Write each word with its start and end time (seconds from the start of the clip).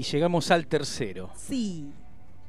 Y 0.00 0.02
llegamos 0.02 0.50
al 0.50 0.66
tercero. 0.66 1.28
Sí. 1.36 1.92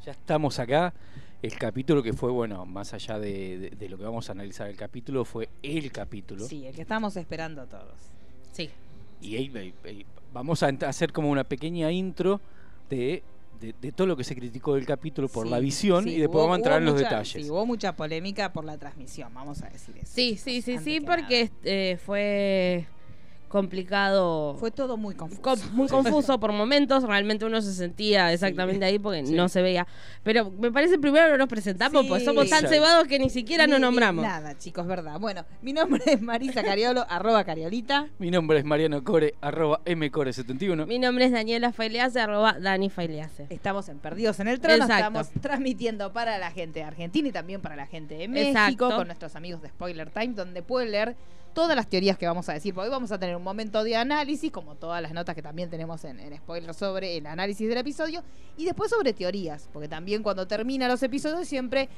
Ya 0.06 0.14
estamos 0.14 0.58
acá. 0.58 0.94
El 1.42 1.58
capítulo 1.58 2.02
que 2.02 2.14
fue, 2.14 2.32
bueno, 2.32 2.66
más 2.66 2.94
allá 2.94 3.20
de, 3.20 3.58
de- 3.58 3.70
de 3.72 3.90
lo 3.90 3.98
que 3.98 4.05
vamos 4.05 4.30
a 4.30 4.32
analizar 4.32 4.70
el 4.70 4.78
capítulo, 4.78 5.26
fue 5.26 5.50
el 5.62 5.92
capítulo. 5.92 6.45
Sí, 6.48 6.66
el 6.66 6.73
que 6.73 6.82
estamos 6.84 7.18
esperando 7.18 7.66
todos. 7.66 8.00
Sí. 8.54 8.70
Y 9.20 9.36
ahí 9.36 9.76
vamos 10.32 10.64
a 10.64 10.68
hacer 10.88 11.12
como 11.12 11.30
una 11.30 11.44
pequeña 11.44 11.92
intro 11.92 12.40
de, 12.90 13.22
de- 13.59 13.76
de 13.81 13.92
todo 13.92 14.08
lo 14.08 14.16
que 14.16 14.23
se 14.23 14.34
criticó 14.34 14.76
del 14.76 14.86
capítulo 14.86 15.28
por 15.28 15.45
Sí, 15.48 15.52
la 15.52 15.59
visión 15.59 16.06
sí, 16.06 16.12
y 16.12 16.20
después 16.20 16.36
hubo- 16.38 16.44
vamos 16.44 16.54
a 16.54 16.58
entrar 16.59 16.78
en 16.80 16.86
los 16.86 16.94
mucha- 16.94 17.04
detalles. 17.09 17.44
Sí, 17.45 17.52
hubo 17.52 17.66
mucha 17.66 17.94
polémica 17.98 18.54
por 18.54 18.64
la 18.64 18.78
transmisión, 18.78 19.34
vamos 19.34 19.62
a 19.62 19.70
decir 19.70 19.98
eso. 19.98 20.09
Sí, 20.14 20.38
sí, 20.38 20.62
sí, 20.62 20.72
Antes 20.78 20.86
sí, 20.86 21.00
que 21.02 21.06
porque 21.06 21.52
eh, 21.66 22.00
fue 22.06 22.86
complicado. 23.52 24.55
Fue 24.60 24.72
todo 24.72 24.98
muy 24.98 25.16
confuso. 25.16 25.41
com- 25.41 25.59
muy 25.73 25.88
confuso 25.88 26.40
por 26.40 26.52
momentos, 26.52 27.04
realmente 27.04 27.46
uno 27.46 27.62
se 27.62 27.73
sentía 27.73 28.32
exactamente 28.34 28.86
ahí 28.86 28.98
porque 29.00 29.26
Sí. 29.26 29.34
no 29.34 29.50
se 29.50 29.62
veía. 29.62 29.86
Pero 30.23 30.52
me 30.52 30.72
parece 30.72 30.98
primero 30.98 31.30
no 31.30 31.38
nos 31.38 31.48
presentamos, 31.50 32.04
Sí. 32.04 32.08
pues 32.09 32.23
somos 32.26 32.50
tan 32.50 32.62
Sí. 32.62 32.68
cebados 32.68 33.08
que 33.08 33.20
ni 33.20 33.30
siquiera 33.30 33.66
Ni- 33.66 33.72
nos 33.72 33.82
nombramos. 33.82 34.23
Nada, 34.23 34.58
chicos, 34.58 34.86
verdad. 34.88 35.20
Bueno, 35.20 35.45
mi 35.62 35.73
nombre 35.73 36.02
es 36.06 36.22
Marisa 36.22 36.64
Cariolo, 36.64 37.06
arroba 37.09 37.44
Cariolita. 37.44 38.08
Mi 38.20 38.31
nombre 38.31 38.59
es 38.59 38.66
Mariano 38.66 39.03
Core, 39.03 39.36
arroba 39.42 39.81
mcore71. 39.86 40.86
Mi 40.88 41.00
nombre 41.00 41.25
es 41.25 41.31
Daniela 41.31 41.72
Failease, 41.72 42.20
arroba 42.20 42.56
Dani 42.59 42.90
Failease. 42.90 43.47
Estamos 43.50 43.90
en 43.90 44.00
Perdidos 44.00 44.40
en 44.40 44.47
el 44.47 44.59
Trono. 44.59 44.75
Exacto. 44.75 44.95
Estamos 45.20 45.30
transmitiendo 45.42 46.14
para 46.14 46.38
la 46.38 46.52
gente 46.52 46.80
de 46.80 46.86
Argentina 46.86 47.28
y 47.28 47.31
también 47.31 47.62
para 47.62 47.75
la 47.75 47.86
gente 47.88 48.16
de 48.16 48.28
México 48.28 48.50
Exacto. 48.59 48.95
con 48.95 49.08
nuestros 49.08 49.36
amigos 49.36 49.62
de 49.62 49.70
Spoiler 49.70 50.09
Time, 50.09 50.34
donde 50.34 50.62
pueden 50.62 50.92
leer 50.92 51.16
todas 51.53 51.75
las 51.75 51.88
teorías 51.88 52.17
que 52.17 52.25
vamos 52.27 52.47
a 52.49 52.53
decir. 52.53 52.73
Porque 52.73 52.88
hoy 52.88 52.91
vamos 52.91 53.11
a 53.11 53.19
tener 53.19 53.35
un 53.35 53.44
momento 53.44 53.83
de 53.83 53.95
análisis, 53.95 54.52
como 54.52 54.75
todas 54.75 55.02
las 55.02 55.13
notas 55.13 55.35
que 55.35 55.41
también 55.41 55.69
tenemos 55.69 56.03
en, 56.05 56.19
en 56.19 56.35
Spoiler 56.38 56.73
sobre 56.73 57.17
el 57.17 57.25
análisis 57.27 57.67
del 57.67 57.77
episodio, 57.77 58.23
y 58.57 58.66
después 58.66 58.89
sobre 58.91 59.13
teorías, 59.13 59.69
porque 59.73 59.88
también 59.88 60.23
cuando 60.23 60.47
terminan 60.47 60.89
los 60.89 61.02
episodios 61.03 61.47
siempre 61.47 61.89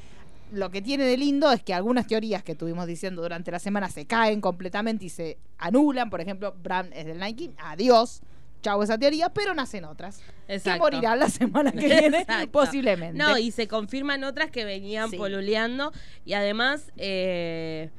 lo 0.52 0.70
que 0.70 0.84
tiene 0.84 1.06
de 1.06 1.18
lindo 1.18 1.52
es 1.52 1.64
que 1.64 1.74
algunas 1.74 2.06
teorías 2.06 2.44
que 2.44 2.52
estuvimos 2.52 2.86
diciendo 2.86 3.24
durante 3.24 3.50
la 3.50 3.58
semana 3.58 3.90
se 3.90 4.06
caen 4.06 4.40
completamente 4.40 5.06
y 5.06 5.10
se 5.10 5.40
anulan. 5.58 6.12
Por 6.12 6.22
ejemplo, 6.22 6.54
Bran 6.62 6.92
es 6.94 7.06
del 7.08 7.20
Nike, 7.20 7.56
adiós. 7.58 8.22
Chau 8.62 8.84
esa 8.84 8.98
teoría, 8.98 9.30
pero 9.30 9.56
nacen 9.56 9.84
otras. 9.84 10.22
Que 10.46 10.54
Exacto. 10.56 10.84
morirán 10.84 11.18
la 11.20 11.30
semana 11.30 11.72
que 11.72 11.80
viene, 12.00 12.20
Exacto. 12.20 12.52
posiblemente. 12.52 13.18
No, 13.18 13.36
y 13.40 13.50
se 13.50 13.68
confirman 13.68 14.24
otras 14.24 14.52
que 14.52 14.64
venían 14.64 15.10
Sí. 15.10 15.18
poluleando. 15.18 15.92
Y 16.24 16.34
además, 16.34 16.92
eh, 16.98 17.90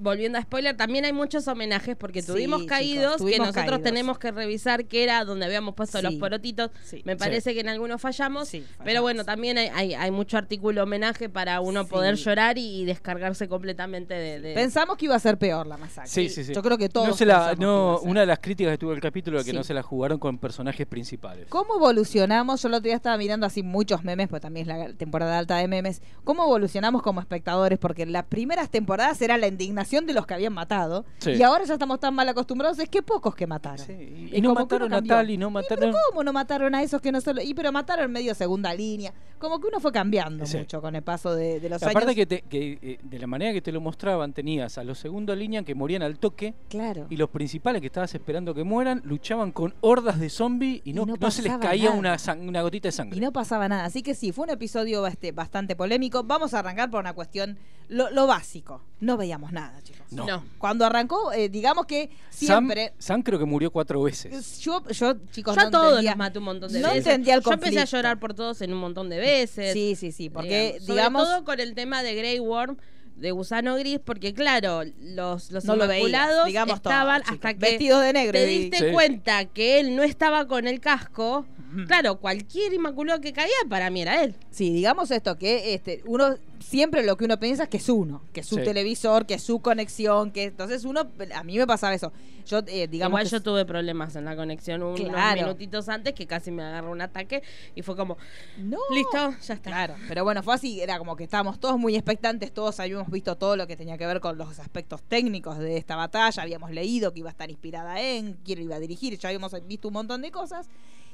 volviendo 0.00 0.38
a 0.38 0.42
spoiler, 0.42 0.76
también 0.76 1.04
hay 1.04 1.12
muchos 1.12 1.46
homenajes 1.48 1.96
porque 1.96 2.22
Sí, 2.22 2.28
tuvimos 2.28 2.60
chicos, 2.60 2.70
caídos 2.70 3.16
que 3.22 3.38
nosotros 3.38 3.54
caídos. 3.64 3.82
tenemos 3.82 4.18
que 4.18 4.30
revisar 4.32 4.84
que 4.86 5.02
era 5.02 5.24
donde 5.24 5.46
habíamos 5.46 5.74
puesto 5.74 5.98
Sí. 5.98 6.04
los 6.04 6.14
porotitos. 6.14 6.70
Sí. 6.84 7.02
Me 7.04 7.16
parece 7.16 7.54
que 7.54 7.60
en 7.60 7.68
algunos 7.68 8.00
fallamos. 8.00 8.48
Sí, 8.48 8.64
Pero 8.84 9.02
bueno, 9.02 9.24
también 9.24 9.58
hay, 9.58 9.68
hay, 9.74 9.94
hay 9.94 10.10
mucho 10.10 10.36
artículo 10.38 10.82
homenaje 10.82 11.28
para 11.28 11.60
uno 11.60 11.84
Sí. 11.84 11.90
poder 11.90 12.16
llorar 12.16 12.58
y, 12.58 12.82
y 12.82 12.84
descargarse 12.84 13.48
completamente 13.48 14.14
de... 14.14 14.40
de- 14.40 14.54
Pensamos 14.54 14.96
que 14.96 15.06
iba 15.06 15.14
a 15.16 15.18
ser 15.18 15.38
peor 15.38 15.66
la 15.66 15.76
masacre. 15.76 16.10
Sí, 16.10 16.28
sí, 16.28 16.44
sí. 16.44 16.52
Yo 16.54 16.62
creo 16.62 16.76
que 16.78 16.88
todos. 16.88 17.08
No 17.08 17.14
se 17.16 17.24
la, 17.24 17.54
no, 17.56 17.98
una 18.00 18.20
de 18.20 18.26
las 18.26 18.38
críticas 18.38 18.72
que 18.72 18.78
tuvo 18.78 18.92
el 18.92 19.00
capítulo 19.00 19.38
es 19.38 19.44
que 19.44 19.52
Sí. 19.52 19.56
no 19.56 19.64
se 19.64 19.72
la 19.74 19.82
jugaron 19.82 20.18
con 20.18 20.38
personajes 20.38 20.86
principales. 20.86 21.46
¿Cómo 21.48 21.76
evolucionamos? 21.76 22.60
Yo 22.62 22.68
el 22.68 22.74
otro 22.74 22.84
día 22.84 22.96
estaba 22.96 23.16
mirando 23.16 23.46
así 23.46 23.62
muchos 23.62 24.04
memes, 24.04 24.28
pues 24.28 24.42
también 24.42 24.68
es 24.70 24.76
la 24.76 24.92
temporada 24.92 25.38
alta 25.38 25.56
de 25.58 25.68
memes. 25.68 26.02
¿Cómo 26.24 26.44
evolucionamos 26.44 27.02
como 27.02 27.20
espectadores? 27.20 27.78
Porque 27.78 28.02
en 28.02 28.12
las 28.12 28.24
primeras 28.24 28.70
temporadas 28.70 29.20
era 29.22 29.38
la 29.38 29.46
indignación 29.46 29.85
de 29.86 30.12
los 30.12 30.26
que 30.26 30.34
habían 30.34 30.52
matado. 30.52 31.04
Sí. 31.18 31.32
Y 31.32 31.42
ahora 31.42 31.64
ya 31.64 31.74
estamos 31.74 32.00
tan 32.00 32.14
mal 32.14 32.28
acostumbrados, 32.28 32.78
es 32.78 32.88
que 32.88 33.02
pocos 33.02 33.34
que 33.34 33.46
mataron. 33.46 33.86
Sí, 33.86 33.92
y, 33.92 34.34
Y 34.34 34.38
y 34.38 34.40
no 34.40 34.54
mataron 34.54 34.92
a 34.92 35.02
tal 35.02 35.30
y 35.30 35.36
no 35.38 35.48
¿Y 35.48 35.52
mataron. 35.52 35.78
pero 35.90 35.92
¿Cómo 36.10 36.24
no 36.24 36.32
mataron 36.32 36.74
a 36.74 36.82
esos 36.82 37.00
que 37.00 37.12
no 37.12 37.20
solo.? 37.20 37.40
Y 37.42 37.54
pero 37.54 37.70
mataron 37.72 38.10
medio 38.10 38.34
segunda 38.34 38.74
línea. 38.74 39.12
Como 39.38 39.60
que 39.60 39.66
uno 39.68 39.80
fue 39.80 39.92
cambiando 39.92 40.44
mucho 40.46 40.80
con 40.80 40.96
el 40.96 41.02
paso 41.02 41.34
de, 41.34 41.60
de 41.60 41.68
los 41.68 41.82
Aparte 41.82 42.00
años. 42.00 42.14
que, 42.14 42.26
te- 42.26 42.42
que, 42.42 42.78
eh, 42.82 42.98
de 43.02 43.18
la 43.18 43.26
manera 43.26 43.52
que 43.52 43.60
te 43.62 43.70
lo 43.70 43.80
mostraban, 43.80 44.32
tenías 44.32 44.78
a 44.78 44.84
los 44.84 44.98
segundos 44.98 45.36
línea 45.36 45.62
que 45.62 45.74
morían 45.74 46.02
al 46.02 46.18
toque 46.18 46.54
Claro. 46.70 47.06
y 47.10 47.16
los 47.16 47.28
principales 47.30 47.80
que 47.82 47.86
estabas 47.88 48.14
esperando 48.14 48.54
que 48.54 48.64
mueran 48.64 49.02
luchaban 49.04 49.52
con 49.52 49.74
hordas 49.82 50.18
de 50.18 50.30
zombies 50.30 50.80
y 50.84 50.92
no, 50.94 51.02
Y 51.02 51.06
no 51.06 51.14
no 51.20 51.30
se 51.30 51.42
les 51.42 51.56
caía 51.58 51.90
una, 51.90 52.16
una 52.40 52.62
gotita 52.62 52.88
de 52.88 52.92
sangre. 52.92 53.18
Y 53.18 53.20
no 53.20 53.30
pasaba 53.32 53.68
nada. 53.68 53.84
Así 53.84 54.02
que 54.02 54.14
sí, 54.14 54.32
fue 54.32 54.44
un 54.44 54.50
episodio 54.50 55.02
bastante 55.34 55.76
polémico. 55.76 56.22
Vamos 56.24 56.54
a 56.54 56.60
arrancar 56.60 56.90
por 56.90 57.00
una 57.00 57.12
cuestión, 57.12 57.58
lo, 57.88 58.10
lo 58.10 58.26
básico. 58.26 58.82
No 58.98 59.16
veíamos 59.18 59.52
nada, 59.52 59.78
chicos. 59.82 60.06
No. 60.10 60.24
No. 60.26 60.44
Cuando 60.58 60.86
arrancó, 60.86 61.30
eh, 61.32 61.48
digamos 61.50 61.84
que 61.84 62.08
siempre... 62.30 62.94
Sam 62.98 63.22
creo 63.22 63.38
que 63.38 63.44
murió 63.44 63.70
cuatro 63.70 64.02
veces. 64.02 64.58
Yo, 64.60 64.82
yo, 64.88 65.14
chicos, 65.32 65.54
Yo 65.54 65.60
no 65.62 65.68
a 65.68 65.70
todos 65.70 65.86
entendía- 65.90 66.10
los 66.12 66.18
maté 66.18 66.38
un 66.38 66.44
montón 66.46 66.72
de 66.72 66.80
no 66.80 66.88
veces. 66.88 67.06
entendía 67.06 67.34
el 67.34 67.42
Yo 67.42 67.52
empecé 67.52 67.80
a 67.80 67.84
llorar 67.84 68.18
por 68.18 68.32
todos 68.32 68.62
en 68.62 68.72
un 68.72 68.78
montón 68.78 69.10
de 69.10 69.18
veces. 69.18 69.74
Sí, 69.74 69.96
sí, 69.96 70.12
sí, 70.12 70.30
porque 70.30 70.76
Sobre 70.80 70.94
digamos... 70.94 71.24
todo 71.24 71.44
con 71.44 71.60
el 71.60 71.74
tema 71.74 72.02
de 72.02 72.14
Grey 72.14 72.38
Worm, 72.40 72.78
de 73.16 73.30
gusano 73.30 73.76
gris, 73.76 73.98
porque 74.04 74.32
claro, 74.34 74.82
los, 75.00 75.50
los 75.50 75.64
No 75.64 75.74
lo 75.76 75.88
veías, 75.88 76.08
inmaculados 76.10 76.46
digamos 76.46 76.82
todo, 76.82 76.92
estaban 76.92 77.22
hasta 77.26 77.54
que 77.54 77.58
Vestidos 77.60 78.02
de 78.02 78.12
negro 78.12 78.32
te 78.32 78.52
y- 78.52 78.58
diste 78.68 78.88
Sí. 78.88 78.92
cuenta 78.92 79.44
que 79.46 79.80
él 79.80 79.96
no 79.96 80.02
estaba 80.02 80.46
con 80.46 80.66
el 80.66 80.80
casco. 80.80 81.46
Claro, 81.88 82.16
cualquier 82.20 82.72
inmaculado 82.72 83.20
que 83.20 83.32
caía 83.34 83.52
para 83.68 83.90
mí 83.90 84.00
era 84.00 84.22
él. 84.22 84.34
Sí, 84.50 84.72
digamos 84.72 85.10
esto, 85.10 85.36
que 85.36 85.74
este, 85.74 86.02
uno 86.06 86.36
siempre 86.60 87.04
lo 87.04 87.16
que 87.18 87.24
uno 87.26 87.38
piensa 87.38 87.64
es 87.64 87.68
que 87.68 87.76
es 87.76 87.88
uno, 87.90 88.22
que 88.32 88.40
es 88.40 88.46
su 88.46 88.56
Sí. 88.56 88.62
televisor, 88.64 89.26
que 89.26 89.34
es 89.34 89.42
su 89.42 89.60
conexión, 89.60 90.30
que 90.30 90.44
entonces 90.44 90.84
uno, 90.84 91.06
a 91.34 91.42
mí 91.42 91.58
me 91.58 91.66
pasaba 91.66 91.92
eso. 91.94 92.12
Yo, 92.46 92.60
eh, 92.68 92.86
digamos, 92.86 93.10
Igual 93.18 93.24
que 93.24 93.30
yo 93.30 93.42
tuve 93.42 93.64
problemas 93.66 94.14
en 94.16 94.24
la 94.24 94.36
conexión 94.36 94.82
unos 94.82 95.00
Claro. 95.00 95.42
minutitos 95.42 95.88
antes 95.88 96.14
que 96.14 96.26
casi 96.26 96.50
me 96.52 96.62
agarró 96.62 96.92
un 96.92 97.00
ataque 97.02 97.42
y 97.74 97.82
fue 97.82 97.96
como, 97.96 98.16
no, 98.58 98.78
listo, 98.94 99.34
ya 99.44 99.54
está. 99.54 99.70
Claro, 99.70 99.96
pero 100.08 100.22
bueno, 100.22 100.42
fue 100.44 100.54
así, 100.54 100.80
era 100.80 100.96
como 100.98 101.16
que 101.16 101.24
estábamos 101.24 101.58
todos 101.58 101.76
muy 101.76 101.94
expectantes, 101.96 102.52
todos 102.54 102.78
visto 103.10 103.36
todo 103.36 103.56
lo 103.56 103.66
que 103.66 103.76
tenía 103.76 103.98
que 103.98 104.06
ver 104.06 104.20
con 104.20 104.38
los 104.38 104.58
aspectos 104.58 105.02
técnicos 105.02 105.58
de 105.58 105.76
esta 105.76 105.96
batalla, 105.96 106.42
habíamos 106.42 106.70
leído 106.70 107.12
que 107.12 107.20
iba 107.20 107.30
a 107.30 107.32
estar 107.32 107.50
inspirada 107.50 108.00
en, 108.00 108.34
quién 108.44 108.62
iba 108.62 108.76
a 108.76 108.80
dirigir, 108.80 109.18
ya 109.18 109.28
habíamos 109.28 109.52
visto 109.66 109.88
un 109.88 109.94
montón 109.94 110.22
de 110.22 110.30
cosas. 110.30 110.68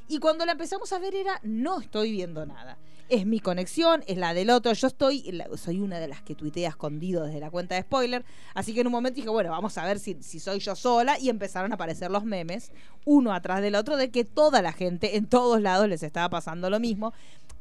Y 0.09 0.19
cuando 0.19 0.45
la 0.45 0.53
empezamos 0.53 0.93
a 0.93 0.99
ver 0.99 1.15
era, 1.15 1.41
no 1.43 1.81
estoy 1.81 2.13
viendo 2.13 2.45
nada. 2.45 2.77
Es 3.09 3.27
mi 3.27 3.41
conexión, 3.41 4.03
es 4.07 4.17
la 4.17 4.35
del 4.35 4.51
otro. 4.51 4.73
Yo 4.73 4.87
estoy, 4.87 5.43
soy 5.57 5.81
una 5.81 5.99
de 5.99 6.09
las 6.09 6.23
que 6.23 6.35
tuitea 6.35 6.71
escondido 6.71 7.25
desde 7.25 7.41
la 7.41 7.51
cuenta 7.51 7.75
de 7.75 7.83
spoiler. 7.83 8.25
Así 8.55 8.75
que 8.75 8.81
en 8.81 8.87
un 8.87 8.93
momento 8.93 9.17
dije, 9.17 9.29
bueno, 9.29 9.51
vamos 9.51 9.77
a 9.79 9.85
ver 9.85 9.99
si, 9.99 10.23
si 10.23 10.41
soy 10.41 10.61
yo 10.61 10.75
sola. 10.75 11.19
Y 11.19 11.29
empezaron 11.29 11.73
a 11.73 11.75
aparecer 11.77 12.11
los 12.11 12.25
memes, 12.25 12.73
uno 13.05 13.33
atrás 13.33 13.61
del 13.61 13.75
otro, 13.75 13.97
de 13.97 14.11
que 14.11 14.25
toda 14.25 14.63
la 14.63 14.73
gente 14.73 15.17
en 15.17 15.27
todos 15.27 15.61
lados 15.61 15.89
les 15.89 16.03
estaba 16.03 16.31
pasando 16.31 16.71
lo 16.71 16.81
mismo. 16.81 17.13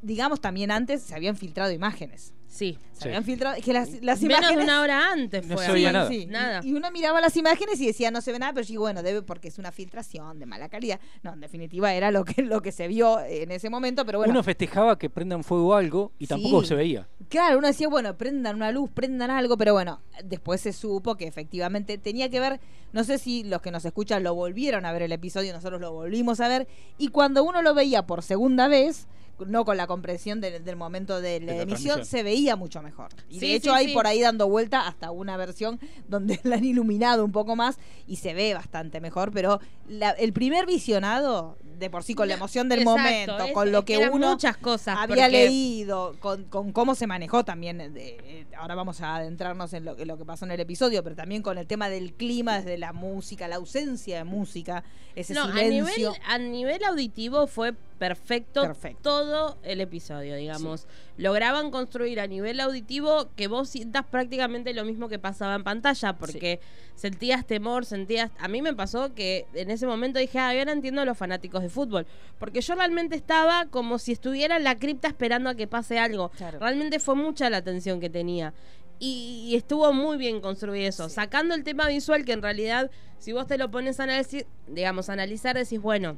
Digamos, 0.01 0.41
también 0.41 0.71
antes 0.71 1.01
se 1.03 1.13
habían 1.15 1.35
filtrado 1.35 1.71
imágenes. 1.71 2.33
Sí. 2.47 2.77
Se 2.93 3.03
Sí. 3.03 3.07
habían 3.07 3.23
filtrado. 3.23 3.55
Es 3.55 3.63
que 3.63 3.71
las, 3.71 3.89
las 4.03 4.21
Menos 4.21 4.39
imágenes. 4.39 4.57
de 4.57 4.63
una 4.63 4.81
hora 4.81 5.11
antes 5.13 5.47
No 5.47 5.55
fue. 5.55 5.65
se 5.65 5.71
oía 5.71 5.89
así. 5.89 5.93
nada. 5.93 6.09
Sí, 6.09 6.25
Nada. 6.25 6.59
Y, 6.63 6.69
y 6.69 6.73
uno 6.73 6.91
miraba 6.91 7.21
las 7.21 7.35
imágenes 7.37 7.79
y 7.79 7.87
decía, 7.87 8.11
no 8.11 8.19
se 8.19 8.31
ve 8.33 8.39
nada, 8.39 8.51
pero 8.53 8.63
yo 8.65 8.69
digo, 8.69 8.81
bueno, 8.83 9.01
debe 9.03 9.21
porque 9.21 9.47
es 9.47 9.57
una 9.57 9.71
filtración 9.71 10.37
de 10.37 10.45
mala 10.45 10.67
calidad. 10.67 10.99
No, 11.23 11.31
en 11.33 11.39
definitiva 11.39 11.93
era 11.93 12.11
lo 12.11 12.25
que, 12.25 12.41
lo 12.41 12.61
que 12.61 12.71
se 12.73 12.87
vio 12.89 13.19
en 13.21 13.51
ese 13.51 13.69
momento, 13.69 14.05
pero 14.05 14.17
bueno. 14.19 14.31
Uno 14.33 14.43
festejaba 14.43 14.97
que 14.99 15.09
prendan 15.09 15.43
fuego 15.45 15.73
algo 15.75 16.11
y 16.19 16.27
tampoco 16.27 16.61
Sí. 16.61 16.67
se 16.69 16.75
veía. 16.75 17.07
Claro, 17.29 17.57
uno 17.57 17.67
decía, 17.67 17.87
bueno, 17.87 18.17
prendan 18.17 18.57
una 18.57 18.71
luz, 18.73 18.89
prendan 18.91 19.31
algo, 19.31 19.57
pero 19.57 19.73
bueno, 19.73 20.01
después 20.25 20.59
se 20.61 20.73
supo 20.73 21.15
que 21.15 21.25
efectivamente 21.27 21.97
tenía 21.97 22.29
que 22.29 22.39
ver, 22.41 22.59
no 22.91 23.03
sé 23.05 23.17
si 23.17 23.43
los 23.45 23.61
que 23.61 23.71
nos 23.71 23.85
escuchan 23.85 24.23
lo 24.23 24.35
volvieron 24.35 24.85
a 24.85 24.91
ver 24.91 25.03
el 25.03 25.13
episodio, 25.13 25.53
nosotros 25.53 25.79
lo 25.79 25.93
volvimos 25.93 26.41
a 26.41 26.49
ver, 26.49 26.67
y 26.97 27.07
cuando 27.07 27.43
uno 27.45 27.61
lo 27.61 27.73
veía 27.73 28.05
por 28.05 28.21
segunda 28.23 28.67
vez, 28.67 29.07
no 29.47 29.65
con 29.65 29.77
la 29.77 29.87
comprensión 29.87 30.41
de- 30.41 30.59
del 30.59 30.75
momento 30.75 31.21
de 31.21 31.39
la, 31.39 31.51
De 31.53 31.57
la 31.57 31.63
emisión, 31.63 32.05
se 32.05 32.23
veía 32.23 32.55
mucho 32.55 32.81
mejor. 32.81 33.09
Y 33.29 33.39
Sí, 33.39 33.47
de 33.47 33.55
hecho 33.55 33.71
sí, 33.71 33.77
hay 33.77 33.87
sí. 33.87 33.93
por 33.93 34.07
ahí 34.07 34.21
dando 34.21 34.47
vuelta 34.49 34.87
hasta 34.87 35.11
una 35.11 35.37
versión 35.37 35.79
donde 36.07 36.39
la 36.43 36.55
han 36.55 36.65
iluminado 36.65 37.25
un 37.25 37.31
poco 37.31 37.55
más 37.55 37.77
y 38.07 38.17
se 38.17 38.33
ve 38.33 38.53
bastante 38.53 38.99
mejor, 39.01 39.31
pero 39.31 39.59
la- 39.87 40.11
el 40.11 40.33
primer 40.33 40.65
visionado, 40.65 41.57
de 41.79 41.89
por 41.89 42.03
sí 42.03 42.13
con 42.13 42.27
la 42.27 42.35
emoción 42.35 42.69
del 42.69 42.81
Exacto, 42.81 42.99
momento, 43.01 43.37
es- 43.45 43.53
con 43.53 43.71
lo 43.71 43.83
que 43.85 43.97
uno 44.09 44.31
muchas 44.31 44.55
cosas 44.57 44.97
había 44.99 45.25
porque- 45.25 45.29
leído, 45.31 46.15
con, 46.19 46.43
con 46.45 46.71
cómo 46.71 46.93
se 46.95 47.07
manejó 47.07 47.43
también, 47.43 47.81
eh, 47.81 47.89
de- 47.89 48.17
eh, 48.23 48.45
ahora 48.57 48.75
vamos 48.75 49.01
a 49.01 49.15
adentrarnos 49.15 49.73
en 49.73 49.85
lo, 49.85 49.97
en 49.97 50.07
lo 50.07 50.17
que 50.17 50.25
pasó 50.25 50.45
en 50.45 50.51
el 50.51 50.59
episodio, 50.59 51.03
pero 51.03 51.15
también 51.15 51.41
con 51.41 51.57
el 51.57 51.65
tema 51.67 51.89
del 51.89 52.13
clima, 52.13 52.57
desde 52.57 52.77
la 52.77 52.93
música, 52.93 53.47
la 53.47 53.55
ausencia 53.55 54.17
de 54.17 54.23
música, 54.23 54.83
ese 55.15 55.33
No, 55.33 55.43
a 55.45 55.47
nivel, 55.53 55.85
silencio. 55.87 56.13
a 56.27 56.37
nivel 56.37 56.83
auditivo 56.83 57.47
fue 57.47 57.73
perfecto, 58.01 58.63
Perfecto. 58.63 58.99
todo 59.03 59.57
el 59.61 59.79
episodio, 59.79 60.35
digamos. 60.35 60.87
Lograban 61.17 61.69
construir 61.69 62.19
a 62.19 62.25
nivel 62.25 62.59
auditivo 62.59 63.29
que 63.35 63.47
vos 63.47 63.69
sientas 63.69 64.07
prácticamente 64.07 64.73
lo 64.73 64.83
mismo 64.85 65.07
que 65.07 65.19
pasaba 65.19 65.53
en 65.53 65.63
pantalla, 65.63 66.13
porque 66.13 66.59
sentías 66.95 67.45
temor, 67.45 67.85
sentías... 67.85 68.31
A 68.39 68.47
mí 68.47 68.63
me 68.63 68.73
pasó 68.73 69.13
que 69.13 69.45
en 69.53 69.69
ese 69.69 69.85
momento 69.85 70.17
dije, 70.17 70.39
ah, 70.39 70.49
ahora 70.49 70.71
entiendo 70.71 71.01
a 71.01 71.05
los 71.05 71.15
fanáticos 71.15 71.61
de 71.61 71.69
fútbol, 71.69 72.07
porque 72.39 72.61
yo 72.61 72.73
realmente 72.73 73.15
estaba 73.15 73.67
como 73.67 73.99
si 73.99 74.13
estuviera 74.13 74.57
en 74.57 74.63
la 74.63 74.79
cripta 74.79 75.07
esperando 75.07 75.51
a 75.51 75.53
que 75.53 75.67
pase 75.67 75.99
algo. 75.99 76.29
Claro. 76.29 76.57
Realmente 76.57 76.97
fue 76.97 77.13
mucha 77.13 77.51
la 77.51 77.57
atención 77.57 77.99
que 77.99 78.09
tenía. 78.09 78.51
Y, 78.97 79.45
y 79.47 79.55
estuvo 79.55 79.93
muy 79.93 80.17
bien 80.17 80.41
construido 80.41 80.89
eso. 80.89 81.07
Sí. 81.07 81.13
Sacando 81.13 81.53
el 81.53 81.63
tema 81.63 81.87
visual, 81.87 82.25
que 82.25 82.33
en 82.33 82.41
realidad, 82.41 82.89
si 83.19 83.31
vos 83.31 83.45
te 83.45 83.59
lo 83.59 83.69
pones 83.69 83.99
a 83.99 84.05
analizar, 84.05 84.47
digamos, 84.67 85.07
a 85.09 85.13
analizar, 85.13 85.55
decís, 85.55 85.79
bueno, 85.79 86.17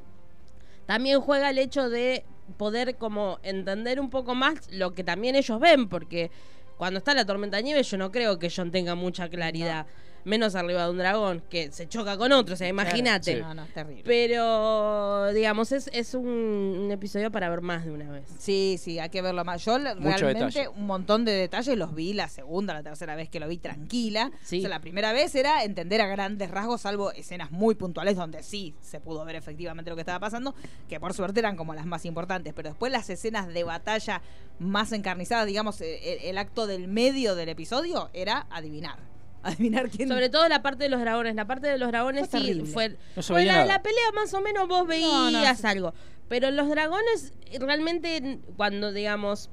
también 0.86 1.22
juega 1.22 1.50
el 1.50 1.58
hecho 1.58 1.90
de 1.90 2.26
poder 2.58 2.98
como 2.98 3.40
entender 3.44 4.00
un 4.00 4.10
poco 4.10 4.36
más 4.36 4.72
lo 4.72 4.94
que 4.94 5.04
también 5.04 5.36
ellos 5.36 5.60
ven, 5.60 5.88
porque 5.88 6.32
cuando 6.78 6.98
está 7.00 7.14
la 7.14 7.26
tormenta 7.26 7.58
de 7.58 7.64
nieve 7.64 7.84
yo 7.84 7.98
no 7.98 8.12
creo 8.12 8.40
que 8.40 8.52
John 8.54 8.72
tenga 8.72 8.96
mucha 8.96 9.30
claridad. 9.30 9.86
Menos 10.26 10.56
arriba 10.56 10.86
de 10.86 10.92
un 10.92 10.98
dragón, 10.98 11.44
que 11.50 11.72
se 11.72 11.88
choca 11.90 12.18
con 12.18 12.32
otro, 12.32 12.54
o 12.54 12.58
sea, 12.58 12.68
imagínate. 12.68 13.36
Sí. 13.36 13.42
No, 13.42 13.54
no, 13.54 13.64
es 13.64 13.74
terrible. 13.74 14.04
Pero, 14.06 15.34
digamos, 15.34 15.72
es, 15.72 15.90
es 15.94 16.14
un, 16.14 16.28
un 16.28 16.92
episodio 16.92 17.32
para 17.32 17.50
ver 17.50 17.62
más 17.62 17.86
de 17.86 17.92
una 17.92 18.10
vez. 18.10 18.26
Sí, 18.40 18.78
sí, 18.80 19.00
hay 19.00 19.10
que 19.10 19.22
verlo 19.22 19.44
más. 19.44 19.64
Yo 19.66 19.78
Mucho 19.78 19.94
realmente 19.98 20.46
detalle. 20.46 20.68
un 20.70 20.86
montón 20.86 21.26
de 21.26 21.34
detalles 21.34 21.78
los 21.78 21.94
vi 21.94 22.14
la 22.14 22.30
segunda, 22.30 22.74
la 22.74 22.84
tercera 22.84 23.16
vez 23.16 23.30
que 23.30 23.40
lo 23.40 23.48
vi 23.48 23.58
tranquila. 23.58 24.32
Sí. 24.44 24.60
O 24.60 24.62
sea, 24.62 24.70
la 24.70 24.80
primera 24.82 25.12
vez 25.14 25.36
era 25.36 25.64
entender 25.64 26.02
a 26.02 26.08
grandes 26.08 26.50
rasgos, 26.52 26.82
salvo 26.82 27.12
escenas 27.12 27.52
muy 27.52 27.76
puntuales 27.76 28.16
donde 28.16 28.44
sí 28.44 28.76
se 28.82 29.00
pudo 29.00 29.26
ver 29.26 29.36
efectivamente 29.36 29.90
lo 29.90 29.96
que 29.96 30.02
estaba 30.02 30.20
pasando, 30.20 30.56
que 30.88 31.00
por 31.00 31.14
suerte 31.14 31.40
eran 31.40 31.56
como 31.58 31.74
las 31.74 31.86
más 31.86 32.06
importantes. 32.06 32.54
Pero 32.54 32.70
después 32.70 32.92
las 32.92 33.10
escenas 33.10 33.48
de 33.54 33.64
batalla 33.64 34.22
más 34.60 34.92
encarnizadas, 34.94 35.48
digamos, 35.48 35.82
eh, 35.82 36.20
el, 36.22 36.30
el 36.30 36.38
acto 36.38 36.68
del 36.68 36.88
medio 36.88 37.36
del 37.36 37.50
episodio 37.50 38.10
era 38.14 38.48
adivinar. 38.50 38.98
Adivinar 39.48 39.90
quién. 39.90 40.08
Sobre 40.08 40.30
todo 40.30 40.48
la 40.48 40.62
parte 40.62 40.84
de 40.86 40.90
los 40.90 41.02
dragones. 41.02 41.36
La 41.36 41.46
parte 41.46 41.68
de 41.68 41.78
los 41.78 41.90
dragones 41.90 42.30
Fue 42.30 42.40
sí 42.40 42.46
terrible. 42.48 42.72
fue. 42.72 42.90
No 42.90 43.40
la, 43.66 43.82
pelea 43.84 44.12
más 44.16 44.34
o 44.34 44.42
menos 44.42 44.68
vos 44.68 44.88
veías 44.88 45.64
no, 45.64 45.70
algo. 45.70 45.94
Pero 46.30 46.50
los 46.52 46.70
dragones, 46.70 47.34
realmente, 47.60 48.40
cuando, 48.56 48.92
digamos, 48.94 49.50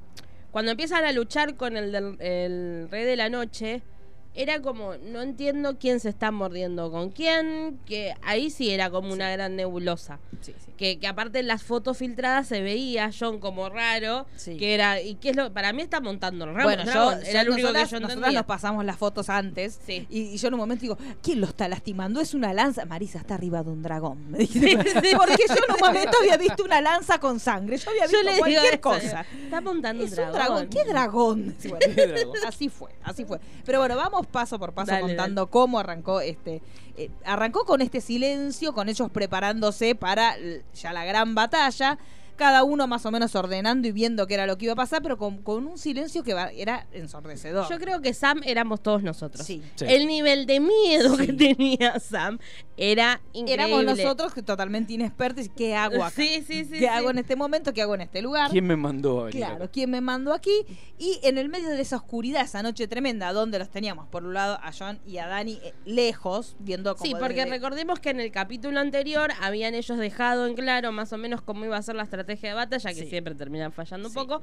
cuando 0.51 0.71
empiezan 0.71 1.03
a 1.03 1.11
luchar 1.11 1.55
con 1.55 1.75
el, 1.75 1.91
del, 1.91 2.15
el 2.21 2.87
rey 2.89 3.03
de 3.03 3.15
la 3.17 3.29
noche, 3.29 3.83
era 4.33 4.61
como, 4.61 4.95
no 4.95 5.21
entiendo 5.21 5.77
quién 5.77 5.99
se 5.99 6.09
está 6.09 6.31
mordiendo 6.31 6.89
con 6.91 7.09
quién, 7.11 7.79
que 7.85 8.13
ahí 8.21 8.49
sí 8.49 8.69
era 8.71 8.89
como 8.89 9.11
una 9.11 9.29
gran 9.29 9.55
nebulosa. 9.57 10.19
Sí, 10.41 10.53
sí. 10.57 10.71
Que, 10.77 10.97
que 10.99 11.05
aparte 11.07 11.39
en 11.39 11.47
las 11.47 11.61
fotos 11.63 11.97
filtradas 11.97 12.47
se 12.47 12.61
veía 12.61 13.05
a 13.05 13.11
John 13.17 13.39
como 13.39 13.69
raro, 13.69 14.25
Sí. 14.37 14.57
que 14.57 14.73
era, 14.73 15.01
y 15.01 15.15
qué 15.15 15.29
es 15.31 15.35
lo, 15.35 15.51
para 15.53 15.73
mí 15.73 15.81
está 15.83 15.99
montando 15.99 16.45
el 16.45 16.55
ramo. 16.55 16.63
Bueno, 16.63 16.85
yo, 16.85 17.11
era 17.27 17.43
lo 17.43 17.53
único 17.53 17.67
que 17.67 17.73
yo 17.73 17.79
nosotras 17.81 18.01
entendía. 18.13 18.31
nos 18.39 18.45
pasamos 18.47 18.83
las 18.85 18.97
fotos 18.97 19.29
antes 19.29 19.79
Sí. 19.85 20.07
y, 20.09 20.21
y 20.21 20.37
yo 20.37 20.47
en 20.47 20.53
un 20.55 20.59
momento 20.61 20.81
digo, 20.81 20.97
¿quién 21.21 21.39
lo 21.41 21.45
está 21.47 21.67
lastimando? 21.67 22.19
Es 22.21 22.33
una 22.33 22.53
lanza. 22.53 22.85
Marisa 22.85 23.19
está 23.19 23.35
arriba 23.35 23.61
de 23.63 23.69
un 23.69 23.83
dragón. 23.83 24.31
Me 24.31 24.39
dice. 24.39 24.59
Sí, 24.59 24.69
sí. 24.69 25.15
Porque 25.15 25.43
yo 25.47 25.55
en 25.55 25.73
un 25.75 25.79
momento 25.79 26.17
había 26.19 26.37
visto 26.37 26.63
una 26.63 26.81
lanza 26.81 27.19
con 27.19 27.39
sangre. 27.39 27.77
Yo 27.77 27.89
había 27.91 28.03
visto 28.03 28.17
Yo 28.17 28.23
le 28.23 28.31
digo 28.31 28.39
cualquier 28.45 28.79
cosa. 28.79 29.25
Está 29.43 29.57
apuntando 29.59 30.03
Es 30.05 30.09
un 30.11 30.15
dragón. 30.15 30.33
dragón. 30.33 30.67
¿Qué 30.69 30.85
dragón? 30.85 31.55
Sí, 31.59 31.67
bueno, 31.67 31.85
¿Qué 31.95 32.07
dragón? 32.07 32.37
así 32.47 32.69
fue, 32.69 32.91
así 33.03 33.25
fue. 33.25 33.39
Pero 33.65 33.79
bueno, 33.79 33.95
vamos 33.97 34.20
paso 34.27 34.59
por 34.59 34.73
paso 34.73 34.91
Dale, 34.91 35.01
contando 35.01 35.47
cómo 35.47 35.79
arrancó 35.79 36.21
este. 36.21 36.61
eh, 36.97 37.09
arrancó 37.25 37.65
con 37.65 37.81
este 37.81 38.01
silencio, 38.01 38.73
con 38.73 38.89
ellos 38.89 39.09
preparándose 39.11 39.95
para 39.95 40.35
ya 40.73 40.93
la 40.93 41.05
gran 41.05 41.35
batalla. 41.35 41.97
Cada 42.41 42.63
uno 42.63 42.87
más 42.87 43.05
o 43.05 43.11
menos 43.11 43.35
ordenando 43.35 43.87
y 43.87 43.91
viendo 43.91 44.25
qué 44.25 44.33
era 44.33 44.47
lo 44.47 44.57
que 44.57 44.65
iba 44.65 44.73
a 44.73 44.75
pasar, 44.75 45.03
pero 45.03 45.15
con, 45.15 45.43
con 45.43 45.67
un 45.67 45.77
silencio 45.77 46.23
que 46.23 46.35
era 46.57 46.87
ensordecedor. 46.91 47.69
Yo 47.69 47.77
creo 47.77 48.01
que 48.01 48.15
Sam 48.15 48.41
éramos 48.43 48.81
todos 48.81 49.03
nosotros. 49.03 49.45
Sí. 49.45 49.61
Sí. 49.75 49.85
El 49.87 50.07
nivel 50.07 50.47
de 50.47 50.59
miedo 50.59 51.15
Sí. 51.17 51.27
que 51.27 51.33
tenía 51.33 51.99
Sam 51.99 52.39
era 52.77 53.21
increíble. 53.33 53.53
Éramos 53.53 53.85
nosotros 53.85 54.33
que 54.33 54.41
totalmente 54.41 54.93
inexpertos. 54.93 55.49
¿Qué 55.55 55.75
hago 55.75 56.03
acá? 56.03 56.15
Sí, 56.15 56.43
sí, 56.47 56.63
sí. 56.65 56.71
¿Qué 56.71 56.79
sí. 56.79 56.85
hago 56.87 57.11
en 57.11 57.19
este 57.19 57.35
momento? 57.35 57.73
¿Qué 57.73 57.83
hago 57.83 57.93
en 57.93 58.01
este 58.01 58.23
lugar? 58.23 58.49
¿Quién 58.49 58.65
me 58.65 58.75
mandó 58.75 59.19
a 59.21 59.23
venir 59.25 59.37
Claro, 59.41 59.55
acá? 59.65 59.67
¿quién 59.71 59.91
me 59.91 60.01
mandó 60.01 60.33
aquí? 60.33 60.65
Y 60.97 61.19
en 61.21 61.37
el 61.37 61.47
medio 61.47 61.69
de 61.69 61.79
esa 61.79 61.97
oscuridad, 61.97 62.41
esa 62.41 62.63
noche 62.63 62.87
tremenda, 62.87 63.31
donde 63.33 63.59
los 63.59 63.69
teníamos, 63.69 64.07
por 64.07 64.23
un 64.23 64.33
lado, 64.33 64.57
a 64.63 64.71
John 64.77 64.99
y 65.05 65.17
a 65.19 65.27
Dani 65.27 65.59
eh, 65.63 65.75
lejos, 65.85 66.55
viendo 66.59 66.95
como 66.95 67.05
Sí, 67.05 67.13
porque 67.19 67.35
desde- 67.45 67.51
recordemos 67.51 67.99
que 67.99 68.09
en 68.09 68.19
el 68.19 68.31
capítulo 68.31 68.79
anterior 68.79 69.29
habían 69.41 69.75
ellos 69.75 69.99
dejado 69.99 70.47
en 70.47 70.55
claro 70.55 70.91
más 70.91 71.13
o 71.13 71.17
menos 71.19 71.41
cómo 71.43 71.65
iba 71.65 71.77
a 71.77 71.81
ser 71.83 71.95
la 71.95 72.03
estrategia 72.03 72.30
de 72.39 72.53
batalla, 72.53 72.89
que 72.91 73.01
Sí. 73.03 73.07
siempre 73.09 73.35
terminan 73.35 73.71
fallando 73.71 74.07
un 74.07 74.13
Sí. 74.13 74.19
poco, 74.19 74.41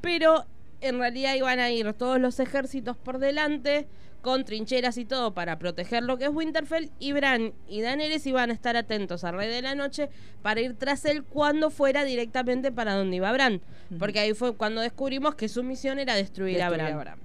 pero 0.00 0.46
en 0.80 0.98
realidad 0.98 1.34
iban 1.34 1.60
a 1.60 1.70
ir 1.70 1.92
todos 1.94 2.20
los 2.20 2.40
ejércitos 2.40 2.96
por 2.96 3.18
delante 3.18 3.86
con 4.20 4.44
trincheras 4.44 4.98
y 4.98 5.04
todo 5.04 5.34
para 5.34 5.58
proteger 5.58 6.02
lo 6.04 6.16
que 6.16 6.24
es 6.24 6.30
Winterfell 6.30 6.90
y 7.00 7.12
Bran 7.12 7.54
y 7.66 7.80
Daenerys 7.80 8.24
iban 8.26 8.50
a 8.50 8.52
estar 8.52 8.76
atentos 8.76 9.24
al 9.24 9.34
Rey 9.36 9.48
de 9.48 9.62
la 9.62 9.74
Noche 9.74 10.10
para 10.42 10.60
ir 10.60 10.74
tras 10.74 11.04
él 11.06 11.24
cuando 11.24 11.70
fuera 11.70 12.04
directamente 12.04 12.70
para 12.70 12.94
donde 12.94 13.16
iba 13.16 13.32
Bran, 13.32 13.60
porque 13.98 14.20
ahí 14.20 14.32
fue 14.34 14.54
cuando 14.56 14.80
descubrimos 14.80 15.34
que 15.34 15.48
su 15.48 15.64
misión 15.64 15.98
era 15.98 16.14
destruir, 16.14 16.62
a 16.62 16.70
Bran. 16.70 16.92
a 16.92 16.96
Bran. 16.96 17.18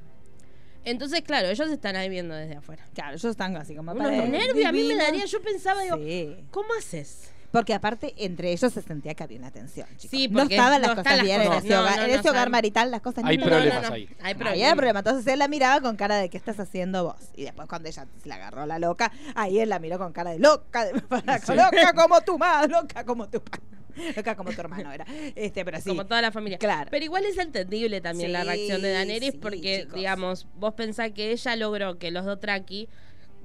Entonces, 0.85 1.21
claro, 1.21 1.49
ellos 1.49 1.69
están 1.69 1.95
ahí 1.97 2.07
viendo 2.09 2.33
desde 2.33 2.55
afuera. 2.55 2.85
Claro, 2.93 3.11
ellos 3.11 3.25
están 3.25 3.55
así 3.57 3.75
como 3.75 3.91
Unos 3.91 4.03
para- 4.05 4.25
nervios, 4.25 4.65
a 4.65 4.71
mí 4.71 4.83
me 4.83 4.95
daría, 4.95 5.25
yo 5.25 5.41
pensaba, 5.41 5.81
digo, 5.83 5.97
Sí. 5.97 6.35
¿cómo 6.49 6.69
haces? 6.79 7.33
Porque 7.57 7.73
aparte, 7.73 8.13
entre 8.17 8.51
ellos 8.51 8.71
se 8.71 8.81
sentía 8.81 9.13
que 9.15 9.23
había 9.23 9.39
una 9.39 9.51
tensión, 9.51 9.87
chicos. 9.97 10.09
Sí, 10.11 10.27
no 10.27 10.43
estaban 10.43 10.81
las 10.81 10.91
no 10.91 10.95
cosas 10.97 11.17
las 11.17 11.25
bien 11.25 11.41
en 11.41 11.53
ese 11.53 11.69
No, 11.69 11.81
hogar, 11.81 11.97
no, 11.97 12.03
en 12.05 12.11
no, 12.11 12.19
ese 12.19 12.29
hogar 12.29 12.49
marital 12.49 12.91
las 12.91 13.01
cosas 13.01 13.23
no 13.23 13.29
Hay 13.29 13.35
estaban 13.37 13.59
problemas 13.63 13.81
bien. 13.81 13.93
ahí. 13.93 14.03
Hay 14.19 14.25
Ahí 14.27 14.33
problemas. 14.35 14.69
hay 14.69 14.75
problema. 14.75 14.99
Entonces 14.99 15.33
él 15.33 15.39
la 15.39 15.47
miraba 15.47 15.81
con 15.81 15.95
cara 15.95 16.17
de 16.17 16.29
¿qué 16.29 16.37
estás 16.37 16.59
haciendo 16.59 17.03
vos? 17.03 17.15
Y 17.35 17.43
después 17.43 17.67
cuando 17.67 17.89
ella 17.89 18.05
se 18.21 18.29
la 18.29 18.35
agarró 18.35 18.65
la 18.65 18.79
loca, 18.79 19.11
ahí 19.35 19.59
él 19.59 19.69
la 19.69 19.79
miró 19.79 19.97
con 19.97 20.13
cara 20.13 20.31
de 20.31 20.39
loca, 20.39 20.85
de- 20.85 20.93
Sí. 21.45 21.53
loca 21.55 21.93
como 21.95 22.21
tu 22.21 22.37
madre, 22.37 22.69
loca 22.71 23.03
como 23.05 23.27
tu 23.27 23.41
padre, 23.41 23.63
loca 24.15 24.35
como 24.35 24.51
tu 24.51 24.61
hermano 24.61 24.91
era. 24.91 25.05
Este, 25.35 25.65
pero 25.65 25.77
sí. 25.81 25.89
Como 25.89 26.05
toda 26.05 26.21
la 26.21 26.31
familia. 26.31 26.57
Claro. 26.59 26.89
Pero 26.91 27.03
igual 27.03 27.25
es 27.25 27.37
entendible 27.37 28.01
también 28.01 28.31
la 28.33 28.43
reacción 28.43 28.81
de 28.81 28.91
Daenerys 28.91 29.31
sí, 29.33 29.37
porque, 29.41 29.79
chicos. 29.81 29.95
digamos, 29.95 30.47
vos 30.55 30.73
pensás 30.75 31.11
que 31.11 31.31
ella 31.31 31.55
logró 31.55 31.97
que 31.97 32.11
los 32.11 32.23
Dothraki 32.25 32.87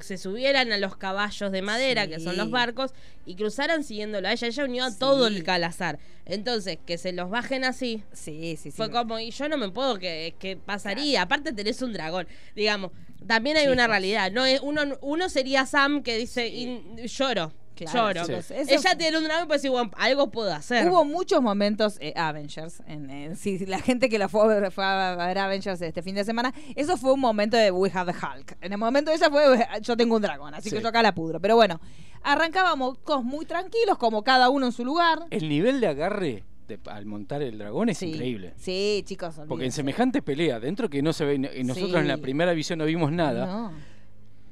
se 0.02 0.19
subieran 0.19 0.72
a 0.72 0.78
los 0.78 0.96
caballos 0.96 1.52
de 1.52 1.62
madera, 1.62 2.06
que 2.06 2.20
son 2.20 2.37
los 2.37 2.50
barcos, 2.50 2.93
y 3.26 3.34
cruzaran 3.37 3.84
siguiéndolo 3.84 4.28
a 4.28 4.32
ella. 4.32 4.46
Ella 4.49 4.64
unió 4.64 4.84
a 4.84 4.90
Sí. 4.90 4.99
todo 4.99 5.26
el 5.26 5.43
calazar. 5.44 5.99
Entonces, 6.26 6.78
que 6.87 6.99
se 6.99 7.12
los 7.12 7.31
bajen 7.31 7.64
así, 7.64 8.02
Sí, 8.12 8.56
sí, 8.56 8.70
sí. 8.70 8.70
fue 8.72 8.90
como, 8.90 9.19
y 9.19 9.31
yo 9.31 9.49
no 9.49 9.56
me 9.56 9.69
puedo, 9.70 9.99
que, 9.99 10.34
que 10.38 10.56
pasaría. 10.56 11.22
Aparte 11.22 11.53
tenés 11.53 11.82
un 11.82 11.93
dragón. 11.93 12.26
Digamos, 12.55 12.91
también 13.26 13.56
hay 13.56 13.69
una 13.69 13.86
realidad. 13.86 14.31
No 14.32 14.44
es, 14.44 14.60
uno, 14.62 14.82
uno 15.00 15.29
sería 15.29 15.67
Sam 15.67 16.03
que 16.03 16.17
dice, 16.19 16.48
Sí. 16.48 16.82
y- 17.03 17.06
lloro. 17.08 17.53
Claro, 17.91 18.12
lloro. 18.12 18.27
chicos, 18.27 18.51
eso- 18.51 18.74
Ella 18.74 18.96
tiene 18.96 19.19
un 19.19 19.24
dragón 19.24 19.44
y 19.44 19.46
puede 19.46 19.58
decir, 19.58 19.70
bueno, 19.70 19.91
algo 19.96 20.31
puedo 20.31 20.53
hacer. 20.53 20.89
Hubo 20.89 21.05
muchos 21.05 21.43
momentos 21.43 21.96
eh, 22.01 22.12
Avengers. 22.17 22.82
En, 22.86 23.10
en- 23.10 23.36
sí, 23.36 23.58
la 23.67 23.79
gente 23.81 24.08
que 24.08 24.19
la 24.19 24.29
fue, 24.29 24.43
a 24.43 24.46
ver- 24.46 24.70
fue 24.70 24.84
a 24.84 25.17
ver 25.27 25.39
Avengers 25.39 25.81
este 25.82 26.03
fin 26.03 26.15
de 26.15 26.24
semana, 26.24 26.53
eso 26.77 26.96
fue 26.96 27.12
un 27.12 27.20
momento 27.20 27.56
de 27.56 27.70
We 27.70 27.91
Have 27.93 28.12
the 28.12 28.19
Hulk. 28.19 28.56
En 28.60 28.72
el 28.72 28.79
momento 28.79 29.10
de 29.10 29.17
ella 29.17 29.31
fue 29.31 29.43
yo 29.82 29.96
tengo 29.96 30.17
un 30.17 30.22
dragón, 30.22 30.55
así 30.55 30.70
Sí. 30.70 30.77
que 30.77 30.82
yo 30.82 30.89
acá 30.89 31.03
la 31.03 31.15
pudro. 31.15 31.41
Pero 31.41 31.56
bueno, 31.56 31.81
arrancábamos 32.22 32.98
muy 33.24 33.44
tranquilos, 33.46 33.98
como 33.98 34.22
cada 34.22 34.48
uno 34.48 34.67
en 34.67 34.72
su 34.72 34.84
lugar. 34.84 35.20
El 35.31 35.48
nivel 35.48 35.81
de 35.81 35.86
agarre 35.89 36.44
de- 36.69 36.79
al 36.91 37.05
montar 37.06 37.43
el 37.43 37.58
dragón 37.58 37.89
es 37.89 37.98
Sí. 37.98 38.06
increíble. 38.10 38.55
Sí, 38.56 39.03
chicos. 39.05 39.34
Porque 39.48 39.65
en 39.65 39.72
semejante 39.72 40.22
pelea, 40.22 40.60
dentro 40.60 40.89
que 40.89 41.03
no 41.03 41.12
se 41.12 41.24
ve, 41.24 41.34
y 41.56 41.65
nosotros 41.65 42.01
en 42.01 42.08
la 42.08 42.19
primera 42.19 42.53
visión 42.53 42.79
no 42.79 42.84
vimos 42.84 43.12
nada, 43.12 43.46
No. 43.46 43.72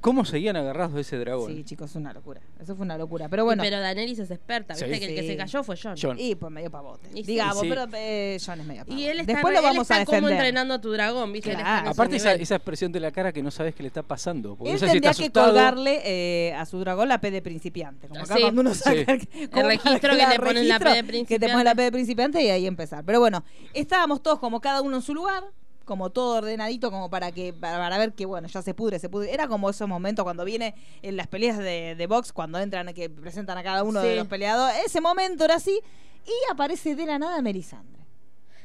¿Cómo 0.01 0.25
seguían 0.25 0.55
agarrados 0.57 0.93
de 0.95 1.01
ese 1.01 1.17
dragón? 1.17 1.53
Sí, 1.55 1.63
chicos, 1.63 1.95
una 1.95 2.11
locura. 2.11 2.41
Eso 2.59 2.75
fue 2.75 2.83
una 2.85 2.97
locura. 2.97 3.29
Pero 3.29 3.45
bueno. 3.45 3.63
Pero 3.63 3.79
Daenerys 3.79 4.19
es 4.19 4.31
experta, 4.31 4.73
viste 4.73 4.93
Sí. 4.93 4.99
que 4.99 5.05
el 5.07 5.15
que 5.15 5.21
Sí. 5.21 5.27
se 5.29 5.37
cayó 5.37 5.63
fue 5.63 5.75
John. 5.81 5.95
John. 6.01 6.17
Y 6.19 6.35
pues 6.35 6.51
medio 6.51 6.69
pavote. 6.69 7.09
Y. 7.13 7.23
Digamos, 7.23 7.59
Sí. 7.61 7.67
pero 7.69 7.85
eh, 7.93 8.37
John 8.45 8.59
es 8.59 8.65
medio 8.65 8.85
pavote. 8.85 9.01
Y 9.01 9.05
él 9.07 9.19
está, 9.21 9.33
Después 9.33 9.53
lo 9.53 9.59
él 9.59 9.65
vamos 9.65 9.91
a 9.91 10.01
está 10.01 10.05
como 10.17 10.27
entrenando 10.29 10.73
a 10.73 10.81
tu 10.81 10.91
dragón, 10.91 11.31
¿viste? 11.31 11.51
Él 11.51 11.57
está 11.57 11.61
en 11.61 11.65
Claro. 11.75 11.91
ese 11.91 12.01
Aparte 12.01 12.41
esa, 12.43 12.55
expresión 12.55 12.91
de 12.91 12.99
la 12.99 13.11
cara 13.11 13.31
que 13.31 13.41
no 13.41 13.51
sabes 13.51 13.73
qué 13.75 13.83
le 13.83 13.87
está 13.87 14.03
pasando. 14.03 14.55
Porque 14.55 14.71
Él 14.71 14.75
no 14.75 14.79
sé 14.79 14.89
si 14.91 14.97
está 14.97 15.11
tendría 15.13 15.27
que 15.27 15.31
colgarle 15.31 16.01
eh, 16.03 16.53
a 16.55 16.65
su 16.65 16.79
dragón 16.79 17.07
la 17.07 17.21
P 17.21 17.31
de 17.31 17.41
principiante. 17.41 18.07
Como 18.07 18.19
acá 18.21 18.35
Sí. 18.35 18.41
cuando 18.41 18.61
uno 18.61 18.73
saca 18.73 19.17
Sí. 19.19 19.47
como 19.47 19.67
registro 19.67 20.11
que 20.17 20.27
le 20.27 20.39
ponen 20.39 20.67
la 20.67 20.79
P 20.79 20.85
de 20.89 21.01
registro, 21.03 21.27
Que 21.27 21.39
te 21.39 21.47
ponen 21.49 21.65
la 21.65 21.75
P 21.75 21.81
de 21.83 21.91
principiante 21.91 22.41
y 22.43 22.49
ahí 22.49 22.65
empezar. 22.67 23.03
Pero 23.05 23.19
bueno, 23.19 23.43
estábamos 23.73 24.21
todos 24.23 24.39
como 24.39 24.59
cada 24.59 24.81
uno 24.81 24.95
en 24.97 25.01
su 25.01 25.13
lugar, 25.13 25.43
como 25.85 26.09
todo 26.09 26.37
ordenadito, 26.37 26.91
como 26.91 27.09
para 27.09 27.31
que 27.31 27.53
para, 27.53 27.77
para 27.77 27.97
ver 27.97 28.13
que 28.13 28.25
bueno, 28.25 28.47
ya 28.47 28.61
se 28.61 28.73
pudre, 28.73 28.99
se 28.99 29.09
pudre. 29.09 29.33
Era 29.33 29.47
como 29.47 29.69
esos 29.69 29.87
momentos 29.87 30.23
cuando 30.23 30.45
viene 30.45 30.75
en 31.01 31.17
las 31.17 31.27
peleas 31.27 31.57
de, 31.57 31.95
de 31.95 32.07
box, 32.07 32.31
cuando 32.33 32.59
entran, 32.59 32.93
que 32.93 33.09
presentan 33.09 33.57
a 33.57 33.63
cada 33.63 33.83
uno 33.83 34.01
de 34.01 34.15
los 34.15 34.27
peleadores. 34.27 34.75
Ese 34.85 35.01
momento 35.01 35.43
era 35.45 35.55
así. 35.55 35.79
Y 36.25 36.51
aparece 36.51 36.95
de 36.95 37.05
la 37.05 37.17
nada 37.17 37.41
Melisandre. 37.41 38.01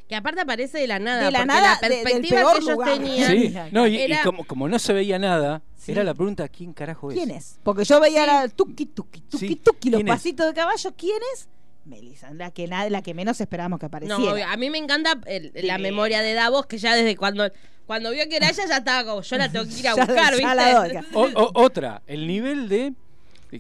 Que 0.08 0.14
aparte 0.14 0.40
aparece 0.42 0.78
de 0.78 0.87
la 0.87 0.99
nada. 1.00 1.25
De 1.25 1.30
la 1.32 1.38
porque 1.40 1.46
nada, 1.49 1.70
la 1.73 1.78
perspectiva 1.80 2.52
que 2.52 2.58
ellos 2.58 2.70
lugar. 2.70 2.92
tenían. 2.99 3.30
Sí, 3.30 3.54
no, 3.73 3.87
y, 3.88 3.96
y 3.96 4.02
Era- 4.02 4.23
como, 4.23 4.44
como 4.46 4.68
no 4.68 4.78
se 4.78 4.92
veía 4.92 5.18
nada, 5.18 5.62
Sí. 5.75 5.92
era 5.92 6.04
la 6.04 6.14
pregunta, 6.14 6.49
¿quién 6.49 6.73
carajo 6.73 7.11
es? 7.11 7.16
¿Quién 7.16 7.30
es? 7.32 7.58
Porque 7.64 7.85
yo 7.85 7.99
veía 7.99 8.20
Sí. 8.23 8.26
la 8.26 8.49
tuki 8.49 8.87
tuki 8.87 9.20
tuki 9.23 9.49
Sí, 9.49 9.56
tuki 9.56 9.90
los 9.90 10.02
pasitos 10.04 10.46
de 10.46 10.54
caballo. 10.54 10.92
¿Quién 10.96 11.18
es? 11.35 11.49
Melissa, 11.86 12.32
la 12.34 12.50
que 12.50 12.66
na- 12.66 12.88
la 12.90 13.00
que 13.02 13.14
menos 13.14 13.40
esperábamos 13.40 13.78
que 13.78 13.86
apareciera. 13.86 14.18
No, 14.18 14.32
obvio, 14.32 14.44
a 14.46 14.56
mí 14.56 14.70
me 14.70 14.78
encanta 14.78 15.18
el- 15.26 15.52
la 15.54 15.78
memoria 15.78 16.20
de 16.20 16.34
Davos, 16.34 16.66
que 16.66 16.78
ya 16.78 16.94
desde 16.94 17.16
cuando 17.16 17.50
cuando 17.86 18.10
vio 18.10 18.28
que 18.28 18.36
era 18.38 18.48
ella, 18.50 18.64
ya 18.66 18.78
estaba 18.78 19.04
como, 19.08 19.22
yo 19.22 19.36
la 19.38 19.48
tengo 19.52 19.64
que 19.64 19.74
ir 19.78 19.86
a 19.86 19.94
buscar, 19.94 20.32
ya 20.34 20.36
¿viste? 20.36 20.54
la 20.56 20.74
doy. 20.74 20.96
O- 21.14 21.40
o- 21.44 21.52
otra, 21.62 22.02
el 22.08 22.26
nivel 22.26 22.68
de. 22.68 22.92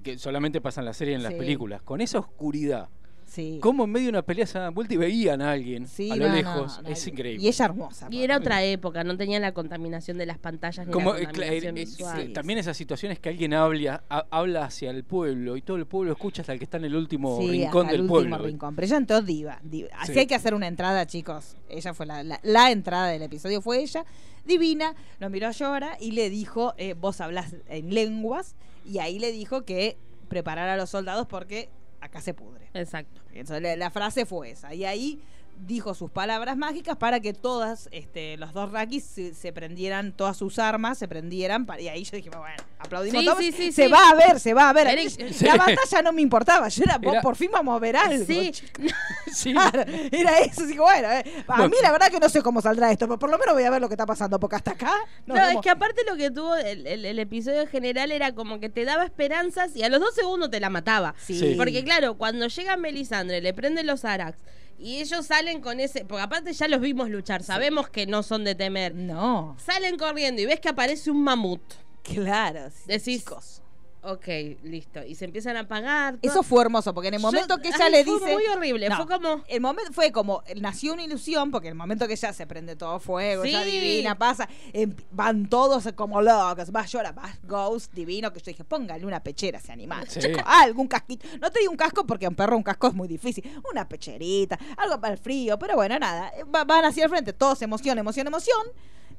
que 0.02 0.18
solamente 0.18 0.60
pasa 0.60 0.80
en 0.80 0.84
la 0.86 0.92
serie 0.94 1.12
y 1.12 1.16
en 1.16 1.22
las 1.22 1.32
Sí. 1.32 1.38
películas, 1.38 1.80
con 1.82 2.00
esa 2.00 2.18
oscuridad, 2.18 2.88
Sí. 3.36 3.58
cómo 3.62 3.84
en 3.84 3.90
medio 3.92 4.06
de 4.06 4.10
una 4.10 4.22
pelea 4.22 4.46
se 4.46 4.58
daban 4.58 4.72
vuelta 4.74 4.94
y 4.94 4.96
veían 4.96 5.42
a 5.42 5.52
alguien 5.52 5.86
Sí, 5.86 6.10
a 6.10 6.16
lo 6.16 6.28
no, 6.28 6.34
lejos. 6.34 6.82
no, 6.82 6.88
es 6.88 7.06
increíble. 7.06 7.44
Y 7.44 7.48
ella 7.48 7.64
hermosa. 7.66 8.08
Y 8.10 8.22
era 8.22 8.38
otra 8.38 8.64
época, 8.64 9.04
no 9.04 9.16
tenía 9.16 9.38
la 9.40 9.52
contaminación 9.52 10.16
de 10.18 10.24
las 10.26 10.38
pantallas 10.38 10.86
ni 10.86 10.92
Como, 10.92 11.12
la 11.12 11.20
eh, 11.20 11.24
contaminación 11.26 11.76
eh, 11.76 11.80
visual. 11.84 12.20
eh, 12.20 12.28
también 12.30 12.58
esas 12.58 12.76
situaciones 12.76 13.18
que 13.18 13.28
alguien 13.28 13.52
habla, 13.54 14.02
ha- 14.08 14.26
habla 14.30 14.64
hacia 14.64 14.90
el 14.90 15.04
pueblo 15.04 15.56
y 15.56 15.62
todo 15.62 15.76
el 15.76 15.86
pueblo 15.86 16.12
escucha 16.12 16.40
hasta 16.42 16.52
el 16.54 16.58
que 16.58 16.64
está 16.64 16.78
en 16.78 16.86
el 16.86 16.96
último 16.96 17.38
Sí, 17.40 17.48
rincón 17.50 17.86
hasta 17.86 17.96
el 17.96 18.02
del 18.02 18.10
último 18.10 18.30
pueblo. 18.30 18.46
rincón. 18.46 18.74
Pero 18.74 18.86
ella 18.86 18.96
entró 18.96 19.20
diva. 19.22 19.58
diva. 19.62 19.88
Así 19.98 20.14
Sí. 20.14 20.18
hay 20.20 20.26
que 20.26 20.34
hacer 20.34 20.54
una 20.54 20.66
entrada, 20.66 21.06
chicos. 21.06 21.56
Ella 21.68 21.92
fue 21.94 22.06
la, 22.06 22.22
la- 22.22 22.40
la 22.42 22.70
entrada 22.70 23.08
del 23.08 23.22
episodio, 23.22 23.60
fue 23.60 23.82
ella. 23.82 24.04
Divina, 24.46 24.94
lo 25.18 25.28
miró 25.28 25.48
a 25.48 25.50
Llora 25.50 25.96
y 26.00 26.12
le 26.12 26.30
dijo, 26.30 26.72
eh, 26.78 26.94
vos 26.94 27.20
hablas 27.20 27.54
en 27.68 27.92
lenguas. 27.92 28.54
Y 28.86 28.98
ahí 28.98 29.18
le 29.18 29.32
dijo 29.32 29.64
que 29.64 29.98
preparara 30.28 30.74
a 30.74 30.76
los 30.76 30.90
soldados 30.90 31.26
porque 31.26 31.68
acá 32.06 32.20
se 32.20 32.34
pudre. 32.34 32.70
Exacto. 32.74 33.20
Entonces, 33.32 33.62
la, 33.62 33.76
la 33.76 33.90
frase 33.90 34.26
fue 34.26 34.50
esa. 34.50 34.74
Y 34.74 34.84
ahí 34.84 35.20
dijo 35.66 35.94
sus 35.94 36.10
palabras 36.10 36.56
mágicas 36.56 36.96
para 36.96 37.20
que 37.20 37.32
todas, 37.32 37.88
este, 37.92 38.36
los 38.36 38.52
dos 38.52 38.70
Rakis 38.72 39.04
se, 39.04 39.34
se 39.34 39.52
prendieran, 39.52 40.12
todas 40.12 40.36
sus 40.36 40.58
armas 40.58 40.98
se 40.98 41.08
prendieron. 41.08 41.66
pa- 41.66 41.80
y 41.80 41.88
ahí 41.88 42.04
yo 42.04 42.16
dije, 42.16 42.30
bueno, 42.30 42.62
aplaudimos 42.78 43.20
Sí, 43.20 43.26
todos. 43.26 43.38
sí, 43.38 43.52
sí, 43.52 43.72
se 43.72 43.88
va 43.88 44.10
a 44.10 44.14
ver, 44.14 44.38
se 44.38 44.54
va 44.54 44.68
a 44.68 44.72
ver. 44.72 44.86
Eric, 44.88 45.18
la 45.42 45.56
batalla 45.56 46.02
no 46.02 46.12
me 46.12 46.22
importaba. 46.22 46.68
Yo 46.68 46.84
era, 46.84 46.98
Era- 47.02 47.20
por 47.20 47.36
fin 47.36 47.50
vamos 47.52 47.74
a 47.76 47.78
ver 47.80 47.96
algo. 47.96 48.24
Sí, 48.24 48.52
Sí. 49.32 49.52
Claro, 49.52 49.82
era 50.12 50.38
eso, 50.38 50.62
así 50.64 50.72
que 50.74 50.80
bueno, 50.80 51.08
eh, 51.10 51.24
a 51.48 51.56
Bueno. 51.56 51.68
mí 51.68 51.76
la 51.82 51.92
verdad 51.92 52.10
que 52.10 52.20
no 52.20 52.28
sé 52.28 52.42
cómo 52.42 52.60
saldrá 52.62 52.90
esto, 52.92 53.06
pero 53.06 53.18
por 53.18 53.30
lo 53.30 53.38
menos 53.38 53.54
voy 53.54 53.64
a 53.64 53.70
ver 53.70 53.80
lo 53.80 53.88
que 53.88 53.94
está 53.94 54.06
pasando, 54.06 54.38
porque 54.40 54.56
hasta 54.56 54.70
acá 54.72 54.92
No, 55.26 55.34
es 55.36 55.58
que 55.62 55.70
aparte 55.70 56.02
lo 56.08 56.16
que 56.16 56.30
tuvo 56.30 56.54
el, 56.56 56.86
el- 56.86 57.04
el 57.04 57.18
episodio 57.18 57.62
en 57.62 57.68
general 57.68 58.12
era 58.12 58.34
como 58.34 58.60
que 58.60 58.68
te 58.68 58.84
daba 58.84 59.04
esperanzas 59.04 59.74
y 59.76 59.82
a 59.82 59.88
los 59.88 60.00
dos 60.00 60.14
segundos 60.14 60.50
te 60.50 60.60
la 60.60 60.70
mataba. 60.70 61.14
Porque 61.56 61.82
claro, 61.84 62.14
cuando 62.16 62.46
llega 62.46 62.76
Melisandre, 62.76 63.40
le 63.40 63.52
prenden 63.52 63.86
los 63.86 64.04
Arax 64.04 64.38
y 64.78 65.00
ellos 65.00 65.26
salen 65.26 65.60
con 65.60 65.80
ese... 65.80 66.04
Porque 66.04 66.22
aparte 66.22 66.52
ya 66.52 66.68
los 66.68 66.80
vimos 66.80 67.08
luchar, 67.10 67.42
sabemos 67.42 67.88
que 67.88 68.06
no 68.06 68.22
son 68.22 68.44
de 68.44 68.54
temer. 68.54 68.94
No, 68.94 69.56
Salen 69.64 69.96
corriendo 69.96 70.40
y 70.42 70.46
ves 70.46 70.60
que 70.60 70.68
aparece 70.68 71.10
un 71.10 71.22
mamut. 71.22 71.62
claro. 72.02 72.70
sí, 72.70 72.82
Decís, 72.86 73.18
chicos. 73.24 73.62
Ok, 74.08 74.26
listo. 74.62 75.02
Y 75.04 75.16
se 75.16 75.24
empiezan 75.24 75.56
a 75.56 75.60
apagar. 75.60 76.18
Eso 76.22 76.42
fue 76.44 76.62
hermoso, 76.62 76.94
porque 76.94 77.08
en 77.08 77.14
el 77.14 77.20
Yo- 77.20 77.26
momento 77.26 77.58
que 77.58 77.68
ella 77.68 77.86
ay, 77.86 77.90
le 77.92 78.04
fue 78.04 78.14
dice. 78.20 78.32
muy 78.34 78.46
horrible, 78.46 78.88
No, 78.88 78.96
fue 78.96 79.06
como- 79.06 79.42
El 79.48 79.60
momento 79.60 79.92
fue 79.92 80.12
como. 80.12 80.44
Nació 80.60 80.92
una 80.92 81.02
ilusión, 81.02 81.50
porque 81.50 81.68
el 81.68 81.74
momento 81.74 82.06
que 82.06 82.14
ya 82.14 82.32
se 82.32 82.46
prende 82.46 82.76
todo 82.76 83.00
fuego, 83.00 83.44
ya 83.44 83.64
Sí. 83.64 83.70
divina, 83.70 84.16
pasa. 84.16 84.48
em- 84.72 84.94
van 85.10 85.48
todos 85.48 85.88
como 85.96 86.22
locos. 86.22 86.70
Va 86.74 86.86
llora, 86.86 87.10
va 87.12 87.30
Ghost, 87.42 87.92
divino. 87.94 88.32
Que 88.32 88.38
yo 88.40 88.44
dije, 88.46 88.62
póngale 88.64 89.04
una 89.04 89.20
pechera 89.20 89.58
a 89.58 89.60
ese 89.60 89.72
animal. 89.72 90.06
Sí. 90.08 90.20
Chico, 90.20 90.40
algún 90.46 90.86
casquito. 90.86 91.26
No 91.40 91.50
te 91.50 91.58
digo 91.60 91.70
un 91.72 91.76
casco 91.76 92.06
porque 92.06 92.26
a 92.26 92.28
un 92.28 92.34
perro 92.36 92.56
un 92.56 92.62
casco 92.62 92.86
es 92.86 92.94
muy 92.94 93.08
difícil. 93.08 93.42
Una 93.72 93.88
pecherita, 93.88 94.58
algo 94.76 95.00
para 95.00 95.14
el 95.14 95.18
frío. 95.18 95.58
Pero 95.58 95.74
bueno, 95.74 95.98
nada. 95.98 96.30
va- 96.54 96.64
van 96.64 96.84
hacia 96.84 97.04
el 97.04 97.10
frente, 97.10 97.32
todos 97.32 97.60
emoción, 97.62 97.98
emoción, 97.98 98.26
emoción. 98.28 98.66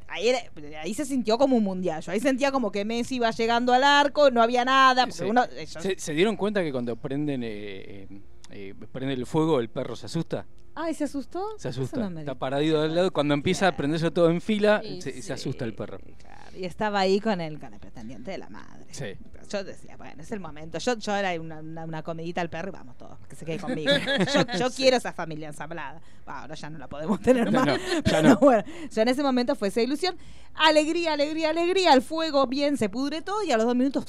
Ahí, 0.09 0.29
era- 0.29 0.39
ahí 0.81 0.93
se 0.93 1.05
sintió 1.05 1.37
como 1.37 1.57
un 1.57 1.63
mundial. 1.63 2.01
Yo 2.01 2.11
ahí 2.11 2.19
sentía 2.19 2.51
como 2.51 2.71
que 2.71 2.85
Messi 2.85 3.15
iba 3.15 3.29
llegando 3.31 3.73
al 3.73 3.83
arco, 3.83 4.31
no 4.31 4.41
había 4.41 4.63
nada. 4.65 5.05
Sí. 5.11 5.23
uno, 5.25 5.43
ellos- 5.57 5.81
¿Se, 5.83 5.99
se 5.99 6.13
dieron 6.13 6.35
cuenta 6.37 6.63
que 6.63 6.71
cuando 6.71 6.95
prenden 6.95 7.43
eh, 7.43 7.49
eh, 7.49 8.21
eh, 8.51 8.73
prenden 8.91 9.17
el 9.19 9.25
fuego 9.25 9.59
el 9.59 9.69
perro 9.69 9.95
se 9.95 10.05
asusta? 10.05 10.45
Ay, 10.75 10.93
¿se 10.93 11.05
asustó? 11.05 11.43
Se 11.57 11.69
asusta. 11.69 12.07
no 12.09 12.19
Está 12.19 12.33
di- 12.33 12.37
parado 12.39 12.81
al 12.81 12.93
lado. 12.95 13.11
Cuando 13.11 13.33
empieza 13.33 13.67
a 13.67 13.75
prenderse 13.75 14.11
todo 14.11 14.29
en 14.29 14.41
fila, 14.41 14.81
se, 14.99 15.33
asusta 15.33 15.65
el 15.65 15.73
perro. 15.73 15.97
Claro, 16.19 16.55
y 16.57 16.65
estaba 16.65 16.99
ahí 16.99 17.19
con 17.19 17.41
el, 17.41 17.59
con 17.59 17.73
el 17.73 17.79
pretendiente 17.79 18.29
de 18.31 18.37
la 18.37 18.49
madre. 18.49 18.85
Sí. 18.91 19.05
Yo 19.49 19.63
decía, 19.63 19.95
bueno, 19.97 20.21
es 20.21 20.31
el 20.31 20.39
momento. 20.39 20.77
Yo, 20.79 20.97
yo 20.97 21.15
era 21.15 21.39
una, 21.39 21.59
una, 21.59 21.85
una 21.85 22.03
comidita 22.03 22.41
al 22.41 22.49
perro 22.49 22.69
y 22.69 22.71
vamos 22.73 22.97
todos, 22.97 23.17
que 23.29 23.35
se 23.35 23.45
quede 23.45 23.59
conmigo. 23.59 23.91
Yo, 24.33 24.45
yo 24.59 24.69
quiero 24.71 24.97
esa 24.97 25.13
familia 25.13 25.47
ensablada. 25.47 26.01
Bah, 26.25 26.41
ahora 26.41 26.55
ya 26.55 26.69
no 26.69 26.77
la 26.77 26.87
podemos 26.87 27.21
tener 27.21 27.51
No, 27.51 27.59
más. 27.63 27.67
no, 27.67 27.77
ya 27.93 28.01
Pero 28.03 28.21
no. 28.29 28.37
bueno, 28.37 28.63
yo 28.91 29.01
en 29.01 29.07
ese 29.07 29.23
momento 29.23 29.55
fue 29.55 29.69
esa 29.69 29.81
ilusión. 29.81 30.17
Alegría, 30.53 31.13
alegría, 31.13 31.49
alegría. 31.51 31.93
El 31.93 32.01
fuego 32.01 32.45
bien, 32.47 32.77
se 32.77 32.89
pudre 32.89 33.21
todo 33.21 33.41
y 33.43 33.51
a 33.51 33.57
los 33.57 33.65
dos 33.65 33.75
minutos, 33.75 34.05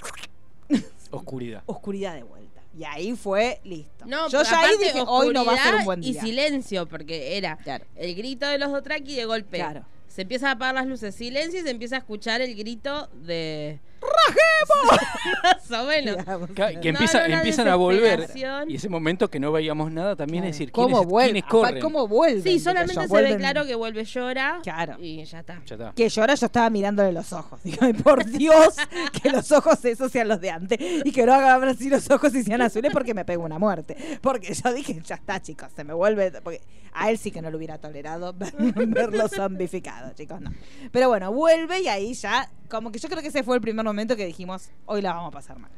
Oscuridad. 1.10 1.62
oscuridad 1.66 2.14
de 2.14 2.22
vuelta. 2.22 2.60
Y 2.78 2.84
ahí 2.84 3.16
fue 3.16 3.60
listo. 3.64 4.04
No, 4.06 4.28
yo 4.28 4.42
ya 4.42 4.60
ahí 4.60 4.66
aparte, 4.74 4.84
dije, 4.84 5.02
hoy 5.06 5.32
no 5.32 5.44
va 5.44 5.54
a 5.54 5.62
ser 5.62 5.74
un 5.76 5.84
buen 5.84 6.02
Y 6.04 6.12
día. 6.12 6.20
silencio, 6.22 6.86
porque 6.86 7.36
era 7.36 7.56
Claro. 7.56 7.84
el 7.96 8.14
grito 8.14 8.46
de 8.46 8.58
los 8.58 8.70
Dotraki 8.70 9.16
de 9.16 9.24
golpe. 9.24 9.56
Claro. 9.58 9.84
Se 10.06 10.22
empieza 10.22 10.48
a 10.48 10.52
apagar 10.52 10.74
las 10.74 10.86
luces, 10.86 11.14
silencio 11.14 11.60
y 11.60 11.62
se 11.62 11.70
empieza 11.70 11.96
a 11.96 11.98
escuchar 12.00 12.40
el 12.40 12.54
grito 12.56 13.08
de. 13.14 13.80
¡Rajemos! 14.28 15.68
Más 15.70 15.80
o 15.80 15.86
menos. 15.86 16.16
Que 16.54 16.88
empieza- 16.88 17.26
no, 17.28 17.34
empiezan 17.36 17.68
a 17.68 17.74
volver. 17.76 18.28
Y 18.68 18.76
ese 18.76 18.88
momento 18.88 19.28
que 19.30 19.38
no 19.40 19.52
veíamos 19.52 19.90
nada 19.92 20.16
también 20.16 20.44
es 20.44 20.52
decir, 20.52 20.72
¿Cómo 20.72 20.88
¿quiénes, 20.98 21.06
vuelve? 21.08 21.32
quiénes 21.32 21.50
corren? 21.50 21.80
¿Cómo 21.82 22.08
vuelven? 22.08 22.42
Sí, 22.42 22.58
solamente 22.58 22.94
se 22.94 23.22
ve 23.22 23.36
claro 23.36 23.66
que 23.66 23.74
vuelve 23.74 24.04
llora. 24.04 24.60
Claro. 24.62 24.96
Y 24.98 25.24
ya 25.24 25.40
está. 25.40 25.62
Ya 25.66 25.74
está. 25.74 25.92
Que 25.94 26.10
ahora 26.20 26.34
yo 26.34 26.46
estaba 26.46 26.70
mirándole 26.70 27.12
los 27.12 27.32
ojos. 27.32 27.62
Digo, 27.62 27.78
por 28.02 28.24
Dios, 28.24 28.76
que 29.22 29.30
los 29.30 29.50
ojos 29.52 29.84
esos 29.84 30.10
sean 30.10 30.28
los 30.28 30.40
de 30.40 30.50
antes. 30.50 30.78
Y 31.04 31.12
que 31.12 31.24
no 31.26 31.34
hagan 31.34 31.68
así 31.68 31.88
los 31.90 32.10
ojos 32.10 32.34
y 32.34 32.42
sean 32.42 32.62
azules 32.62 32.92
porque 32.92 33.14
me 33.14 33.24
pego 33.24 33.44
una 33.44 33.58
muerte. 33.58 33.96
Porque 34.20 34.52
yo 34.54 34.72
dije, 34.72 35.00
ya 35.04 35.16
está, 35.16 35.40
chicos, 35.42 35.68
se 35.74 35.84
me 35.84 35.92
vuelve. 35.94 36.32
Porque 36.42 36.60
a 36.94 37.10
él 37.10 37.18
sí 37.18 37.30
que 37.30 37.42
no 37.42 37.50
lo 37.50 37.58
hubiera 37.58 37.78
tolerado 37.78 38.32
ver- 38.36 38.54
verlo 38.88 39.28
zombificado, 39.28 40.12
chicos, 40.14 40.40
no. 40.40 40.50
Pero 40.90 41.08
bueno, 41.08 41.32
vuelve 41.32 41.80
y 41.82 41.88
ahí 41.88 42.14
ya, 42.14 42.50
como 42.68 42.90
que 42.90 42.98
yo 42.98 43.08
creo 43.08 43.22
que 43.22 43.28
ese 43.28 43.42
fue 43.44 43.56
el 43.56 43.60
primer 43.62 43.84
momento 43.84 43.97
que 44.06 44.26
dijimos, 44.26 44.70
hoy 44.86 45.02
la 45.02 45.12
vamos 45.14 45.28
a 45.28 45.32
pasar 45.32 45.58
mal. 45.58 45.70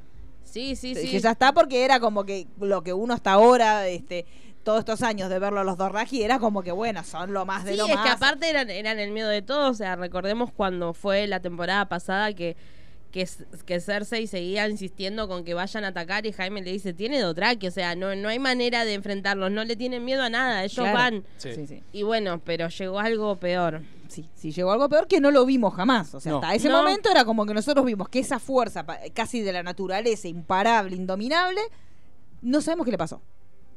Sí, 0.45 0.75
sí, 0.77 0.95
sí. 0.95 1.11
Que 1.11 1.21
ya 1.21 1.31
está 1.33 1.53
porque 1.53 1.85
era 1.85 2.01
como 2.01 2.25
que 2.25 2.47
lo 2.61 2.83
que 2.83 2.93
uno 2.93 3.15
hasta 3.15 3.33
ahora, 3.33 3.87
este 3.89 4.27
todos 4.65 4.81
estos 4.81 5.01
años 5.03 5.31
de 5.31 5.39
verlo 5.39 5.61
a 5.61 5.65
los 5.65 5.79
dos 5.79 5.91
Raji 5.91 6.23
era 6.23 6.39
como 6.39 6.63
que 6.63 6.71
bueno, 6.71 7.03
son 7.03 7.33
lo 7.33 7.47
más 7.47 7.65
de 7.65 7.73
Sí, 7.73 7.77
lo 7.79 7.87
es 7.87 7.95
más. 7.95 8.05
que 8.05 8.11
aparte 8.11 8.51
eran, 8.51 8.69
eran 8.69 8.99
el 8.99 9.11
miedo 9.11 9.29
de 9.31 9.41
todos. 9.43 9.71
O 9.71 9.75
sea, 9.75 9.97
recordemos 9.97 10.53
cuando 10.53 10.93
fue 10.93 11.27
la 11.27 11.41
temporada 11.41 11.89
pasada 11.89 12.35
que, 12.35 12.57
que, 13.11 13.27
que 13.65 13.81
Cersei 13.81 14.27
seguía 14.27 14.69
insistiendo 14.69 15.29
con 15.29 15.45
que 15.45 15.55
vayan 15.55 15.85
a 15.85 15.89
atacar 15.89 16.27
y 16.27 16.33
Jaime 16.33 16.61
le 16.61 16.73
dice, 16.73 16.93
tiene 16.93 17.21
Dotraki. 17.21 17.69
O 17.69 17.71
sea, 17.71 17.95
no, 17.95 18.15
no 18.17 18.29
hay 18.29 18.39
manera 18.39 18.85
de 18.85 18.93
enfrentarlos. 18.95 19.51
No 19.51 19.65
le 19.65 19.77
tienen 19.77 20.05
miedo 20.05 20.23
a 20.23 20.29
nada. 20.29 20.63
Ellos 20.63 20.75
Claro. 20.75 20.95
van. 20.99 21.25
Sí. 21.39 21.55
Sí, 21.55 21.67
sí. 21.67 21.83
Y 21.93 22.03
bueno, 22.03 22.41
pero 22.45 22.69
llegó 22.69 22.99
algo 23.01 23.37
peor. 23.37 23.81
Sí, 24.11 24.29
sí, 24.35 24.51
llegó 24.53 24.73
algo 24.73 24.89
peor 24.89 25.07
que 25.07 25.21
no 25.21 25.31
lo 25.31 25.47
vimos 25.47 25.73
jamás. 25.75 26.15
O 26.15 26.21
sea, 26.21 26.33
No. 26.33 26.39
hasta 26.39 26.55
ese 26.55 26.69
No. 26.69 26.79
momento 26.79 27.11
era 27.11 27.25
como 27.25 27.47
que 27.47 27.55
nosotros 27.55 27.85
vimos 27.87 28.09
que 28.09 28.19
esa 28.19 28.39
fuerza 28.39 28.85
casi 29.15 29.41
de 29.41 29.53
la 29.53 29.63
naturaleza, 29.63 30.27
imparable, 30.29 30.97
indominable, 30.97 31.61
no 32.43 32.61
sabemos 32.61 32.85
qué 32.85 32.91
le 32.91 32.99
pasó. 32.99 33.21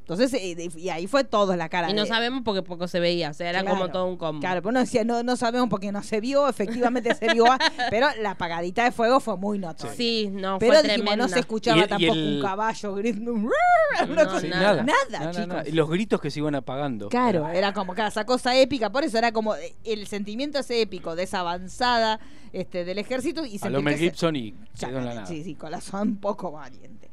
Entonces, 0.03 0.33
eh, 0.33 0.69
y 0.75 0.89
ahí 0.89 1.07
fue 1.07 1.24
todo 1.24 1.55
la 1.55 1.69
cara. 1.69 1.89
Y 1.89 1.93
no 1.93 2.01
de- 2.01 2.07
sabemos 2.10 2.41
porque 2.43 2.62
poco 2.62 2.89
se 2.89 3.00
veía. 3.00 3.29
O 3.29 3.33
sea, 3.33 3.50
era 3.50 3.62
Claro, 3.62 3.77
como 3.77 3.89
todo 3.89 4.05
un 4.05 4.17
combo. 4.17 4.41
Claro, 4.41 4.62
pero 4.62 4.72
uno 4.72 4.81
decía, 4.81 5.05
no, 5.05 5.24
no 5.24 5.38
sabemos 5.38 5.69
porque 5.69 5.93
no 5.93 6.03
se 6.03 6.19
vio, 6.19 6.50
efectivamente 6.50 7.15
se 7.15 7.33
vio, 7.33 7.45
pero 7.89 8.07
la 8.22 8.31
apagadita 8.31 8.83
de 8.83 8.91
fuego 8.91 9.22
fue 9.22 9.38
muy 9.38 9.60
notoria. 9.60 9.95
Sí, 9.95 10.29
no, 10.29 10.60
pero 10.60 10.74
fue 10.74 10.83
dijimos, 10.83 11.05
tremenda. 11.05 11.15
no 11.27 11.29
se 11.29 11.39
escuchaba 11.39 11.81
el- 11.83 11.88
tampoco 11.88 12.13
el- 12.13 12.36
un 12.36 12.41
caballo 12.41 12.95
gritando. 12.95 13.31
No, 13.33 14.39
Sí, 14.39 14.48
nada. 14.50 14.83
nada. 14.83 14.93
Nada, 15.10 15.31
chicos. 15.31 15.67
Y 15.67 15.72
los 15.72 15.89
gritos 15.89 16.19
que 16.19 16.31
se 16.31 16.39
iban 16.39 16.55
apagando. 16.55 17.10
Claro, 17.10 17.48
era 17.50 17.74
como 17.74 17.93
cada 17.93 18.10
esa 18.10 18.25
cosa 18.25 18.55
épica, 18.57 18.91
por 18.91 19.03
eso 19.03 19.17
era 19.17 19.31
como 19.31 19.55
eh, 19.55 19.74
el 19.86 20.05
sentimiento 20.07 20.60
ese 20.60 20.81
épico 20.81 21.15
de 21.15 21.24
esa 21.24 21.39
avanzada 21.41 22.19
este, 22.51 22.83
del 22.86 22.98
ejército 22.98 23.45
y 23.45 23.57
A 23.62 23.69
Mel 23.69 23.83
que 23.86 23.91
se- 23.91 23.98
Gibson 24.05 24.36
y 24.36 24.53
en 24.81 24.93
la 24.95 25.01
nada. 25.01 25.25
Sí, 25.27 25.43
sí, 25.43 25.55
corazón 25.55 26.17
poco 26.17 26.51
valiente. 26.51 27.10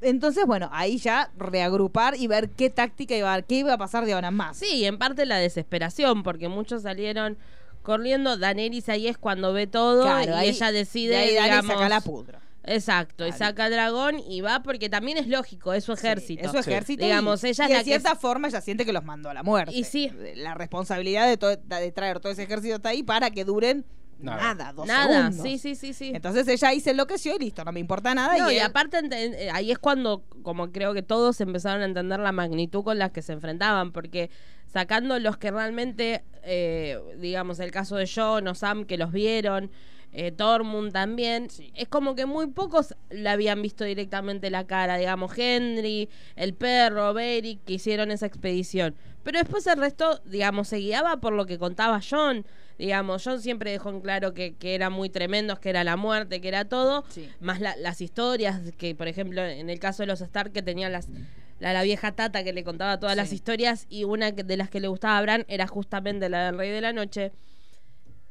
Entonces, 0.00 0.44
bueno, 0.46 0.68
ahí 0.72 0.98
ya 0.98 1.30
reagrupar 1.36 2.16
y 2.16 2.26
ver 2.26 2.50
qué 2.50 2.70
táctica 2.70 3.16
iba 3.16 3.32
a 3.32 3.42
qué 3.42 3.56
iba 3.56 3.72
a 3.72 3.78
pasar 3.78 4.04
de 4.04 4.12
ahora 4.12 4.28
en 4.28 4.34
más. 4.34 4.56
Sí, 4.56 4.84
en 4.84 4.98
parte 4.98 5.26
la 5.26 5.38
desesperación, 5.38 6.22
porque 6.22 6.48
muchos 6.48 6.82
salieron 6.82 7.36
corriendo. 7.82 8.36
Daenerys 8.36 8.88
ahí 8.88 9.08
es 9.08 9.16
cuando 9.18 9.52
ve 9.52 9.66
todo 9.66 10.02
Claro, 10.02 10.32
y 10.32 10.34
ahí- 10.34 10.48
ella 10.50 10.72
decide, 10.72 11.32
y 11.32 11.36
ahí 11.36 11.44
digamos... 11.50 11.72
saca 11.72 11.88
la 11.88 12.00
pudra. 12.00 12.40
Exacto, 12.68 13.24
y 13.24 13.30
saca 13.30 13.70
dragón 13.70 14.18
y 14.28 14.40
va 14.40 14.60
porque 14.64 14.88
también 14.88 15.18
es 15.18 15.28
lógico, 15.28 15.72
es 15.72 15.84
su 15.84 15.92
ejército. 15.92 16.40
Sí, 16.42 16.46
es 16.46 16.50
su 16.52 16.62
Sí. 16.64 16.70
ejército. 16.70 17.04
Digamos, 17.04 17.44
y, 17.44 17.48
ella 17.50 17.62
y 17.62 17.66
es 17.66 17.70
la 17.70 17.78
de 17.78 17.84
que 17.84 17.90
cierta 17.90 18.16
forma 18.16 18.48
ella 18.48 18.60
siente 18.60 18.84
que 18.84 18.92
los 18.92 19.04
mandó 19.04 19.30
a 19.30 19.34
la 19.34 19.44
muerte. 19.44 19.72
Y 19.72 19.84
sí. 19.84 20.10
La 20.34 20.54
responsabilidad 20.54 21.28
de, 21.28 21.36
to- 21.36 21.56
de 21.56 21.92
traer 21.92 22.18
todo 22.18 22.32
ese 22.32 22.42
ejército 22.42 22.74
hasta 22.74 22.88
ahí 22.88 23.04
para 23.04 23.30
que 23.30 23.44
duren 23.44 23.84
Nada. 24.18 24.54
nada, 24.54 24.72
dos 24.72 24.86
Nada, 24.86 25.30
segundos. 25.30 25.42
sí, 25.42 25.58
sí, 25.58 25.74
sí, 25.74 25.92
sí. 25.92 26.12
Entonces 26.14 26.48
ella 26.48 26.68
ahí 26.68 26.80
se 26.80 26.90
enloqueció 26.92 27.36
y 27.36 27.38
listo, 27.38 27.64
no 27.64 27.72
me 27.72 27.80
importa 27.80 28.14
nada. 28.14 28.36
No, 28.38 28.50
y 28.50 28.54
y 28.54 28.58
él- 28.58 28.64
aparte 28.64 28.98
eh, 29.12 29.50
ahí 29.52 29.70
es 29.70 29.78
cuando 29.78 30.22
como 30.42 30.72
creo 30.72 30.94
que 30.94 31.02
todos 31.02 31.40
empezaron 31.40 31.82
a 31.82 31.84
entender 31.84 32.20
la 32.20 32.32
magnitud 32.32 32.82
con 32.82 32.98
la 32.98 33.10
que 33.10 33.20
se 33.22 33.32
enfrentaban, 33.34 33.92
porque 33.92 34.30
sacando 34.66 35.18
los 35.18 35.36
que 35.36 35.50
realmente, 35.50 36.24
eh, 36.42 36.98
digamos, 37.18 37.60
el 37.60 37.70
caso 37.70 37.96
de 37.96 38.10
John 38.12 38.48
o 38.48 38.54
Sam 38.54 38.84
que 38.84 38.96
los 38.98 39.12
vieron, 39.12 39.70
eh, 40.18 40.32
Tormund 40.32 40.92
también, 40.92 41.48
es 41.74 41.88
como 41.88 42.14
que 42.14 42.24
muy 42.24 42.46
pocos 42.46 42.94
le 43.10 43.28
habían 43.28 43.60
visto 43.60 43.84
directamente 43.84 44.48
la 44.50 44.66
cara, 44.66 44.96
digamos, 44.96 45.36
Henry, 45.36 46.08
el 46.36 46.54
perro, 46.54 47.12
Beric, 47.12 47.62
que 47.64 47.74
hicieron 47.74 48.10
esa 48.10 48.24
expedición. 48.26 48.94
Pero 49.22 49.38
después 49.38 49.66
el 49.66 49.76
resto, 49.78 50.20
digamos, 50.24 50.68
se 50.68 50.78
guiaba 50.78 51.18
por 51.18 51.32
lo 51.34 51.44
que 51.46 51.58
contaba 51.58 52.00
John. 52.00 52.46
Digamos, 52.78 53.22
John 53.24 53.40
siempre 53.42 53.70
dejó 53.72 53.90
en 53.90 54.00
claro 54.00 54.32
que, 54.32 54.54
que 54.54 54.74
eran 54.74 54.92
muy 54.92 55.10
tremendos, 55.10 55.58
que 55.58 55.68
era 55.70 55.82
la 55.84 55.96
muerte, 55.96 56.40
que 56.40 56.48
era 56.48 56.64
todo 56.64 57.04
Sí. 57.08 57.28
más 57.40 57.60
la- 57.60 57.76
las 57.76 58.00
historias 58.00 58.60
que 58.78 58.94
por 58.94 59.08
ejemplo 59.08 59.42
en 59.44 59.68
el 59.68 59.78
caso 59.80 60.02
de 60.02 60.06
los 60.06 60.20
Stark 60.20 60.52
que 60.52 60.62
tenían 60.62 60.92
las 60.92 61.08
la, 61.58 61.72
la 61.72 61.82
vieja 61.82 62.12
tata 62.12 62.44
que 62.44 62.52
le 62.52 62.64
contaba 62.64 63.00
todas 63.00 63.16
las 63.16 63.32
historias 63.32 63.86
y 63.88 64.04
una 64.04 64.30
de 64.30 64.56
las 64.58 64.68
que 64.70 64.78
le 64.80 64.88
gustaba 64.88 65.16
a 65.18 65.22
Bran 65.22 65.44
era 65.48 65.66
justamente 65.66 66.28
la 66.28 66.46
del 66.46 66.58
Rey 66.58 66.70
de 66.70 66.80
la 66.82 66.92
Noche. 66.92 67.32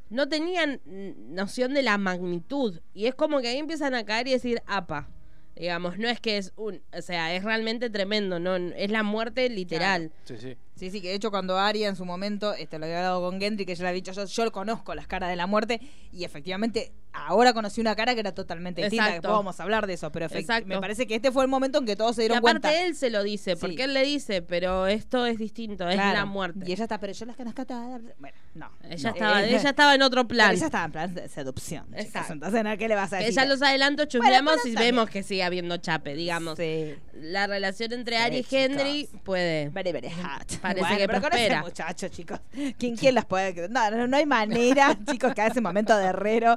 No 0.09 0.29
tenían 0.29 0.81
noción 0.85 1.73
de 1.73 1.81
la 1.81 1.97
magnitud. 1.97 2.79
Y 2.93 3.07
es 3.07 3.15
como 3.15 3.41
que 3.41 3.49
ahí 3.49 3.57
empiezan 3.57 3.95
a 3.95 4.05
caer 4.05 4.27
y 4.27 4.31
decir, 4.31 4.61
apa. 4.67 5.09
Digamos, 5.55 5.97
no 5.97 6.09
es 6.09 6.19
que 6.19 6.37
es 6.37 6.51
un. 6.57 6.81
O 6.91 7.01
sea, 7.01 7.33
es 7.33 7.43
realmente 7.43 7.89
tremendo, 7.89 8.39
¿no? 8.39 8.55
Es 8.55 8.91
la 8.91 9.03
muerte 9.03 9.49
literal. 9.49 10.11
Sí, 10.25 10.37
sí. 10.37 10.57
Sí, 10.75 10.91
sí, 10.91 11.01
que 11.01 11.07
de 11.09 11.15
hecho 11.15 11.31
cuando 11.31 11.57
Arya 11.57 11.87
en 11.87 11.95
su 11.95 12.03
momento, 12.05 12.53
este, 12.53 12.77
lo 12.79 12.85
había 12.85 12.97
hablado 12.97 13.21
con 13.21 13.39
Gendry, 13.39 13.65
que 13.65 13.71
ella 13.71 13.83
le 13.83 13.89
había 13.89 14.01
dicho, 14.01 14.11
yo, 14.11 14.25
yo 14.25 14.51
conozco 14.51 14.93
las 14.93 15.07
caras 15.07 15.29
de 15.29 15.35
la 15.37 15.47
muerte, 15.47 15.79
y 16.11 16.25
efectivamente 16.25 16.91
ahora 17.13 17.53
conocí 17.53 17.79
una 17.79 17.95
cara 17.95 18.13
que 18.13 18.19
era 18.19 18.33
totalmente 18.33 18.81
distinta, 18.81 19.05
que 19.05 19.09
Exacto. 19.11 19.29
vamos 19.31 19.57
a 19.57 19.63
hablar 19.63 19.87
de 19.87 19.93
eso, 19.93 20.11
pero 20.11 20.25
Exacto. 20.25 20.67
me 20.67 20.77
parece 20.81 21.07
que 21.07 21.15
este 21.15 21.31
fue 21.31 21.45
el 21.45 21.49
momento 21.49 21.79
en 21.79 21.85
que 21.85 21.95
todos 21.95 22.17
se 22.17 22.23
Y 22.23 22.25
dieron 22.25 22.39
aparte 22.39 22.59
cuenta. 22.67 22.81
él 22.85 22.93
se 22.93 23.09
lo 23.09 23.23
dice, 23.23 23.55
porque 23.55 23.77
Sí. 23.77 23.81
él 23.83 23.93
le 23.93 24.03
dice, 24.03 24.41
pero 24.41 24.85
esto 24.87 25.25
es 25.25 25.37
distinto, 25.37 25.87
es 25.87 25.95
Claro. 25.95 26.11
la 26.19 26.25
muerte. 26.25 26.59
Y 26.67 26.73
ella 26.73 26.83
está, 26.83 26.99
pero 26.99 27.13
yo 27.13 27.25
las 27.25 27.37
conozco 27.37 27.65
todas. 27.65 28.01
Bueno, 28.19 28.37
no. 28.55 28.69
Ella, 28.83 29.09
no. 29.11 29.15
estaba, 29.15 29.43
Eh, 29.45 29.55
ella 29.55 29.69
estaba 29.69 29.95
en 29.95 30.01
otro 30.01 30.27
pero 30.27 30.35
plan. 30.35 30.55
ella 30.55 30.65
estaba 30.65 30.85
en 30.85 30.91
plan 30.91 31.13
de 31.15 31.29
seducción. 31.29 31.85
Exacto. 31.95 32.33
Entonces, 32.33 32.63
¿no? 32.65 32.77
¿qué 32.77 32.89
le 32.89 32.95
vas 32.95 33.13
a 33.13 33.17
decir? 33.19 33.33
ya 33.33 33.45
los 33.45 33.61
adelantos 33.61 34.07
Bueno, 34.07 34.25
chusmeamos 34.25 34.65
y 34.65 34.75
vemos 34.75 35.09
que 35.09 35.23
sigue 35.23 35.43
habiendo 35.43 35.77
chape, 35.77 36.15
digamos. 36.15 36.57
Sí. 36.57 36.95
La 37.13 37.47
relación 37.47 37.93
entre 37.93 38.17
Ari 38.17 38.39
y. 38.49 38.55
Henry 38.55 39.09
puede. 39.23 39.69
Very, 39.69 39.93
very 39.93 40.09
hot. 40.09 40.64
Parece 40.67 40.81
Bueno, 40.81 40.97
que 40.97 41.07
pero 41.07 41.21
con 41.21 41.29
prospera. 41.29 41.55
ese 41.55 41.63
muchacho, 41.63 42.07
chicos. 42.09 42.39
¿Quién, 42.77 42.95
quién 42.95 43.15
las 43.15 43.25
puede? 43.25 43.67
No, 43.69 43.91
no, 43.91 44.07
no 44.07 44.17
hay 44.17 44.25
manera, 44.25 44.97
chicos, 45.11 45.33
que 45.33 45.41
a 45.41 45.47
ese 45.47 45.61
momento 45.61 45.95
de 45.97 46.05
herrero. 46.05 46.55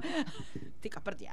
Chicos, 0.82 1.02
por 1.02 1.16
Dios. 1.16 1.32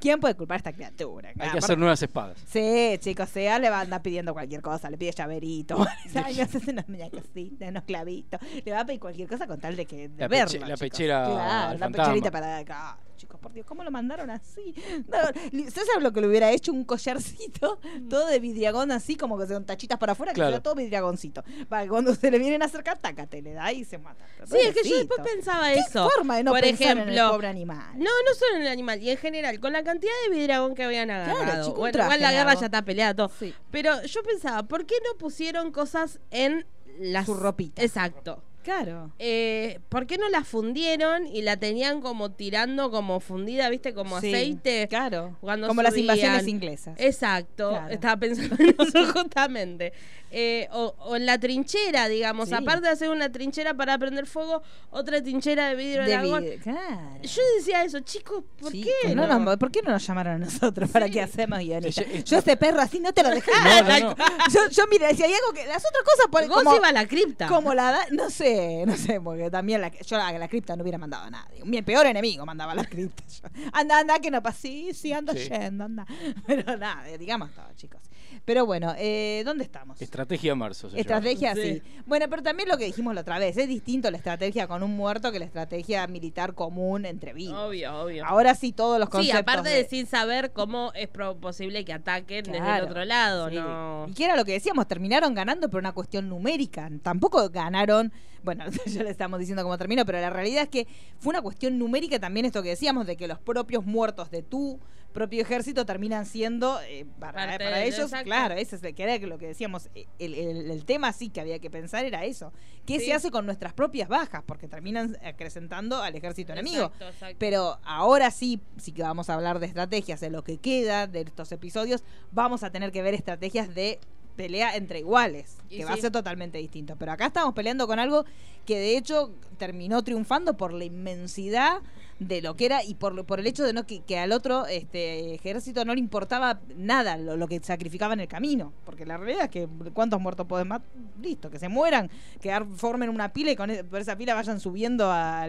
¿Quién 0.00 0.18
puede 0.20 0.34
culpar 0.34 0.56
a 0.56 0.58
esta 0.58 0.72
criatura? 0.72 1.30
Hay 1.38 1.50
que 1.50 1.58
hacer 1.58 1.78
nuevas 1.78 2.02
espadas. 2.02 2.36
Sí, 2.48 2.96
chicos, 2.98 3.28
sea 3.28 3.58
le 3.58 3.70
va 3.70 3.78
a 3.78 3.80
andar 3.82 4.02
pidiendo 4.02 4.32
cualquier 4.32 4.62
cosa, 4.62 4.90
le 4.90 4.98
pide 4.98 5.12
llaverito, 5.12 5.76
ay, 6.24 6.34
me 6.34 6.42
haces 6.42 6.66
unos 6.68 6.88
muñecositos, 6.88 7.68
unos 7.68 7.82
clavitos, 7.84 8.40
le 8.64 8.72
va 8.72 8.80
a 8.80 8.84
pedir 8.84 8.98
cualquier 9.00 9.28
cosa 9.28 9.46
con 9.46 9.60
tal 9.60 9.76
de 9.76 9.86
que 9.86 10.08
de 10.08 10.18
La 10.22 10.28
verlo, 10.28 10.46
peche- 10.52 10.66
la 10.66 10.76
pechera 10.76 11.24
claro, 11.24 11.72
la 11.72 11.78
fantasma. 11.78 12.04
pecherita 12.04 12.30
para 12.32 12.64
claro, 12.64 12.98
chicos, 13.16 13.38
por 13.40 13.52
Dios, 13.52 13.66
¿cómo 13.66 13.84
lo 13.84 13.90
mandaron 13.90 14.30
así? 14.30 14.74
No, 15.08 15.18
¿Usted 15.66 15.82
sabe 15.84 16.02
lo 16.02 16.12
que 16.12 16.20
le 16.20 16.28
hubiera 16.28 16.50
hecho? 16.50 16.72
Un 16.72 16.84
collarcito 16.84 17.78
todo 18.08 18.26
de 18.28 18.38
vidriagón 18.40 18.90
así, 18.92 19.16
como 19.16 19.38
que 19.38 19.46
son 19.46 19.64
tachitas 19.64 19.98
para 19.98 20.12
afuera, 20.12 20.32
que 20.32 20.36
Claro. 20.36 20.50
sea 20.52 20.62
todo 20.62 20.74
vidriagoncito, 20.74 21.44
para 21.68 21.84
que 21.84 21.88
cuando 21.88 22.14
se 22.14 22.30
le 22.30 22.38
vienen 22.38 22.62
a 22.62 22.66
acercar, 22.66 22.98
tácate, 22.98 23.42
le 23.42 23.52
da 23.52 23.72
y 23.72 23.84
se 23.84 23.98
mata. 23.98 24.24
Sí, 24.46 24.56
es 24.60 24.74
que 24.74 24.88
yo 24.88 24.96
después 24.98 25.20
pensaba 25.20 25.72
¿Qué 25.72 25.80
eso. 25.80 26.08
forma 26.10 26.36
de 26.36 26.44
no 26.44 26.50
Por 26.52 26.60
pensar 26.60 26.92
en 26.92 26.98
el 26.98 27.08
ejemplo, 27.10 27.30
pobre 27.32 27.48
animal? 27.48 27.92
No, 27.96 28.04
no 28.04 28.34
solo 28.38 28.56
en 28.56 28.62
el 28.62 28.68
animal, 28.68 29.02
y 29.02 29.10
en 29.10 29.16
general, 29.18 29.60
con 29.60 29.72
la 29.72 29.82
cantidad 29.82 30.12
de 30.28 30.36
vidragón 30.36 30.74
que 30.74 30.84
habían 30.84 31.10
agarrado. 31.10 31.64
chico, 31.64 31.74
un 31.74 31.80
bueno, 31.80 31.98
igual 32.04 32.20
la 32.20 32.32
guerra 32.32 32.54
ya 32.54 32.66
está 32.66 32.82
peleada 32.82 33.14
todo. 33.14 33.30
Sí. 33.38 33.54
Pero 33.70 34.02
yo 34.04 34.22
pensaba, 34.22 34.62
¿por 34.64 34.86
qué 34.86 34.94
no 35.04 35.16
pusieron 35.18 35.70
cosas 35.72 36.20
en 36.30 36.66
las. 36.98 37.26
Su 37.26 37.34
ropita. 37.34 37.82
Exacto. 37.82 38.42
Claro. 38.64 39.12
Eh, 39.18 39.78
¿Por 39.88 40.06
qué 40.06 40.18
no 40.18 40.28
la 40.30 40.42
fundieron 40.42 41.26
y 41.26 41.42
la 41.42 41.56
tenían 41.58 42.00
como 42.00 42.32
tirando 42.32 42.90
como 42.90 43.20
fundida, 43.20 43.68
viste, 43.68 43.94
como 43.94 44.20
Sí, 44.20 44.28
aceite? 44.34 44.88
Claro. 44.88 45.36
cuando 45.40 45.68
como 45.68 45.82
las 45.82 45.96
invasiones 45.96 46.48
inglesas. 46.48 46.96
Exacto, 46.98 47.70
Claro. 47.70 47.92
estaba 47.94 48.16
pensando 48.16 48.56
en 48.58 48.74
eso 48.78 49.12
justamente. 49.12 49.92
Eh, 50.36 50.66
o, 50.72 50.96
o 50.98 51.14
en 51.14 51.26
la 51.26 51.38
trinchera, 51.38 52.08
digamos, 52.08 52.48
Sí. 52.48 52.54
aparte 52.56 52.80
de 52.86 52.88
hacer 52.88 53.08
una 53.10 53.30
trinchera 53.30 53.74
para 53.74 53.96
prender 53.98 54.26
fuego, 54.26 54.62
otra 54.90 55.22
trinchera 55.22 55.68
de 55.68 55.76
vidrio 55.76 56.02
de 56.02 56.18
vid- 56.18 56.60
claro. 56.60 57.18
Yo 57.22 57.42
decía 57.56 57.84
eso, 57.84 58.00
chicos, 58.00 58.42
¿por 58.58 58.72
qué? 58.72 58.90
no 59.14 59.28
no? 59.28 59.38
nos- 59.38 59.56
¿Por 59.58 59.70
qué 59.70 59.80
no 59.82 59.92
nos 59.92 60.04
llamaron 60.04 60.34
a 60.34 60.38
nosotros? 60.46 60.90
¿Para 60.90 61.08
qué 61.08 61.20
hacemos 61.22 61.60
guionistas? 61.60 62.04
Ella- 62.04 62.14
ella- 62.16 62.24
Yo 62.24 62.38
este 62.38 62.56
perro 62.56 62.80
así 62.80 62.98
no 62.98 63.12
te 63.12 63.22
lo 63.22 63.30
dejé. 63.30 63.52
No, 63.64 63.82
no, 64.00 64.00
no. 64.16 64.16
Yo, 64.52 64.60
yo 64.70 64.82
mira, 64.90 65.08
si 65.14 65.22
hay 65.22 65.32
algo 65.32 65.52
que. 65.54 65.66
Las 65.68 65.84
otras 65.86 66.02
cosas, 66.02 66.26
por, 66.32 66.48
Vos 66.48 66.64
como, 66.64 66.76
iba 66.76 66.88
a 66.88 66.92
la 66.92 67.06
cripta. 67.06 67.46
como 67.46 67.72
la 67.74 67.92
da- 67.92 68.06
No 68.10 68.28
sé, 68.28 68.53
no 68.86 68.96
sé, 68.96 69.20
porque 69.20 69.50
también 69.50 69.80
la, 69.80 69.88
yo 69.90 70.16
a 70.20 70.32
la 70.32 70.48
cripta 70.48 70.76
no 70.76 70.82
hubiera 70.82 70.98
mandado 70.98 71.24
a 71.24 71.30
nadie. 71.30 71.64
Mi 71.64 71.82
peor 71.82 72.06
enemigo 72.06 72.44
mandaba 72.46 72.72
a 72.72 72.74
la 72.74 72.84
cripta. 72.92 73.22
yo. 73.26 73.48
Anda, 73.72 73.98
anda, 74.00 74.18
que 74.18 74.30
no 74.30 74.42
pasa. 74.42 74.58
Sí, 74.60 74.92
sí, 74.94 75.12
anda 75.12 75.32
Sí. 75.32 75.48
yendo, 75.48 75.84
anda. 75.84 76.06
Pero 76.46 76.76
nada, 76.76 77.04
digamos 77.18 77.50
todo, 77.52 77.66
chicos. 77.76 78.00
Pero 78.44 78.66
bueno, 78.66 78.94
eh, 78.98 79.42
¿dónde 79.46 79.64
estamos? 79.64 80.00
Estrategia 80.02 80.54
marzo. 80.54 80.90
se. 80.90 81.00
Estrategia, 81.00 81.54
Sí. 81.54 81.74
sí. 81.76 81.82
Bueno, 82.04 82.26
pero 82.28 82.42
también 82.42 82.68
lo 82.68 82.76
que 82.76 82.84
dijimos 82.84 83.14
la 83.14 83.22
otra 83.22 83.38
vez, 83.38 83.56
es 83.56 83.68
distinto 83.68 84.10
la 84.10 84.18
estrategia 84.18 84.66
con 84.68 84.82
un 84.82 84.94
muerto 84.96 85.32
que 85.32 85.38
la 85.38 85.46
estrategia 85.46 86.06
militar 86.06 86.54
común 86.54 87.06
entre 87.06 87.32
vivos. 87.32 87.56
Obvio, 87.58 88.02
obvio. 88.02 88.24
Ahora 88.26 88.54
sí 88.54 88.72
todos 88.72 88.98
los 88.98 89.06
Sí, 89.08 89.12
conceptos. 89.12 89.40
aparte 89.40 89.70
de... 89.70 89.88
sin 89.88 90.06
saber 90.06 90.52
cómo 90.52 90.92
es 90.94 91.08
posible 91.40 91.84
que 91.86 91.94
ataquen 91.94 92.44
desde 92.44 92.76
el 92.78 92.84
otro 92.84 93.04
lado, 93.06 93.48
sí. 93.48 93.56
¿no? 93.56 94.06
Y 94.08 94.12
que 94.12 94.24
era 94.26 94.36
lo 94.36 94.44
que 94.44 94.52
decíamos, 94.52 94.86
terminaron 94.86 95.32
ganando 95.34 95.70
por 95.70 95.80
una 95.80 95.92
cuestión 95.92 96.28
numérica. 96.28 96.90
Tampoco 97.02 97.48
ganaron, 97.48 98.12
bueno, 98.42 98.64
ya 98.86 99.02
le 99.02 99.10
estamos 99.10 99.38
diciendo 99.40 99.62
cómo 99.62 99.78
terminó, 99.78 100.04
pero 100.04 100.20
la 100.20 100.28
realidad 100.30 100.64
es 100.64 100.68
que 100.68 100.86
fue 101.18 101.30
una 101.30 101.40
cuestión 101.40 101.78
numérica 101.78 102.18
también 102.18 102.44
esto 102.44 102.62
que 102.62 102.68
decíamos, 102.70 103.06
de 103.06 103.16
que 103.16 103.26
los 103.26 103.38
propios 103.38 103.86
muertos 103.86 104.30
de 104.30 104.42
tu 104.42 104.78
propio 105.14 105.40
ejército 105.40 105.86
terminan 105.86 106.26
siendo, 106.26 106.78
eh, 106.82 107.06
para, 107.18 107.56
para 107.56 107.82
ellos, 107.84 108.00
exacto. 108.00 108.24
claro, 108.26 108.54
ese 108.56 108.76
es 108.76 108.82
el, 108.82 108.94
que 108.94 109.02
era 109.04 109.16
lo 109.26 109.38
que 109.38 109.46
decíamos, 109.46 109.88
eh, 109.94 110.04
el, 110.18 110.34
el- 110.34 110.70
el 110.70 110.84
tema 110.84 111.12
sí 111.14 111.30
que 111.30 111.40
había 111.40 111.58
que 111.60 111.70
pensar 111.70 112.04
era 112.04 112.24
eso. 112.24 112.52
¿Qué 112.84 112.98
Sí. 112.98 113.06
se 113.06 113.14
hace 113.14 113.30
con 113.30 113.46
nuestras 113.46 113.72
propias 113.72 114.08
bajas? 114.10 114.42
Porque 114.44 114.68
terminan 114.68 115.16
acrecentando 115.24 116.02
al 116.02 116.14
ejército 116.16 116.52
enemigo. 116.52 116.92
Exacto. 117.00 117.36
Pero 117.38 117.78
ahora 117.84 118.30
sí, 118.30 118.60
sí 118.76 118.92
que 118.92 119.02
vamos 119.02 119.30
a 119.30 119.34
hablar 119.34 119.58
de 119.60 119.66
estrategias, 119.66 120.20
de 120.20 120.28
lo 120.30 120.44
que 120.44 120.58
queda 120.58 121.06
de 121.06 121.22
estos 121.22 121.50
episodios, 121.52 122.02
vamos 122.32 122.62
a 122.64 122.70
tener 122.70 122.92
que 122.92 123.00
ver 123.00 123.14
estrategias 123.14 123.74
de 123.74 124.00
pelea 124.36 124.74
entre 124.74 124.98
iguales, 124.98 125.58
Y 125.70 125.76
que 125.78 125.84
va 125.84 125.92
a 125.92 125.96
ser 125.96 126.10
totalmente 126.10 126.58
distinto. 126.58 126.96
Pero 126.98 127.12
acá 127.12 127.26
estamos 127.26 127.54
peleando 127.54 127.86
con 127.86 128.00
algo 128.00 128.24
que 128.66 128.76
de 128.80 128.96
hecho 128.96 129.32
terminó 129.58 130.02
triunfando 130.02 130.56
por 130.56 130.72
la 130.72 130.84
inmensidad 130.84 131.82
de 132.18 132.42
lo 132.42 132.54
que 132.56 132.66
era 132.66 132.84
y 132.84 132.94
por, 132.94 133.24
por 133.26 133.40
el 133.40 133.46
hecho 133.46 133.64
de 133.64 133.72
no 133.72 133.86
que, 133.86 134.00
que 134.00 134.18
al 134.18 134.32
otro 134.32 134.66
este 134.66 135.34
ejército 135.34 135.84
no 135.84 135.94
le 135.94 136.00
importaba 136.00 136.60
nada 136.76 137.16
lo, 137.16 137.36
lo, 137.36 137.48
que 137.48 137.60
sacrificaba 137.60 138.14
en 138.14 138.20
el 138.20 138.28
camino. 138.28 138.72
Porque 138.84 139.04
la 139.04 139.16
realidad 139.16 139.44
es 139.44 139.50
que 139.50 139.68
cuántos 139.92 140.20
muertos 140.20 140.46
podés 140.46 140.66
matar, 140.66 140.88
listo, 141.20 141.50
que 141.50 141.58
se 141.58 141.68
mueran, 141.68 142.10
que 142.40 142.54
formen 142.76 143.08
una 143.08 143.32
pila 143.32 143.50
y 143.52 143.56
con 143.56 143.70
e, 143.70 143.84
por 143.84 144.00
esa 144.00 144.16
pila 144.16 144.34
vayan 144.34 144.60
subiendo 144.60 145.10
a, 145.10 145.44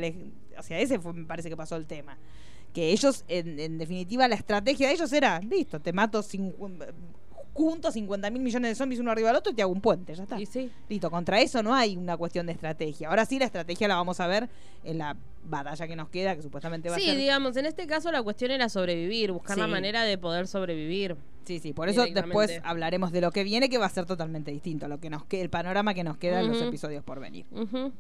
hacia 0.58 0.80
ese 0.80 1.00
fue, 1.00 1.14
me 1.14 1.26
parece 1.26 1.50
que 1.50 1.58
pasó 1.58 1.76
el 1.76 1.86
tema 1.86 2.18
que 2.74 2.92
ellos, 2.92 3.24
en, 3.30 3.58
en, 3.58 3.78
definitiva, 3.78 4.28
la 4.28 4.36
estrategia 4.36 4.90
de 4.90 4.96
ellos 4.96 5.14
era, 5.14 5.40
listo, 5.40 5.80
te 5.80 5.94
mato 5.94 6.22
junto 7.56 7.90
50 7.90 8.30
mil 8.32 8.42
millones 8.42 8.72
de 8.72 8.76
zombies 8.76 9.00
uno 9.00 9.12
arriba 9.12 9.30
del 9.30 9.38
otro 9.38 9.54
y 9.54 9.56
te 9.56 9.62
hago 9.62 9.72
un 9.72 9.80
puente, 9.80 10.14
ya 10.14 10.24
está. 10.24 10.40
Y 10.40 10.46
sí. 10.46 10.70
Listo, 10.90 11.10
contra 11.10 11.40
eso 11.40 11.64
no 11.64 11.74
hay 11.74 11.96
una 11.96 12.18
cuestión 12.18 12.46
de 12.46 12.52
estrategia. 12.52 13.08
Ahora 13.08 13.26
sí 13.26 13.40
la 13.40 13.46
estrategia 13.46 13.88
la 13.88 13.96
vamos 13.96 14.20
a 14.20 14.28
ver 14.28 14.50
en 14.84 14.98
la 14.98 15.16
batalla 15.46 15.88
que 15.88 15.96
nos 15.96 16.10
queda, 16.10 16.36
que 16.36 16.42
supuestamente 16.42 16.90
va 16.90 16.98
sí, 16.98 17.04
a 17.04 17.06
ser... 17.06 17.16
Sí, 17.16 17.22
digamos, 17.22 17.56
en 17.56 17.66
este 17.66 17.88
caso 17.88 18.12
la 18.12 18.22
cuestión 18.22 18.52
era 18.52 18.68
sobrevivir, 18.68 19.32
buscar 19.32 19.58
la 19.58 19.68
manera 19.68 20.04
de 20.04 20.18
poder 20.18 20.48
sobrevivir. 20.48 21.16
Sí, 21.46 21.60
sí, 21.60 21.72
por 21.72 21.88
eso 21.88 22.06
después 22.06 22.60
hablaremos 22.66 23.14
de 23.14 23.22
lo 23.22 23.32
que 23.32 23.46
viene, 23.46 23.70
que 23.70 23.78
va 23.78 23.86
a 23.86 23.90
ser 23.90 24.06
totalmente 24.06 24.52
distinto, 24.52 24.90
lo 24.90 25.00
que 25.00 25.10
nos 25.10 25.24
que, 25.24 25.42
el 25.42 25.50
panorama 25.50 25.94
que 25.94 26.04
nos 26.04 26.18
queda 26.18 26.42
en 26.42 26.50
los 26.50 26.62
episodios 26.62 27.06
por 27.06 27.22
venir. 27.22 27.46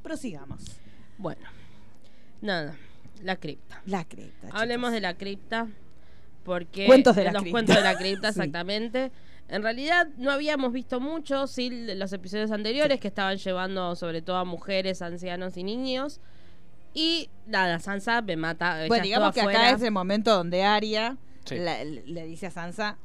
Prosigamos. 0.03 0.65
Bueno, 1.17 1.47
nada, 2.41 2.75
la 3.23 3.37
cripta. 3.37 3.81
La 3.85 4.03
cripta. 4.03 4.49
Hablemos 4.51 4.91
de 4.91 4.99
la 4.99 5.13
cripta, 5.13 5.69
porque... 6.43 6.87
Cuentos 6.87 7.15
de 7.15 7.23
la 7.23 7.31
los 7.31 7.43
cripta. 7.43 7.53
cuentos 7.53 7.75
de 7.77 7.81
la 7.83 7.97
cripta, 7.97 8.29
exactamente. 8.29 9.11
En 9.47 9.61
realidad 9.61 10.07
no 10.17 10.31
habíamos 10.31 10.73
visto 10.73 10.99
mucho, 10.99 11.45
sí, 11.47 11.69
los 11.95 12.11
episodios 12.13 12.49
anteriores 12.51 12.99
que 12.99 13.07
estaban 13.07 13.37
llevando 13.37 13.95
sobre 13.95 14.21
todo 14.21 14.37
a 14.37 14.45
mujeres, 14.45 15.01
ancianos 15.01 15.55
y 15.57 15.63
niños. 15.63 16.19
Y 16.93 17.29
nada, 17.45 17.79
Sansa 17.79 18.21
me 18.21 18.37
mata. 18.37 18.85
Bueno, 18.87 19.03
digamos 19.03 19.33
que 19.33 19.41
acá 19.41 19.69
es 19.71 19.81
el 19.81 19.91
momento 19.91 20.33
donde 20.33 20.63
Aria 20.63 21.17
Sí. 21.45 21.57
la- 21.57 21.83
le 21.83 22.25
dice 22.25 22.47
a 22.47 22.51
Sansa, 22.51 22.97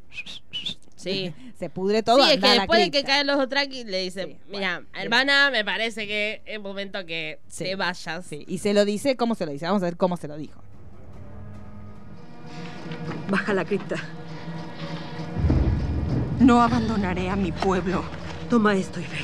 Sí. 0.96 1.34
se 1.58 1.68
pudre 1.68 2.02
todo. 2.02 2.24
sí, 2.24 2.30
es 2.32 2.38
que 2.40 2.46
a 2.46 2.54
la 2.54 2.54
después 2.62 2.78
de 2.80 2.84
que 2.86 2.90
cripta". 3.00 3.08
caen 3.12 3.26
los 3.26 3.36
Dothraki 3.36 3.84
le 3.84 3.98
dice, 4.00 4.24
Sí, 4.24 4.36
mira, 4.48 4.76
bueno, 4.76 4.88
hermana, 4.94 5.50
me 5.50 5.62
parece 5.62 6.06
que 6.06 6.40
es 6.46 6.58
momento 6.60 7.04
que 7.04 7.40
Sí. 7.48 7.64
te 7.64 7.74
vayas. 7.74 8.24
Sí, 8.24 8.44
y 8.48 8.58
se 8.58 8.72
lo 8.72 8.86
dice, 8.86 9.16
¿cómo 9.16 9.34
se 9.34 9.44
lo 9.44 9.52
dice? 9.52 9.66
Vamos 9.66 9.82
a 9.82 9.86
ver 9.86 9.98
cómo 9.98 10.16
se 10.16 10.26
lo 10.28 10.36
dijo. 10.38 10.62
Baja 13.28 13.52
la 13.52 13.64
cripta. 13.66 13.96
No 16.40 16.62
abandonaré 16.62 17.28
a 17.28 17.36
mi 17.36 17.52
pueblo. 17.52 18.02
Toma 18.48 18.74
esto 18.74 18.98
y 18.98 19.04
ve. 19.04 19.18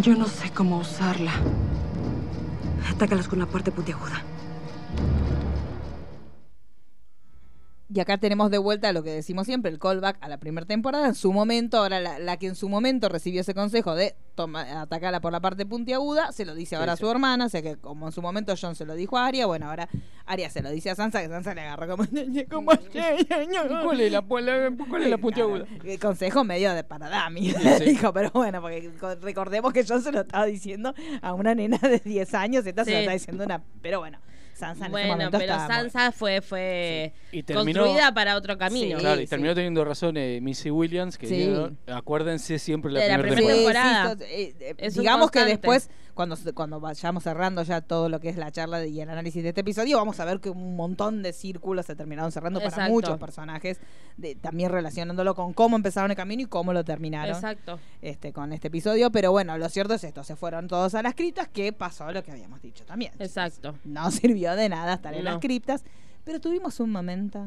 Yo 0.00 0.14
no 0.14 0.26
sé 0.26 0.50
cómo 0.52 0.78
usarla. 0.78 1.32
Atácalas 2.88 3.26
con 3.26 3.40
la 3.40 3.46
parte 3.46 3.72
puntiaguda. 3.72 4.22
Y 7.92 7.98
acá 7.98 8.18
tenemos 8.18 8.52
de 8.52 8.58
vuelta 8.58 8.92
lo 8.92 9.02
que 9.02 9.10
decimos 9.10 9.46
siempre, 9.46 9.72
el 9.72 9.80
callback 9.80 10.16
a 10.20 10.28
la 10.28 10.38
primera 10.38 10.64
temporada. 10.64 11.08
En 11.08 11.16
su 11.16 11.32
momento, 11.32 11.78
ahora 11.78 11.98
la, 11.98 12.20
la 12.20 12.36
que 12.36 12.46
en 12.46 12.54
su 12.54 12.68
momento 12.68 13.08
recibió 13.08 13.40
ese 13.40 13.52
consejo 13.52 13.96
de 13.96 14.14
toma, 14.42 14.80
atacarla 14.82 15.20
por 15.20 15.32
la 15.32 15.40
parte 15.40 15.66
puntiaguda, 15.66 16.32
se 16.32 16.44
lo 16.44 16.54
dice 16.54 16.76
ahora 16.76 16.92
Sí, 16.92 16.94
a 16.94 16.96
su 16.98 17.06
sí. 17.06 17.10
hermana. 17.10 17.46
O 17.46 17.48
sea 17.48 17.62
que 17.62 17.76
como 17.76 18.06
en 18.06 18.12
su 18.12 18.22
momento 18.22 18.54
John 18.60 18.74
se 18.74 18.84
lo 18.86 18.94
dijo 18.94 19.18
a 19.18 19.26
Arya, 19.26 19.46
bueno, 19.46 19.68
ahora 19.68 19.88
Arya 20.26 20.48
se 20.50 20.62
lo 20.62 20.70
dice 20.70 20.90
a 20.90 20.94
Sansa, 20.94 21.20
que 21.22 21.28
Sansa 21.28 21.54
le 21.54 21.60
agarró 21.62 21.88
como... 21.96 22.04
como 22.50 22.70
¿Cuál 22.70 24.00
es 24.00 24.12
la, 24.12 24.22
cuál 24.22 24.48
es 24.48 24.62
la- 24.62 24.86
cuál 24.88 25.02
es 25.02 25.10
la 25.10 25.18
puntiaguda? 25.18 25.64
El 25.84 25.98
consejo 25.98 26.44
medio 26.44 26.72
de 26.74 26.84
para 26.84 27.08
Dami, 27.08 27.50
sí. 27.50 27.84
dijo, 27.84 28.12
pero 28.12 28.30
bueno, 28.32 28.60
porque 28.60 28.90
co- 28.98 29.14
recordemos 29.16 29.72
que 29.72 29.84
John 29.86 30.02
se 30.02 30.12
lo 30.12 30.20
estaba 30.22 30.46
diciendo 30.46 30.94
a 31.22 31.34
una 31.34 31.54
nena 31.54 31.78
de 31.78 31.98
10 31.98 32.34
años, 32.34 32.66
esta 32.66 32.84
se 32.84 32.92
lo 32.92 32.98
está 32.98 33.12
diciendo 33.12 33.44
una... 33.44 33.62
Pero 33.82 33.98
bueno, 34.00 34.18
Sansa 34.60 34.86
en 34.86 34.90
ese 34.90 34.90
Bueno, 34.90 35.08
momento 35.08 35.38
pero 35.38 35.52
estaba 35.54 35.74
Sansa 35.74 36.12
fue, 36.12 36.40
fue 36.40 37.12
Sí. 37.30 37.38
Y 37.38 37.42
terminó- 37.42 37.80
construida 37.82 38.14
para 38.14 38.36
otro 38.36 38.56
camino. 38.58 38.96
Sí. 38.98 39.02
Claro, 39.02 39.20
y 39.20 39.26
terminó 39.26 39.54
teniendo 39.54 39.84
razón 39.84 40.16
eh, 40.16 40.38
Missy 40.40 40.70
Williams, 40.70 41.18
que 41.18 41.26
Sí. 41.26 41.50
acuérdense 41.92 42.58
siempre 42.58 42.92
la 42.92 43.00
De 43.00 43.08
la 43.08 43.18
primera 43.18 43.40
temporada. 43.40 43.54
temporada. 44.10 44.16
Sí, 44.16 44.24
esto, 44.34 44.64
eh, 44.64 44.74
Es 44.78 44.94
digamos 44.94 45.30
que 45.30 45.44
después, 45.44 45.90
cuando, 46.14 46.36
se- 46.36 46.52
cuando 46.52 46.80
vayamos 46.80 47.22
cerrando 47.22 47.62
ya 47.62 47.80
todo 47.80 48.08
lo 48.08 48.20
que 48.20 48.28
es 48.28 48.36
la 48.36 48.50
charla 48.52 48.84
y 48.84 49.00
el 49.00 49.08
análisis 49.08 49.42
de 49.42 49.50
este 49.50 49.62
episodio, 49.62 49.96
vamos 49.96 50.20
a 50.20 50.24
ver 50.24 50.40
que 50.40 50.50
un 50.50 50.76
montón 50.76 51.22
de 51.22 51.32
círculos 51.32 51.86
se 51.86 51.96
terminaron 51.96 52.30
cerrando 52.32 52.58
para 52.60 52.68
Exacto. 52.70 52.92
muchos 52.92 53.18
personajes, 53.18 53.80
de, 54.16 54.34
también 54.34 54.70
relacionándolo 54.70 55.34
con 55.34 55.52
cómo 55.54 55.76
empezaron 55.76 56.10
el 56.10 56.16
camino 56.16 56.42
y 56.42 56.46
cómo 56.46 56.72
lo 56.72 56.84
terminaron 56.84 57.34
Exacto. 57.34 57.78
este, 58.02 58.32
con 58.32 58.52
este 58.52 58.68
episodio. 58.68 59.10
Pero 59.10 59.30
bueno, 59.32 59.56
lo 59.56 59.68
cierto 59.68 59.94
es 59.94 60.04
esto, 60.04 60.22
se 60.24 60.36
fueron 60.36 60.68
todos 60.68 60.94
a 60.94 61.02
las 61.02 61.14
criptas, 61.14 61.48
que 61.48 61.72
pasó 61.72 62.10
lo 62.12 62.22
que 62.22 62.32
habíamos 62.32 62.60
dicho 62.60 62.84
también. 62.84 63.12
chicos. 63.12 63.26
Exacto. 63.28 63.74
No 63.84 64.10
sirvió 64.10 64.49
de 64.56 64.68
nada 64.68 64.94
estar 64.94 65.14
en 65.14 65.24
No. 65.24 65.30
las 65.32 65.40
criptas, 65.40 65.84
pero 66.24 66.40
tuvimos 66.40 66.80
un 66.80 66.90
momento 66.90 67.46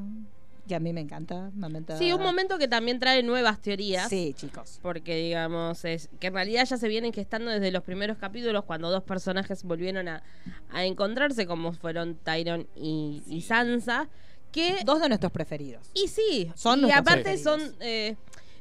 que 0.68 0.76
a 0.76 0.80
mí 0.80 0.94
me 0.94 1.02
encanta. 1.02 1.52
momento- 1.56 1.98
Sí, 1.98 2.14
un 2.14 2.22
momento 2.24 2.58
que 2.58 2.70
también 2.70 2.98
trae 3.00 3.22
nuevas 3.22 3.60
teorías. 3.62 4.08
Sí, 4.10 4.34
chicos. 4.34 4.80
Porque, 4.82 5.16
digamos, 5.18 5.84
es 5.84 6.10
que 6.22 6.28
en 6.28 6.34
realidad 6.36 6.66
ya 6.66 6.78
se 6.78 6.88
vienen 6.88 7.12
gestando 7.12 7.52
desde 7.52 7.70
los 7.72 7.84
primeros 7.84 8.18
capítulos 8.18 8.64
cuando 8.64 8.90
dos 8.90 9.04
personajes 9.04 9.64
volvieron 9.64 10.08
a, 10.08 10.24
a 10.72 10.86
encontrarse, 10.86 11.46
como 11.48 11.74
fueron 11.74 12.16
Tyron 12.16 12.68
y, 12.78 13.24
y 13.28 13.42
Sansa. 13.42 14.08
Que. 14.54 14.78
Dos 14.86 15.02
de 15.02 15.10
nuestros 15.10 15.32
preferidos. 15.34 15.90
Y 15.96 16.08
sí, 16.08 16.52
Son 16.56 16.86
y 16.88 16.92
aparte 16.92 17.38
son. 17.38 17.60
eh, 17.82 18.16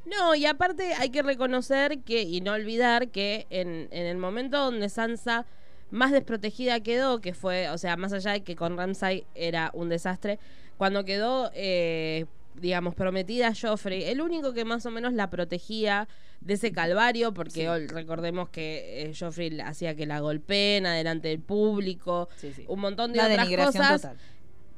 no, 0.04 0.34
y 0.34 0.46
aparte 0.46 0.94
hay 0.94 1.10
que 1.10 1.22
reconocer 1.22 2.00
que, 2.00 2.22
y 2.22 2.40
no 2.40 2.54
olvidar 2.54 3.10
que 3.10 3.46
en, 3.50 3.86
en 3.92 4.06
el 4.06 4.16
momento 4.16 4.58
donde 4.58 4.88
Sansa 4.88 5.46
más 5.92 6.10
desprotegida 6.10 6.80
quedó, 6.80 7.20
que 7.20 7.32
fue, 7.34 7.68
o 7.70 7.78
sea, 7.78 7.96
más 7.96 8.12
allá 8.12 8.32
de 8.32 8.40
que 8.42 8.56
con 8.56 8.76
Ramsay 8.76 9.24
era 9.36 9.70
un 9.74 9.88
desastre, 9.88 10.40
cuando 10.76 11.04
quedó, 11.04 11.50
eh, 11.54 12.24
digamos, 12.56 12.94
prometida 12.94 13.48
a 13.48 13.54
Joffrey, 13.54 14.02
el 14.04 14.20
único 14.20 14.52
que 14.52 14.64
más 14.64 14.84
o 14.86 14.90
menos 14.90 15.12
la 15.12 15.30
protegía 15.30 16.08
de 16.40 16.54
ese 16.54 16.72
calvario, 16.72 17.32
porque 17.32 17.86
recordemos 17.88 18.48
que 18.48 19.02
eh, 19.04 19.12
Joffrey 19.18 19.60
hacía 19.60 19.94
que 19.94 20.06
la 20.06 20.18
golpeen 20.20 20.86
adelante 20.86 21.28
del 21.28 21.38
público, 21.40 22.28
Sí, 22.36 22.52
sí. 22.52 22.64
un 22.66 22.80
montón 22.80 23.12
de 23.12 23.20
otras 23.20 23.48
cosas 23.48 24.02
total. 24.02 24.16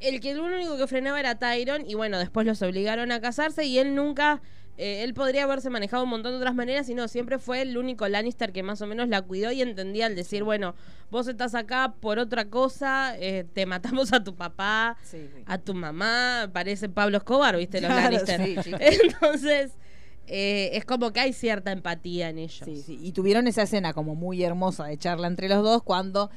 el 0.00 0.20
que 0.20 0.33
el 0.33 0.40
único 0.40 0.77
que 0.77 0.87
frenaba 0.87 1.18
era 1.18 1.37
Tyron 1.38 1.88
y 1.88 1.94
bueno, 1.94 2.18
después 2.18 2.46
los 2.46 2.61
obligaron 2.61 3.11
a 3.12 3.20
casarse 3.20 3.64
y 3.64 3.79
él 3.79 3.94
nunca, 3.94 4.42
eh, 4.77 5.03
él 5.05 5.15
podría 5.15 5.45
haberse 5.45 5.71
manejado 5.71 6.03
un 6.05 6.11
montón 6.11 6.33
de 6.33 6.39
otras 6.39 6.55
maneras 6.55 6.89
y 6.89 6.95
no, 6.95 7.07
siempre 7.09 7.39
fue 7.39 7.63
el 7.63 7.77
único 7.79 8.09
Lannister 8.09 8.53
que 8.53 8.63
más 8.63 8.81
o 8.83 8.87
menos 8.87 9.09
la 9.09 9.23
cuidó 9.23 9.53
y 9.53 9.63
entendía 9.63 10.07
al 10.07 10.17
decir, 10.17 10.43
bueno, 10.43 10.75
vos 11.11 11.29
estás 11.29 11.55
acá 11.55 11.95
por 12.01 12.19
otra 12.19 12.47
cosa, 12.47 13.15
eh, 13.19 13.45
te 13.53 13.67
matamos 13.67 14.13
a 14.13 14.25
tu 14.25 14.35
papá, 14.35 14.97
Sí, 15.03 15.29
sí. 15.35 15.43
a 15.47 15.59
tu 15.59 15.75
mamá, 15.75 16.51
parece 16.53 16.89
Pablo 16.89 17.19
Escobar, 17.19 17.57
viste, 17.57 17.81
los 17.81 17.91
Claro, 17.91 18.03
Lannister. 18.11 18.45
sí, 18.45 18.57
sí. 18.65 18.73
Entonces, 18.81 19.73
eh, 20.27 20.71
es 20.73 20.85
como 20.85 21.13
que 21.13 21.21
hay 21.21 21.33
cierta 21.33 21.71
empatía 21.73 22.29
en 22.31 22.39
ellos. 22.39 22.63
Sí, 22.65 22.83
sí. 22.83 22.99
Y 23.03 23.13
tuvieron 23.13 23.47
esa 23.47 23.63
escena 23.63 23.93
como 23.93 24.15
muy 24.15 24.43
hermosa 24.43 24.85
de 24.87 24.97
charla 24.99 25.27
entre 25.27 25.49
los 25.49 25.63
dos 25.63 25.83
cuando 25.83 26.31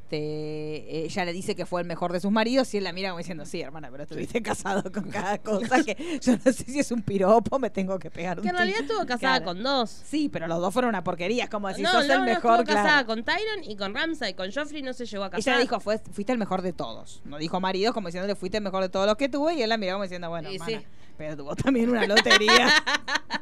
este 0.00 1.04
ella 1.04 1.24
le 1.24 1.32
dice 1.32 1.54
que 1.54 1.66
fue 1.66 1.80
el 1.82 1.86
mejor 1.86 2.12
de 2.12 2.20
sus 2.20 2.30
maridos 2.30 2.72
y 2.74 2.78
él 2.78 2.84
la 2.84 2.92
mira 2.92 3.10
como 3.10 3.18
diciendo, 3.18 3.44
sí, 3.44 3.60
hermana, 3.60 3.88
pero 3.90 4.04
estuviste 4.04 4.42
casado 4.42 4.90
con 4.92 5.10
cada 5.10 5.38
cosa 5.42 5.82
que 5.84 6.18
yo 6.20 6.32
no 6.44 6.52
sé 6.52 6.64
si 6.64 6.78
es 6.78 6.90
un 6.92 7.02
piropo, 7.02 7.58
me 7.58 7.70
tengo 7.70 7.98
que 7.98 8.10
pegar 8.10 8.38
un 8.38 8.42
Que 8.42 8.50
en 8.50 8.56
realidad 8.56 8.78
tiro". 8.80 8.92
estuvo 8.94 9.06
casada 9.06 9.36
Claro. 9.38 9.44
con 9.44 9.62
dos. 9.62 9.90
Sí, 9.90 10.28
pero 10.28 10.46
los 10.46 10.60
dos 10.60 10.72
fueron 10.72 10.90
una 10.90 11.02
porquería, 11.04 11.44
es 11.44 11.50
como 11.50 11.68
decir, 11.68 11.84
no, 11.84 11.92
sos 11.92 12.06
no, 12.06 12.14
el 12.14 12.18
no, 12.20 12.24
mejor, 12.26 12.60
estuvo 12.60 12.74
casada 12.74 13.04
con 13.06 13.24
Tyron 13.24 13.64
y 13.64 13.76
con 13.76 13.94
Ramsay, 13.94 14.34
con 14.34 14.50
Joffrey 14.52 14.82
no 14.82 14.92
se 14.92 15.06
llegó 15.06 15.24
a 15.24 15.30
casar. 15.30 15.54
Ella 15.54 15.60
dijo, 15.62 15.80
fue, 15.80 15.98
fuiste 15.98 16.32
el 16.32 16.38
mejor 16.38 16.62
de 16.62 16.72
todos. 16.72 17.20
No 17.24 17.38
dijo 17.38 17.60
marido, 17.60 17.92
como 17.92 18.08
diciéndole, 18.08 18.34
fuiste 18.34 18.58
el 18.58 18.64
mejor 18.64 18.82
de 18.82 18.88
todos 18.88 19.06
los 19.06 19.16
que 19.16 19.28
tuve. 19.28 19.54
Y 19.54 19.62
él 19.62 19.68
la 19.68 19.76
miró 19.76 19.92
como 19.94 20.04
diciendo, 20.04 20.28
bueno, 20.28 20.50
Y 20.50 20.56
hermana, 20.56 20.80
sí. 20.80 20.86
Pero 21.16 21.36
tuvo 21.36 21.54
también 21.56 21.90
una 21.90 22.06
lotería. 22.06 22.68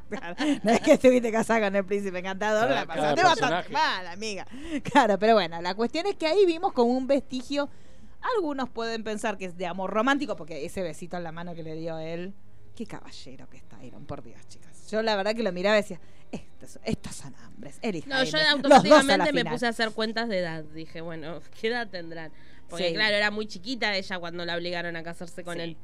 Claro, 0.09 0.37
no 0.63 0.71
es 0.71 0.81
que 0.81 0.93
estuviste 0.93 1.33
casada 1.33 1.63
con 1.67 1.75
el 1.75 1.85
príncipe 1.85 2.19
encantador, 2.19 2.69
Cada- 2.69 2.75
la 2.83 2.87
pasaste 2.87 3.23
bastante 3.23 3.69
mal, 3.71 4.07
amiga. 4.07 4.47
Claro, 4.85 5.19
pero 5.19 5.35
bueno, 5.35 5.61
la 5.61 5.75
cuestión 5.75 6.07
es 6.07 6.15
que 6.15 6.27
ahí 6.27 6.47
vimos 6.47 6.73
como 6.73 6.93
un 6.93 7.07
vestigio. 7.09 7.69
Algunos 8.37 8.69
pueden 8.69 9.03
pensar 9.03 9.37
que 9.39 9.47
es 9.47 9.57
de 9.57 9.67
amor 9.67 9.91
romántico, 9.91 10.37
porque 10.37 10.65
ese 10.65 10.83
besito 10.83 11.17
en 11.17 11.25
la 11.25 11.33
mano 11.33 11.55
que 11.55 11.63
le 11.65 11.75
dio 11.75 11.99
él. 11.99 12.33
Qué 12.77 12.87
caballero 12.87 13.49
que 13.49 13.57
está 13.57 13.83
Iron, 13.83 14.05
por 14.07 14.23
Dios, 14.23 14.39
chicas. 14.47 14.89
Yo 14.91 15.03
la 15.03 15.17
verdad 15.17 15.35
que 15.35 15.43
lo 15.43 15.51
miraba 15.53 15.77
y 15.79 15.83
decía, 15.83 16.01
estos, 16.31 16.79
estos 16.85 17.15
son 17.17 17.35
hombres. 17.47 17.79
Elija 17.83 18.09
No, 18.09 18.23
yo 18.23 18.39
automáticamente 18.51 19.33
me 19.33 19.45
puse 19.45 19.67
a 19.67 19.71
hacer 19.71 19.91
cuentas 19.91 20.29
de 20.29 20.39
edad. 20.39 20.63
Dije, 20.65 21.01
bueno, 21.01 21.41
¿qué 21.61 21.69
edad 21.69 21.89
tendrán? 21.89 22.31
Porque 22.69 22.89
Sí. 22.89 22.95
claro, 22.95 23.17
era 23.17 23.31
muy 23.33 23.47
chiquita 23.47 23.95
ella 23.97 24.19
cuando 24.19 24.45
la 24.45 24.55
obligaron 24.57 24.95
a 24.97 25.03
casarse 25.03 25.43
con 25.43 25.57
Sí. 25.57 25.61
él. 25.63 25.77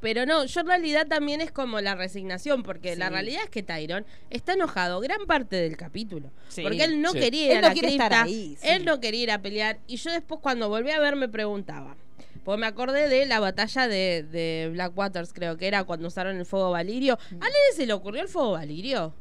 Pero 0.00 0.26
no, 0.26 0.44
yo 0.44 0.60
en 0.60 0.66
realidad 0.68 1.06
también 1.08 1.40
es 1.40 1.50
como 1.50 1.80
la 1.80 1.94
resignación, 1.96 2.62
porque 2.62 2.94
la 2.94 3.10
realidad 3.10 3.42
es 3.44 3.50
que 3.50 3.62
Tyron 3.64 4.06
está 4.30 4.52
enojado 4.52 5.00
gran 5.00 5.26
parte 5.26 5.56
del 5.56 5.76
capítulo. 5.76 6.30
Sí. 6.48 6.62
Porque 6.62 6.84
él 6.84 7.02
no 7.02 7.12
Sí. 7.12 7.18
quería 7.20 7.46
ir 7.46 7.50
Él 7.52 7.58
a 7.58 7.60
no 7.62 7.66
la 7.68 7.72
quiere 7.72 7.88
estar 7.88 8.08
cripta, 8.08 8.22
ahí, 8.24 8.56
sí. 8.60 8.68
él 8.68 8.84
no 8.84 9.00
quería 9.00 9.22
ir 9.24 9.30
a 9.32 9.42
pelear. 9.42 9.78
Y 9.88 9.96
yo 9.96 10.12
después 10.12 10.40
cuando 10.40 10.68
volví 10.68 10.90
a 10.92 11.00
ver 11.00 11.16
me 11.16 11.28
preguntaba. 11.28 11.96
Porque 12.44 12.60
me 12.60 12.66
acordé 12.66 13.08
de 13.08 13.26
la 13.26 13.40
batalla 13.40 13.88
de, 13.88 14.22
de 14.22 14.70
Black 14.72 14.96
Waters, 14.96 15.32
creo 15.32 15.56
que 15.56 15.66
era 15.66 15.84
cuando 15.84 16.06
usaron 16.06 16.36
el 16.36 16.46
fuego 16.46 16.70
valirio. 16.70 17.18
Mm. 17.30 17.34
¿A 17.42 17.46
Nene 17.46 17.56
se 17.74 17.84
le 17.86 17.92
ocurrió 17.92 18.22
el 18.22 18.28
fuego 18.28 18.52
valirio? 18.52 19.14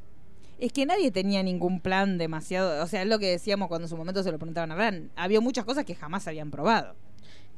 Es 0.60 0.72
que 0.72 0.86
nadie 0.86 1.12
tenía 1.12 1.44
ningún 1.44 1.82
plan 1.82 2.18
demasiado. 2.18 2.84
O 2.84 2.88
sea, 2.88 3.02
es 3.02 3.08
lo 3.08 3.20
que 3.20 3.28
decíamos 3.28 3.68
cuando 3.68 3.86
en 3.86 3.90
su 3.90 3.98
momento 3.98 4.24
se 4.24 4.32
lo 4.32 4.38
preguntaban 4.40 4.72
a 4.72 4.76
Bran. 4.76 5.12
Había 5.16 5.42
muchas 5.42 5.66
cosas 5.66 5.86
que 5.86 5.94
jamás 5.96 6.28
habían 6.28 6.52
probado. 6.52 6.96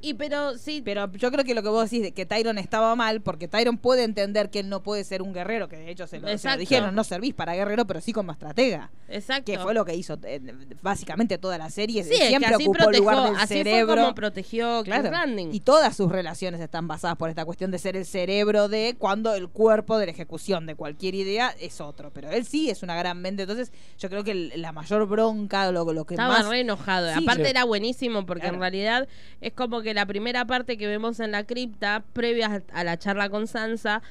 Y 0.02 0.14
pero 0.14 0.58
sí, 0.58 0.82
Pero 0.84 1.12
yo 1.14 1.32
creo 1.32 1.44
que 1.44 1.54
lo 1.54 1.62
que 1.62 1.70
vos 1.70 1.84
decís 1.90 2.02
de 2.04 2.12
que 2.14 2.26
Tyron 2.26 2.58
estaba 2.58 2.96
mal, 2.96 3.22
porque 3.22 3.48
Tyron 3.48 3.78
puede 3.78 4.04
entender 4.04 4.50
que 4.50 4.60
él 4.60 4.70
no 4.70 4.82
puede 4.82 5.04
ser 5.04 5.22
un 5.22 5.34
guerrero, 5.34 5.68
que 5.68 5.78
de 5.78 5.90
hecho 5.92 6.08
se 6.08 6.18
lo, 6.20 6.28
se 6.28 6.32
lo 6.32 6.36
Exacto. 6.36 6.60
dijeron, 6.60 6.96
no 6.96 7.04
servís 7.04 7.34
para 7.34 7.54
guerrero, 7.54 7.86
pero 7.86 8.00
sí 8.02 8.14
como 8.14 8.32
estratega. 8.32 8.92
exacto. 9.10 9.52
Que 9.52 9.60
fue 9.60 9.74
lo 9.74 9.84
que 9.86 9.96
hizo 9.96 10.18
eh, 10.24 10.40
básicamente 10.82 11.38
toda 11.38 11.58
la 11.58 11.70
serie. 11.70 12.04
Sí, 12.04 12.14
es 12.14 12.20
que 12.20 12.28
Siempre 12.30 12.56
así 12.56 12.64
ocupó 12.64 12.78
el 12.78 12.84
protegió, 12.86 13.02
lugar 13.12 13.32
del 13.32 13.36
así 13.42 13.54
cerebro. 13.56 13.94
fue 13.96 14.02
como 14.04 14.16
protegió 14.16 14.84
Claro. 14.84 15.10
Y 15.52 15.60
todas 15.62 15.96
sus 15.96 16.12
relaciones 16.12 16.62
están 16.62 16.88
basadas 16.88 17.18
por 17.18 17.30
esta 17.30 17.44
cuestión 17.46 17.72
de 17.72 17.80
ser 17.80 17.96
el 17.98 18.06
cerebro 18.06 18.68
de 18.70 18.96
cuando 18.98 19.34
el 19.34 19.50
cuerpo 19.50 19.98
de 19.98 20.06
la 20.06 20.12
ejecución 20.12 20.66
de 20.66 20.76
cualquier 20.76 21.16
idea 21.16 21.54
es 21.60 21.82
otro. 21.82 22.12
Pero 22.14 22.30
él 22.32 22.46
sí 22.46 22.70
es 22.70 22.84
una 22.84 22.96
gran 22.96 23.22
mente. 23.22 23.44
Entonces, 23.44 23.72
yo 23.98 24.10
creo 24.10 24.24
que 24.24 24.34
la 24.56 24.72
mayor 24.72 25.08
bronca, 25.08 25.72
lo, 25.72 25.92
lo 25.92 26.06
que 26.06 26.14
Estaba 26.14 26.40
más. 26.40 26.48
re 26.48 26.62
enojado. 26.62 27.12
Sí. 27.14 27.20
Aparte 27.24 27.44
Sí. 27.44 27.50
era 27.50 27.64
buenísimo 27.66 28.26
porque 28.26 28.42
Claro. 28.42 28.56
en 28.56 28.62
realidad 28.62 29.08
es 29.42 29.54
como 29.54 29.82
que 29.82 29.89
la 29.94 30.06
primera 30.06 30.46
parte 30.46 30.78
que 30.78 30.88
vemos 30.88 31.20
en 31.20 31.32
la 31.32 31.46
cripta, 31.46 32.04
previa 32.14 32.64
a 32.74 32.84
la 32.84 32.98
charla 32.98 33.30
con 33.30 33.48
Sansa, 33.48 34.02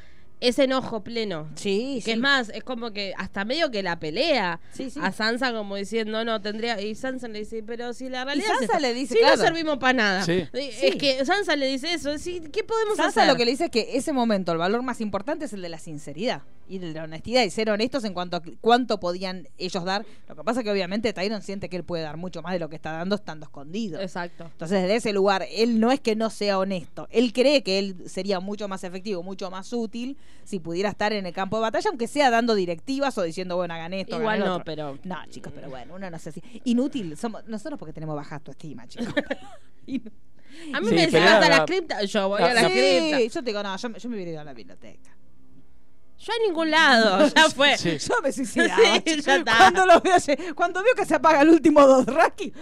es 0.41 0.59
enojo 0.61 1.03
pleno. 1.03 1.49
Sí, 1.57 1.95
Que 1.97 2.03
sí. 2.03 2.11
es 2.13 2.19
más, 2.19 2.49
es 2.51 2.63
como 2.63 2.93
que 2.93 3.13
hasta 3.19 3.45
medio 3.45 3.73
que 3.73 3.83
la 3.83 3.99
pelea 3.99 4.61
Sí, 4.73 4.89
sí. 4.89 5.01
a 5.03 5.11
Sansa 5.11 5.53
como 5.53 5.75
diciendo, 5.75 6.25
no, 6.25 6.41
tendría... 6.41 6.81
Y 6.81 6.95
Sansa 6.95 7.27
le 7.27 7.41
dice, 7.41 7.65
pero 7.67 7.93
si 7.93 8.09
la 8.09 8.25
realidad 8.25 8.47
es 8.53 8.59
Sansa 8.59 8.65
esta, 8.77 8.79
le 8.81 8.95
dice, 8.95 9.15
si 9.15 9.21
claro. 9.21 9.37
no 9.37 9.43
servimos 9.43 9.79
para 9.79 9.93
nada. 9.95 10.23
Sí. 10.25 10.47
Es 10.53 10.77
Sí. 10.77 10.97
que 10.97 11.25
Sansa 11.25 11.57
le 11.57 11.67
dice 11.67 11.93
eso, 11.93 12.17
sí, 12.19 12.41
¿qué 12.53 12.63
podemos 12.63 12.97
Sansa 12.97 13.23
hacer? 13.23 13.33
lo 13.33 13.37
que 13.37 13.47
le 13.47 13.51
dice 13.51 13.65
es 13.65 13.71
que 13.73 13.97
ese 13.97 14.13
momento 14.13 14.53
el 14.53 14.59
valor 14.59 14.83
más 14.83 15.01
importante 15.01 15.47
es 15.47 15.53
el 15.55 15.61
de 15.63 15.71
la 15.71 15.79
sinceridad 15.81 16.43
y 16.69 16.79
de 16.79 16.93
la 16.93 17.05
honestidad 17.05 17.43
y 17.45 17.51
ser 17.51 17.71
honestos 17.71 18.05
en 18.05 18.13
cuanto 18.15 18.37
a 18.37 18.43
cuánto 18.61 19.01
podían 19.01 19.49
ellos 19.59 19.85
dar. 19.85 20.05
Lo 20.29 20.37
que 20.37 20.45
pasa 20.45 20.61
es 20.61 20.65
que 20.65 20.71
obviamente 20.71 21.13
Tyron 21.13 21.43
siente 21.43 21.69
que 21.69 21.77
él 21.77 21.85
puede 21.85 22.03
dar 22.03 22.17
mucho 22.17 22.43
más 22.43 22.53
de 22.53 22.59
lo 22.59 22.69
que 22.69 22.77
está 22.77 22.93
dando 22.93 23.15
estando 23.17 23.47
escondido. 23.47 24.01
Exacto. 24.01 24.45
Entonces, 24.45 24.83
desde 24.83 24.97
ese 24.97 25.13
lugar, 25.13 25.47
él 25.51 25.81
no 25.81 25.91
es 25.93 26.01
que 26.01 26.15
no 26.17 26.31
sea 26.31 26.59
honesto. 26.59 27.09
Él 27.11 27.33
cree 27.33 27.63
que 27.63 27.79
él 27.79 27.97
sería 28.07 28.41
mucho 28.41 28.69
más 28.69 28.85
efectivo, 28.85 29.23
mucho 29.23 29.51
más 29.51 29.73
útil 29.73 30.17
si 30.45 30.61
pudiera 30.61 30.89
estar 30.91 31.13
en 31.13 31.27
el 31.27 31.33
campo 31.33 31.57
de 31.57 31.63
batalla, 31.63 31.89
aunque 31.91 32.07
sea 32.09 32.31
dando 32.31 32.55
directivas 32.55 33.17
o 33.19 33.23
diciendo, 33.23 33.57
bueno, 33.57 33.75
hagan 33.75 33.93
esto. 33.95 34.17
Igual 34.19 34.41
no, 34.41 34.53
otro. 34.55 34.65
pero... 34.65 34.99
No, 35.05 35.17
chicos, 35.31 35.53
pero 35.55 35.69
bueno, 35.71 35.95
uno 35.97 36.11
no 36.11 36.19
sé 36.19 36.33
si. 36.33 36.43
Inútil. 36.65 37.17
Somos 37.17 37.47
nosotros 37.47 37.79
porque 37.79 37.93
tenemos 37.93 38.15
baja 38.17 38.37
autoestima, 38.37 38.87
chicos. 38.87 39.15
A 40.75 40.81
mí 40.81 40.89
Sí, 40.89 40.95
me 40.95 41.03
decían 41.03 41.23
hasta 41.29 41.49
las 41.49 41.61
criptas, 41.67 42.11
yo 42.11 42.29
voy 42.29 42.43
a 42.43 42.53
la 42.55 42.61
Ah, 42.63 42.71
cripta. 42.71 43.19
Sí, 43.19 43.29
yo 43.29 43.41
te 43.43 43.51
digo, 43.51 43.63
no, 43.63 43.77
yo, 43.77 43.89
me- 43.91 43.99
yo 43.99 44.09
me 44.09 44.17
hubiera 44.17 44.31
ido 44.33 44.41
a 44.41 44.45
la 44.45 44.53
biblioteca. 44.55 45.11
Yo 46.21 46.33
a 46.33 46.47
ningún 46.49 46.71
lado, 46.71 47.29
ya 47.35 47.49
fue. 47.49 47.79
Sí. 47.79 47.97
Yo 47.99 48.15
me 48.23 48.33
suicidaba. 48.33 48.77
Sí, 49.07 49.21
ya 49.23 49.37
está. 49.37 49.57
Cuando 49.57 49.87
lo 49.87 50.01
veo, 50.01 50.15
cuando 50.57 50.83
veo 50.83 50.95
que 50.97 51.05
se 51.05 51.15
apaga 51.15 51.43
el 51.43 51.49
último 51.51 51.81
ahí 51.81 52.01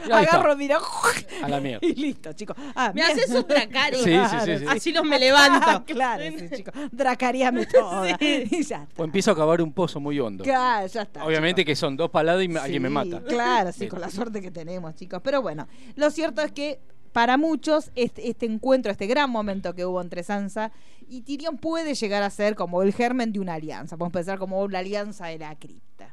está. 0.02 0.18
agarro, 0.18 0.56
mira, 0.56 0.78
A 1.42 1.48
la 1.48 1.60
mierda. 1.60 1.86
y 1.86 1.94
listo, 1.94 2.32
chicos. 2.34 2.56
Ah, 2.74 2.88
Me 2.94 3.02
mierda. 3.02 3.12
haces 3.14 3.30
un 3.34 3.46
Dracari. 3.46 3.96
Sí, 3.96 4.02
sí, 4.04 4.36
sí, 4.44 4.58
sí. 4.58 4.64
Así 4.68 4.92
no 4.92 5.02
me 5.04 5.18
levanto. 5.18 5.84
claro, 5.86 6.22
sí, 6.38 6.48
chicos. 6.54 6.74
Dracaríame 6.92 7.66
toda. 7.66 8.10
Y 8.20 8.62
ya 8.62 8.82
está. 8.82 8.86
O 9.02 9.04
empiezo 9.04 9.30
a 9.30 9.36
cavar 9.36 9.62
un 9.62 9.72
pozo 9.72 10.00
muy 10.00 10.20
hondo. 10.20 10.44
Claro, 10.44 10.86
ya 10.86 11.02
está. 11.02 11.24
Obviamente 11.24 11.64
que 11.64 11.74
son 11.74 11.96
dos 11.96 12.10
paladas 12.10 12.44
y 12.44 12.48
me- 12.48 12.60
alguien 12.60 12.82
me 12.82 12.90
mata. 12.90 13.22
Claro, 13.22 13.72
sí, 13.72 13.80
Bien. 13.80 13.90
con 13.90 14.00
la 14.00 14.10
suerte 14.10 14.42
que 14.42 14.50
tenemos, 14.50 14.94
chicos. 14.94 15.20
Pero 15.24 15.40
bueno, 15.42 15.66
lo 15.94 16.10
cierto 16.10 16.42
es 16.42 16.52
que 16.52 16.78
para 17.16 17.38
muchos 17.38 17.92
este, 17.94 18.28
este 18.28 18.44
encuentro, 18.44 18.92
este 18.92 19.06
gran 19.06 19.30
momento 19.30 19.74
que 19.74 19.86
hubo 19.86 20.02
entre 20.02 20.22
Sansa 20.22 20.70
y 21.08 21.22
Tyrion 21.22 21.56
puede 21.56 21.94
llegar 21.94 22.22
a 22.22 22.28
ser 22.28 22.54
como 22.54 22.82
el 22.82 22.92
germen 22.92 23.32
de 23.32 23.40
una 23.40 23.54
alianza. 23.54 23.96
Podemos 23.96 24.12
pensar 24.12 24.38
como 24.38 24.60
una 24.60 24.80
alianza 24.80 25.28
de 25.28 25.38
la 25.38 25.58
cripta. 25.58 26.05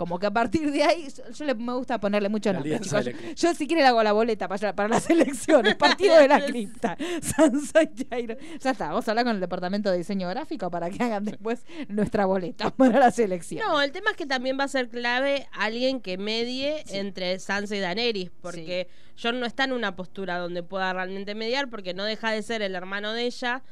Como 0.00 0.18
que 0.18 0.24
a 0.24 0.30
partir 0.30 0.72
de 0.72 0.82
ahí, 0.82 1.08
yo, 1.14 1.30
yo 1.30 1.44
le, 1.44 1.54
me 1.54 1.74
gusta 1.74 2.00
ponerle 2.00 2.30
mucho 2.30 2.50
nombre, 2.54 2.80
chicos. 2.80 3.04
Yo 3.36 3.52
si 3.52 3.66
quiere 3.66 3.82
le 3.82 3.88
hago 3.88 4.02
la 4.02 4.12
boleta 4.12 4.48
para, 4.48 4.74
para 4.74 4.88
las 4.88 5.10
elecciones. 5.10 5.74
Partido 5.74 6.16
de 6.16 6.26
la 6.26 6.40
cripta. 6.46 6.96
Sansa 7.20 7.82
y 7.82 7.86
Tyrion. 7.88 8.38
Ya 8.60 8.70
está, 8.70 8.88
vamos 8.88 9.06
a 9.06 9.10
hablar 9.10 9.26
con 9.26 9.34
el 9.34 9.42
departamento 9.42 9.90
de 9.90 9.98
diseño 9.98 10.26
gráfico 10.30 10.70
para 10.70 10.88
que 10.88 11.04
hagan 11.04 11.26
después 11.26 11.66
nuestra 11.88 12.24
boleta 12.24 12.70
para 12.78 12.98
las 12.98 13.18
elecciones. 13.18 13.68
No, 13.68 13.82
el 13.82 13.92
tema 13.92 14.12
es 14.12 14.16
que 14.16 14.24
también 14.24 14.58
va 14.58 14.64
a 14.64 14.68
ser 14.68 14.88
clave 14.88 15.46
alguien 15.52 16.00
que 16.00 16.16
medie 16.16 16.82
entre 16.88 17.38
Sansa 17.38 17.76
y 17.76 17.80
Daenerys, 17.80 18.30
porque 18.40 18.88
Jon 19.22 19.38
no 19.38 19.44
está 19.44 19.64
en 19.64 19.72
una 19.72 19.96
postura 19.96 20.38
donde 20.38 20.62
pueda 20.62 20.94
realmente 20.94 21.34
mediar, 21.34 21.68
porque 21.68 21.92
no 21.92 22.04
deja 22.04 22.30
de 22.30 22.42
ser 22.42 22.62
el 22.62 22.74
hermano 22.74 23.12
de 23.12 23.24
ella, 23.26 23.62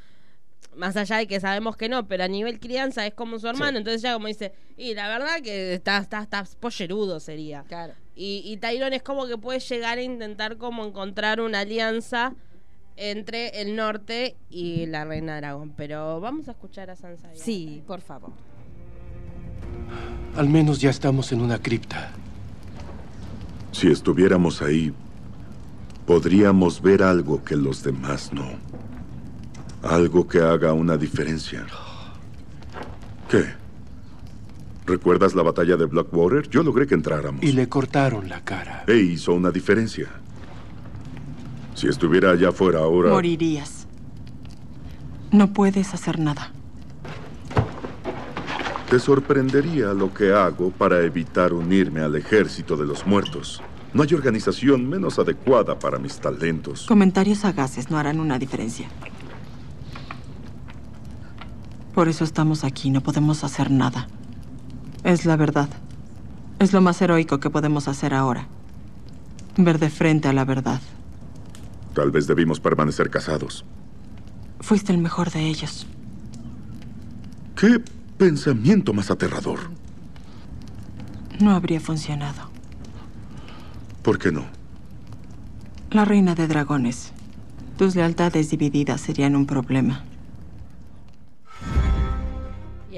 más 0.77 0.97
allá 0.97 1.17
de 1.17 1.27
que 1.27 1.41
sabemos 1.41 1.77
que 1.77 1.89
no, 1.89 2.07
pero 2.07 2.25
a 2.25 2.29
nivel 2.29 2.61
crianza 2.61 3.07
es 3.07 3.15
como 3.15 3.39
su 3.39 3.49
hermano, 3.49 3.73
Sí. 3.73 3.77
entonces 3.79 4.05
ella 4.05 4.15
como 4.15 4.29
dice, 4.29 4.53
y 4.77 4.95
la 4.95 5.09
verdad 5.09 5.41
que 5.43 5.75
está, 5.75 5.99
está, 5.99 6.23
está 6.23 6.45
pollerudo 6.61 7.19
sería. 7.21 7.65
Claro. 7.65 7.95
Y, 8.15 8.43
y 8.45 8.57
Tyrion 8.59 8.93
es 8.93 9.03
como 9.03 9.27
que 9.27 9.37
puede 9.39 9.61
llegar 9.61 9.99
a 9.99 10.03
intentar 10.03 10.57
como 10.57 10.85
encontrar 10.85 11.41
una 11.41 11.61
alianza 11.61 12.35
entre 12.97 13.61
el 13.61 13.77
norte 13.77 14.37
y 14.51 14.87
la 14.87 15.05
reina 15.05 15.37
dragón, 15.37 15.73
pero 15.77 16.21
vamos 16.21 16.49
a 16.49 16.53
escuchar 16.53 16.91
a 16.91 16.97
Sansa. 16.97 17.29
y 17.35 17.39
a 17.39 17.43
Sí, 17.43 17.83
por 17.87 18.01
favor. 18.01 18.33
Al 20.37 20.49
menos 20.49 20.81
ya 20.81 20.91
estamos 20.91 21.33
en 21.33 21.41
una 21.41 21.61
cripta. 21.61 22.13
Si 23.73 23.89
estuviéramos 23.89 24.63
ahí, 24.63 24.93
podríamos 26.07 26.81
ver 26.83 27.03
algo 27.03 27.43
que 27.45 27.57
los 27.57 27.83
demás 27.83 28.33
no. 28.33 28.49
Algo 29.83 30.27
que 30.27 30.41
haga 30.41 30.73
una 30.73 30.97
diferencia. 30.97 31.67
¿Qué? 33.29 33.45
¿Recuerdas 34.87 35.35
la 35.35 35.43
batalla 35.43 35.77
de 35.77 35.85
Blackwater? 35.85 36.49
Yo 36.49 36.63
logré 36.63 36.87
que 36.87 36.95
entráramos. 36.95 37.43
Y 37.45 37.53
le 37.53 37.69
cortaron 37.69 38.29
la 38.29 38.43
cara. 38.43 38.85
E 38.87 38.97
hizo 38.97 39.35
una 39.35 39.51
diferencia. 39.51 40.09
Si 41.75 41.87
estuviera 41.87 42.31
allá 42.31 42.49
afuera 42.49 42.81
ahora... 42.81 43.11
Morirías. 43.11 43.87
No 45.31 45.53
puedes 45.53 45.93
hacer 45.95 46.19
nada. 46.19 46.53
Te 48.89 48.99
sorprendería 48.99 49.93
lo 49.93 50.15
que 50.15 50.33
hago 50.33 50.71
para 50.71 51.03
evitar 51.03 51.53
unirme 51.53 52.01
al 52.01 52.17
ejército 52.17 52.75
de 52.77 52.87
los 52.87 53.07
muertos. 53.07 53.63
No 53.93 54.03
hay 54.03 54.15
organización 54.15 54.89
menos 54.89 55.19
adecuada 55.19 55.79
para 55.79 55.99
mis 55.99 56.19
talentos. 56.19 56.87
Comentarios 56.87 57.39
sagaces 57.41 57.91
no 57.91 57.99
harán 57.99 58.19
una 58.21 58.39
diferencia. 58.39 58.89
Por 61.99 62.09
eso 62.09 62.23
estamos 62.23 62.63
aquí, 62.63 62.91
no 62.91 63.01
podemos 63.01 63.43
hacer 63.43 63.73
nada. 63.73 64.07
Es 65.03 65.25
la 65.25 65.35
verdad. 65.35 65.69
Es 66.61 66.73
lo 66.73 66.81
más 66.81 67.03
heroico 67.03 67.41
que 67.41 67.51
podemos 67.51 67.89
hacer 67.89 68.15
ahora. 68.15 68.47
Ver 69.57 69.81
de 69.81 69.91
frente 69.91 70.29
a 70.29 70.33
la 70.33 70.45
verdad. 70.45 70.81
Tal 71.95 72.13
vez 72.13 72.29
debimos 72.29 72.61
permanecer 72.61 73.11
casados. 73.11 73.65
Fuiste 74.61 74.93
el 74.93 74.99
mejor 74.99 75.33
de 75.33 75.49
ellos. 75.49 75.89
¿Qué 77.57 77.83
pensamiento 78.17 78.93
más 78.93 79.11
aterrador? 79.11 79.59
No 81.41 81.51
habría 81.51 81.81
funcionado. 81.81 82.49
¿Por 84.03 84.21
qué 84.21 84.31
no? 84.31 84.45
La 85.91 86.05
reina 86.05 86.37
de 86.37 86.47
dragones. 86.47 87.11
Tus 87.77 87.97
lealtades 87.97 88.51
divididas 88.51 89.01
serían 89.01 89.35
un 89.35 89.47
problema. 89.47 90.05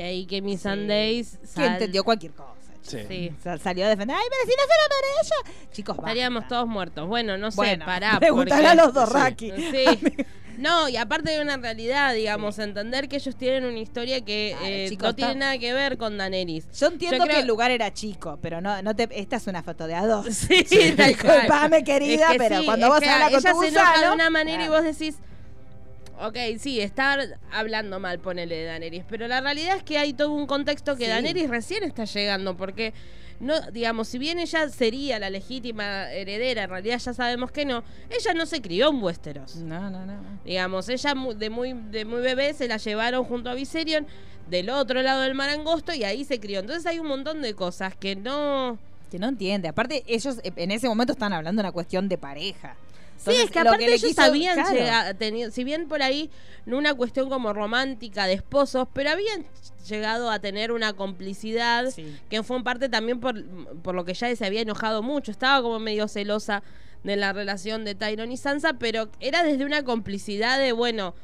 Y 0.00 0.02
ahí 0.02 0.24
que 0.26 0.40
Miss 0.40 0.62
Sundays 0.62 1.36
Que 1.42 1.46
sal- 1.46 1.66
entendió 1.72 2.02
cualquier 2.04 2.32
cosa. 2.32 2.48
Sí. 2.80 2.98
Sí. 3.06 3.32
Sal- 3.44 3.60
salió 3.60 3.84
a 3.84 3.88
defender. 3.90 4.16
¡Ay, 4.16 4.24
pero 4.30 4.42
si 4.50 4.56
no 4.56 4.62
fuera 4.66 4.82
para 4.88 5.52
ella! 5.52 5.68
Chicos, 5.72 5.96
basta. 5.96 6.10
Estaríamos 6.10 6.48
todos 6.48 6.66
muertos. 6.66 7.06
Bueno, 7.06 7.36
no 7.36 7.50
sé, 7.50 7.56
Bueno, 7.56 7.84
pará. 7.84 8.18
pregúntale 8.18 8.62
porque- 8.62 8.80
a 8.80 8.84
los 8.86 8.94
Dothraki. 8.94 9.52
Sí. 9.52 10.24
No, 10.58 10.90
y 10.90 10.96
aparte 10.98 11.30
de 11.30 11.40
una 11.40 11.56
realidad, 11.56 12.12
digamos, 12.12 12.58
entender 12.58 13.08
que 13.08 13.16
ellos 13.16 13.34
tienen 13.34 13.64
una 13.64 13.78
historia 13.78 14.20
que 14.22 14.54
eh, 14.62 14.86
chicos, 14.90 15.08
no 15.08 15.14
tiene 15.14 15.34
nada 15.36 15.56
que 15.56 15.72
ver 15.72 15.96
con 15.96 16.18
Daenerys. 16.18 16.66
Yo 16.78 16.88
entiendo 16.88 17.16
Yo 17.16 17.22
creo- 17.24 17.34
que 17.36 17.40
el 17.40 17.46
lugar 17.48 17.70
era 17.70 17.94
chico, 17.94 18.38
pero 18.42 18.60
no, 18.60 18.82
no 18.82 18.94
te. 18.94 19.08
Esta 19.18 19.36
es 19.36 19.46
una 19.46 19.62
foto 19.62 19.86
de 19.86 19.94
a 19.94 20.04
dos. 20.06 20.26
Sí. 20.30 20.64
Disculpame, 20.66 21.82
querida, 21.82 22.26
Es 22.26 22.32
que 22.32 22.38
pero 22.38 22.58
sí, 22.60 22.64
cuando 22.66 22.88
vos 22.88 22.96
hablas 22.96 23.30
con 23.30 23.38
ella 23.38 23.52
tu 23.52 23.60
se 23.62 23.68
enoja 23.68 24.00
de 24.08 24.10
una 24.14 24.28
manera 24.28 24.64
y 24.64 24.68
vos 24.68 24.82
decís, 24.82 25.16
ok, 26.20 26.36
sí, 26.58 26.80
está 26.80 27.18
hablando 27.52 27.98
mal, 27.98 28.18
ponele 28.18 28.56
de 28.56 28.64
Daenerys, 28.66 29.04
pero 29.08 29.28
la 29.28 29.40
realidad 29.40 29.76
es 29.76 29.82
que 29.82 29.98
hay 29.98 30.12
todo 30.12 30.32
un 30.32 30.46
contexto 30.46 30.96
que 30.96 31.04
Sí. 31.04 31.10
Daenerys 31.10 31.50
recién 31.50 31.84
está 31.84 32.04
llegando, 32.04 32.56
porque 32.56 32.92
no, 33.40 33.58
digamos, 33.72 34.08
si 34.08 34.18
bien 34.18 34.38
ella 34.38 34.68
sería 34.68 35.18
la 35.18 35.30
legítima 35.30 36.12
heredera, 36.12 36.64
en 36.64 36.70
realidad 36.70 36.98
ya 36.98 37.14
sabemos 37.14 37.50
que 37.50 37.64
no, 37.64 37.82
ella 38.10 38.34
no 38.34 38.44
se 38.44 38.60
crió 38.60 38.90
en 38.90 39.02
Westeros. 39.02 39.56
No, 39.56 39.90
no, 39.90 40.04
no. 40.04 40.20
Digamos, 40.44 40.88
ella 40.90 41.14
de 41.36 41.50
muy, 41.50 41.72
de 41.72 42.04
muy 42.04 42.20
bebé 42.20 42.52
se 42.52 42.68
la 42.68 42.76
llevaron 42.76 43.24
junto 43.24 43.48
a 43.48 43.54
Viserion 43.54 44.06
del 44.50 44.68
otro 44.68 45.00
lado 45.00 45.22
del 45.22 45.34
mar 45.34 45.48
angosto 45.48 45.94
y 45.94 46.04
ahí 46.04 46.24
se 46.24 46.38
crió. 46.38 46.60
Entonces 46.60 46.84
hay 46.84 46.98
un 46.98 47.06
montón 47.06 47.40
de 47.40 47.54
cosas 47.54 47.94
que 47.96 48.14
no... 48.14 48.78
Que 49.10 49.18
no 49.18 49.28
entiende. 49.28 49.68
Aparte, 49.68 50.04
ellos 50.06 50.38
eh, 50.44 50.52
en 50.56 50.70
ese 50.70 50.88
momento 50.88 51.12
están 51.12 51.32
hablando 51.32 51.62
de 51.62 51.66
una 51.66 51.72
cuestión 51.72 52.08
de 52.08 52.18
pareja. 52.18 52.76
Sí, 53.24 53.32
es 53.36 53.50
que 53.50 53.58
aparte 53.58 53.86
le 53.86 53.94
ellos 53.94 54.18
habían 54.18 54.54
claro. 54.54 54.72
llegado, 54.74 55.14
tenido, 55.16 55.50
si 55.50 55.62
bien 55.64 55.88
por 55.88 56.02
ahí 56.02 56.30
no 56.66 56.78
una 56.78 56.94
cuestión 56.94 57.28
como 57.28 57.52
romántica 57.52 58.26
de 58.26 58.34
esposos, 58.34 58.88
pero 58.92 59.10
habían 59.10 59.44
llegado 59.88 60.30
a 60.30 60.38
tener 60.38 60.72
una 60.72 60.92
complicidad 60.94 61.90
Sí. 61.90 62.16
que 62.28 62.42
fue 62.42 62.56
en 62.56 62.64
parte 62.64 62.88
también 62.88 63.20
por, 63.20 63.44
por 63.82 63.94
lo 63.94 64.04
que 64.04 64.14
ya 64.14 64.34
se 64.34 64.46
había 64.46 64.62
enojado 64.62 65.02
mucho, 65.02 65.30
estaba 65.30 65.62
como 65.62 65.78
medio 65.80 66.08
celosa 66.08 66.62
de 67.02 67.16
la 67.16 67.32
relación 67.32 67.84
de 67.84 67.94
Tyron 67.94 68.30
y 68.32 68.36
Sansa, 68.36 68.74
pero 68.74 69.08
era 69.20 69.42
desde 69.42 69.64
una 69.64 69.82
complicidad 69.84 70.58
de, 70.58 70.72
bueno, 70.72 71.14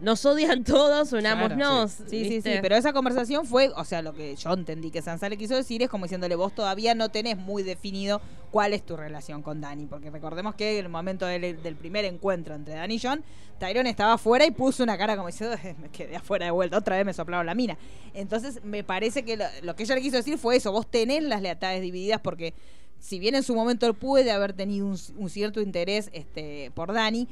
nos 0.00 0.24
odian 0.24 0.62
todos, 0.64 1.12
unámonos. 1.12 1.90
Sí, 1.92 2.04
sí, 2.08 2.24
sí, 2.24 2.28
¿viste? 2.36 2.58
pero 2.62 2.76
esa 2.76 2.92
conversación 2.92 3.46
fue, 3.46 3.70
o 3.76 3.84
sea, 3.84 4.02
lo 4.02 4.14
que 4.14 4.36
yo 4.36 4.52
entendí 4.52 4.90
que 4.90 5.02
Sansa 5.02 5.28
le 5.28 5.36
quiso 5.36 5.54
decir 5.56 5.82
es 5.82 5.88
como 5.88 6.04
diciéndole, 6.04 6.36
vos 6.36 6.54
todavía 6.54 6.94
no 6.94 7.08
tenés 7.08 7.36
muy 7.36 7.62
definido 7.62 8.20
cuál 8.50 8.72
es 8.72 8.84
tu 8.86 8.96
relación 8.96 9.42
con 9.42 9.60
Dani, 9.60 9.86
porque 9.86 10.10
recordemos 10.10 10.54
que 10.54 10.78
en 10.78 10.84
el 10.86 10.90
momento 10.90 11.26
del, 11.26 11.62
del 11.62 11.76
primer 11.76 12.04
encuentro 12.04 12.54
entre 12.54 12.74
Dani 12.74 12.94
y 12.94 13.00
John, 13.00 13.22
Tyron 13.58 13.86
estaba 13.88 14.12
afuera 14.14 14.46
y 14.46 14.52
puso 14.52 14.84
una 14.84 14.96
cara 14.96 15.16
como 15.16 15.26
diciendo, 15.28 15.56
"Eh, 15.64 15.74
me 15.80 15.88
quedé 15.88 16.16
afuera 16.16 16.46
de 16.46 16.52
vuelta, 16.52 16.78
otra 16.78 16.96
vez 16.96 17.04
me 17.04 17.12
soplaron 17.12 17.44
la 17.44 17.54
mina. 17.54 17.76
Entonces, 18.14 18.62
me 18.64 18.84
parece 18.84 19.24
que 19.24 19.36
lo, 19.36 19.44
lo 19.62 19.74
que 19.74 19.82
ella 19.82 19.96
le 19.96 20.00
quiso 20.00 20.16
decir 20.16 20.38
fue 20.38 20.56
eso, 20.56 20.70
vos 20.70 20.86
tenés 20.88 21.24
las 21.24 21.42
lealtades 21.42 21.82
divididas 21.82 22.20
porque 22.20 22.54
si 23.00 23.18
bien 23.18 23.34
en 23.34 23.42
su 23.42 23.54
momento 23.54 23.86
él 23.86 23.94
puede 23.94 24.30
haber 24.32 24.52
tenido 24.52 24.86
un, 24.86 24.96
un 25.16 25.30
cierto 25.30 25.60
interés 25.60 26.10
este, 26.12 26.70
por 26.74 26.92
Dani, 26.92 27.28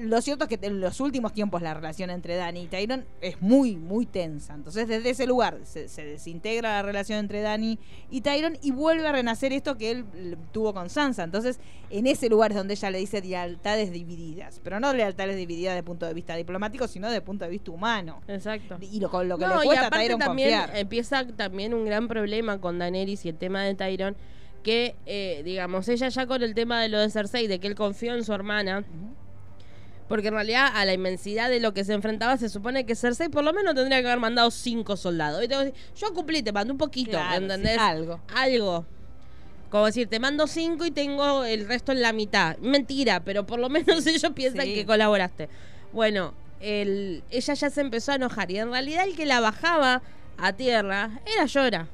lo 0.00 0.20
cierto 0.20 0.44
es 0.44 0.48
que 0.56 0.66
en 0.66 0.80
los 0.80 1.00
últimos 1.00 1.32
tiempos 1.32 1.62
la 1.62 1.74
relación 1.74 2.10
entre 2.10 2.36
Dani 2.36 2.62
y 2.62 2.66
Tyron 2.66 3.04
es 3.20 3.40
muy, 3.42 3.76
muy 3.76 4.06
tensa. 4.06 4.54
Entonces, 4.54 4.88
desde 4.88 5.10
ese 5.10 5.26
lugar 5.26 5.58
se, 5.64 5.88
se 5.88 6.04
desintegra 6.04 6.70
la 6.76 6.82
relación 6.82 7.18
entre 7.18 7.40
Dani 7.40 7.78
y 8.10 8.20
Tyron 8.20 8.56
y 8.62 8.70
vuelve 8.70 9.06
a 9.06 9.12
renacer 9.12 9.52
esto 9.52 9.76
que 9.76 9.90
él 9.90 10.04
tuvo 10.52 10.72
con 10.74 10.88
Sansa. 10.90 11.24
Entonces, 11.24 11.58
en 11.90 12.06
ese 12.06 12.28
lugar 12.28 12.52
es 12.52 12.56
donde 12.56 12.74
ella 12.74 12.90
le 12.90 12.98
dice 12.98 13.20
lealtades 13.20 13.92
divididas. 13.92 14.60
Pero 14.62 14.80
no 14.80 14.92
lealtades 14.92 15.36
divididas 15.36 15.72
desde 15.72 15.78
el 15.80 15.84
punto 15.84 16.06
de 16.06 16.14
vista 16.14 16.36
diplomático, 16.36 16.86
sino 16.88 17.06
desde 17.06 17.18
el 17.18 17.24
punto 17.24 17.44
de 17.44 17.50
vista 17.50 17.70
humano. 17.70 18.20
Exacto. 18.28 18.78
Y 18.80 19.00
lo, 19.00 19.10
con 19.10 19.28
lo 19.28 19.38
que 19.38 19.46
No, 19.46 19.58
le 19.58 19.62
y 19.64 19.66
cuesta 19.66 19.84
a 19.84 19.86
aparte 19.88 20.04
Tyron 20.04 20.20
también 20.20 20.58
confiar. 20.60 20.76
empieza 20.78 21.26
también 21.26 21.74
un 21.74 21.84
gran 21.84 22.08
problema 22.08 22.60
con 22.60 22.78
Daenerys 22.78 23.24
y 23.24 23.28
el 23.30 23.36
tema 23.36 23.64
de 23.64 23.74
Tyron, 23.74 24.16
que, 24.62 24.96
eh, 25.06 25.42
digamos, 25.44 25.88
ella 25.88 26.08
ya 26.08 26.26
con 26.26 26.42
el 26.42 26.54
tema 26.54 26.82
de 26.82 26.88
lo 26.88 26.98
de 26.98 27.08
Cersei, 27.10 27.46
de 27.46 27.58
que 27.60 27.68
él 27.68 27.74
confió 27.74 28.14
en 28.14 28.24
su 28.24 28.32
hermana, 28.32 28.84
porque 30.08 30.28
en 30.28 30.34
realidad 30.34 30.70
a 30.74 30.84
la 30.84 30.94
inmensidad 30.94 31.50
de 31.50 31.60
lo 31.60 31.74
que 31.74 31.84
se 31.84 31.92
enfrentaba 31.92 32.36
se 32.38 32.48
supone 32.48 32.86
que 32.86 32.94
Cersei 32.96 33.28
por 33.28 33.44
lo 33.44 33.52
menos 33.52 33.74
tendría 33.74 34.00
que 34.00 34.06
haber 34.08 34.20
mandado 34.20 34.50
cinco 34.50 34.96
soldados. 34.96 35.44
Y 35.44 35.48
tengo 35.48 35.62
que 35.62 35.72
decir, 35.72 35.80
yo 35.96 36.14
cumplí, 36.14 36.42
te 36.42 36.52
mando 36.52 36.72
un 36.72 36.78
poquito, 36.78 37.10
Claro, 37.12 37.36
¿entendés? 37.42 37.74
sí, 37.74 37.78
algo. 37.80 38.20
Algo. 38.34 38.86
Como 39.70 39.84
decir, 39.86 40.08
te 40.08 40.18
mando 40.18 40.46
cinco 40.46 40.86
y 40.86 40.90
tengo 40.90 41.44
el 41.44 41.68
resto 41.68 41.92
en 41.92 42.00
la 42.00 42.12
mitad. 42.14 42.56
Mentira, 42.58 43.20
pero 43.20 43.44
por 43.46 43.58
lo 43.58 43.68
menos 43.68 44.06
ellos 44.06 44.32
piensan 44.34 44.64
Sí. 44.64 44.74
que 44.74 44.86
colaboraste. 44.86 45.48
Bueno, 45.92 46.32
el, 46.60 47.22
ella 47.30 47.54
ya 47.54 47.68
se 47.70 47.80
empezó 47.82 48.12
a 48.12 48.14
enojar 48.14 48.50
y 48.50 48.58
en 48.58 48.70
realidad 48.70 49.04
el 49.04 49.14
que 49.14 49.26
la 49.26 49.40
bajaba 49.40 50.00
a 50.38 50.52
tierra, 50.54 51.20
era 51.26 51.44
Llora. 51.46 51.86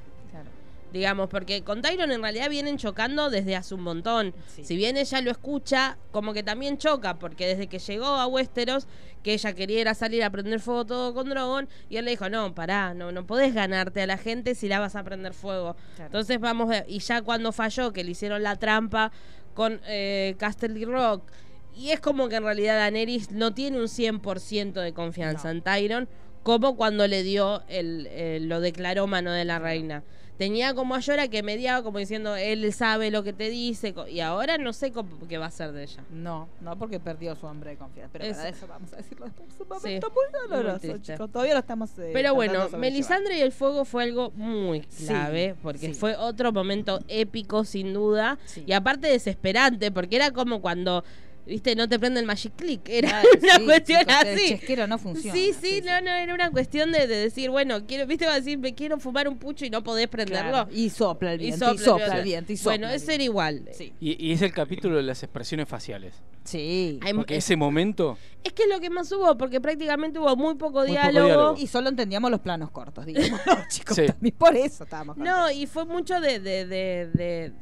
Digamos, 0.95 1.29
porque 1.29 1.65
con 1.65 1.83
Tyron 1.83 2.13
en 2.13 2.23
realidad 2.23 2.49
vienen 2.49 2.79
chocando 2.79 3.29
desde 3.29 3.57
hace 3.57 3.75
un 3.75 3.81
montón. 3.81 4.33
Sí. 4.47 4.63
Si 4.65 4.77
bien 4.77 4.97
ella 4.97 5.21
lo 5.23 5.33
escucha, 5.33 5.99
como 6.13 6.33
que 6.33 6.45
también 6.45 6.79
choca, 6.79 7.19
porque 7.19 7.49
desde 7.49 7.67
que 7.67 7.81
llegó 7.81 8.07
a 8.07 8.29
Westeros, 8.29 8.87
que 9.25 9.35
ella 9.35 9.55
quería 9.55 9.81
ir 9.81 9.89
a 9.89 9.95
salir 9.95 10.23
a 10.23 10.31
prender 10.31 10.61
fuego 10.61 10.87
todo 10.87 11.13
con 11.13 11.29
Drogon, 11.29 11.69
y 11.91 11.97
él 11.97 12.05
le 12.05 12.13
dijo, 12.13 12.29
no, 12.31 12.55
pará, 12.55 12.95
no, 12.95 13.11
no 13.11 13.27
podés 13.27 13.53
ganarte 13.53 14.03
a 14.03 14.07
la 14.07 14.19
gente 14.19 14.55
si 14.55 14.69
la 14.69 14.79
vas 14.79 14.95
a 14.95 15.03
prender 15.03 15.35
fuego. 15.35 15.75
Claro. 15.97 16.07
Entonces 16.07 16.39
vamos, 16.39 16.71
a- 16.71 16.85
y 16.87 17.01
ya 17.01 17.23
cuando 17.23 17.51
falló, 17.51 17.93
que 17.93 18.05
le 18.05 18.13
hicieron 18.13 18.45
la 18.45 18.55
trampa 18.55 19.11
con 19.53 19.81
eh, 19.89 20.37
Castle 20.39 20.85
Rock, 20.85 21.29
y 21.75 21.91
es 21.91 21.99
como 21.99 22.29
que 22.29 22.37
en 22.37 22.45
realidad 22.45 22.77
Daenerys 22.79 23.33
no 23.33 23.53
tiene 23.53 23.81
un 23.81 23.89
100% 23.89 24.75
de 24.81 24.93
confianza 24.93 25.49
No. 25.49 25.57
en 25.59 25.63
Tyron, 25.63 26.09
como 26.45 26.77
cuando 26.77 27.09
le 27.09 27.25
dio 27.25 27.65
el, 27.67 28.07
el- 28.07 28.49
lo 28.49 28.61
declaró 28.61 29.09
mano 29.09 29.33
de 29.33 29.45
la 29.45 29.59
reina. 29.59 30.05
Tenía 30.38 30.75
como 30.75 30.94
a 30.97 31.01
Llora 31.01 31.29
que 31.29 31.42
mediaba 31.44 31.83
como 31.85 31.99
diciendo, 32.01 32.35
él 32.35 32.73
sabe 32.73 33.11
lo 33.12 33.23
que 33.23 33.33
te 33.33 33.51
dice, 33.51 33.94
y 34.11 34.18
ahora 34.20 34.59
no 34.59 34.73
sé 34.73 34.90
cómo, 34.90 35.11
qué 35.29 35.38
va 35.38 35.47
a 35.47 35.51
ser 35.51 35.70
de 35.73 35.85
ella. 35.85 36.03
No, 36.11 36.49
no 36.61 36.77
porque 36.77 36.99
perdió 36.99 37.37
su 37.37 37.47
hombre 37.47 37.70
de 37.70 37.77
confianza. 37.77 38.11
Pero 38.12 38.25
Eso. 38.25 38.37
para 38.38 38.49
eso 38.49 38.66
vamos 38.66 38.92
a 38.92 38.97
decirlo 38.97 39.27
después. 39.27 39.49
Es 39.49 39.61
un 39.61 39.66
Sí, 39.66 39.73
momento 39.87 40.11
muy 40.11 40.49
doloroso, 40.49 40.99
chicos. 40.99 41.31
Todavía 41.31 41.55
lo 41.55 41.61
estamos. 41.61 41.90
eh, 41.99 42.11
Pero 42.12 42.35
bueno. 42.35 42.68
Melisandre 42.77 43.38
y 43.38 43.42
el 43.42 43.53
fuego 43.53 43.85
fue 43.85 44.03
algo 44.03 44.33
muy 44.33 44.85
Sí, 44.88 45.07
clave, 45.07 45.55
porque 45.62 45.88
sí. 45.88 45.94
fue 45.94 46.16
otro 46.16 46.51
momento 46.53 46.99
épico 47.07 47.64
sin 47.64 47.92
duda, 47.94 48.37
y 48.66 48.73
aparte 48.73 49.07
desesperante, 49.07 49.92
porque 49.92 50.16
era 50.16 50.33
como 50.33 50.61
cuando, 50.61 51.05
viste, 51.47 51.75
no 51.77 51.89
te 51.89 51.99
prende 51.99 52.21
el 52.21 52.27
Magic 52.27 52.53
Click, 52.57 52.89
era 52.89 53.23
una 53.43 53.55
sí, 53.59 53.65
cuestión 53.65 54.01
chicos, 54.01 54.15
El 54.25 54.35
así. 54.39 54.49
chesquero 54.49 54.87
no 54.87 54.99
funciona. 54.99 55.33
Sí, 55.39 55.53
sí, 55.61 55.83
no, 55.85 56.01
no, 56.01 56.11
era 56.11 56.35
una 56.35 56.51
cuestión 56.51 56.93
de, 56.93 57.07
de 57.07 57.17
decir, 57.17 57.51
bueno, 57.51 57.87
quiero, 57.87 58.07
viste, 58.07 58.27
va 58.27 58.33
a 58.33 58.37
decir, 58.41 58.59
me 58.59 58.75
quiero 58.75 58.99
fumar 58.99 59.29
un 59.29 59.39
pucho 59.39 59.65
y 59.65 59.71
no 59.71 59.83
podés 59.83 60.09
prenderlo. 60.09 60.51
Claro, 60.51 60.69
Y 60.73 60.91
sopla 60.91 61.35
el 61.35 61.41
Y 61.43 61.47
viento. 61.47 61.65
Y 61.75 61.79
sopla 61.79 61.85
sopla 62.07 62.19
el 62.19 62.25
viento. 62.25 62.53
y 62.53 62.57
sopla 62.57 62.71
Bueno, 62.73 62.87
era 62.89 62.97
viento. 62.99 63.23
igual. 63.23 63.69
Sí. 63.73 63.93
Y, 64.01 64.27
y 64.29 64.33
es 64.33 64.43
el 64.43 64.53
capítulo 64.53 64.97
de 64.97 65.03
las 65.03 65.23
expresiones 65.23 65.69
faciales. 65.69 66.15
Sí. 66.45 66.99
Hay- 67.03 67.15
Porque 67.15 67.37
es, 67.37 67.45
ese 67.45 67.57
momento. 67.57 68.19
es 68.43 68.53
que 68.53 68.65
es 68.65 68.69
lo 68.69 68.79
que 68.81 68.91
más 68.91 69.11
hubo, 69.13 69.37
porque 69.39 69.61
prácticamente 69.61 70.19
hubo 70.19 70.37
muy 70.37 70.55
poco 70.57 70.85
diálogo. 70.85 71.27
diálogo. 71.27 71.57
Y 71.59 71.67
solo 71.67 71.89
entendíamos 71.89 72.31
los 72.31 72.41
planos 72.41 72.71
cortos, 72.71 73.07
digamos. 73.07 73.41
No, 73.47 73.57
chicos, 73.69 73.99
por 74.37 74.55
eso 74.57 74.85
estábamos 74.85 75.17
No, 75.17 75.51
y 75.51 75.67
fue 75.67 75.85
mucho 75.87 76.21
de, 76.21 76.41
de, 76.41 76.67
de, 76.67 77.53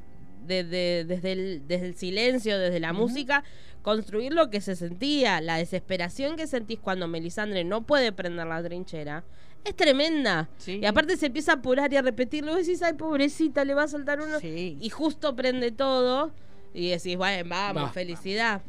de- 0.46 0.64
de- 0.64 0.64
de- 0.64 1.04
desde, 1.04 1.32
el, 1.32 1.62
desde 1.68 1.86
el 1.86 1.94
silencio, 1.96 2.58
desde 2.58 2.80
la 2.80 2.92
música, 2.92 3.44
construir 3.82 4.32
lo 4.32 4.50
que 4.50 4.60
se 4.60 4.76
sentía, 4.76 5.40
la 5.40 5.56
desesperación 5.56 6.36
que 6.36 6.46
sentís 6.46 6.78
cuando 6.78 7.08
Melisandre 7.08 7.64
no 7.64 7.82
puede 7.82 8.12
prender 8.12 8.46
la 8.46 8.62
trinchera. 8.62 9.24
Es 9.64 9.76
tremenda. 9.76 10.48
Sí. 10.58 10.78
Y 10.82 10.86
aparte 10.86 11.16
se 11.16 11.26
empieza 11.26 11.52
a 11.52 11.54
apurar 11.56 11.92
y 11.92 11.96
a 11.96 12.02
repetirlo. 12.02 12.54
Decís, 12.54 12.82
ay, 12.82 12.94
pobrecita, 12.94 13.64
le 13.64 13.74
va 13.74 13.84
a 13.84 13.88
saltar 13.88 14.20
uno. 14.20 14.40
Sí. 14.40 14.76
Y 14.80 14.88
justo 14.90 15.36
prende 15.36 15.70
todo. 15.70 16.32
Y 16.74 16.90
decís, 16.90 17.16
bueno, 17.16 17.48
vamos, 17.48 17.84
Va. 17.84 17.88
felicidad. 17.90 18.62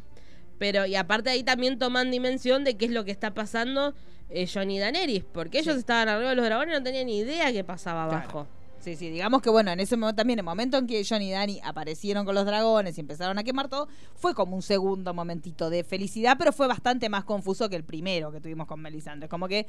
Pero, 0.58 0.86
y 0.86 0.94
aparte 0.94 1.30
ahí 1.30 1.42
también 1.42 1.78
toman 1.80 2.10
dimensión 2.12 2.62
de 2.62 2.76
qué 2.76 2.84
es 2.84 2.90
lo 2.92 3.04
que 3.04 3.10
está 3.10 3.34
pasando 3.34 3.92
eh, 4.30 4.46
Jon 4.52 4.70
y 4.70 4.78
Daenerys. 4.78 5.24
Porque 5.24 5.58
ellos 5.58 5.76
estaban 5.76 6.08
arriba 6.08 6.30
de 6.30 6.36
los 6.36 6.44
dragones 6.44 6.74
y 6.74 6.78
no 6.78 6.84
tenían 6.84 7.06
ni 7.06 7.18
idea 7.18 7.52
qué 7.52 7.64
pasaba 7.64 8.08
Claro. 8.08 8.46
Sí, 8.84 8.96
sí, 8.96 9.08
digamos 9.08 9.40
que 9.40 9.48
bueno, 9.48 9.70
en 9.70 9.80
ese 9.80 9.96
momento 9.96 10.16
también, 10.16 10.38
el 10.40 10.44
momento 10.44 10.76
en 10.76 10.86
que 10.86 11.02
John 11.08 11.22
y 11.22 11.30
Dani 11.30 11.58
aparecieron 11.64 12.26
con 12.26 12.34
los 12.34 12.44
dragones 12.44 12.98
y 12.98 13.00
empezaron 13.00 13.38
a 13.38 13.42
quemar 13.42 13.68
todo, 13.68 13.88
fue 14.14 14.34
como 14.34 14.54
un 14.54 14.60
segundo 14.60 15.14
momentito 15.14 15.70
de 15.70 15.84
felicidad, 15.84 16.36
pero 16.38 16.52
fue 16.52 16.66
bastante 16.66 17.08
más 17.08 17.24
confuso 17.24 17.70
que 17.70 17.76
el 17.76 17.84
primero 17.84 18.30
que 18.30 18.42
tuvimos 18.42 18.66
con 18.66 18.80
Melisandre. 18.80 19.26
Como 19.26 19.48
que 19.48 19.66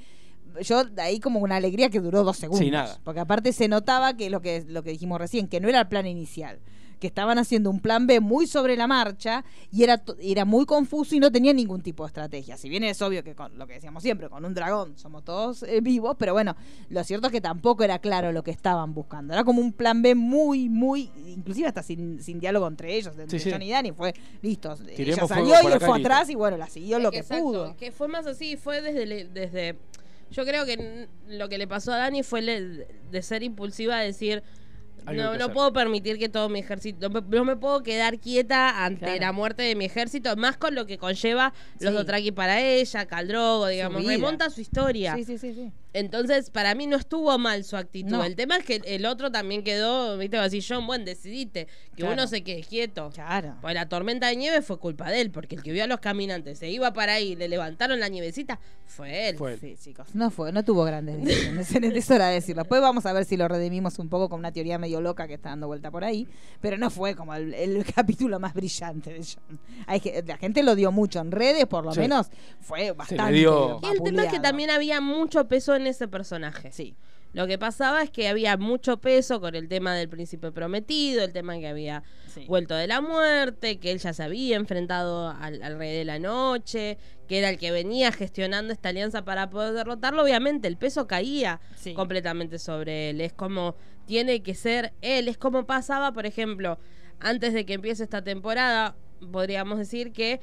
yo 0.62 0.84
de 0.84 1.02
ahí 1.02 1.22
como 1.22 1.40
una 1.40 1.56
alegría 1.56 1.90
que 1.90 2.02
duró 2.02 2.26
dos 2.26 2.36
segundos. 2.36 2.66
Sí, 2.66 2.70
nada. 2.70 3.00
Porque 3.06 3.22
aparte 3.22 3.54
se 3.54 3.70
notaba 3.70 4.18
que 4.18 4.30
lo 4.30 4.42
que, 4.42 4.66
lo 4.68 4.84
que 4.84 4.90
dijimos 4.90 5.18
recién, 5.18 5.48
que 5.48 5.62
no 5.62 5.70
era 5.70 5.80
el 5.80 5.88
plan 5.88 6.06
inicial. 6.06 6.60
Que 7.00 7.08
estaban 7.08 7.38
haciendo 7.38 7.70
un 7.70 7.80
plan 7.80 8.08
B 8.08 8.20
muy 8.20 8.48
sobre 8.48 8.76
la 8.78 8.88
marcha 8.88 9.44
y 9.72 9.84
era, 9.84 10.02
era 10.20 10.46
muy 10.46 10.66
confuso 10.66 11.16
y 11.16 11.20
no 11.20 11.32
tenía 11.32 11.54
ningún 11.54 11.82
tipo 11.82 12.04
de 12.04 12.08
estrategia. 12.08 12.58
Si 12.58 12.70
bien 12.70 12.84
es 12.84 13.02
obvio 13.02 13.24
que 13.24 13.36
con 13.36 13.58
lo 13.58 13.68
que 13.68 13.74
decíamos 13.74 14.02
siempre, 14.04 14.30
con 14.30 14.46
un 14.46 14.54
dragón 14.54 14.98
somos 14.98 15.24
todos 15.24 15.64
eh, 15.64 15.82
vivos, 15.82 16.16
pero 16.18 16.34
bueno, 16.34 16.56
lo 16.90 17.04
cierto 17.04 17.28
es 17.28 17.32
que 17.34 17.42
tampoco 17.42 17.84
era 17.84 18.00
claro 18.00 18.32
lo 18.32 18.44
que 18.44 18.52
estaban 18.52 18.94
buscando. 18.94 19.34
Era 19.34 19.44
como 19.44 19.62
un 19.62 19.74
plan 19.74 20.02
B 20.02 20.16
muy, 20.16 20.70
muy, 20.70 21.10
inclusive 21.28 21.68
hasta 21.68 21.84
sin, 21.84 22.22
sin 22.24 22.40
diálogo 22.40 22.68
entre 22.68 22.96
ellos, 22.96 23.18
entre 23.18 23.38
Sí, 23.40 23.44
sí. 23.46 23.52
John 23.52 23.62
y 23.62 23.72
Dani. 23.72 23.92
Fue 23.92 24.14
listo. 24.42 24.76
Ella 24.98 25.28
salió 25.28 25.54
y 25.62 25.66
él 25.68 25.80
fue 25.80 25.80
listo. 25.80 25.94
atrás 25.96 26.30
y 26.30 26.36
bueno, 26.36 26.58
la 26.58 26.68
siguió 26.68 27.00
lo 27.00 27.12
que 27.12 27.20
Exacto, 27.20 27.44
pudo. 27.44 27.76
Que 27.78 27.92
fue 27.92 28.08
más 28.08 28.26
así, 28.28 28.56
fue 28.58 28.82
desde, 28.82 29.06
le- 29.06 29.26
desde 29.26 29.78
yo 30.32 30.44
creo 30.44 30.66
que 30.66 31.08
lo 31.28 31.48
que 31.50 31.58
le 31.58 31.68
pasó 31.68 31.92
a 31.94 31.98
Dani 31.98 32.24
fue 32.24 32.42
le- 32.42 32.88
de 33.12 33.22
ser 33.22 33.44
impulsiva, 33.44 33.98
de 34.00 34.08
decir, 34.08 34.44
Algo 35.06 35.22
no, 35.24 35.36
no 35.38 35.54
puedo 35.54 35.72
permitir 35.74 36.18
que 36.18 36.30
todo 36.30 36.50
mi 36.50 36.60
ejército, 36.60 37.10
no 37.10 37.22
me, 37.22 37.28
no 37.38 37.46
me 37.46 37.56
puedo 37.56 37.84
quedar 37.84 38.20
quieta 38.20 38.84
ante 38.86 39.06
Claro. 39.06 39.22
la 39.22 39.32
muerte 39.32 39.62
de 39.64 39.76
mi 39.76 39.86
ejército, 39.86 40.36
más 40.36 40.58
con 40.58 40.74
lo 40.76 40.86
que 40.86 40.98
conlleva 40.98 41.54
los 41.80 41.92
Sí. 41.92 41.98
Dothraki 41.98 42.32
para 42.32 42.60
ella, 42.62 43.06
Caldrogo, 43.06 43.68
digamos, 43.68 44.04
remonta 44.06 44.50
su 44.50 44.62
historia. 44.62 45.16
Sí, 45.16 45.24
sí, 45.24 45.38
sí, 45.38 45.54
sí. 45.54 45.72
Entonces, 45.98 46.50
para 46.50 46.76
mí 46.76 46.88
no 46.88 46.98
estuvo 46.98 47.38
mal 47.38 47.64
su 47.64 47.78
actitud. 47.78 48.10
No. 48.12 48.24
El 48.26 48.36
tema 48.36 48.58
es 48.58 48.66
que 48.66 48.82
el 48.86 49.06
otro 49.06 49.32
también 49.32 49.64
quedó, 49.64 50.18
viste, 50.18 50.36
va 50.36 50.44
a 50.44 50.50
decir, 50.50 50.64
John, 50.68 50.86
bueno, 50.86 51.06
decidite, 51.06 51.68
que 51.96 52.02
Claro. 52.04 52.14
uno 52.14 52.28
se 52.28 52.44
quede 52.44 52.64
quieto. 52.64 53.12
Claro. 53.14 53.56
Pues 53.62 53.74
la 53.76 53.88
tormenta 53.88 54.28
de 54.28 54.36
nieve 54.36 54.62
fue 54.62 54.78
culpa 54.78 55.10
de 55.10 55.22
él, 55.22 55.32
porque 55.32 55.56
el 55.56 55.64
que 55.64 55.72
vio 55.72 55.86
a 55.86 55.88
los 55.88 56.02
caminantes 56.02 56.60
se 56.60 56.70
iba 56.70 56.92
para 56.92 57.14
ahí 57.14 57.32
y 57.32 57.36
le 57.38 57.48
levantaron 57.48 58.00
la 58.02 58.10
nievecita, 58.10 58.60
fue 58.86 59.30
él. 59.30 59.38
Fue 59.38 59.54
él. 59.54 59.60
Sí, 59.62 59.76
chicos. 59.82 60.14
No 60.14 60.30
fue, 60.32 60.52
no 60.52 60.64
tuvo 60.66 60.84
grandes 60.84 61.24
decisiones. 61.24 61.72
es 61.96 62.12
hora 62.12 62.28
de 62.28 62.34
decirlo. 62.36 62.64
Después 62.64 62.82
vamos 62.82 63.06
a 63.06 63.14
ver 63.14 63.24
si 63.24 63.38
lo 63.38 63.48
redimimos 63.48 63.98
un 63.98 64.10
poco 64.10 64.28
con 64.28 64.40
una 64.40 64.52
teoría 64.52 64.78
medio 64.78 65.00
loca 65.00 65.28
que 65.28 65.36
está 65.36 65.50
dando 65.50 65.68
vuelta 65.68 65.92
por 65.92 66.04
ahí. 66.04 66.28
Pero 66.60 66.78
no 66.78 66.90
fue 66.90 67.16
como 67.16 67.34
el, 67.34 67.54
el 67.54 67.86
capítulo 67.96 68.38
más 68.40 68.54
brillante 68.54 69.14
de 69.14 69.22
John. 69.24 69.60
Hay 69.88 70.02
que, 70.02 70.22
la 70.28 70.38
gente 70.38 70.62
lo 70.62 70.76
dio 70.76 70.92
mucho 70.92 71.20
en 71.20 71.32
redes, 71.32 71.66
por 71.68 71.86
lo 71.86 71.94
Sí. 71.94 72.02
menos. 72.02 72.28
Fue 72.60 72.92
bastante. 72.92 73.32
dio- 73.32 73.80
Y 73.82 73.88
el 73.88 74.04
tema 74.04 74.26
es 74.26 74.32
que 74.34 74.40
también 74.42 74.70
había 74.70 75.00
mucho 75.00 75.48
peso 75.48 75.74
en 75.76 75.85
ese 75.88 76.08
personaje. 76.08 76.72
Sí. 76.72 76.96
Lo 77.34 77.48
que 77.48 77.58
pasaba 77.58 78.02
es 78.02 78.10
que 78.10 78.30
había 78.30 78.56
mucho 78.56 78.98
peso 79.02 79.42
con 79.42 79.56
el 79.56 79.68
tema 79.68 79.94
del 79.94 80.08
príncipe 80.08 80.54
prometido, 80.54 81.22
el 81.24 81.34
tema 81.34 81.58
que 81.60 81.68
había 81.68 82.02
Sí. 82.34 82.46
vuelto 82.48 82.76
de 82.76 82.88
la 82.88 83.02
muerte, 83.02 83.78
que 83.78 83.92
él 83.92 84.00
ya 84.00 84.14
se 84.14 84.24
había 84.24 84.56
enfrentado 84.56 85.30
al, 85.30 85.62
al 85.62 85.78
rey 85.78 85.98
de 85.98 86.06
la 86.06 86.18
noche, 86.18 86.98
que 87.28 87.40
era 87.40 87.50
el 87.50 87.58
que 87.58 87.72
venía 87.72 88.14
gestionando 88.14 88.72
esta 88.72 88.88
alianza 88.90 89.26
para 89.26 89.50
poder 89.50 89.74
derrotarlo. 89.74 90.24
Obviamente 90.24 90.70
el 90.70 90.78
peso 90.78 91.08
caía 91.08 91.60
Sí. 91.76 91.94
completamente 91.94 92.58
sobre 92.58 93.10
él. 93.10 93.20
Es 93.20 93.34
como 93.34 93.76
tiene 94.06 94.42
que 94.42 94.56
ser 94.56 94.94
él. 95.02 95.28
Es 95.28 95.38
como 95.38 95.66
pasaba, 95.66 96.14
por 96.14 96.26
ejemplo, 96.26 96.80
antes 97.20 97.54
de 97.54 97.66
que 97.66 97.74
empiece 97.74 98.04
esta 98.04 98.24
temporada, 98.24 98.96
podríamos 99.32 99.78
decir 99.78 100.14
que 100.14 100.40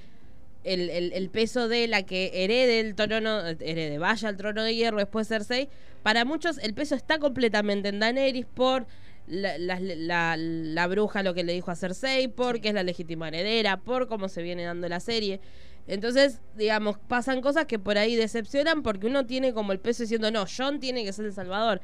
el, 0.65 0.91
el- 0.91 1.13
el 1.13 1.31
peso 1.31 1.69
de 1.69 1.89
la 1.89 2.03
que 2.05 2.31
herede 2.45 2.81
el 2.81 2.95
trono, 2.95 3.41
herede, 3.47 3.99
vaya 3.99 4.29
al 4.29 4.37
trono 4.37 4.63
de 4.63 4.75
hierro 4.75 4.99
después 4.99 5.29
Cersei, 5.29 5.69
para 6.03 6.25
muchos 6.25 6.59
el 6.59 6.75
peso 6.75 6.95
está 6.95 7.19
completamente 7.19 7.89
en 7.89 8.01
Daenerys 8.01 8.47
por 8.47 8.87
la, 9.27 9.57
la- 9.59 9.79
la- 9.81 10.37
la 10.37 10.87
bruja 10.89 11.23
lo 11.23 11.33
que 11.35 11.45
le 11.45 11.53
dijo 11.53 11.71
a 11.71 11.77
Cersei, 11.77 12.29
porque 12.29 12.69
es 12.69 12.75
la 12.75 12.83
legítima 12.83 13.29
heredera, 13.29 13.77
por 13.79 14.09
cómo 14.09 14.29
se 14.29 14.43
viene 14.43 14.65
dando 14.65 14.89
la 14.89 15.01
serie. 15.01 15.41
Entonces, 15.89 16.41
digamos, 16.57 16.97
pasan 17.09 17.41
cosas 17.41 17.67
que 17.67 17.79
por 17.79 17.99
ahí 17.99 18.15
decepcionan 18.15 18.83
porque 18.83 19.07
uno 19.09 19.27
tiene 19.27 19.53
como 19.53 19.73
el 19.73 19.81
peso 19.81 20.03
diciendo, 20.05 20.31
no, 20.31 20.45
John 20.47 20.79
tiene 20.81 21.05
que 21.05 21.13
ser 21.13 21.25
el 21.27 21.33
salvador. 21.33 21.81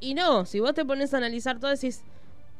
Y 0.00 0.14
no, 0.14 0.44
si 0.46 0.60
vos 0.60 0.74
te 0.74 0.84
pones 0.84 1.12
a 1.14 1.16
analizar 1.18 1.58
todo, 1.58 1.70
decís, 1.70 2.02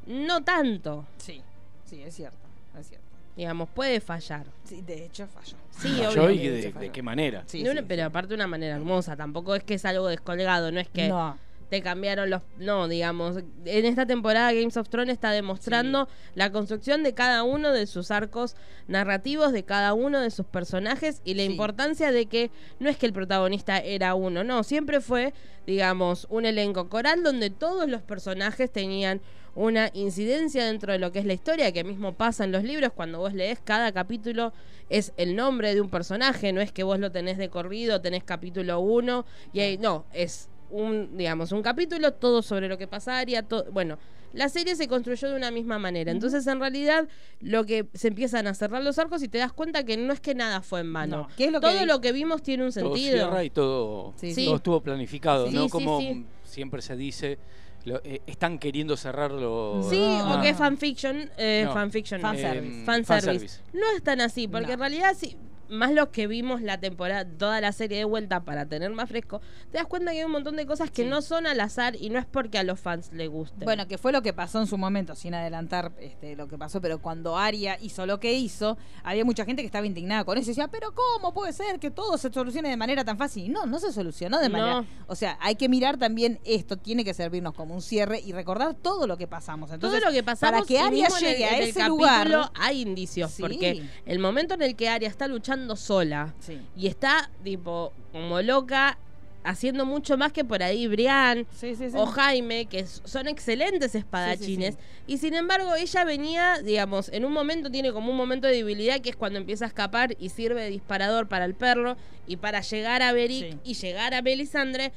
no 0.06 0.42
tanto. 0.42 1.06
Sí. 1.18 1.40
Sí, 1.84 2.02
es 2.02 2.14
cierto. 2.14 2.36
Es 2.78 2.88
cierto. 2.88 3.06
Digamos, 3.36 3.68
puede 3.70 4.00
fallar. 4.00 4.46
Sí, 4.64 4.82
de 4.82 5.06
hecho 5.06 5.26
falló. 5.26 5.56
Sí, 5.70 5.88
Falló 6.04 6.30
y 6.30 6.38
de, 6.48 6.72
de 6.72 6.90
qué 6.90 7.02
manera. 7.02 7.44
Sí, 7.46 7.62
una- 7.62 7.80
sí, 7.80 7.86
pero 7.88 8.02
sí. 8.02 8.06
aparte 8.06 8.28
de 8.28 8.34
una 8.34 8.46
manera 8.46 8.76
hermosa, 8.76 9.16
tampoco 9.16 9.54
es 9.54 9.64
que 9.64 9.74
es 9.74 9.84
algo 9.86 10.06
descolgado, 10.08 10.70
no 10.70 10.78
es 10.80 10.88
que 10.88 11.08
No. 11.08 11.38
te 11.70 11.80
cambiaron 11.80 12.28
los... 12.28 12.42
No, 12.58 12.88
digamos, 12.88 13.38
en 13.64 13.86
esta 13.86 14.04
temporada 14.04 14.52
Games 14.52 14.76
of 14.76 14.90
Thrones 14.90 15.14
está 15.14 15.30
demostrando 15.30 16.08
la 16.34 16.52
construcción 16.52 17.02
de 17.02 17.14
cada 17.14 17.42
uno 17.42 17.72
de 17.72 17.86
sus 17.86 18.10
arcos 18.10 18.54
narrativos, 18.86 19.52
de 19.52 19.62
cada 19.64 19.94
uno 19.94 20.20
de 20.20 20.30
sus 20.30 20.44
personajes 20.44 21.22
y 21.24 21.32
la 21.32 21.44
Sí. 21.44 21.50
importancia 21.52 22.12
de 22.12 22.26
que 22.26 22.50
no 22.80 22.90
es 22.90 22.98
que 22.98 23.06
el 23.06 23.14
protagonista 23.14 23.78
era 23.78 24.14
uno, 24.14 24.44
no, 24.44 24.62
siempre 24.62 25.00
fue, 25.00 25.32
digamos, 25.66 26.26
un 26.28 26.44
elenco 26.44 26.90
coral 26.90 27.22
donde 27.22 27.48
todos 27.48 27.88
los 27.88 28.02
personajes 28.02 28.70
tenían 28.70 29.22
una 29.54 29.90
incidencia 29.92 30.64
dentro 30.64 30.92
de 30.92 30.98
lo 30.98 31.12
que 31.12 31.18
es 31.18 31.24
la 31.26 31.34
historia, 31.34 31.72
que 31.72 31.84
mismo 31.84 32.14
pasa 32.14 32.44
en 32.44 32.52
los 32.52 32.64
libros, 32.64 32.92
cuando 32.94 33.18
vos 33.18 33.34
lees 33.34 33.58
cada 33.62 33.92
capítulo 33.92 34.52
es 34.88 35.12
el 35.16 35.36
nombre 35.36 35.74
de 35.74 35.80
un 35.80 35.90
personaje, 35.90 36.52
no 36.52 36.60
es 36.60 36.72
que 36.72 36.82
vos 36.84 36.98
lo 36.98 37.10
tenés 37.12 37.38
de 37.38 37.48
corrido, 37.50 38.00
tenés 38.00 38.24
capítulo 38.24 38.80
1 38.80 39.24
y 39.52 39.60
ahí 39.60 39.78
no, 39.78 40.04
es 40.12 40.48
un, 40.70 41.16
digamos, 41.18 41.52
un 41.52 41.62
capítulo, 41.62 42.12
todo 42.14 42.40
sobre 42.42 42.68
lo 42.68 42.78
que 42.78 42.86
pasaría, 42.88 43.42
todo, 43.42 43.66
bueno, 43.72 43.98
la 44.32 44.48
serie 44.48 44.74
se 44.76 44.88
construyó 44.88 45.28
de 45.28 45.36
una 45.36 45.50
misma 45.50 45.78
manera. 45.78 46.10
Entonces, 46.10 46.46
en 46.46 46.58
realidad, 46.58 47.06
lo 47.42 47.66
que 47.66 47.86
se 47.92 48.08
empiezan 48.08 48.46
a 48.46 48.54
cerrar 48.54 48.82
los 48.82 48.98
arcos 48.98 49.22
y 49.22 49.28
te 49.28 49.36
das 49.36 49.52
cuenta 49.52 49.84
que 49.84 49.98
no 49.98 50.10
es 50.14 50.20
que 50.20 50.34
nada 50.34 50.62
fue 50.62 50.80
en 50.80 50.90
vano. 50.90 51.16
No. 51.18 51.28
¿Qué 51.36 51.44
es 51.44 51.52
lo 51.52 51.60
todo 51.60 51.80
que- 51.80 51.84
lo 51.84 52.00
que 52.00 52.12
vimos 52.12 52.42
tiene 52.42 52.64
un 52.64 52.72
Todo 52.72 52.94
sentido. 52.96 53.12
cierra 53.18 53.44
y 53.44 53.50
todo, 53.50 54.14
Sí, 54.16 54.32
sí. 54.32 54.46
todo 54.46 54.56
estuvo 54.56 54.80
planificado, 54.80 55.48
Sí, 55.48 55.54
¿no? 55.54 55.64
sí, 55.64 55.68
Como 55.68 56.00
sí. 56.00 56.24
siempre 56.44 56.80
se 56.80 56.96
dice, 56.96 57.38
lo- 57.84 58.00
eh, 58.04 58.22
están 58.26 58.58
queriendo 58.58 58.96
cerrarlo. 58.96 59.82
Sí, 59.88 59.98
No. 59.98 60.38
o 60.38 60.40
que 60.42 60.50
es 60.50 60.56
fanfiction, 60.56 61.30
eh, 61.36 61.62
No. 61.66 61.72
fanfiction, 61.74 62.20
no. 62.20 62.28
Fanservice. 62.28 62.84
Fanservice. 62.84 63.04
fanservice. 63.28 63.60
No 63.72 63.84
es 63.96 64.02
tan 64.02 64.20
así, 64.20 64.48
porque 64.48 64.68
No. 64.68 64.72
en 64.74 64.78
realidad 64.80 65.14
sí, 65.18 65.36
más 65.72 65.92
los 65.92 66.08
que 66.08 66.26
vimos 66.26 66.60
la 66.62 66.78
temporada, 66.78 67.24
toda 67.24 67.60
la 67.60 67.72
serie 67.72 67.98
de 67.98 68.04
vuelta 68.04 68.44
para 68.44 68.66
tener 68.66 68.90
más 68.90 69.08
fresco, 69.08 69.40
te 69.70 69.78
das 69.78 69.86
cuenta 69.86 70.12
que 70.12 70.18
hay 70.18 70.24
un 70.24 70.30
montón 70.32 70.56
de 70.56 70.66
cosas 70.66 70.90
que 70.90 71.02
Sí. 71.04 71.08
no 71.08 71.22
son 71.22 71.46
al 71.46 71.58
azar 71.60 71.96
y 71.98 72.10
no 72.10 72.18
es 72.18 72.26
porque 72.26 72.58
a 72.58 72.62
los 72.62 72.78
fans 72.78 73.10
le 73.12 73.26
gusten. 73.28 73.60
Bueno, 73.64 73.88
que 73.88 73.96
fue 73.98 74.12
lo 74.12 74.20
que 74.22 74.32
pasó 74.32 74.60
en 74.60 74.66
su 74.66 74.76
momento, 74.76 75.14
sin 75.14 75.34
adelantar 75.34 75.92
este, 75.98 76.36
lo 76.36 76.46
que 76.48 76.58
pasó, 76.58 76.80
pero 76.80 77.00
cuando 77.00 77.38
Aria 77.38 77.78
hizo 77.80 78.04
lo 78.06 78.20
que 78.20 78.32
hizo, 78.34 78.76
había 79.02 79.24
mucha 79.24 79.44
gente 79.44 79.62
que 79.62 79.66
estaba 79.66 79.86
indignada 79.86 80.24
con 80.24 80.36
eso. 80.36 80.46
Y 80.50 80.52
decía, 80.52 80.68
pero 80.68 80.92
¿cómo 80.94 81.32
puede 81.32 81.52
ser 81.54 81.78
que 81.80 81.90
todo 81.90 82.18
se 82.18 82.30
solucione 82.32 82.68
de 82.68 82.76
manera 82.76 83.04
tan 83.04 83.16
fácil? 83.16 83.46
Y 83.46 83.48
no, 83.48 83.64
no 83.64 83.78
se 83.78 83.92
solucionó 83.92 84.38
de 84.40 84.48
No. 84.50 84.58
manera... 84.58 84.84
O 85.06 85.14
sea, 85.14 85.38
hay 85.40 85.54
que 85.54 85.68
mirar 85.68 85.96
también 85.96 86.38
esto, 86.44 86.76
tiene 86.76 87.04
que 87.04 87.14
servirnos 87.14 87.54
como 87.54 87.74
un 87.74 87.80
cierre 87.82 88.20
y 88.20 88.32
recordar 88.32 88.74
todo 88.74 89.06
lo 89.06 89.16
que 89.16 89.26
pasamos. 89.26 89.70
Entonces, 89.72 90.00
todo 90.00 90.10
lo 90.10 90.14
que 90.14 90.22
pasamos 90.22 90.52
para 90.52 90.66
que 90.66 90.78
Aria 90.78 91.04
mismo 91.04 91.18
en 91.18 91.24
el- 91.24 91.30
llegue 91.32 91.44
a 91.46 91.56
en 91.56 91.62
el 91.62 91.68
ese 91.70 91.88
lugar... 91.88 92.50
hay 92.60 92.82
indicios 92.82 93.30
Sí. 93.30 93.40
porque 93.42 93.82
el 94.04 94.18
momento 94.18 94.54
en 94.54 94.62
el 94.62 94.76
que 94.76 94.88
Aria 94.88 95.08
está 95.08 95.26
luchando 95.28 95.61
sola. 95.76 96.34
Sí. 96.40 96.60
y 96.76 96.86
está 96.86 97.30
tipo 97.42 97.92
como 98.12 98.40
loca 98.42 98.98
haciendo 99.44 99.84
mucho 99.84 100.16
más 100.16 100.32
que 100.32 100.44
por 100.44 100.62
ahí 100.62 100.86
Brian 100.86 101.46
Sí, 101.50 101.74
sí, 101.74 101.90
sí. 101.90 101.96
o 101.96 102.06
Jaime, 102.06 102.66
que 102.66 102.86
son 102.86 103.26
excelentes 103.26 103.94
espadachines, 103.94 104.76
y 105.08 105.18
sin 105.18 105.34
embargo 105.34 105.74
ella 105.74 106.04
venía, 106.04 106.58
digamos, 106.62 107.08
en 107.08 107.24
un 107.24 107.32
momento 107.32 107.68
tiene 107.70 107.92
como 107.92 108.12
un 108.12 108.16
momento 108.16 108.46
de 108.46 108.54
debilidad 108.54 109.00
que 109.00 109.10
es 109.10 109.16
cuando 109.16 109.38
empieza 109.40 109.64
a 109.64 109.68
escapar 109.68 110.14
y 110.20 110.28
sirve 110.28 110.62
de 110.62 110.70
disparador 110.70 111.26
para 111.26 111.44
el 111.44 111.54
perro 111.54 111.96
y 112.28 112.36
para 112.36 112.60
llegar 112.60 113.02
a 113.02 113.12
Beric 113.12 113.58
y 113.64 113.74
llegar 113.74 114.14
a 114.14 114.22
Melisandre, 114.22 114.92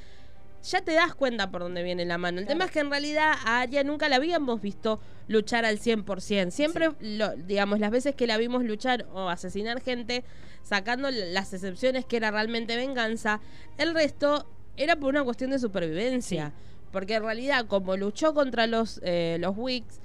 ya 0.66 0.82
te 0.82 0.93
das 0.93 1.16
cuenta 1.16 1.51
por 1.51 1.61
dónde 1.61 1.84
viene 1.84 2.05
la 2.05 2.18
mano. 2.18 2.39
El 2.39 2.45
Claro. 2.45 2.57
tema 2.59 2.66
es 2.66 2.72
que 2.72 2.80
en 2.80 2.89
realidad 2.89 3.34
a 3.45 3.61
Arya 3.61 3.84
nunca 3.84 4.09
la 4.09 4.18
habíamos 4.18 4.61
visto 4.61 4.99
luchar 5.28 5.66
al 5.66 5.80
100%. 5.80 6.51
Siempre, 6.51 6.89
lo- 6.99 7.36
digamos, 7.36 7.80
las 7.80 7.91
veces 7.91 8.16
que 8.16 8.28
la 8.28 8.38
vimos 8.38 8.63
luchar 8.63 9.05
o 9.13 9.30
asesinar 9.30 9.82
gente, 9.82 10.24
sacando 10.63 11.09
las 11.11 11.53
excepciones 11.53 12.05
que 12.05 12.18
era 12.18 12.32
realmente 12.32 12.76
venganza, 12.76 13.39
el 13.78 13.93
resto 13.93 14.47
era 14.78 14.95
por 14.95 15.09
una 15.09 15.24
cuestión 15.24 15.51
de 15.51 15.59
supervivencia. 15.59 16.53
Porque 16.91 17.16
en 17.16 17.24
realidad, 17.24 17.66
como 17.68 17.97
luchó 17.97 18.34
contra 18.34 18.68
los, 18.68 18.99
eh, 19.03 19.38
los 19.39 19.53
Wicks, 19.57 19.99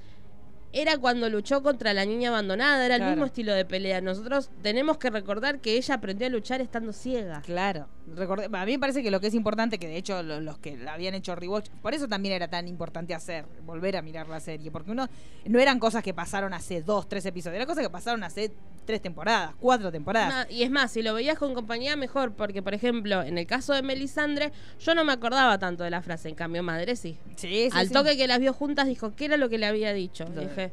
era 0.73 0.99
cuando 0.99 1.29
luchó 1.29 1.63
contra 1.65 1.93
la 1.95 2.05
niña 2.05 2.29
abandonada, 2.29 2.85
era 2.87 2.95
el 2.97 3.03
mismo 3.03 3.25
estilo 3.25 3.53
de 3.53 3.65
pelea. 3.65 4.01
Nosotros 4.01 4.51
tenemos 4.63 4.99
que 4.99 5.11
recordar 5.11 5.61
que 5.61 5.75
ella 5.77 5.97
aprendió 5.97 6.29
a 6.29 6.31
luchar 6.31 6.61
estando 6.61 6.93
ciega. 6.93 7.43
Claro. 7.45 7.89
Recordé- 8.17 8.47
a 8.53 8.67
mí 8.67 8.73
me 8.73 8.79
parece 8.79 9.03
que 9.03 9.11
lo 9.11 9.21
que 9.21 9.29
es 9.29 9.35
importante, 9.35 9.79
que 9.79 9.87
de 9.89 9.97
hecho 9.97 10.23
lo- 10.23 10.41
los, 10.41 10.59
que 10.59 10.77
la 10.77 10.95
habían 10.95 11.15
hecho 11.15 11.35
rewatch, 11.37 11.69
por 11.83 11.95
eso 11.95 12.09
también 12.09 12.35
era 12.35 12.49
tan 12.49 12.67
importante 12.69 13.15
hacer, 13.15 13.45
volver 13.65 13.97
a 13.97 14.03
mirar 14.03 14.29
la 14.29 14.41
serie, 14.41 14.71
porque 14.71 14.91
uno 14.91 15.09
no 15.47 15.59
eran 15.61 15.79
cosas 15.79 16.03
que 16.03 16.13
pasaron 16.13 16.53
hace 16.53 16.83
dos, 16.83 17.09
tres 17.09 17.25
episodios, 17.27 17.57
eran 17.57 17.67
cosas 17.69 17.85
que 17.85 17.91
pasaron 17.91 18.23
hace 18.25 18.53
tres 18.85 19.01
temporadas, 19.01 19.55
cuatro 19.61 19.93
temporadas. 19.93 20.51
Y 20.51 20.63
es 20.65 20.71
más, 20.71 20.91
si 20.91 21.03
lo 21.03 21.15
veías 21.15 21.39
con 21.39 21.55
compañía, 21.55 21.95
mejor, 21.97 22.33
porque 22.33 22.63
por 22.63 22.75
ejemplo, 22.75 23.23
en 23.23 23.39
el 23.39 23.47
caso 23.47 23.73
de 23.73 23.83
Melisandre, 23.83 24.51
yo 24.81 24.95
no 24.95 25.05
me 25.05 25.13
acordaba 25.13 25.59
tanto 25.59 25.85
de 25.85 25.91
la 25.91 26.03
frase, 26.03 26.29
en 26.29 26.35
cambio, 26.35 26.63
madre 26.63 26.97
sí. 26.97 27.17
Sí, 27.37 27.49
sí, 27.49 27.69
Al 27.73 27.87
sí. 27.89 27.93
toque 27.93 28.17
que 28.17 28.27
las 28.27 28.41
vio 28.41 28.53
juntas, 28.53 28.87
dijo, 28.87 29.15
¿qué 29.15 29.27
era 29.27 29.37
lo 29.37 29.49
que 29.49 29.59
le 29.59 29.67
había 29.67 29.93
dicho? 29.93 30.25
Dije, 30.25 30.73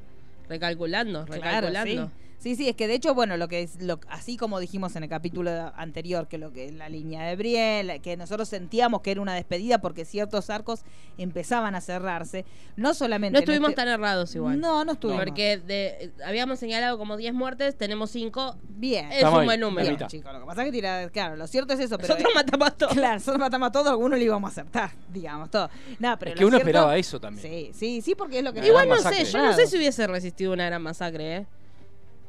recalculando, 0.49 1.25
Claro, 1.25 1.67
recalculando. 1.67 2.05
sí. 2.07 2.26
Sí, 2.39 2.55
sí, 2.55 2.69
es 2.69 2.75
que 2.75 2.87
de 2.87 2.93
hecho, 2.93 3.15
bueno, 3.15 3.35
lo 3.35 3.47
que 3.47 3.63
es, 3.63 3.81
lo, 3.81 3.99
así 4.09 4.37
como 4.37 4.59
dijimos 4.59 4.95
en 4.95 5.01
el 5.03 5.09
capítulo 5.09 5.49
anterior, 5.75 6.27
que 6.27 6.37
lo 6.37 6.53
que 6.53 6.65
es 6.65 6.73
la 6.75 6.87
línea 6.87 7.23
de 7.23 7.35
Brielle, 7.35 7.99
que 7.99 8.15
nosotros 8.15 8.47
sentíamos 8.47 9.01
que 9.01 9.09
era 9.11 9.21
una 9.21 9.33
despedida 9.33 9.79
porque 9.79 10.05
ciertos 10.05 10.51
arcos 10.51 10.81
empezaban 11.17 11.73
a 11.73 11.81
cerrarse, 11.81 12.45
no 12.75 12.93
solamente... 12.93 13.33
No 13.33 13.39
estuvimos 13.39 13.69
este- 13.71 13.81
tan 13.81 13.87
errados 13.87 14.35
igual. 14.35 14.59
No, 14.59 14.85
no 14.85 14.91
estuvimos. 14.93 15.23
Porque 15.25 15.57
de, 15.57 16.11
habíamos 16.23 16.59
señalado 16.59 16.99
como 16.99 17.17
10 17.17 17.33
muertes, 17.33 17.75
tenemos 17.75 18.11
5. 18.11 18.55
Bien. 18.69 19.07
Es 19.11 19.17
Estamos 19.17 19.39
un 19.39 19.45
buen 19.45 19.59
número. 19.59 19.89
mitad. 19.89 20.07
chicos, 20.07 20.31
lo 20.31 20.39
que 20.41 20.45
pasa 20.45 20.61
es 20.61 20.65
que 20.67 20.71
tira, 20.71 21.09
claro, 21.09 21.35
lo 21.37 21.47
cierto 21.47 21.73
es 21.73 21.79
eso, 21.79 21.97
pero 21.97 22.09
Nosotros 22.13 22.33
matamos 22.35 22.67
a 22.67 22.71
todos. 22.71 22.93
Claro, 22.93 23.13
nosotros 23.15 23.39
matamos 23.39 23.67
a 23.67 23.71
todos, 23.71 23.87
algunos 23.87 24.19
le 24.19 24.25
íbamos 24.25 24.47
a 24.49 24.51
acertar, 24.51 24.91
digamos, 25.11 25.49
todo. 25.49 25.69
No, 25.99 26.17
pero 26.19 26.31
Es 26.31 26.37
que 26.37 26.45
uno 26.45 26.51
cierto- 26.57 26.57
esperaba 26.69 26.97
eso 26.97 27.19
también. 27.19 27.51
Sí, 27.51 27.71
sí, 27.73 28.01
sí, 28.01 28.13
porque 28.13 28.37
es 28.37 28.43
lo 28.43 28.53
que 28.53 28.65
Igual 28.65 28.87
no 28.87 28.95
masacre. 28.95 29.25
sé, 29.25 29.31
yo 29.31 29.43
no 29.43 29.53
sé 29.53 29.65
si 29.65 29.75
hubiese 29.77 30.05
resistido 30.05 30.53
una 30.53 30.67
gran 30.67 30.83
masacre, 30.83 31.35
¿eh? 31.37 31.45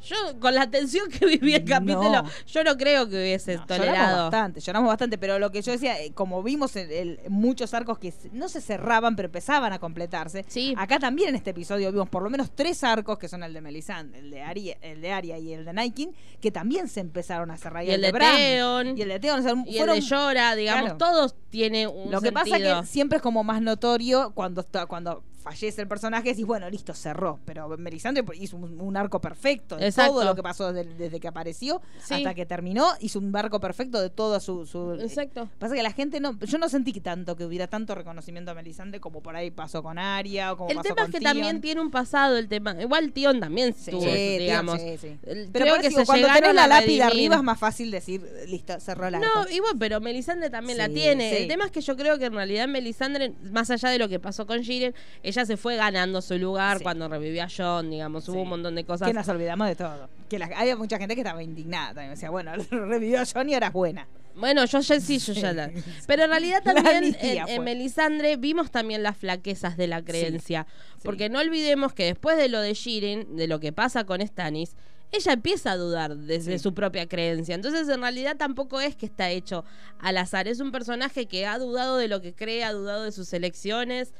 Yo, 0.04 0.16
con 0.40 0.54
la 0.54 0.70
tensión 0.70 1.08
que 1.10 1.26
viví 1.26 1.54
el 1.54 1.64
No. 1.64 1.68
capítulo, 1.70 2.22
yo 2.46 2.64
no 2.64 2.76
creo 2.76 3.08
que 3.08 3.16
hubiese 3.16 3.56
No, 3.56 3.62
lloramos 3.62 3.86
tolerado. 3.86 4.22
bastante, 4.30 4.60
lloramos 4.60 4.88
bastante, 4.88 5.18
pero 5.18 5.38
lo 5.38 5.50
que 5.50 5.60
yo 5.62 5.72
decía, 5.72 6.00
eh, 6.00 6.12
como 6.12 6.42
vimos 6.42 6.76
el- 6.76 6.90
el- 6.90 7.20
muchos 7.28 7.74
arcos 7.74 7.98
que 7.98 8.12
no 8.32 8.48
se 8.48 8.60
cerraban, 8.60 9.16
pero 9.16 9.26
empezaban 9.26 9.72
a 9.72 9.78
completarse. 9.78 10.44
Sí. 10.48 10.74
Acá 10.76 10.98
también 10.98 11.30
en 11.30 11.34
este 11.36 11.50
episodio 11.50 11.90
vimos 11.92 12.08
por 12.08 12.22
lo 12.22 12.30
menos 12.30 12.50
tres 12.54 12.84
arcos, 12.84 13.18
que 13.18 13.28
son 13.28 13.42
el 13.42 13.52
de 13.52 13.60
Melisandre, 13.60 14.20
el 14.20 14.30
de 14.30 14.42
Aria, 14.42 14.76
el 14.82 15.00
de 15.00 15.12
Aria 15.12 15.38
y 15.38 15.52
el 15.52 15.64
de 15.64 15.72
Naikin, 15.72 16.12
que 16.40 16.50
también 16.50 16.88
se 16.88 17.00
empezaron 17.00 17.50
a 17.50 17.56
cerrar. 17.56 17.84
Y 17.84 17.90
el 17.90 18.00
de 18.02 18.12
Theon. 18.12 18.96
Y 18.96 19.02
el 19.02 19.08
de 19.08 19.20
Theon, 19.20 19.40
o 19.40 19.42
sea, 19.42 19.54
Y 19.66 19.78
el 19.78 19.86
de 19.86 20.00
Llora, 20.00 20.54
digamos, 20.54 20.82
Claro. 20.82 20.98
todos 20.98 21.34
tiene 21.50 21.86
un 21.86 22.10
Lo 22.10 22.20
que 22.20 22.32
pasa 22.32 22.50
sentido. 22.56 22.80
que 22.82 22.86
siempre 22.86 23.16
es 23.16 23.22
como 23.22 23.42
más 23.44 23.60
notorio 23.62 24.32
cuando 24.34 24.60
está, 24.60 24.86
cuando 24.86 25.22
fallece 25.42 25.80
el 25.80 25.88
personaje, 25.88 26.30
decís, 26.30 26.44
bueno, 26.44 26.68
listo, 26.68 26.94
cerró. 26.94 27.38
Pero 27.44 27.68
Melisandre 27.78 28.24
hizo 28.34 28.56
un, 28.56 28.80
un 28.80 28.96
arco 28.96 29.20
perfecto 29.20 29.76
de 29.76 29.86
Exacto. 29.86 30.12
todo 30.14 30.24
lo 30.24 30.34
que 30.34 30.42
pasó 30.42 30.72
desde, 30.72 30.92
desde 30.94 31.20
que 31.20 31.28
apareció 31.28 31.80
Sí. 32.02 32.14
hasta 32.14 32.34
que 32.34 32.44
terminó, 32.46 32.86
hizo 33.00 33.18
un 33.18 33.34
arco 33.36 33.60
perfecto 33.60 34.00
de 34.00 34.10
toda 34.10 34.40
su... 34.40 34.66
su 34.66 34.92
Exacto. 34.94 35.48
Pasa 35.58 35.74
que 35.74 35.82
la 35.82 35.92
gente 35.92 36.20
no, 36.20 36.38
yo 36.40 36.58
no 36.58 36.68
sentí 36.68 36.92
que 36.92 37.00
tanto 37.00 37.36
que 37.36 37.44
hubiera 37.44 37.66
tanto 37.68 37.94
reconocimiento 37.94 38.50
a 38.50 38.54
Melisandre 38.54 39.00
como 39.00 39.22
por 39.22 39.36
ahí 39.36 39.50
pasó 39.50 39.82
con 39.82 39.98
Aria 39.98 40.52
o 40.52 40.56
como 40.56 40.70
El 40.70 40.76
pasó 40.76 40.94
tema 40.94 41.06
es 41.06 41.12
que 41.12 41.20
también 41.20 41.60
tiene 41.60 41.80
un 41.80 41.90
pasado 41.90 42.36
el 42.36 42.48
tema. 42.48 42.76
Igual 42.80 43.12
Tion 43.12 43.40
también 43.40 43.74
Sí, 43.74 43.90
tuvo, 43.90 44.02
sí, 44.02 44.38
digamos. 44.38 44.80
sí, 44.80 44.98
sí. 44.98 45.18
El- 45.24 45.48
Pero 45.52 45.64
creo 45.64 45.74
por 45.74 45.80
que 45.82 45.88
eso 45.88 45.98
digo, 45.98 46.00
se 46.00 46.06
cuando 46.06 46.28
tenés 46.34 46.54
la 46.54 46.66
lápida 46.66 47.06
arriba 47.06 47.36
es 47.36 47.42
más 47.42 47.58
fácil 47.58 47.90
decir, 47.90 48.26
listo, 48.48 48.78
cerró 48.80 49.06
arco. 49.06 49.18
No, 49.20 49.48
igual, 49.50 49.74
pero 49.78 50.00
Melisandre 50.00 50.50
también 50.50 50.78
la 50.78 50.88
tiene. 50.88 51.38
El 51.42 51.48
tema 51.48 51.64
es 51.64 51.70
que 51.70 51.80
yo 51.80 51.96
creo 51.96 52.18
que 52.18 52.26
en 52.26 52.32
realidad 52.34 52.66
Melisandre, 52.68 53.32
más 53.50 53.70
allá 53.70 53.88
de 53.90 53.98
lo 53.98 54.08
que 54.08 54.18
pasó 54.18 54.46
con 54.46 54.62
Jiren, 54.62 54.94
ella 55.22 55.37
se 55.46 55.56
fue 55.56 55.76
ganando 55.76 56.20
su 56.22 56.38
lugar 56.38 56.78
Sí. 56.78 56.82
cuando 56.84 57.08
revivió 57.08 57.44
a 57.44 57.48
John, 57.54 57.90
digamos, 57.90 58.24
Sí. 58.24 58.30
hubo 58.30 58.42
un 58.42 58.48
montón 58.48 58.74
de 58.74 58.84
cosas. 58.84 59.08
Que 59.08 59.14
nos 59.14 59.28
olvidamos 59.28 59.66
de 59.68 59.76
todo. 59.76 60.08
Que 60.28 60.38
la- 60.38 60.50
había 60.56 60.76
mucha 60.76 60.98
gente 60.98 61.14
que 61.14 61.20
estaba 61.22 61.42
indignada 61.42 61.88
también. 61.94 62.10
Decía, 62.10 62.30
bueno, 62.30 62.52
revivió 62.70 63.20
a 63.20 63.24
Johnny, 63.26 63.54
ahora 63.54 63.68
es 63.68 63.72
buena. 63.72 64.08
Bueno, 64.36 64.64
yo 64.66 64.78
ya 64.80 65.00
sí, 65.00 65.18
yo 65.18 65.32
ya 65.32 65.52
la. 65.52 65.68
Pero 66.06 66.24
en 66.24 66.30
realidad 66.30 66.62
también 66.62 66.86
amnistía 66.86 67.44
en. 67.48 67.64
Melisandre 67.64 68.36
vimos 68.36 68.70
también 68.70 69.02
las 69.02 69.16
flaquezas 69.16 69.76
de 69.76 69.88
la 69.88 70.02
creencia. 70.02 70.66
sí. 70.96 71.00
Porque 71.04 71.28
no 71.28 71.40
olvidemos 71.40 71.92
que 71.92 72.04
después 72.04 72.36
de 72.36 72.48
lo 72.48 72.60
de 72.60 72.74
Jiren, 72.74 73.36
de 73.36 73.48
lo 73.48 73.58
que 73.58 73.72
pasa 73.72 74.04
con 74.04 74.24
Stannis, 74.24 74.76
ella 75.10 75.32
empieza 75.32 75.72
a 75.72 75.76
dudar 75.76 76.16
desde 76.16 76.58
Sí. 76.58 76.62
su 76.62 76.74
propia 76.74 77.08
creencia. 77.08 77.54
Entonces, 77.54 77.88
en 77.88 78.02
realidad 78.02 78.36
tampoco 78.36 78.78
es 78.80 78.94
que 78.94 79.06
está 79.06 79.30
hecho 79.30 79.64
al 79.98 80.18
azar. 80.18 80.46
Es 80.46 80.60
un 80.60 80.70
personaje 80.70 81.26
que 81.26 81.46
ha 81.46 81.58
dudado 81.58 81.96
de 81.96 82.08
lo 82.08 82.20
que 82.20 82.34
cree, 82.34 82.62
ha 82.62 82.72
dudado 82.72 83.04
de 83.04 83.12
sus 83.12 83.32
elecciones. 83.32 84.12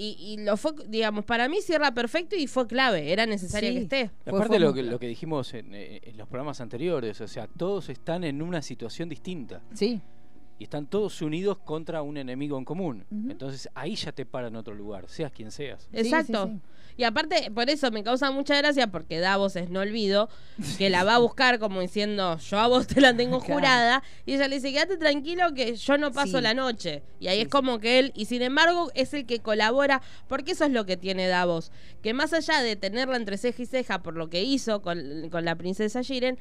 Y, 0.00 0.16
y 0.20 0.44
lo 0.44 0.56
fue, 0.56 0.72
digamos, 0.86 1.24
para 1.24 1.48
mí 1.48 1.60
cierra 1.60 1.92
perfecto 1.92 2.36
y 2.36 2.46
fue 2.46 2.68
clave. 2.68 3.12
Era 3.12 3.26
necesario 3.26 3.70
Sí. 3.70 3.74
que 3.76 3.82
esté. 3.82 4.10
Aparte 4.26 4.46
fue 4.46 4.58
lo 4.60 4.72
que, 4.72 4.84
lo 4.84 4.98
que 5.00 5.08
dijimos 5.08 5.52
en, 5.54 5.74
eh, 5.74 6.00
en 6.04 6.16
los 6.16 6.28
programas 6.28 6.60
anteriores, 6.60 7.20
o 7.20 7.26
sea, 7.26 7.48
todos 7.48 7.88
están 7.88 8.22
en 8.22 8.40
una 8.40 8.62
situación 8.62 9.08
distinta 9.08 9.60
Sí. 9.74 10.00
y 10.60 10.62
están 10.64 10.86
todos 10.86 11.20
unidos 11.20 11.58
contra 11.58 12.02
un 12.02 12.16
enemigo 12.16 12.56
en 12.58 12.64
común. 12.64 13.04
Entonces 13.28 13.68
ahí 13.74 13.96
ya 13.96 14.12
te 14.12 14.24
para 14.24 14.46
en 14.46 14.54
otro 14.54 14.72
lugar, 14.72 15.08
seas 15.08 15.32
quien 15.32 15.50
seas. 15.50 15.88
Exacto. 15.92 16.46
sí, 16.46 16.52
sí. 16.54 16.60
Y 16.98 17.04
aparte, 17.04 17.50
por 17.52 17.70
eso 17.70 17.90
me 17.92 18.02
causa 18.02 18.30
mucha 18.32 18.56
gracia, 18.58 18.88
porque 18.88 19.20
Davos 19.20 19.54
es 19.54 19.70
no 19.70 19.80
olvido, 19.80 20.28
que 20.78 20.90
la 20.90 21.04
va 21.04 21.14
a 21.14 21.18
buscar 21.18 21.60
como 21.60 21.80
diciendo, 21.80 22.36
yo 22.38 22.58
a 22.58 22.66
vos 22.66 22.88
te 22.88 23.00
la 23.00 23.14
tengo 23.16 23.38
jurada, 23.40 24.02
y 24.26 24.34
ella 24.34 24.48
le 24.48 24.56
dice, 24.56 24.72
quédate 24.72 24.96
tranquilo 24.96 25.54
que 25.54 25.76
yo 25.76 25.96
no 25.96 26.10
paso 26.12 26.38
Sí. 26.38 26.42
la 26.42 26.54
noche. 26.54 27.04
Y 27.20 27.28
ahí 27.28 27.36
Sí, 27.38 27.42
es 27.42 27.48
como 27.48 27.78
que 27.78 28.00
él, 28.00 28.12
y 28.16 28.24
sin 28.24 28.42
embargo, 28.42 28.90
es 28.94 29.14
el 29.14 29.26
que 29.26 29.38
colabora, 29.38 30.02
porque 30.26 30.52
eso 30.52 30.64
es 30.64 30.72
lo 30.72 30.86
que 30.86 30.96
tiene 30.96 31.28
Davos, 31.28 31.70
que 32.02 32.14
más 32.14 32.32
allá 32.32 32.62
de 32.62 32.74
tenerla 32.74 33.16
entre 33.16 33.38
ceja 33.38 33.62
y 33.62 33.66
ceja 33.66 34.02
por 34.02 34.14
lo 34.16 34.28
que 34.28 34.42
hizo 34.42 34.82
con, 34.82 35.30
con 35.30 35.44
la 35.44 35.54
princesa 35.54 36.02
Jiren, 36.02 36.36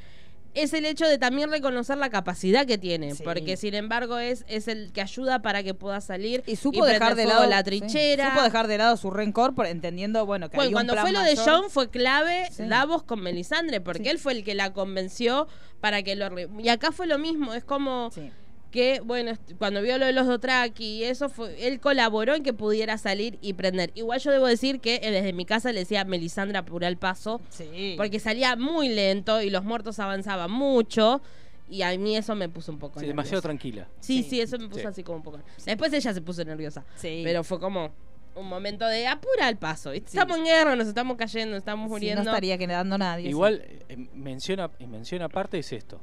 es 0.54 0.74
el 0.74 0.86
hecho 0.86 1.06
de 1.08 1.18
también 1.18 1.50
reconocer 1.52 1.98
la 1.98 2.10
capacidad 2.10 2.66
que 2.66 2.78
tiene, 2.78 3.14
Sí. 3.16 3.24
porque 3.24 3.58
sin 3.58 3.74
embargo 3.76 4.18
es, 4.18 4.44
es 4.48 4.68
el 4.68 4.92
que 4.92 5.02
ayuda 5.02 5.42
para 5.42 5.64
que 5.64 5.74
pueda 5.74 6.02
salir 6.02 6.44
Y 6.48 6.56
supo 6.56 6.86
dejar 6.86 7.16
de 7.16 7.26
lado 7.26 7.46
la 7.48 7.60
sí. 7.60 7.64
trinchera. 7.66 8.32
Supo 8.32 8.44
dejar 8.44 8.68
de 8.68 8.78
lado 8.78 8.98
su 8.98 9.12
rencor 9.12 9.54
por 9.56 9.68
entendiendo, 9.68 10.26
bueno, 10.26 10.50
que 10.50 10.56
Bueno, 10.58 10.70
un 10.70 10.74
cuando 10.74 10.94
plan 10.94 11.06
fue 11.06 11.12
lo 11.14 11.22
de. 11.22 11.36
John 11.38 11.70
fue 11.70 11.90
clave 11.90 12.48
Sí. 12.52 12.64
Davos 12.68 13.04
con 13.04 13.22
Melisandre, 13.22 13.82
porque 13.82 14.04
Sí. 14.04 14.10
él 14.10 14.20
fue 14.20 14.34
el 14.34 14.44
que 14.44 14.56
la 14.56 14.74
convenció 14.74 15.48
para 15.80 16.02
que 16.04 16.16
lo... 16.16 16.30
Y 16.60 16.70
acá 16.70 16.92
fue 16.92 17.06
lo 17.08 17.18
mismo, 17.20 17.54
es 17.54 17.64
como 17.64 18.10
Sí. 18.12 18.32
Que, 18.72 19.00
bueno, 19.04 19.32
cuando 19.58 19.82
vio 19.82 19.98
lo 19.98 20.06
de 20.06 20.14
los 20.14 20.28
Dothraki 20.28 20.84
y 20.86 21.04
eso, 21.06 21.30
fue, 21.30 21.68
él 21.68 21.80
colaboró 21.80 22.36
en 22.36 22.44
que 22.44 22.54
pudiera 22.54 22.98
salir 22.98 23.38
y 23.42 23.54
prender. 23.54 23.92
Igual 23.96 24.20
yo 24.20 24.32
debo 24.32 24.46
decir 24.48 24.80
que 24.80 24.96
eh, 25.04 25.12
desde 25.12 25.34
mi 25.34 25.46
casa 25.46 25.72
le 25.72 25.80
decía 25.80 26.04
Melisandre 26.06 26.58
apura 26.58 26.88
el 26.88 26.98
paso, 26.98 27.40
Sí. 27.50 27.94
porque 27.98 28.20
salía 28.20 28.56
muy 28.56 28.90
lento 28.90 29.42
y 29.42 29.50
los 29.50 29.64
muertos 29.64 30.00
avanzaban 30.00 30.52
mucho. 30.52 31.22
Y 31.70 31.82
a 31.82 31.98
mí 31.98 32.16
eso 32.16 32.34
me 32.36 32.48
puso 32.48 32.72
un 32.72 32.80
poco 32.80 33.00
Sí, 33.00 33.06
nerviosa. 33.08 33.14
demasiado 33.14 33.42
tranquila. 33.42 33.88
Sí, 34.00 34.24
Sí. 34.24 34.30
sí, 34.30 34.42
eso 34.42 34.58
me 34.58 34.68
puso 34.70 34.82
Sí. 34.82 34.88
así 34.88 35.04
como 35.04 35.18
un 35.18 35.24
poco. 35.24 35.40
Después 35.66 35.92
ella 35.92 36.14
se 36.14 36.22
puso 36.22 36.44
nerviosa. 36.46 36.86
Sí. 36.96 37.22
Pero 37.26 37.44
fue 37.44 37.60
como 37.60 37.92
un 38.36 38.48
momento 38.48 38.86
de 38.88 39.06
apura 39.08 39.50
el 39.50 39.58
paso. 39.58 39.92
Estamos 39.92 40.38
en 40.38 40.46
guerra, 40.46 40.76
nos 40.78 40.88
estamos 40.88 41.18
cayendo, 41.18 41.52
nos 41.56 41.60
estamos 41.60 41.88
Sí, 41.88 41.90
muriendo. 41.90 42.24
no 42.24 42.30
estaría 42.30 42.58
quedando 42.58 42.98
nadie. 42.98 43.30
Igual, 43.30 43.64
eh, 43.90 44.08
menciona, 44.14 44.72
y 44.80 44.88
menciona 44.88 45.26
aparte 45.26 45.58
es 45.60 45.74
esto. 45.74 46.00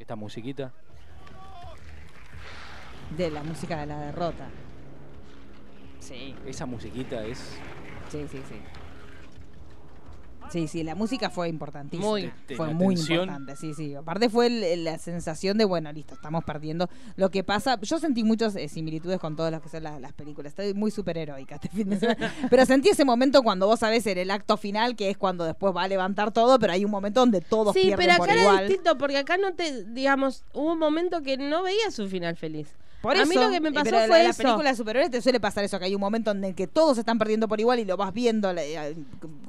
Esta 0.00 0.16
musiquita. 0.16 0.72
De 3.10 3.30
la 3.30 3.42
música 3.42 3.78
de 3.80 3.86
la 3.86 3.98
derrota. 4.00 4.48
Sí, 6.00 6.34
Esa 6.46 6.66
musiquita 6.66 7.24
es. 7.24 7.38
sí, 8.10 8.26
sí, 8.30 8.38
sí. 8.48 8.56
Sí, 10.50 10.68
sí, 10.68 10.82
la 10.82 10.94
música 10.94 11.30
fue 11.30 11.48
importantísima. 11.48 12.06
Muy. 12.10 12.30
De- 12.46 12.56
fue 12.56 12.74
muy 12.74 12.94
tensión. 12.94 13.20
importante, 13.20 13.56
sí, 13.56 13.72
sí. 13.72 13.94
Aparte 13.94 14.28
fue 14.28 14.48
el- 14.48 14.84
la 14.84 14.98
sensación 14.98 15.56
de, 15.56 15.64
bueno, 15.64 15.90
listo, 15.92 16.12
estamos 16.14 16.44
perdiendo. 16.44 16.90
Lo 17.16 17.30
que 17.30 17.42
pasa, 17.42 17.80
yo 17.80 17.98
sentí 17.98 18.22
muchas 18.22 18.54
eh, 18.56 18.68
similitudes 18.68 19.18
con 19.18 19.34
todas 19.34 19.50
las 19.50 19.62
que 19.62 19.70
son 19.70 19.82
la- 19.84 19.98
las 19.98 20.12
películas. 20.12 20.50
Estoy 20.50 20.74
muy 20.74 20.90
superheroica 20.90 21.54
este 21.54 21.70
fin 21.70 21.88
de 21.88 21.98
semana. 21.98 22.18
pero 22.50 22.66
sentí 22.66 22.90
ese 22.90 23.06
momento 23.06 23.42
cuando 23.42 23.66
vos 23.66 23.80
sabés 23.80 24.06
en 24.08 24.18
el 24.18 24.30
acto 24.30 24.58
final, 24.58 24.94
que 24.94 25.08
es 25.08 25.16
cuando 25.16 25.44
después 25.44 25.74
va 25.74 25.84
a 25.84 25.88
levantar 25.88 26.32
todo, 26.32 26.58
pero 26.58 26.74
hay 26.74 26.84
un 26.84 26.90
momento 26.90 27.20
donde 27.20 27.40
todos 27.40 27.72
Sí, 27.72 27.84
pierden 27.84 28.06
pero 28.08 28.16
por 28.18 28.28
acá 28.28 28.34
era 28.34 28.42
igual. 28.42 28.68
distinto, 28.68 28.98
porque 28.98 29.16
acá 29.18 29.38
no 29.38 29.54
te, 29.54 29.84
digamos, 29.86 30.44
hubo 30.52 30.72
un 30.72 30.78
momento 30.78 31.22
que 31.22 31.38
no 31.38 31.62
veía 31.62 31.90
su 31.90 32.08
final 32.08 32.36
feliz. 32.36 32.68
Por 33.02 33.16
a 33.16 33.24
mí 33.26 33.34
lo 33.34 33.50
que 33.50 33.60
me 33.60 33.68
eh, 33.70 33.72
pasó 33.72 33.84
pero 33.84 33.98
la- 33.98 34.06
fue 34.06 34.22
la, 34.22 34.30
eso. 34.30 34.42
película 34.42 34.70
de 34.70 34.76
superhéroes 34.76 35.10
te 35.10 35.20
suele 35.20 35.40
pasar 35.40 35.64
eso, 35.64 35.78
que 35.78 35.84
hay 35.86 35.94
un 35.94 36.00
momento 36.00 36.30
en 36.30 36.42
el 36.44 36.54
que 36.54 36.68
todos 36.68 36.96
están 36.98 37.18
perdiendo 37.18 37.48
por 37.48 37.58
igual 37.60 37.80
y 37.80 37.84
lo 37.84 37.96
vas 37.96 38.12
viendo 38.14 38.52
la- 38.52 38.64
eh, 38.64 38.96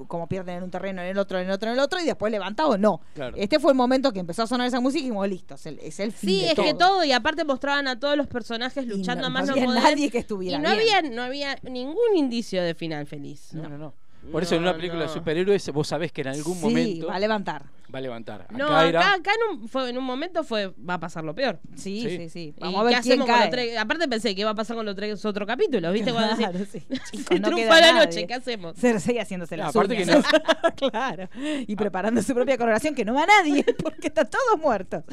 como 0.07 0.27
pierden 0.27 0.57
en 0.57 0.63
un 0.63 0.71
terreno, 0.71 1.01
en 1.01 1.09
el 1.09 1.17
otro, 1.17 1.37
en 1.39 1.45
el 1.45 1.51
otro, 1.51 1.69
en 1.69 1.73
el 1.75 1.79
otro, 1.79 1.99
y 2.01 2.05
después 2.05 2.31
levanta 2.31 2.65
o 2.65 2.77
no. 2.77 2.99
Claro. 3.13 3.37
Este 3.37 3.59
fue 3.59 3.71
el 3.71 3.77
momento 3.77 4.11
que 4.11 4.19
empezó 4.19 4.43
a 4.43 4.47
sonar 4.47 4.67
esa 4.67 4.79
música 4.79 4.99
y 4.99 5.03
dijimos, 5.03 5.27
listo, 5.29 5.55
es 5.55 5.65
el, 5.67 5.79
es 5.79 5.99
el 5.99 6.11
fin 6.11 6.29
Sí, 6.29 6.39
de 6.41 6.47
es 6.49 6.55
todo. 6.55 6.65
que 6.65 6.73
todo, 6.73 7.03
y 7.03 7.11
aparte 7.11 7.45
mostraban 7.45 7.87
a 7.87 7.99
todos 7.99 8.17
los 8.17 8.27
personajes 8.27 8.83
Y 8.83 8.87
luchando 8.87 9.21
no- 9.21 9.27
a 9.27 9.29
más 9.29 9.41
no 9.43 9.47
no, 9.47 9.53
había 9.53 9.65
poder. 9.65 9.83
nadie 9.83 10.09
que 10.09 10.17
estuviera 10.17 10.57
Y 10.57 10.61
no 10.61 10.69
bien. 10.75 10.81
había, 10.97 11.09
no 11.15 11.21
había 11.21 11.57
ningún 11.63 12.15
indicio 12.15 12.61
de 12.63 12.73
final 12.75 13.05
feliz. 13.05 13.53
No, 13.53 13.69
no, 13.69 13.77
no. 13.77 13.93
Por 14.31 14.41
eso 14.41 14.55
en 14.55 14.61
No, 14.63 14.69
una 14.69 14.77
película 14.77 15.01
no. 15.03 15.07
de 15.07 15.13
superhéroes 15.13 15.69
vos 15.71 15.87
sabés 15.87 16.11
que 16.13 16.21
en 16.21 16.29
algún 16.29 16.55
sí, 16.55 16.61
momento 16.63 17.07
va 17.07 17.15
a 17.15 17.19
levantar. 17.19 17.65
Va 17.93 17.99
a 17.99 18.01
levantar. 18.01 18.41
Acá 18.41 18.57
No, 18.57 18.67
acá, 18.67 18.87
era. 18.89 19.13
acá 19.13 19.31
en, 19.51 19.57
un, 19.61 19.67
fue, 19.69 19.89
en 19.89 19.97
un 19.97 20.03
momento 20.03 20.43
fue 20.43 20.67
va 20.89 20.95
a 20.95 20.99
pasar 20.99 21.23
lo 21.23 21.35
peor. 21.35 21.59
Sí, 21.75 22.01
sí, 22.01 22.17
Sí. 22.17 22.29
sí. 22.29 22.53
¿Y 22.57 22.59
Vamos 22.61 22.81
a 22.85 22.89
qué 22.89 22.93
ver 22.95 23.01
quién 23.03 23.13
hacemos 23.13 23.27
con 23.27 23.35
cae. 23.35 23.45
los 23.45 23.51
tres? 23.51 23.77
Aparte 23.77 24.07
pensé 24.07 24.33
que 24.35 24.41
iba 24.41 24.49
a 24.49 24.55
pasar 24.55 24.75
con 24.75 24.85
los 24.85 24.95
tres 24.95 25.23
otros 25.25 25.47
capítulos, 25.47 25.93
¿viste? 25.93 26.11
Cuando 26.11 26.35
Claro, 26.35 26.57
decís, 26.59 26.83
sí. 26.89 26.95
se 27.11 27.17
Chicos, 27.17 27.39
no 27.39 27.47
triunfa 27.49 27.75
queda 27.75 27.81
la 27.81 27.93
nadie. 27.93 28.05
noche, 28.07 28.27
¿qué 28.27 28.33
hacemos? 28.33 28.75
Cersei 28.77 29.17
haciéndose 29.19 29.57
No, 29.57 29.63
las 29.63 29.75
aparte 29.75 29.95
que 29.97 30.03
uñas. 30.03 30.25
claro. 30.91 31.29
Y 31.67 31.75
preparando 31.75 32.21
su 32.21 32.33
propia 32.33 32.57
coronación, 32.57 32.95
que 32.95 33.05
no 33.05 33.13
va 33.13 33.25
nadie, 33.25 33.63
porque 33.83 34.07
están 34.07 34.29
todos 34.29 34.59
muertos. 34.61 35.03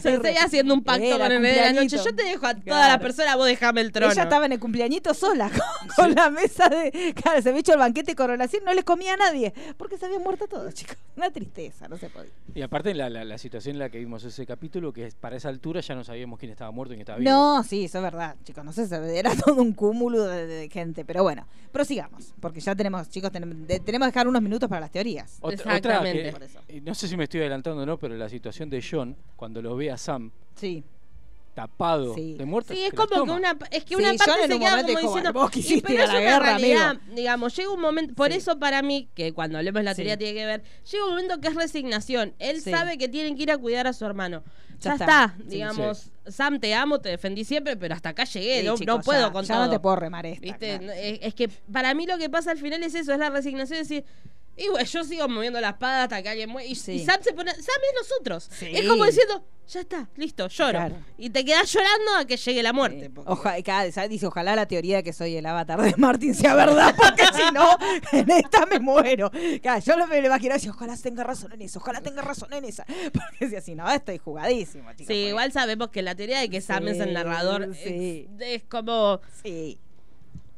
Cersei 0.00 0.36
haciendo 0.36 0.74
un 0.74 0.82
pacto 0.84 1.04
Era 1.04 1.18
con 1.18 1.32
el 1.32 1.42
de 1.42 1.48
la 1.56 1.72
noche. 1.72 1.96
cumpleañito. 1.96 2.04
Yo 2.04 2.14
te 2.14 2.24
dejo 2.24 2.46
a 2.46 2.54
toda 2.54 2.62
Claro. 2.64 2.92
la 2.92 2.98
persona, 3.00 3.36
vos 3.36 3.46
dejame 3.46 3.80
el 3.80 3.92
trono. 3.92 4.12
Ella 4.12 4.22
estaba 4.22 4.46
en 4.46 4.52
el 4.52 4.60
cumpleañito 4.60 5.14
sola, 5.14 5.50
con, 5.50 5.88
con 5.96 6.14
la 6.14 6.30
mesa 6.30 6.68
de. 6.68 7.12
Claro, 7.14 7.42
se 7.42 7.48
había 7.48 7.60
hecho 7.60 7.72
el 7.72 7.78
banquete 7.78 8.12
de 8.12 8.16
coronación, 8.16 8.64
no 8.64 8.72
les 8.72 8.84
comía 8.84 9.14
a 9.14 9.16
nadie, 9.16 9.52
porque 9.76 9.96
se 9.96 10.06
habían 10.06 10.22
muerto 10.22 10.46
todos, 10.46 10.72
chicos. 10.74 10.96
Una 11.16 11.30
tristeza, 11.40 11.88
no 11.88 11.96
se 11.96 12.08
podía. 12.10 12.30
Y 12.54 12.62
aparte 12.62 12.94
la, 12.94 13.08
la, 13.10 13.24
la 13.24 13.38
situación 13.38 13.76
en 13.76 13.80
la 13.80 13.88
que 13.90 13.98
vimos 13.98 14.22
ese 14.24 14.46
capítulo, 14.46 14.92
que 14.92 15.10
para 15.20 15.36
esa 15.36 15.48
altura 15.48 15.80
ya 15.80 15.94
no 15.94 16.04
sabíamos 16.04 16.38
quién 16.38 16.50
estaba 16.52 16.70
muerto 16.70 16.92
y 16.94 16.96
quién 16.96 17.02
estaba 17.02 17.18
vivo. 17.18 17.30
No, 17.30 17.62
sí, 17.62 17.84
eso 17.84 17.98
es 17.98 18.04
verdad, 18.04 18.36
chicos. 18.44 18.64
No 18.64 18.72
sé, 18.72 18.86
se- 18.86 19.18
era 19.18 19.34
todo 19.36 19.60
un 19.60 19.72
cúmulo 19.72 20.24
de, 20.24 20.46
de 20.46 20.68
gente. 20.68 21.04
Pero 21.04 21.22
bueno, 21.22 21.46
prosigamos, 21.72 22.34
porque 22.40 22.60
ya 22.60 22.74
tenemos, 22.74 23.08
chicos, 23.10 23.30
tenemos, 23.32 23.66
de- 23.66 23.80
tenemos 23.80 24.06
que 24.06 24.12
dejar 24.12 24.28
unos 24.28 24.42
minutos 24.42 24.68
para 24.68 24.80
las 24.82 24.90
teorías. 24.90 25.38
Otra, 25.40 25.54
otra 25.60 25.76
Exactamente. 25.76 26.22
que- 26.24 26.32
Por 26.32 26.42
eso. 26.42 26.60
eh, 26.68 26.80
no 26.80 26.94
sé 26.94 27.08
si 27.08 27.16
me 27.16 27.24
estoy 27.24 27.40
adelantando 27.40 27.82
o 27.82 27.86
no, 27.86 27.98
pero 27.98 28.14
la 28.16 28.28
situación 28.28 28.68
de 28.70 28.82
John, 28.88 29.16
cuando 29.36 29.62
lo 29.62 29.74
ve 29.76 29.90
a 29.90 29.96
Sam 29.96 30.30
Sí. 30.56 30.84
Tapado 31.54 32.14
Sí. 32.14 32.34
de 32.34 32.44
muerte. 32.46 32.74
Sí, 32.74 32.84
es 32.84 32.92
las 32.94 33.06
como 33.06 33.24
que 33.24 33.30
una 33.32 33.56
es 33.70 33.84
que 33.84 33.88
Sí, 33.88 33.94
una 33.96 34.14
parte 34.14 34.46
se 34.46 34.54
un 34.54 34.60
queda 34.60 34.70
como 34.70 34.86
diciendo 34.86 35.10
"Bueno, 35.10 35.32
vos 35.32 35.50
"Y, 35.50 35.52
quisiste 35.54 35.82
pero 35.82 35.94
ir 35.94 36.00
a 36.00 36.04
es 36.04 36.08
la 36.12 36.18
una 36.20 36.30
guerra, 36.30 36.44
realidad, 36.58 36.88
amigo". 36.90 37.14
digamos, 37.14 37.56
llega 37.56 37.70
un 37.72 37.80
momento, 37.80 38.14
por 38.14 38.30
Sí. 38.30 38.38
eso 38.38 38.58
para 38.58 38.82
mí 38.82 39.08
que 39.14 39.32
cuando 39.32 39.58
hablemos 39.58 39.80
de 39.80 39.84
la 39.84 39.94
teoría 39.94 40.16
tiene 40.16 40.34
que 40.34 40.46
ver, 40.46 40.62
llega 40.90 41.04
un 41.04 41.10
momento 41.10 41.40
que 41.40 41.48
es 41.48 41.54
resignación. 41.54 42.34
Él 42.38 42.60
Sí. 42.62 42.70
sabe 42.70 42.98
que 42.98 43.08
tienen 43.08 43.36
que 43.36 43.42
ir 43.42 43.50
a 43.50 43.58
cuidar 43.58 43.86
a 43.86 43.92
su 43.92 44.04
hermano. 44.06 44.42
Ya 44.80 44.90
Ya, 44.90 44.92
está. 44.92 45.04
está, 45.04 45.34
Sí. 45.38 45.44
digamos, 45.48 46.10
Sam 46.26 46.58
te 46.60 46.72
amo, 46.74 47.00
te 47.00 47.10
defendí 47.10 47.44
siempre, 47.44 47.76
pero 47.76 47.94
hasta 47.94 48.10
acá 48.10 48.24
llegué, 48.24 48.60
Sí, 48.60 48.66
no, 48.66 48.74
chicos, 48.76 48.96
no 48.96 49.02
puedo 49.02 49.26
ya, 49.26 49.32
con 49.32 49.44
ya 49.44 49.58
no 49.58 49.68
te 49.70 49.78
puedo 49.80 49.96
remar 49.96 50.24
esta. 50.24 50.40
¿Viste? 50.40 50.78
claro. 50.78 50.92
Es, 50.92 51.18
es 51.22 51.34
que 51.34 51.48
para 51.70 51.92
mí 51.94 52.06
lo 52.06 52.16
que 52.16 52.30
pasa 52.30 52.52
al 52.52 52.58
final 52.58 52.82
es 52.82 52.94
eso, 52.94 53.12
es 53.12 53.18
la 53.18 53.28
resignación 53.30 53.76
de 53.76 53.82
decir, 53.82 54.04
y 54.56 54.68
bueno, 54.68 54.84
yo 54.84 55.04
sigo 55.04 55.28
moviendo 55.28 55.60
la 55.60 55.70
espada 55.70 56.04
hasta 56.04 56.22
que 56.22 56.28
alguien 56.28 56.50
muere. 56.50 56.68
Y, 56.68 56.74
Sí. 56.74 56.92
y 56.92 57.04
Sam 57.04 57.20
se 57.22 57.32
pone, 57.32 57.50
Sam 57.52 57.60
es 57.62 58.08
nosotros. 58.08 58.48
Sí. 58.52 58.66
Es 58.74 58.86
como 58.88 59.04
diciendo, 59.06 59.44
ya 59.68 59.80
está, 59.80 60.08
listo, 60.16 60.48
lloro. 60.48 60.70
Claro. 60.72 60.96
Y 61.16 61.30
te 61.30 61.44
quedas 61.44 61.72
llorando 61.72 62.16
a 62.18 62.24
que 62.24 62.36
llegue 62.36 62.62
la 62.62 62.72
muerte. 62.72 63.08
Porque- 63.08 63.30
oja- 63.30 63.62
cada- 63.62 63.90
¿sabes? 63.92 64.10
dice, 64.10 64.26
ojalá 64.26 64.56
la 64.56 64.66
teoría 64.66 64.96
de 64.96 65.02
que 65.04 65.12
soy 65.12 65.36
el 65.36 65.46
avatar 65.46 65.80
de 65.80 65.94
Martin 65.96 66.34
sea 66.34 66.54
verdad, 66.56 66.94
porque 66.96 67.22
si 67.34 67.52
no, 67.54 67.68
en 68.12 68.30
esta 68.30 68.66
me 68.66 68.80
muero. 68.80 69.30
Claro, 69.62 69.80
yo 69.80 69.96
lo 69.96 70.06
me 70.08 70.20
lo 70.20 70.26
imagino 70.26 70.54
así, 70.56 70.68
ojalá 70.68 70.96
tenga 70.96 71.22
razón 71.24 71.52
en 71.52 71.62
eso, 71.62 71.78
ojalá 71.78 72.00
tenga 72.00 72.20
razón 72.22 72.52
en 72.52 72.64
esa. 72.64 72.84
Porque 73.12 73.48
si 73.48 73.56
así 73.56 73.74
no, 73.76 73.88
estoy 73.90 74.18
jugadísimo, 74.18 74.90
chicos. 74.92 75.06
Sí, 75.06 75.14
igual 75.28 75.52
sabemos 75.52 75.88
que 75.90 76.02
la 76.02 76.14
teoría 76.16 76.40
de 76.40 76.50
que 76.50 76.60
Sam 76.60 76.88
es 76.88 76.98
el 76.98 77.12
narrador 77.12 77.70
es, 77.72 78.26
es 78.40 78.62
como. 78.64 79.20
Sí. 79.42 79.78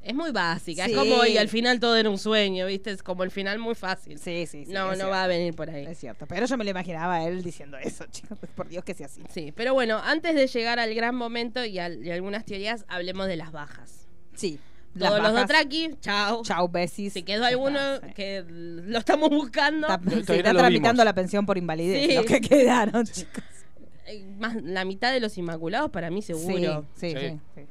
Es 0.03 0.15
muy 0.15 0.33
básica. 0.33 0.85
Sí. 0.87 0.93
Es 0.93 0.99
como, 0.99 1.25
y 1.25 1.37
al 1.39 1.49
final 1.49 1.79
todo 1.79 1.97
era 1.97 2.11
un 2.11 2.19
sueño, 2.19 2.67
¿viste? 2.67 2.91
Es 2.91 3.03
como 3.05 3.23
el 3.23 3.31
final 3.31 3.59
muy 3.61 3.75
fácil. 3.77 4.19
Sí, 4.19 4.47
sí, 4.47 4.65
sí. 4.65 4.73
no, 4.73 4.87
no 4.89 4.95
cierto. 4.95 5.11
va 5.11 5.25
a 5.25 5.27
venir 5.29 5.55
por 5.55 5.71
ahí. 5.71 5.87
Es 5.87 5.99
cierto, 5.99 6.27
pero 6.27 6.45
yo 6.47 6.57
me 6.57 6.65
lo 6.65 6.71
imaginaba 6.71 7.15
a 7.17 7.25
él 7.29 7.43
diciendo 7.43 7.77
eso, 7.79 8.05
chicos. 8.11 8.37
Por 8.57 8.69
Dios 8.69 8.85
que 8.85 8.95
sea 8.95 9.07
así. 9.07 9.23
Sí, 9.33 9.53
pero 9.55 9.75
bueno, 9.75 10.01
antes 10.05 10.35
de 10.35 10.47
llegar 10.49 10.79
al 10.81 10.93
gran 10.95 11.15
momento 11.15 11.65
y, 11.65 11.79
al- 11.79 12.05
y 12.05 12.11
algunas 12.11 12.45
teorías, 12.45 12.85
hablemos 12.89 13.27
de 13.29 13.37
las 13.37 13.53
bajas. 13.53 14.09
Sí. 14.35 14.59
Todos 14.99 15.13
los 15.23 15.33
bajas- 15.33 15.41
Dotraki, 15.49 15.91
chao. 16.01 16.43
Chau, 16.43 16.69
besis. 16.69 17.13
Si 17.13 17.23
quedó 17.23 17.45
alguno 17.47 17.79
sí. 17.97 18.13
que 18.15 18.45
lo 18.49 18.99
estamos 18.99 19.31
buscando, 19.31 19.87
Está, 19.89 19.99
no 19.99 20.19
está 20.19 20.53
tramitando 20.53 21.05
la 21.05 21.15
pensión 21.15 21.47
por 21.47 21.57
invalidez, 21.59 22.09
Sí. 22.11 22.15
los 22.17 22.27
que 22.27 22.41
quedaron, 22.41 23.07
chicos. 23.07 23.43
eh, 24.07 24.27
más 24.39 24.61
la 24.63 24.85
mitad 24.85 25.13
de 25.13 25.21
los 25.21 25.39
Inmaculados 25.39 25.91
para 25.93 26.11
mí 26.11 26.21
seguro. 26.23 26.85
Sí, 26.97 27.15
sí, 27.19 27.39
Sí. 27.55 27.63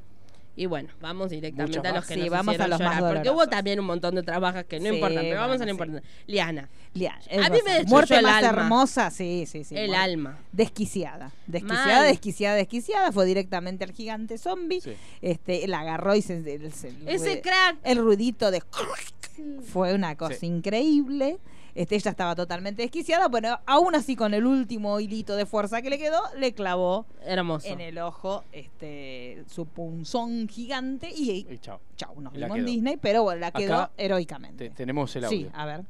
Y 0.55 0.65
bueno, 0.65 0.89
vamos 0.99 1.29
directamente 1.29 1.79
a 1.79 1.83
los 1.83 1.93
más. 2.01 2.07
que 2.07 2.13
Sí, 2.15 2.19
nos 2.21 2.29
vamos 2.29 2.59
a 2.59 2.67
los 2.67 2.79
más 2.81 2.99
llorar, 2.99 3.13
Porque 3.15 3.29
hubo 3.29 3.47
también 3.47 3.79
un 3.79 3.85
montón 3.85 4.15
de 4.15 4.21
trabajas 4.23 4.65
que 4.65 4.79
no 4.81 4.89
Sí, 4.89 4.95
importan, 4.95 5.21
pero 5.23 5.39
vamos 5.39 5.61
a 5.61 5.65
lo 5.65 5.65
bueno, 5.65 5.65
sí. 5.65 5.71
importante. 5.71 6.07
Liana, 6.27 6.69
Lian, 6.93 7.15
A 7.45 7.49
mí 7.49 7.59
me 7.65 7.83
Muerte 7.85 8.17
el 8.17 8.23
más 8.23 8.43
alma. 8.43 8.61
hermosa, 8.63 9.09
sí, 9.11 9.45
sí, 9.47 9.63
sí. 9.63 9.75
el 9.77 9.87
muerte- 9.87 10.03
alma. 10.03 10.39
Desquiciada. 10.51 11.31
Desquiciada, 11.47 11.99
Mal. 12.01 12.07
desquiciada, 12.09 12.55
desquiciada. 12.57 13.11
Fue 13.13 13.25
directamente 13.25 13.85
al 13.85 13.93
gigante 13.93 14.37
zombie. 14.37 14.81
Sí. 14.81 14.93
Este, 15.21 15.65
la 15.67 15.79
agarró 15.79 16.15
y 16.15 16.21
se. 16.21 16.43
se- 16.43 16.71
se- 16.71 16.93
Ese 17.07 17.33
el- 17.33 17.41
crack. 17.41 17.77
El 17.83 17.99
ruidito 17.99 18.51
de. 18.51 18.61
Fue 19.71 19.93
una 19.93 20.15
cosa 20.17 20.35
Sí. 20.35 20.47
increíble. 20.47 21.39
Este, 21.75 21.95
ella 21.95 22.11
estaba 22.11 22.35
totalmente 22.35 22.81
desquiciada. 22.81 23.27
Bueno, 23.27 23.59
aún 23.65 23.95
así, 23.95 24.15
con 24.15 24.33
el 24.33 24.45
último 24.45 24.99
hilito 24.99 25.35
de 25.35 25.45
fuerza 25.45 25.81
que 25.81 25.89
le 25.89 25.97
quedó, 25.97 26.21
le 26.37 26.53
clavó 26.53 27.05
Hermoso. 27.23 27.67
en 27.67 27.81
el 27.81 27.97
ojo 27.97 28.43
este 28.51 29.43
su 29.47 29.65
punzón 29.65 30.47
gigante 30.49 31.09
y, 31.15 31.47
Y 31.49 31.57
chao. 31.59 31.79
chau, 31.95 32.19
nos 32.21 32.33
vimos 32.33 32.57
en. 32.57 32.65
Disney, 32.65 32.97
pero 32.97 33.23
bueno, 33.23 33.39
la 33.41 33.51
quedó 33.51 33.75
Acá 33.75 33.91
heroicamente. 33.97 34.69
Te- 34.69 34.75
tenemos 34.75 35.15
el 35.15 35.25
audio. 35.25 35.37
sí, 35.39 35.49
a 35.53 35.65
ver. 35.65 35.81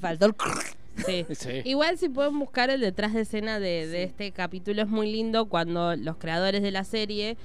Faltó 0.00 0.26
el. 0.26 0.34
Sí. 1.06 1.26
Sí. 1.34 1.62
Igual 1.64 1.96
si 1.98 2.08
pueden 2.08 2.38
buscar 2.38 2.68
el 2.70 2.80
detrás 2.80 3.14
de 3.14 3.20
escena 3.22 3.58
de, 3.60 3.86
de 3.86 4.02
este 4.02 4.32
capítulo 4.32 4.82
es 4.82 4.88
muy 4.88 5.10
lindo 5.10 5.46
cuando 5.46 5.94
los 5.96 6.16
creadores 6.16 6.62
de 6.62 6.70
la 6.72 6.84
serie 6.84 7.36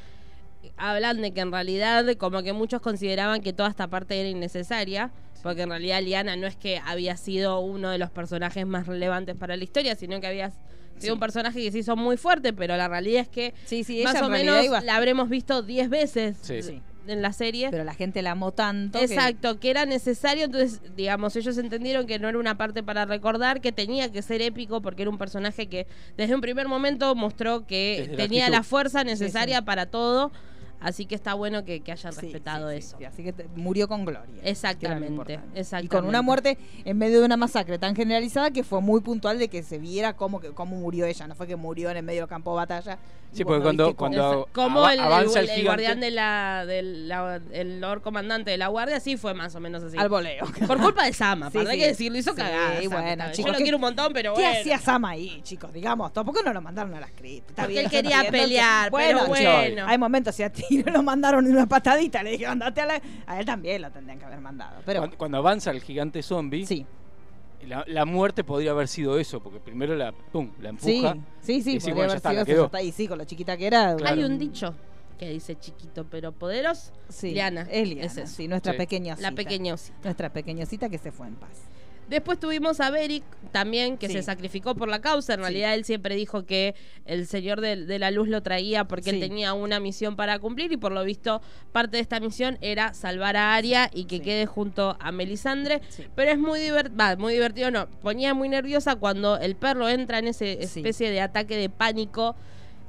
hablan 0.77 1.21
de 1.21 1.31
que 1.31 1.41
en 1.41 1.51
realidad 1.51 2.05
como 2.17 2.41
que 2.43 2.53
muchos 2.53 2.81
consideraban 2.81 3.41
que 3.41 3.53
toda 3.53 3.69
esta 3.69 3.87
parte 3.87 4.19
era 4.19 4.27
innecesaria, 4.29 5.11
porque 5.43 5.61
en 5.61 5.69
realidad 5.69 6.01
Liana 6.01 6.35
no 6.35 6.47
es 6.47 6.55
que 6.55 6.81
había 6.83 7.17
sido 7.17 7.59
uno 7.59 7.91
de 7.91 7.97
los 7.99 8.09
personajes 8.09 8.65
más 8.65 8.87
relevantes 8.87 9.35
para 9.37 9.55
la 9.55 9.63
historia, 9.63 9.95
sino 9.95 10.19
que 10.19 10.27
había 10.27 10.51
sido 10.97 11.13
un 11.13 11.19
personaje 11.19 11.61
que 11.61 11.71
se 11.71 11.79
hizo 11.79 11.95
muy 11.95 12.17
fuerte, 12.17 12.51
pero 12.51 12.75
la 12.77 12.87
realidad 12.87 13.21
es 13.21 13.29
que 13.29 13.53
Sí, 13.65 13.83
sí, 13.83 14.01
más 14.03 14.15
ella 14.15 14.25
o 14.25 14.29
menos 14.29 14.65
iba- 14.65 14.81
la 14.81 14.95
habremos 14.95 15.29
visto 15.29 15.61
10 15.61 15.89
veces 15.89 16.37
Sí. 16.41 16.61
Sí. 16.63 16.81
En 17.07 17.21
la 17.21 17.33
serie. 17.33 17.69
Pero 17.71 17.83
la 17.83 17.93
gente 17.93 18.21
la 18.21 18.31
amó 18.31 18.51
tanto. 18.51 18.99
que- 18.99 19.05
Exacto, 19.05 19.59
que 19.59 19.69
era 19.69 19.85
necesario, 19.85 20.45
entonces, 20.45 20.81
digamos, 20.95 21.35
ellos 21.35 21.57
entendieron 21.57 22.05
que 22.07 22.19
no 22.19 22.27
era 22.29 22.37
una 22.37 22.57
parte 22.57 22.83
para 22.83 23.05
recordar, 23.05 23.61
que 23.61 23.71
tenía 23.71 24.11
que 24.11 24.21
ser 24.21 24.41
épico 24.41 24.81
porque 24.81 25.03
era 25.03 25.11
un 25.11 25.17
personaje 25.17 25.67
que 25.67 25.87
desde 26.17 26.35
un 26.35 26.41
primer 26.41 26.67
momento 26.67 27.13
mostró 27.15 27.65
que 27.65 28.05
Desde 28.07 28.15
tenía 28.17 28.49
la 28.49 28.63
fuerza 28.63 29.03
necesaria 29.03 29.59
sí. 29.59 29.63
para 29.65 29.85
todo, 29.87 30.31
así 30.79 31.05
que 31.05 31.15
está 31.15 31.33
bueno 31.33 31.65
que, 31.65 31.81
que 31.81 31.91
hayan 31.91 32.13
Sí, 32.13 32.21
respetado 32.21 32.69
sí, 32.69 32.75
sí, 32.75 32.79
eso. 32.87 32.97
sí, 32.99 33.05
así 33.05 33.23
que 33.23 33.33
te- 33.33 33.47
murió 33.55 33.87
con 33.87 34.05
gloria. 34.05 34.25
Exactamente, 34.43 35.07
importante. 35.07 35.47
Y 35.55 35.59
exactamente. 35.59 35.95
con 35.95 36.05
una 36.07 36.21
muerte 36.21 36.57
en 36.83 36.97
medio 36.97 37.19
de 37.19 37.25
una 37.25 37.37
masacre 37.37 37.77
tan 37.79 37.95
generalizada 37.95 38.51
que 38.51 38.63
fue 38.63 38.81
muy 38.81 39.01
puntual 39.01 39.39
de 39.39 39.47
que 39.47 39.63
se 39.63 39.77
viera 39.77 40.13
cómo, 40.15 40.39
que, 40.39 40.51
cómo 40.51 40.75
murió 40.77 41.05
ella. 41.05 41.27
No 41.27 41.35
fue 41.35 41.47
que 41.47 41.55
murió 41.55 41.89
en 41.89 41.97
el 41.97 42.03
medio 42.03 42.21
del 42.21 42.29
campo 42.29 42.51
de 42.51 42.57
batalla. 42.57 42.97
Sí, 43.31 43.43
porque 43.43 43.61
cuando- 43.63 43.95
cuando- 43.95 44.47
como 44.53 44.87
el, 44.89 44.99
avanza 44.99 45.39
el- 45.41 45.45
el 45.45 45.49
el 45.51 45.55
gigante. 45.57 45.63
guardián 45.65 45.99
de 45.99 46.11
la, 46.11 46.65
del 46.65 47.07
la- 47.09 47.41
el 47.51 47.81
Lord 47.81 48.01
comandante 48.01 48.51
de 48.51 48.57
la 48.57 48.67
guardia, 48.67 48.99
sí 49.01 49.17
fue 49.17 49.33
más 49.33 49.53
o 49.55 49.59
menos 49.59 49.83
así. 49.83 49.97
Al 49.97 50.07
voleo. 50.07 50.45
Por 50.67 50.79
culpa 50.79 51.05
de 51.05 51.11
Sama, 51.13 51.49
Sí, 51.51 51.57
para 51.57 51.71
sí. 51.71 51.77
que 51.79 51.87
decirlo, 51.87 52.17
hizo 52.17 52.31
Sí, 52.31 52.37
cagada. 52.37 52.81
Sama 52.81 53.01
bueno, 53.01 53.23
chicos, 53.31 53.37
Yo 53.37 53.51
lo 53.51 53.57
¿qué- 53.57 53.63
quiero 53.63 53.77
un 53.77 53.81
montón, 53.81 54.13
pero 54.13 54.33
¿Qué 54.35 54.41
bueno. 54.41 54.59
hacía 54.59 54.77
Sama 54.77 55.09
ahí, 55.11 55.41
chicos? 55.43 55.73
Digamos, 55.73 56.13
tampoco 56.13 56.41
no 56.43 56.53
lo 56.53 56.61
mandaron 56.61 56.93
a 56.95 56.99
la 57.01 57.07
script. 57.07 57.49
Está 57.49 57.63
Porque 57.63 57.73
bien, 57.73 57.85
él 57.85 57.91
quería 57.91 58.23
pelear, 58.31 58.91
pero 58.91 59.25
bueno. 59.27 59.85
Hay 59.87 59.97
momentos, 59.97 60.33
si 60.35 60.43
a 60.43 60.49
ti 60.51 60.64
no 60.85 60.91
lo 60.91 61.03
mandaron 61.03 61.45
en 61.45 61.51
una 61.53 61.65
patadita, 61.67 62.21
le 62.23 62.31
dije, 62.31 62.45
andate 62.45 62.81
a 62.81 62.85
la... 62.85 63.01
A 63.27 63.39
él 63.39 63.45
también 63.45 63.81
lo 63.81 63.91
tendrían 63.91 64.19
que 64.19 64.25
haber 64.25 64.39
mandado. 64.41 64.81
Pero 64.85 65.01
cuando, 65.01 65.17
cuando 65.17 65.37
avanza 65.37 65.71
el 65.71 65.81
gigante 65.81 66.21
zombie, 66.23 66.65
sí, 66.65 66.85
la, 67.67 67.83
la 67.87 68.05
muerte 68.05 68.43
podría 68.43 68.71
haber 68.71 68.87
sido 68.87 69.17
eso, 69.17 69.39
porque 69.41 69.59
primero 69.59 69.95
la, 69.95 70.11
pum, 70.11 70.51
la 70.61 70.71
sí, 70.77 70.97
empuja. 70.97 71.17
sí, 71.41 71.61
sí, 71.61 71.75
y 71.77 71.79
sí, 71.79 71.89
podría 71.89 71.95
bueno, 71.95 72.01
ya 72.01 72.03
haber 72.03 72.17
está, 72.17 72.29
sido 72.29 72.45
la 72.45 72.51
eso, 72.53 72.65
está 72.65 72.77
ahí, 72.79 72.91
sí, 72.91 73.07
con 73.07 73.17
lo 73.17 73.25
chiquita 73.25 73.57
que 73.57 73.67
era. 73.67 73.95
Claro. 73.95 74.15
Hay 74.15 74.23
un 74.23 74.37
dicho 74.37 74.75
que 75.17 75.29
dice 75.29 75.55
chiquito 75.57 76.05
pero 76.11 76.31
poderoso. 76.33 76.91
Sí, 77.09 77.31
Liana, 77.31 77.61
es 77.71 77.87
Liana, 77.87 78.03
es 78.05 78.17
eso. 78.17 78.35
sí, 78.35 78.47
nuestra 78.47 78.73
Sí. 78.73 78.77
pequeña 78.77 79.15
La 79.19 79.29
osita. 79.29 79.31
pequeña 79.31 79.73
osita. 79.73 79.97
Nuestra 80.03 80.29
pequeña 80.33 80.63
osita 80.63 80.89
que 80.89 80.97
se 80.97 81.11
fue 81.11 81.27
en 81.27 81.35
paz. 81.35 81.51
Después 82.09 82.39
tuvimos 82.39 82.79
a 82.81 82.91
Beric 82.91 83.23
también, 83.51 83.97
que 83.97 84.07
Sí. 84.07 84.13
se 84.13 84.23
sacrificó 84.23 84.75
por 84.75 84.87
la 84.89 85.01
causa. 85.01 85.33
En 85.33 85.39
Sí. 85.39 85.43
realidad 85.43 85.73
él 85.73 85.85
siempre 85.85 86.15
dijo 86.15 86.45
que 86.45 86.75
el 87.05 87.25
Señor 87.25 87.61
de, 87.61 87.75
de 87.85 87.99
la 87.99 88.11
Luz 88.11 88.27
lo 88.27 88.43
traía 88.43 88.83
porque 88.85 89.09
él 89.09 89.19
tenía 89.19 89.53
una 89.53 89.79
misión 89.79 90.15
para 90.15 90.37
cumplir 90.39 90.71
y 90.71 90.77
por 90.77 90.91
lo 90.91 91.03
visto 91.03 91.41
parte 91.71 91.97
de 91.97 92.01
esta 92.01 92.19
misión 92.19 92.57
era 92.61 92.93
salvar 92.93 93.37
a 93.37 93.55
Aria 93.55 93.89
y 93.93 94.05
que 94.05 94.21
quede 94.21 94.45
junto 94.45 94.97
a 94.99 95.11
Melisandre. 95.11 95.81
Pero 96.15 96.31
es 96.31 96.37
muy 96.37 96.59
divertido, 96.59 97.17
muy 97.17 97.33
divertido 97.33 97.71
no, 97.71 97.87
ponía 98.01 98.33
muy 98.33 98.49
nerviosa 98.49 98.95
cuando 98.95 99.37
el 99.37 99.55
perro 99.55 99.89
entra 99.89 100.19
en 100.19 100.27
esa 100.27 100.45
especie 100.45 101.09
de 101.09 101.21
ataque 101.21 101.57
de 101.57 101.69
pánico 101.69 102.35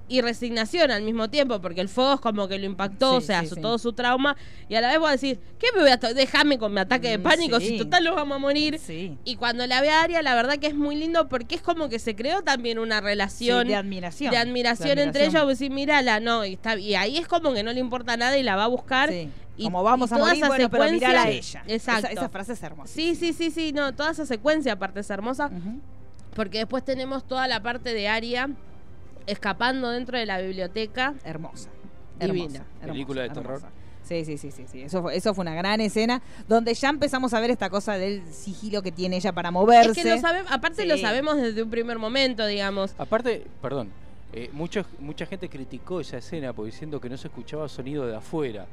y 0.08 0.20
resignación 0.20 0.90
al 0.90 1.02
mismo 1.02 1.28
tiempo, 1.30 1.60
porque 1.60 1.80
el 1.80 1.88
fuego 1.88 2.14
es 2.14 2.20
como 2.20 2.46
que 2.46 2.58
lo 2.58 2.66
impactó, 2.66 3.12
Sí, 3.12 3.16
o 3.16 3.20
sea, 3.20 3.40
sí, 3.42 3.48
su- 3.48 3.54
sí. 3.56 3.60
todo 3.60 3.76
su 3.78 3.92
trauma, 3.92 4.36
y 4.68 4.76
a 4.76 4.80
la 4.80 4.88
vez 4.88 4.98
voy 5.00 5.08
a 5.08 5.12
decir, 5.12 5.40
¿qué 5.58 5.66
me 5.74 5.80
voy 5.82 5.90
a 5.90 5.96
dejarme 5.96 6.58
con 6.58 6.72
mi 6.72 6.80
ataque 6.80 7.08
de 7.08 7.18
Mm, 7.18 7.22
pánico 7.22 7.58
si 7.60 7.76
total 7.78 8.04
lo 8.04 8.14
vamos 8.14 8.36
a 8.36 8.38
morir? 8.38 8.80
Y 9.24 9.36
cuando 9.36 9.66
la 9.66 9.80
ve 9.80 9.90
a 9.90 10.02
Aria, 10.02 10.22
la 10.22 10.34
verdad 10.36 10.58
que 10.58 10.68
es 10.68 10.74
muy 10.76 10.94
lindo 10.96 11.28
porque 11.28 11.56
es 11.56 11.60
como 11.62 11.88
que 11.88 11.98
se 11.98 12.14
creó 12.14 12.42
también 12.42 12.78
una 12.78 13.00
relación 13.00 13.66
de 13.66 13.74
admiración. 13.74 14.30
de 14.30 14.36
admiración 14.36 14.96
De 14.96 15.02
entre 15.02 15.26
ellos. 15.26 15.42
Vos 15.44 15.58
decís, 15.58 15.74
mírala, 15.74 16.20
no, 16.20 16.44
y, 16.44 16.52
está, 16.54 16.78
y 16.78 16.94
ahí 16.94 17.16
es 17.18 17.26
como 17.26 17.52
que 17.52 17.62
no 17.64 17.72
le 17.72 17.80
importa 17.80 18.16
nada 18.16 18.38
y 18.38 18.42
la 18.42 18.54
va 18.56 18.64
a 18.64 18.68
buscar. 18.68 19.10
Y, 19.58 19.64
Como 19.64 19.82
vamos 19.82 20.10
y 20.10 20.14
a 20.14 20.18
morir, 20.18 20.36
esa 20.36 20.48
bueno, 20.48 20.70
pero 20.70 20.90
mirala 20.92 21.22
a 21.22 21.30
ella. 21.30 21.64
Exacto. 21.66 22.06
Esa, 22.08 22.12
esa 22.12 22.28
frase 22.28 22.52
es 22.52 22.62
hermosa. 22.62 22.92
Sí, 22.92 23.14
sí, 23.14 23.32
sí, 23.32 23.50
sí, 23.50 23.72
no, 23.72 23.94
toda 23.94 24.10
esa 24.12 24.26
secuencia 24.26 24.74
aparte 24.74 25.00
es 25.00 25.08
hermosa. 25.10 25.50
Porque 26.34 26.58
después 26.58 26.84
tenemos 26.84 27.26
toda 27.26 27.48
la 27.48 27.62
parte 27.62 27.94
de 27.94 28.08
Aria 28.08 28.50
escapando 29.26 29.90
dentro 29.90 30.18
de 30.18 30.26
la 30.26 30.40
biblioteca. 30.40 31.14
Hermosa. 31.24 31.68
Divina. 32.18 32.64
Hermosa, 32.80 32.86
Película 32.92 33.20
de 33.22 33.26
hermosa, 33.28 33.42
terror. 33.42 33.62
Sí, 34.04 34.24
sí, 34.24 34.38
sí, 34.38 34.50
sí, 34.52 34.64
sí. 34.70 34.82
Eso 34.82 35.02
fue, 35.02 35.16
eso 35.16 35.34
fue 35.34 35.42
una 35.42 35.54
gran 35.54 35.80
escena 35.80 36.22
donde 36.48 36.72
ya 36.74 36.88
empezamos 36.88 37.34
a 37.34 37.40
ver 37.40 37.50
esta 37.50 37.68
cosa 37.70 37.98
del 37.98 38.22
sigilo 38.32 38.80
que 38.82 38.92
tiene 38.92 39.16
ella 39.16 39.32
para 39.32 39.50
moverse. 39.50 39.90
Es 39.90 39.96
que 40.06 40.14
lo 40.14 40.20
sabemos, 40.20 40.50
aparte 40.52 40.82
Sí. 40.82 40.88
lo 40.88 40.96
sabemos 40.96 41.36
desde 41.36 41.62
un 41.62 41.70
primer 41.70 41.98
momento, 41.98 42.46
digamos. 42.46 42.94
Aparte, 42.98 43.44
perdón, 43.60 43.90
eh, 44.32 44.48
muchos- 44.52 44.86
mucha 45.00 45.26
gente 45.26 45.48
criticó 45.48 46.00
esa 46.00 46.18
escena 46.18 46.52
porque 46.52 46.70
diciendo 46.70 47.00
que 47.00 47.08
no 47.10 47.16
se 47.16 47.26
escuchaba 47.28 47.68
sonido 47.68 48.06
de 48.06 48.14
afuera. 48.16 48.66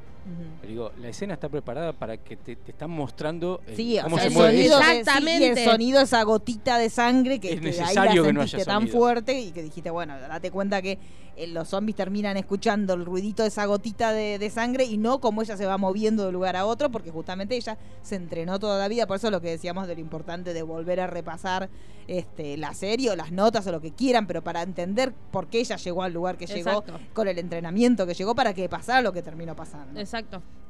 Pero 0.60 0.68
digo, 0.70 0.92
la 1.00 1.08
escena 1.08 1.34
está 1.34 1.48
preparada 1.48 1.92
para 1.92 2.16
que 2.16 2.36
te, 2.36 2.56
te 2.56 2.70
están 2.72 2.90
mostrando 2.90 3.60
eh, 3.66 3.74
Sí, 3.76 3.98
o 3.98 4.04
cómo 4.04 4.16
sea, 4.16 4.22
se 4.24 4.28
el 4.28 4.34
mueve 4.34 4.52
sonido 4.56 4.78
de- 4.78 4.84
sí, 4.84 4.90
Exactamente. 4.98 5.62
el 5.64 5.70
sonido, 5.70 6.00
esa 6.00 6.22
gotita 6.22 6.78
de 6.78 6.90
sangre 6.90 7.38
que, 7.40 7.52
Es 7.54 7.60
que 7.60 7.66
ahí 7.68 7.72
la 7.74 7.80
necesario 7.82 8.22
que 8.24 8.32
no 8.32 8.40
sentiste 8.40 8.56
haya 8.56 8.64
tan 8.64 8.80
sonido. 8.82 8.98
fuerte 8.98 9.38
y 9.40 9.50
que 9.52 9.62
dijiste, 9.62 9.90
bueno, 9.90 10.18
date 10.18 10.50
cuenta 10.50 10.80
que 10.80 10.98
eh, 11.36 11.46
los 11.48 11.68
zombies 11.68 11.96
terminan 11.96 12.36
escuchando 12.36 12.94
el 12.94 13.04
ruidito 13.04 13.42
de 13.42 13.48
esa 13.48 13.66
gotita 13.66 14.12
de, 14.12 14.38
de 14.38 14.50
sangre 14.50 14.84
y 14.84 14.96
no 14.98 15.20
como 15.20 15.42
ella 15.42 15.56
se 15.56 15.66
va 15.66 15.76
moviendo 15.78 16.24
de 16.26 16.32
lugar 16.32 16.56
a 16.56 16.64
otro, 16.64 16.90
porque 16.90 17.10
justamente 17.10 17.56
ella 17.56 17.76
se 18.02 18.14
entrenó 18.16 18.58
toda 18.58 18.78
la 18.78 18.88
vida, 18.88 19.06
por 19.06 19.16
eso 19.16 19.30
lo 19.30 19.40
que 19.40 19.50
decíamos 19.50 19.86
de 19.88 19.94
lo 19.94 20.00
importante 20.00 20.54
de 20.54 20.62
volver 20.62 21.00
a 21.00 21.06
repasar 21.08 21.68
este, 22.06 22.56
la 22.58 22.74
serie 22.74 23.10
o 23.10 23.16
las 23.16 23.32
notas 23.32 23.66
o 23.66 23.72
lo 23.72 23.80
que 23.80 23.90
quieran, 23.90 24.26
pero 24.26 24.42
para 24.44 24.62
entender 24.62 25.12
por 25.32 25.48
qué 25.48 25.60
ella 25.60 25.76
llegó 25.76 26.02
al 26.02 26.12
lugar 26.12 26.36
que 26.36 26.46
llegó, 26.46 26.84
con 27.14 27.26
el 27.28 27.38
entrenamiento 27.38 28.06
que 28.06 28.14
llegó 28.14 28.34
para 28.34 28.52
que 28.54 28.68
pasara 28.68 29.00
lo 29.02 29.12
que 29.12 29.22
terminó 29.22 29.56
pasando. 29.56 29.98
Exacto. 29.98 30.13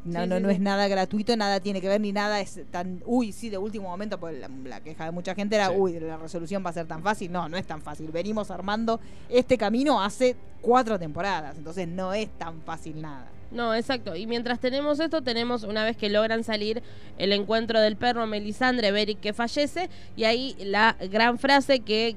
No, 0.04 0.20
Sí, 0.22 0.28
no, 0.28 0.36
sí, 0.36 0.42
no 0.42 0.48
sí. 0.50 0.54
es 0.56 0.60
nada 0.60 0.86
gratuito, 0.86 1.34
nada 1.34 1.60
tiene 1.60 1.80
que 1.80 1.88
ver 1.88 1.98
ni 1.98 2.12
nada 2.12 2.38
es 2.40 2.60
tan, 2.70 3.02
uy, 3.06 3.32
sí, 3.32 3.48
de 3.48 3.56
último 3.56 3.88
momento, 3.88 4.20
porque 4.20 4.38
la, 4.38 4.48
la 4.64 4.80
queja 4.82 5.06
de 5.06 5.12
mucha 5.12 5.34
gente 5.34 5.56
era, 5.56 5.68
Sí. 5.68 5.74
uy, 5.78 5.98
la 5.98 6.18
resolución 6.18 6.62
va 6.64 6.68
a 6.70 6.72
ser 6.74 6.86
tan 6.86 7.02
fácil. 7.02 7.32
No, 7.32 7.48
no 7.48 7.56
es 7.56 7.66
tan 7.66 7.80
fácil. 7.80 8.10
Venimos 8.12 8.50
armando 8.50 9.00
este 9.30 9.56
camino 9.56 10.02
hace 10.02 10.36
cuatro 10.60 10.98
temporadas, 10.98 11.56
entonces 11.56 11.88
no 11.88 12.12
es 12.12 12.28
tan 12.38 12.60
fácil 12.62 13.00
nada. 13.00 13.28
No, 13.50 13.72
exacto. 13.74 14.14
Y 14.16 14.26
mientras 14.26 14.58
tenemos 14.60 14.98
esto, 15.00 15.22
tenemos 15.22 15.62
una 15.62 15.84
vez 15.84 15.96
que 15.96 16.10
logran 16.10 16.42
salir 16.44 16.82
el 17.18 17.32
encuentro 17.32 17.80
del 17.80 17.96
perro 17.96 18.26
Melisandre, 18.26 18.90
Beric 18.90 19.20
que 19.20 19.32
fallece, 19.32 19.88
y 20.16 20.24
ahí 20.24 20.56
la 20.60 20.96
gran 21.10 21.38
frase 21.38 21.80
que, 21.80 22.16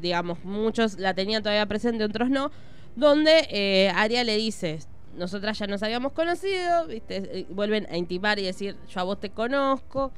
digamos, 0.00 0.42
muchos 0.44 0.98
la 0.98 1.14
tenían 1.14 1.42
todavía 1.42 1.66
presente, 1.66 2.02
otros 2.04 2.30
no, 2.30 2.50
donde 2.96 3.46
eh, 3.50 3.92
Aria 3.94 4.24
le 4.24 4.36
dice, 4.38 4.78
nosotras 5.18 5.58
ya 5.58 5.66
nos 5.66 5.82
habíamos 5.82 6.12
conocido, 6.12 6.86
¿viste? 6.86 7.16
Eh, 7.40 7.46
vuelven 7.50 7.86
a 7.90 7.96
intimar 7.96 8.38
y 8.38 8.44
decir, 8.44 8.76
yo 8.88 9.00
a 9.00 9.02
vos 9.02 9.20
te 9.20 9.30
conozco. 9.30 10.12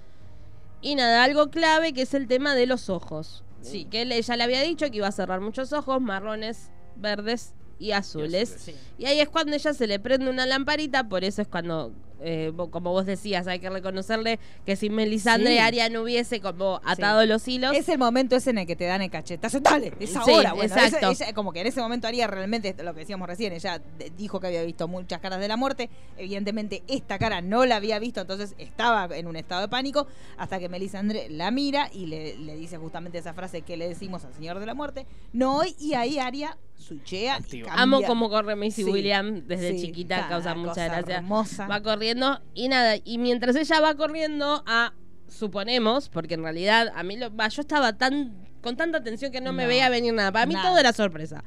Y 0.82 0.94
nada, 0.94 1.24
algo 1.24 1.50
clave 1.50 1.92
que 1.92 2.02
es 2.02 2.14
el 2.14 2.26
tema 2.28 2.54
de 2.54 2.66
los 2.66 2.88
ojos. 2.88 3.42
Sí, 3.62 3.84
que 3.84 4.02
él- 4.02 4.12
ella 4.12 4.36
le 4.36 4.44
había 4.44 4.62
dicho 4.62 4.90
que 4.90 4.96
iba 4.98 5.08
a 5.08 5.12
cerrar 5.12 5.40
muchos 5.40 5.72
ojos, 5.72 6.00
marrones, 6.00 6.70
verdes 6.96 7.52
y 7.78 7.92
azules. 7.92 8.54
azules. 8.54 8.80
Y 8.98 9.04
ahí 9.06 9.20
es 9.20 9.28
cuando 9.28 9.54
ella 9.56 9.74
se 9.74 9.86
le 9.86 9.98
prende 9.98 10.30
una 10.30 10.46
lamparita, 10.46 11.08
por 11.08 11.24
eso 11.24 11.42
es 11.42 11.48
cuando, 11.48 11.92
eh, 12.22 12.52
como 12.70 12.90
vos 12.92 13.06
decías, 13.06 13.46
hay 13.46 13.58
que 13.60 13.70
reconocerle 13.70 14.38
que 14.66 14.76
si 14.76 14.90
Melisandre 14.90 15.52
Sí. 15.52 15.58
Aria 15.58 15.88
no 15.88 16.02
hubiese 16.02 16.40
como 16.40 16.80
atado 16.84 17.24
los 17.26 17.46
hilos. 17.48 17.74
Es 17.76 17.88
el 17.88 17.98
momento 17.98 18.36
ese 18.36 18.50
en 18.50 18.58
el 18.58 18.66
que 18.66 18.76
te 18.76 18.84
dan 18.84 19.02
el 19.02 19.10
cachetazo. 19.10 19.60
Dale, 19.60 19.92
es 19.98 20.10
Sí, 20.10 20.16
ahora. 20.16 20.52
Bueno, 20.52 20.74
exacto. 20.74 21.10
ella- 21.10 21.32
como 21.34 21.52
que 21.52 21.60
en 21.60 21.66
ese 21.66 21.80
momento 21.80 22.06
haría 22.08 22.26
realmente 22.26 22.74
lo 22.82 22.92
que 22.94 23.00
decíamos 23.00 23.28
recién. 23.28 23.52
Ella 23.52 23.80
dijo 24.16 24.38
que 24.40 24.48
había 24.48 24.62
visto 24.62 24.86
muchas 24.88 25.20
caras 25.20 25.40
de 25.40 25.48
la 25.48 25.56
muerte. 25.56 25.88
Evidentemente, 26.16 26.82
esta 26.88 27.18
cara 27.18 27.40
no 27.40 27.64
la 27.66 27.76
había 27.76 27.98
visto, 27.98 28.20
entonces 28.20 28.54
estaba 28.58 29.08
en 29.16 29.26
un 29.26 29.36
estado 29.36 29.62
de 29.62 29.68
pánico. 29.68 30.06
Hasta 30.36 30.58
que 30.58 30.68
Melisandre 30.68 31.28
la 31.30 31.50
mira 31.50 31.88
y 31.92 32.06
le, 32.06 32.36
le 32.36 32.56
dice 32.56 32.76
justamente 32.76 33.18
esa 33.18 33.34
frase 33.34 33.62
que 33.62 33.76
le 33.76 33.88
decimos 33.88 34.24
al 34.24 34.34
Señor 34.34 34.58
de 34.58 34.66
la 34.66 34.74
Muerte. 34.74 35.06
No 35.32 35.56
hoy, 35.58 35.74
y 35.78 35.94
ahí 35.94 36.18
Aria 36.18 36.56
switchea. 36.80 37.34
y 37.34 37.42
Activa. 37.42 37.68
cambia. 37.68 37.82
Amo 37.82 38.02
como 38.02 38.28
corre 38.30 38.56
Macy 38.56 38.82
Sí, 38.82 38.84
William 38.84 39.46
desde 39.46 39.72
sí, 39.78 39.86
chiquita, 39.86 40.26
causa 40.28 40.54
mucha 40.54 40.86
gracia. 40.86 41.16
hermosa. 41.16 41.66
Va 41.68 41.82
corriendo 41.82 42.40
y 42.54 42.68
nada, 42.68 42.96
y 43.04 43.18
mientras 43.18 43.54
ella 43.56 43.80
va 43.80 43.94
corriendo 43.94 44.62
a, 44.66 44.92
suponemos, 45.28 46.08
porque 46.08 46.34
en 46.34 46.42
realidad 46.42 46.90
a 46.94 47.02
mí, 47.02 47.16
lo, 47.16 47.34
va, 47.34 47.48
yo 47.48 47.60
estaba 47.62 47.92
tan 47.96 48.34
con 48.62 48.76
tanta 48.76 48.98
atención 48.98 49.32
que 49.32 49.40
no, 49.40 49.52
me 49.54 49.66
veía 49.66 49.88
venir 49.88 50.12
nada. 50.12 50.32
Para 50.32 50.44
mí 50.46 50.54
nada. 50.54 50.68
todo 50.68 50.78
era 50.78 50.92
sorpresa. 50.92 51.42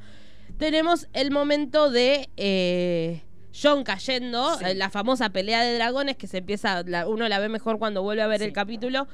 Tenemos 0.58 1.06
el 1.12 1.30
momento 1.30 1.90
de 1.90 2.28
eh, 2.36 3.22
John 3.60 3.84
cayendo, 3.84 4.56
Sí. 4.58 4.64
eh, 4.66 4.74
la 4.74 4.90
famosa 4.90 5.30
pelea 5.30 5.62
de 5.62 5.74
dragones 5.74 6.16
que 6.16 6.26
se 6.26 6.38
empieza, 6.38 6.82
la- 6.84 7.06
uno 7.06 7.28
la 7.28 7.38
ve 7.38 7.48
mejor 7.48 7.78
cuando 7.78 8.02
vuelve 8.02 8.22
a 8.22 8.26
ver 8.26 8.40
Sí. 8.40 8.46
el 8.46 8.52
capítulo. 8.52 9.06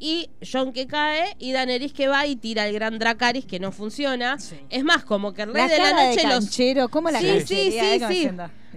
Y 0.00 0.30
John 0.40 0.72
que 0.72 0.86
cae 0.86 1.34
y 1.38 1.52
Daenerys 1.52 1.92
que 1.92 2.08
va 2.08 2.26
y 2.26 2.36
tira 2.36 2.66
el 2.66 2.74
gran 2.74 2.98
Dracaris 2.98 3.44
que 3.44 3.58
no 3.58 3.72
funciona. 3.72 4.38
Sí. 4.38 4.56
Es 4.70 4.84
más, 4.84 5.04
como 5.04 5.32
que 5.34 5.42
el 5.42 5.52
rey 5.52 5.62
La 5.62 5.68
de 5.68 5.78
la 5.78 5.84
cara 5.90 6.04
noche 6.08 6.20
de 6.20 6.26
los 6.28 6.44
canchero, 6.44 6.88
¿cómo 6.88 7.10
la 7.10 7.20
Sí, 7.20 7.26
canchería 7.26 8.08
sí, 8.08 8.14
sí, 8.14 8.28
sí. 8.28 8.30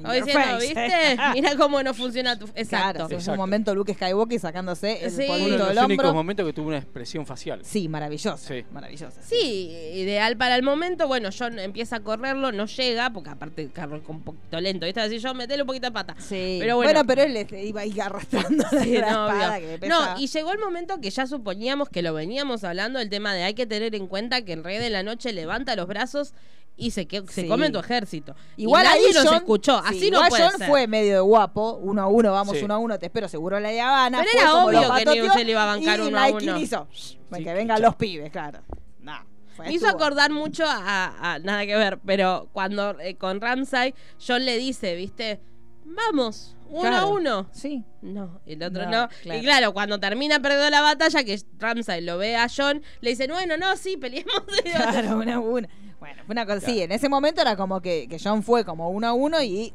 Your 0.03 0.13
diciendo, 0.25 0.47
face. 0.55 0.67
¿viste? 0.67 1.17
Mira 1.33 1.55
cómo 1.55 1.83
no 1.83 1.93
funciona 1.93 2.37
tu. 2.37 2.45
Claro, 2.45 2.61
Exacto. 2.61 3.07
sí, 3.09 3.15
es 3.15 3.27
un 3.27 3.37
momento 3.37 3.75
Luke 3.75 3.93
Skywalker 3.93 4.39
sacándose 4.39 5.05
el 5.05 5.11
Sí. 5.11 5.23
Uno 5.23 5.33
polvito 5.33 5.57
de 5.57 5.65
del 5.65 5.75
los 5.75 5.85
únicos 5.85 6.13
momentos 6.13 6.45
que 6.45 6.53
tuvo 6.53 6.67
una 6.69 6.77
expresión 6.77 7.25
facial. 7.25 7.61
Sí, 7.63 7.87
maravillosa. 7.87 8.37
Sí. 8.37 8.65
Maravillosa. 8.71 9.21
Sí, 9.21 9.69
ideal 9.93 10.37
para 10.37 10.55
el 10.55 10.63
momento. 10.63 11.07
Bueno, 11.07 11.29
John 11.37 11.59
empieza 11.59 11.97
a 11.97 11.99
correrlo, 12.01 12.51
no 12.51 12.65
llega, 12.65 13.11
porque 13.11 13.29
aparte 13.29 13.69
carro 13.69 14.01
con 14.03 14.17
un 14.17 14.23
poquito 14.23 14.59
lento. 14.59 14.85
¿Viste? 14.85 15.01
Así 15.01 15.19
yo 15.19 15.33
metele 15.33 15.63
un 15.63 15.67
poquito 15.67 15.87
de 15.87 15.91
pata. 15.91 16.15
Sí. 16.19 16.57
Pero 16.59 16.75
bueno. 16.77 17.05
pero 17.05 17.23
él 17.23 17.35
este, 17.35 17.63
iba 17.63 17.81
ahí 17.81 17.99
arrastrando 17.99 18.63
Sí, 18.81 18.97
la 18.97 19.11
no, 19.11 19.27
espada 19.29 19.59
que 19.59 19.77
le 19.79 19.87
No, 19.87 20.19
y 20.19 20.27
llegó 20.27 20.51
el 20.53 20.59
momento 20.59 20.99
que 21.01 21.09
ya 21.09 21.27
suponíamos 21.27 21.89
que 21.89 22.01
lo 22.01 22.13
veníamos 22.13 22.63
hablando, 22.63 22.99
el 22.99 23.09
tema 23.09 23.33
de 23.33 23.43
hay 23.43 23.53
que 23.53 23.65
tener 23.65 23.95
en 23.95 24.07
cuenta 24.07 24.43
que 24.43 24.53
el 24.53 24.63
rey 24.63 24.77
de 24.77 24.89
la 24.89 25.03
noche 25.03 25.33
levanta 25.33 25.75
los 25.75 25.87
brazos 25.87 26.33
y 26.77 26.91
se, 26.91 27.05
que, 27.07 27.21
se 27.27 27.43
Sí. 27.43 27.47
come 27.47 27.69
tu 27.69 27.79
ejército. 27.79 28.35
Igual 28.57 28.83
y 28.85 28.87
nadie 28.87 29.07
ahí 29.07 29.13
nos 29.13 29.25
John- 29.25 29.35
escuchó, 29.35 29.79
sí, 29.79 29.85
así 29.87 29.99
no 30.11 30.17
igual 30.17 30.29
puede 30.29 30.43
John 30.43 30.57
ser. 30.57 30.67
fue 30.67 30.87
medio 30.87 31.13
de 31.13 31.19
guapo, 31.19 31.73
uno 31.81 32.01
a 32.01 32.07
uno, 32.07 32.31
vamos 32.31 32.57
Sí. 32.57 32.63
uno 32.63 32.73
a 32.73 32.77
uno, 32.79 32.97
te 32.97 33.05
espero 33.05 33.27
seguro 33.27 33.57
en 33.57 33.63
la 33.63 33.69
Habana. 33.87 34.19
Pero 34.19 34.31
fue 34.31 34.41
era 34.41 34.51
como 34.51 34.65
obvio 34.67 34.79
que 35.13 35.21
no 35.27 35.33
se 35.33 35.43
le 35.45 35.51
iba 35.51 35.63
a 35.63 35.65
bancar 35.75 35.99
y 35.99 36.01
uno 36.03 36.19
a 36.19 36.27
uno. 36.29 36.57
hizo, 36.59 36.87
Sí, 36.91 37.19
que 37.35 37.43
que 37.43 37.53
vengan 37.53 37.81
los 37.81 37.95
pibes, 37.95 38.31
claro. 38.31 38.61
No, 38.99 39.13
fue- 39.55 39.65
Me 39.67 39.73
hizo 39.73 39.87
acordar 39.87 40.31
mucho 40.31 40.63
a, 40.65 41.33
a- 41.33 41.39
nada 41.39 41.65
que 41.65 41.75
ver, 41.75 41.99
pero 42.05 42.49
cuando 42.53 42.99
eh, 42.99 43.15
con 43.15 43.39
Ramsay 43.41 43.93
John 44.25 44.43
le 44.45 44.57
dice, 44.57 44.95
¿viste? 44.95 45.39
Vamos, 45.85 46.55
uno 46.69 46.81
Claro. 46.81 46.97
a 46.97 47.05
uno. 47.07 47.49
Sí. 47.51 47.83
No, 48.01 48.39
el 48.45 48.63
otro 48.63 48.85
No, 48.85 48.91
no. 48.91 49.09
claro. 49.23 49.39
Y 49.39 49.43
claro, 49.43 49.73
cuando 49.73 49.99
termina 49.99 50.39
perdiendo 50.39 50.69
la 50.69 50.81
batalla, 50.81 51.23
que 51.23 51.39
Ramsay 51.59 52.01
lo 52.01 52.17
ve 52.17 52.35
a 52.37 52.47
John, 52.55 52.81
le 53.01 53.09
dice, 53.11 53.27
bueno, 53.27 53.57
no, 53.57 53.75
sí, 53.77 53.97
peleemos. 53.97 54.41
Claro, 54.63 55.17
una 55.17 55.35
a 55.35 55.39
una. 55.39 55.69
Bueno, 56.01 56.23
fue 56.25 56.33
una 56.33 56.47
cosa. 56.47 56.59
Sí, 56.61 56.81
en 56.81 56.91
ese 56.91 57.07
momento 57.07 57.41
era 57.41 57.55
como 57.55 57.79
que, 57.79 58.07
que 58.09 58.17
John 58.21 58.41
fue 58.41 58.65
como 58.65 58.89
uno 58.89 59.07
a 59.07 59.13
uno 59.13 59.41
y 59.41 59.71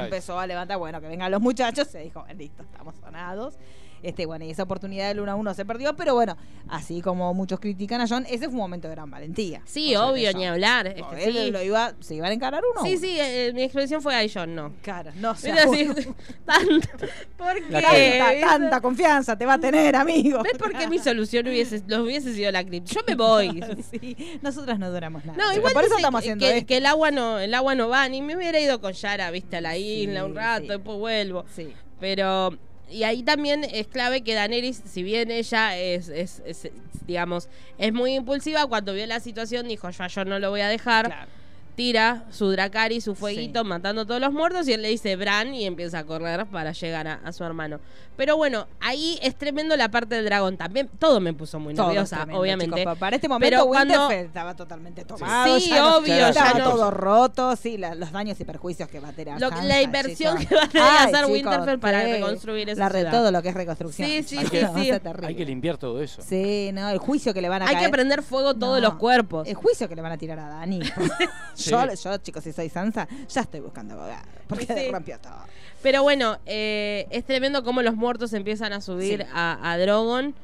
La 0.00 0.04
empezó 0.04 0.38
a 0.38 0.46
levantar, 0.46 0.76
bueno, 0.76 1.00
que 1.00 1.06
vengan 1.06 1.30
los 1.30 1.40
muchachos, 1.40 1.86
se 1.86 2.00
dijo, 2.00 2.26
listo, 2.36 2.64
estamos 2.64 2.96
sonados. 2.96 3.54
Este, 4.04 4.26
bueno, 4.26 4.44
y 4.44 4.50
esa 4.50 4.62
oportunidad 4.64 5.08
del 5.08 5.20
1 5.20 5.32
a 5.32 5.34
1 5.34 5.54
se 5.54 5.64
perdió, 5.64 5.96
pero 5.96 6.14
bueno, 6.14 6.36
así 6.68 7.00
como 7.00 7.32
muchos 7.34 7.58
critican 7.58 8.00
a 8.00 8.06
John, 8.08 8.24
ese 8.28 8.44
fue 8.46 8.50
un 8.54 8.56
momento 8.58 8.86
de 8.88 8.94
gran 8.94 9.10
valentía. 9.10 9.62
Sí, 9.64 9.96
obvio, 9.96 10.32
ni 10.34 10.46
hablar. 10.46 10.86
es 10.88 10.98
No, 10.98 11.10
que 11.10 11.24
él 11.24 11.32
sí. 11.34 11.50
lo 11.50 11.62
iba, 11.62 11.94
se 12.00 12.14
iban 12.14 12.30
a 12.30 12.34
encarar 12.34 12.62
uno 12.72 12.82
a 12.82 12.84
Sí, 12.86 12.98
sí, 12.98 13.16
eh, 13.18 13.52
mi 13.54 13.62
expresión 13.62 14.02
fue 14.02 14.14
ahí, 14.14 14.30
John, 14.32 14.54
no. 14.54 14.72
Cara, 14.82 15.12
no 15.16 15.34
sé. 15.36 15.52
Tanto. 16.44 16.88
Tanta, 17.38 18.40
tanta 18.40 18.80
confianza 18.80 19.36
te 19.36 19.46
va 19.46 19.54
a 19.54 19.58
tener, 19.58 19.96
amigo. 19.96 20.42
¿Ves 20.42 20.58
por 20.58 20.72
qué 20.76 20.88
mi 20.88 20.98
solución 20.98 21.46
hubiese, 21.48 21.82
no 21.86 22.02
hubiese 22.02 22.34
sido 22.34 22.50
la 22.52 22.64
cripta? 22.64 22.92
Yo 22.94 23.00
me 23.06 23.14
voy. 23.14 23.62
Sí, 23.90 24.16
nosotras 24.42 24.78
no 24.78 24.90
duramos 24.90 25.24
nada. 25.24 25.38
No, 25.38 25.52
igual 25.52 25.72
por 25.72 25.84
eso 25.84 25.96
estamos 25.96 26.20
haciendo 26.20 26.44
que- 26.44 26.56
esto. 26.58 26.66
que 26.66 26.76
el 26.78 26.86
agua 26.86 27.10
no, 27.10 27.38
el 27.38 27.52
agua 27.54 27.74
no 27.74 27.88
va, 27.88 28.08
ni 28.08 28.22
me 28.22 28.36
hubiera 28.36 28.58
ido 28.58 28.80
con 28.80 28.92
Yara, 28.92 29.30
viste, 29.30 29.56
a 29.56 29.60
la 29.60 29.76
isla 29.76 30.24
un 30.24 30.34
rato, 30.34 30.62
sí. 30.62 30.68
después 30.68 30.98
vuelvo. 30.98 31.44
Sí. 31.54 31.72
Pero, 32.00 32.56
y 32.90 33.02
ahí 33.04 33.22
también 33.22 33.64
es 33.64 33.86
clave 33.86 34.22
que 34.22 34.34
Daenerys, 34.34 34.82
si 34.84 35.02
bien 35.02 35.30
ella 35.30 35.76
es, 35.78 36.08
es- 36.08 36.42
es, 36.44 36.70
digamos, 37.06 37.48
es 37.78 37.92
muy 37.92 38.14
impulsiva, 38.14 38.66
cuando 38.66 38.92
vio 38.94 39.06
la 39.06 39.20
situación 39.20 39.68
dijo, 39.68 39.88
yo, 39.90 40.06
yo 40.06 40.24
no 40.24 40.38
lo 40.38 40.50
voy 40.50 40.60
a 40.60 40.68
dejar. 40.68 41.06
Claro. 41.06 41.30
Tira 41.74 42.24
su 42.30 42.50
Dracari, 42.50 43.00
su 43.00 43.14
fueguito, 43.16 43.62
Sí. 43.62 43.66
matando 43.68 44.02
a 44.02 44.06
todos 44.06 44.20
los 44.20 44.32
muertos, 44.32 44.68
y 44.68 44.72
él 44.72 44.82
le 44.82 44.88
dice 44.88 45.16
Bran 45.16 45.54
y 45.54 45.64
empieza 45.66 45.98
a 45.98 46.04
correr 46.04 46.46
para 46.46 46.70
llegar 46.72 47.08
a, 47.08 47.14
a 47.24 47.32
su 47.32 47.42
hermano. 47.44 47.80
Pero 48.16 48.36
bueno, 48.36 48.68
ahí 48.80 49.18
es 49.22 49.34
tremendo 49.34 49.76
la 49.76 49.88
parte 49.90 50.14
del 50.14 50.24
dragón. 50.24 50.56
También 50.56 50.88
todo 51.00 51.18
me 51.18 51.32
puso 51.34 51.58
muy 51.58 51.74
Todo 51.74 51.88
nerviosa, 51.88 52.18
tremendo, 52.18 52.40
obviamente. 52.40 52.76
chicos, 52.80 52.96
para 52.96 53.16
este 53.16 53.28
momento 53.28 53.50
Pero 53.56 53.66
cuando- 53.66 54.08
estaba 54.12 54.54
totalmente 54.54 55.04
tomado. 55.04 55.58
Sí, 55.58 55.68
ya 55.70 55.78
no- 55.80 55.96
obvio, 55.96 56.14
ya 56.16 56.28
estaba 56.28 56.58
no- 56.60 56.70
todo 56.70 56.90
roto, 56.92 57.56
sí, 57.56 57.76
la- 57.76 57.96
los 57.96 58.12
daños 58.12 58.38
y 58.38 58.44
perjuicios 58.44 58.88
que 58.88 59.00
va 59.00 59.08
a 59.08 59.12
tener. 59.12 59.40
Lo- 59.40 59.48
Sansa, 59.48 59.64
la 59.64 59.82
inversión 59.82 60.38
chicos. 60.38 60.48
que 60.48 60.54
va 60.54 60.62
a 60.62 60.68
tener 60.68 60.86
que 60.86 60.88
Ay, 60.96 60.96
hacer 61.12 61.26
chicos, 61.26 61.30
Winterfell 61.32 61.78
para 61.80 62.02
reconstruir 62.04 62.70
esa 62.70 62.78
la 62.82 62.88
re- 62.88 62.98
ciudad. 63.00 63.10
Todo 63.12 63.32
lo 63.32 63.42
que 63.42 63.48
es 63.48 63.54
reconstrucción. 63.54 64.08
Sí, 64.08 64.22
sí, 64.22 64.38
sí, 64.38 64.46
sí. 64.76 64.90
Hay 65.24 65.34
que 65.34 65.44
limpiar 65.44 65.76
todo 65.76 66.00
eso. 66.00 66.22
Sí, 66.22 66.70
no, 66.72 66.88
el 66.90 66.98
juicio 66.98 67.34
que 67.34 67.42
le 67.42 67.48
van 67.48 67.62
a 67.62 67.66
Hay 67.66 67.74
caer. 67.74 67.86
que 67.86 67.90
prender 67.92 68.22
fuego 68.22 68.54
todos 68.54 68.80
No, 68.80 68.88
los 68.90 68.94
cuerpos. 68.94 69.48
El 69.48 69.54
juicio 69.54 69.88
que 69.88 69.96
le 69.96 70.02
van 70.02 70.12
a 70.12 70.18
tirar 70.18 70.38
a 70.38 70.48
Dani. 70.50 70.78
Sí. 71.64 71.70
yo, 71.70 71.94
yo, 71.94 72.16
chicos, 72.18 72.44
si 72.44 72.52
soy 72.52 72.68
Sansa, 72.68 73.08
ya 73.28 73.40
estoy 73.42 73.60
buscando 73.60 73.94
abogado. 73.94 74.24
Porque 74.46 74.66
Sí. 74.66 74.90
rompió 74.92 75.18
todo. 75.18 75.34
Pero 75.82 76.02
bueno, 76.02 76.38
eh, 76.46 77.06
es 77.10 77.24
tremendo 77.24 77.62
cómo 77.64 77.82
los 77.82 77.94
muertos 77.94 78.32
empiezan 78.32 78.72
a 78.72 78.80
subir 78.80 79.22
Sí. 79.22 79.28
a, 79.34 79.72
a 79.72 79.78
Drogon. 79.78 80.34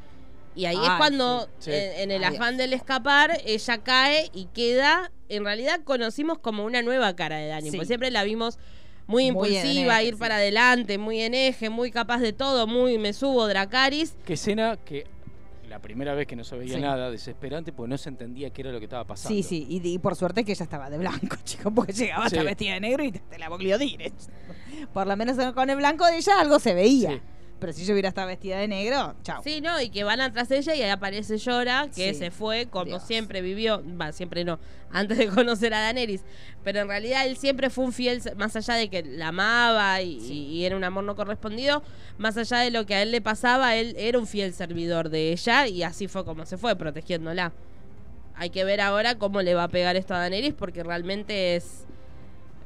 Y 0.57 0.65
ahí 0.67 0.77
es 0.77 0.91
cuando, 0.99 1.49
sí. 1.61 1.71
en, 1.73 2.01
en 2.01 2.11
el 2.11 2.25
Ay, 2.25 2.35
afán 2.35 2.57
del 2.57 2.73
escapar, 2.73 3.41
ella 3.47 3.79
cae 3.79 4.31
y 4.35 4.47
queda. 4.47 5.11
En 5.29 5.45
realidad, 5.45 5.81
conocimos 5.85 6.39
como 6.39 6.65
una 6.65 6.83
nueva 6.83 7.15
cara 7.15 7.37
de 7.37 7.47
Dani. 7.47 7.71
Sí. 7.71 7.77
Porque 7.77 7.87
siempre 7.87 8.11
la 8.11 8.25
vimos 8.25 8.59
muy 9.07 9.27
impulsiva, 9.27 9.99
eje, 10.01 10.09
ir 10.09 10.15
sí. 10.15 10.21
para 10.21 10.37
adelante, 10.37 10.99
muy 10.99 11.21
en 11.21 11.35
eje, 11.35 11.71
muy 11.71 11.91
capaz 11.91 12.19
de 12.19 12.33
todo, 12.33 12.67
muy 12.67 12.99
me 12.99 13.13
subo, 13.13 13.47
Dracaris. 13.47 14.15
Qué 14.25 14.35
escena 14.35 14.77
que 14.85 15.07
la 15.71 15.79
primera 15.79 16.15
vez 16.15 16.27
que 16.27 16.35
no 16.35 16.43
se 16.43 16.57
veía 16.57 16.75
Sí. 16.75 16.81
nada, 16.81 17.11
desesperante, 17.13 17.73
porque 17.73 17.91
no 17.91 17.97
se 17.97 18.09
entendía 18.09 18.51
qué 18.51 18.63
era 18.63 18.73
lo 18.73 18.79
que 18.81 18.87
estaba 18.87 19.05
pasando. 19.07 19.35
Sí, 19.35 19.43
sí, 19.45 19.67
y, 19.69 19.87
y 19.89 19.99
por 20.01 20.17
suerte 20.17 20.45
que 20.45 20.51
ella 20.51 20.65
estaba 20.65 20.91
de 20.91 20.99
blanco, 20.99 21.37
chicos, 21.45 21.73
porque 21.75 21.93
llegaba 21.93 22.25
hasta 22.27 22.41
Sí. 22.41 22.45
vestida 22.45 22.75
de 22.75 22.81
negro 22.81 23.05
y 23.05 23.13
te, 23.13 23.21
te 23.21 23.39
la 23.39 23.49
dire. 23.79 24.13
Por 24.93 25.07
lo 25.07 25.17
menos 25.17 25.37
con 25.55 25.71
el 25.71 25.77
blanco 25.77 26.05
de 26.07 26.17
ella 26.19 26.41
algo 26.41 26.59
se 26.59 26.75
veía. 26.75 27.13
Sí. 27.13 27.21
Pero 27.61 27.73
si 27.75 27.85
yo 27.85 27.93
hubiera 27.93 28.09
estado 28.09 28.27
vestida 28.27 28.59
de 28.59 28.67
negro, 28.69 29.15
chao. 29.23 29.43
Sí, 29.45 29.61
¿no? 29.61 29.81
Y 29.81 29.91
que 29.91 30.03
van 30.03 30.21
atrás 30.21 30.49
de 30.49 30.59
ella 30.59 30.75
y 30.75 30.83
ahí 30.83 30.91
aparece 30.91 31.37
Llora, 31.39 31.89
que 31.95 32.13
Sí. 32.15 32.19
se 32.19 32.31
fue 32.31 32.67
como 32.67 32.87
Dios. 32.87 33.03
siempre 33.07 33.43
vivió, 33.43 33.83
va, 34.01 34.13
siempre 34.13 34.45
no, 34.45 34.59
antes 34.91 35.19
de 35.19 35.29
conocer 35.45 35.75
a 35.75 35.81
Daenerys. 35.81 36.23
Pero 36.65 36.81
en 36.81 36.89
realidad 36.89 37.27
él 37.27 37.37
siempre 37.37 37.71
fue 37.71 37.85
un 37.85 37.93
fiel, 37.93 38.21
más 38.37 38.57
allá 38.57 38.75
de 38.75 38.89
que 38.89 39.03
la 39.03 39.29
amaba 39.29 40.01
y, 40.03 40.17
y 40.19 40.65
era 40.65 40.77
un 40.77 40.85
amor 40.85 41.05
no 41.05 41.15
correspondido, 41.17 41.83
más 42.19 42.37
allá 42.37 42.59
de 42.59 42.71
lo 42.71 42.87
que 42.87 42.95
a 42.95 43.03
él 43.03 43.11
le 43.13 43.21
pasaba, 43.21 43.77
él 43.77 43.95
era 43.99 44.19
un 44.19 44.27
fiel 44.27 44.53
servidor 44.55 45.09
de 45.11 45.33
ella 45.33 45.67
y 45.67 45.83
así 45.83 46.09
fue 46.09 46.25
como 46.25 46.47
se 46.47 46.57
fue, 46.59 46.77
protegiéndola. 46.77 47.53
Hay 48.35 48.49
que 48.51 48.65
ver 48.65 48.81
ahora 48.81 49.17
cómo 49.19 49.43
le 49.43 49.55
va 49.55 49.65
a 49.65 49.69
pegar 49.69 49.97
esto 49.97 50.15
a 50.15 50.19
Daenerys 50.19 50.55
porque 50.55 50.83
realmente 50.83 51.57
es... 51.57 51.85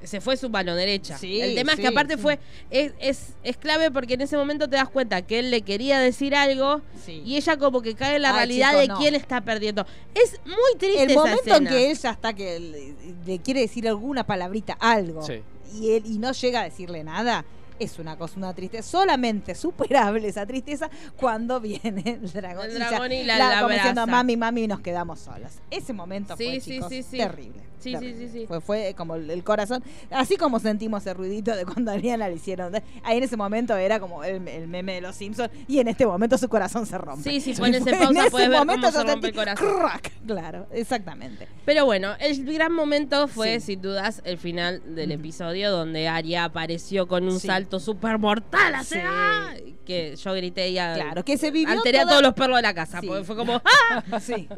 Se 0.07 0.21
fue 0.21 0.37
su 0.37 0.49
mano 0.51 0.75
derecha. 0.75 1.19
Sí, 1.19 1.41
el 1.41 1.55
tema 1.55 1.73
es 1.73 1.81
que 1.81 1.87
aparte 1.89 2.17
sí. 2.17 2.23
fue 2.23 2.39
es, 2.71 2.93
es, 3.01 3.35
es 3.43 3.57
clave 3.57 3.91
porque 3.91 4.15
en 4.15 4.21
ese 4.23 4.37
momento 4.37 4.69
te 4.69 4.77
das 4.77 4.89
cuenta 4.89 5.23
que 5.23 5.39
él 5.39 5.51
le 5.51 5.63
quería 5.63 5.99
decir 5.99 6.35
algo 6.35 6.81
Sí. 7.05 7.23
y 7.25 7.37
ella 7.37 7.57
como 7.57 7.83
que 7.83 7.95
cae 7.95 8.17
en 8.17 8.23
la 8.23 8.31
Ay, 8.31 8.37
realidad 8.37 8.69
chico, 8.71 8.81
de 8.81 8.89
no. 8.89 8.99
quién 8.99 9.15
está 9.15 9.41
perdiendo. 9.41 9.87
Es 10.15 10.41
muy 10.45 10.79
triste 10.79 11.03
el 11.05 11.11
esa 11.11 11.21
momento 11.21 11.55
en 11.57 11.67
que 11.67 11.91
él 11.91 11.99
ya 11.99 12.11
está 12.11 12.33
que 12.33 12.61
le, 12.61 12.95
le 13.27 13.39
quiere 13.41 13.61
decir 13.61 13.89
alguna 13.89 14.25
palabrita, 14.25 14.75
algo, 14.81 15.23
Sí. 15.23 15.43
y 15.75 15.91
él 15.93 16.03
y 16.07 16.19
no 16.19 16.33
llega 16.33 16.61
a 16.61 16.65
decirle 16.65 17.03
nada, 17.05 17.45
es 17.79 17.99
una 17.99 18.17
cosa, 18.17 18.35
una 18.37 18.55
tristeza, 18.55 18.89
solamente 18.89 19.55
superable 19.57 20.29
esa 20.29 20.47
tristeza 20.47 20.89
cuando 21.17 21.59
viene 21.61 22.03
el 22.23 22.33
dragón. 22.33 22.71
El 22.71 22.75
dragón 22.79 23.11
y 23.13 23.25
la- 23.25 23.37
la 23.39 23.61
como 23.63 23.75
diciendo, 23.75 24.07
mami, 24.07 24.37
mami, 24.37 24.67
nos 24.69 24.81
quedamos 24.81 25.19
solos. 25.19 25.51
Ese 25.71 25.93
momento 25.93 26.37
Sí, 26.37 26.45
fue, 26.45 26.61
sí, 26.61 26.71
chicos, 26.75 26.89
sí, 26.89 27.03
sí. 27.03 27.17
terrible. 27.19 27.61
Sí, 27.81 27.95
sí, 27.99 28.15
sí, 28.19 28.29
sí. 28.33 28.45
Fue, 28.47 28.61
fue 28.61 28.95
como 28.97 29.15
el, 29.17 29.45
corazón, 29.45 29.83
así 30.11 30.37
como 30.37 30.59
sentimos 30.59 31.07
el 31.07 31.15
ruidito 31.17 31.55
de 31.55 31.65
cuando 31.67 31.91
a 31.91 31.95
Ariana 31.95 32.29
le 32.29 32.35
hicieron. 32.37 32.75
Ahí 33.03 33.19
en 33.19 33.25
ese 33.25 33.37
momento 33.37 33.77
era 33.77 34.01
como 34.01 34.25
el, 34.25 34.47
el 34.49 34.69
meme 34.69 34.95
de 34.95 35.01
los 35.03 35.15
Simpsons 35.17 35.51
y 35.69 35.79
en 35.81 35.89
este 35.89 36.07
momento 36.07 36.39
su 36.39 36.49
corazón 36.49 36.87
se 36.87 36.97
rompe. 36.99 37.29
Sí, 37.31 37.41
si 37.41 37.53
pones 37.55 37.87
en 37.87 37.99
pausa 37.99 38.21
ese 38.23 38.31
puedes 38.31 38.49
ver 38.49 38.59
cómo 38.61 38.73
momento 38.77 38.91
se 38.93 39.05
rompe 39.05 39.27
el 39.29 39.35
corazón. 39.35 39.69
crack. 39.79 40.13
Claro, 40.27 40.67
exactamente. 40.73 41.47
Pero 41.65 41.85
bueno, 41.85 42.15
el 42.21 42.45
gran 42.55 42.73
momento 42.73 43.29
fue, 43.29 43.61
Sí. 43.61 43.67
sin 43.75 43.83
dudas, 43.83 44.23
el 44.25 44.39
final 44.39 44.83
del 44.95 45.13
episodio 45.13 45.71
donde 45.71 46.09
Arya 46.09 46.45
apareció 46.45 47.07
con 47.09 47.25
un 47.25 47.39
Sí. 47.41 47.47
salto 47.47 47.81
súper 47.81 48.19
mortal. 48.19 48.75
Sí. 48.85 48.99
¡ah! 49.05 49.53
Que 49.85 50.17
yo 50.17 50.33
grité 50.35 50.71
y 50.71 50.79
a- 50.79 50.95
Claro, 50.95 51.25
que 51.25 51.37
se 51.37 51.51
vivió 51.51 51.73
alteré 51.73 52.01
a 52.01 52.07
todos 52.07 52.23
los 52.23 52.33
perros 52.35 52.57
de 52.57 52.63
la 52.63 52.75
casa. 52.75 53.01
Sí. 53.01 53.07
Porque 53.07 53.25
fue 53.25 53.37
como 53.37 53.61
¡ah! 54.11 54.21
Sí. 54.21 54.49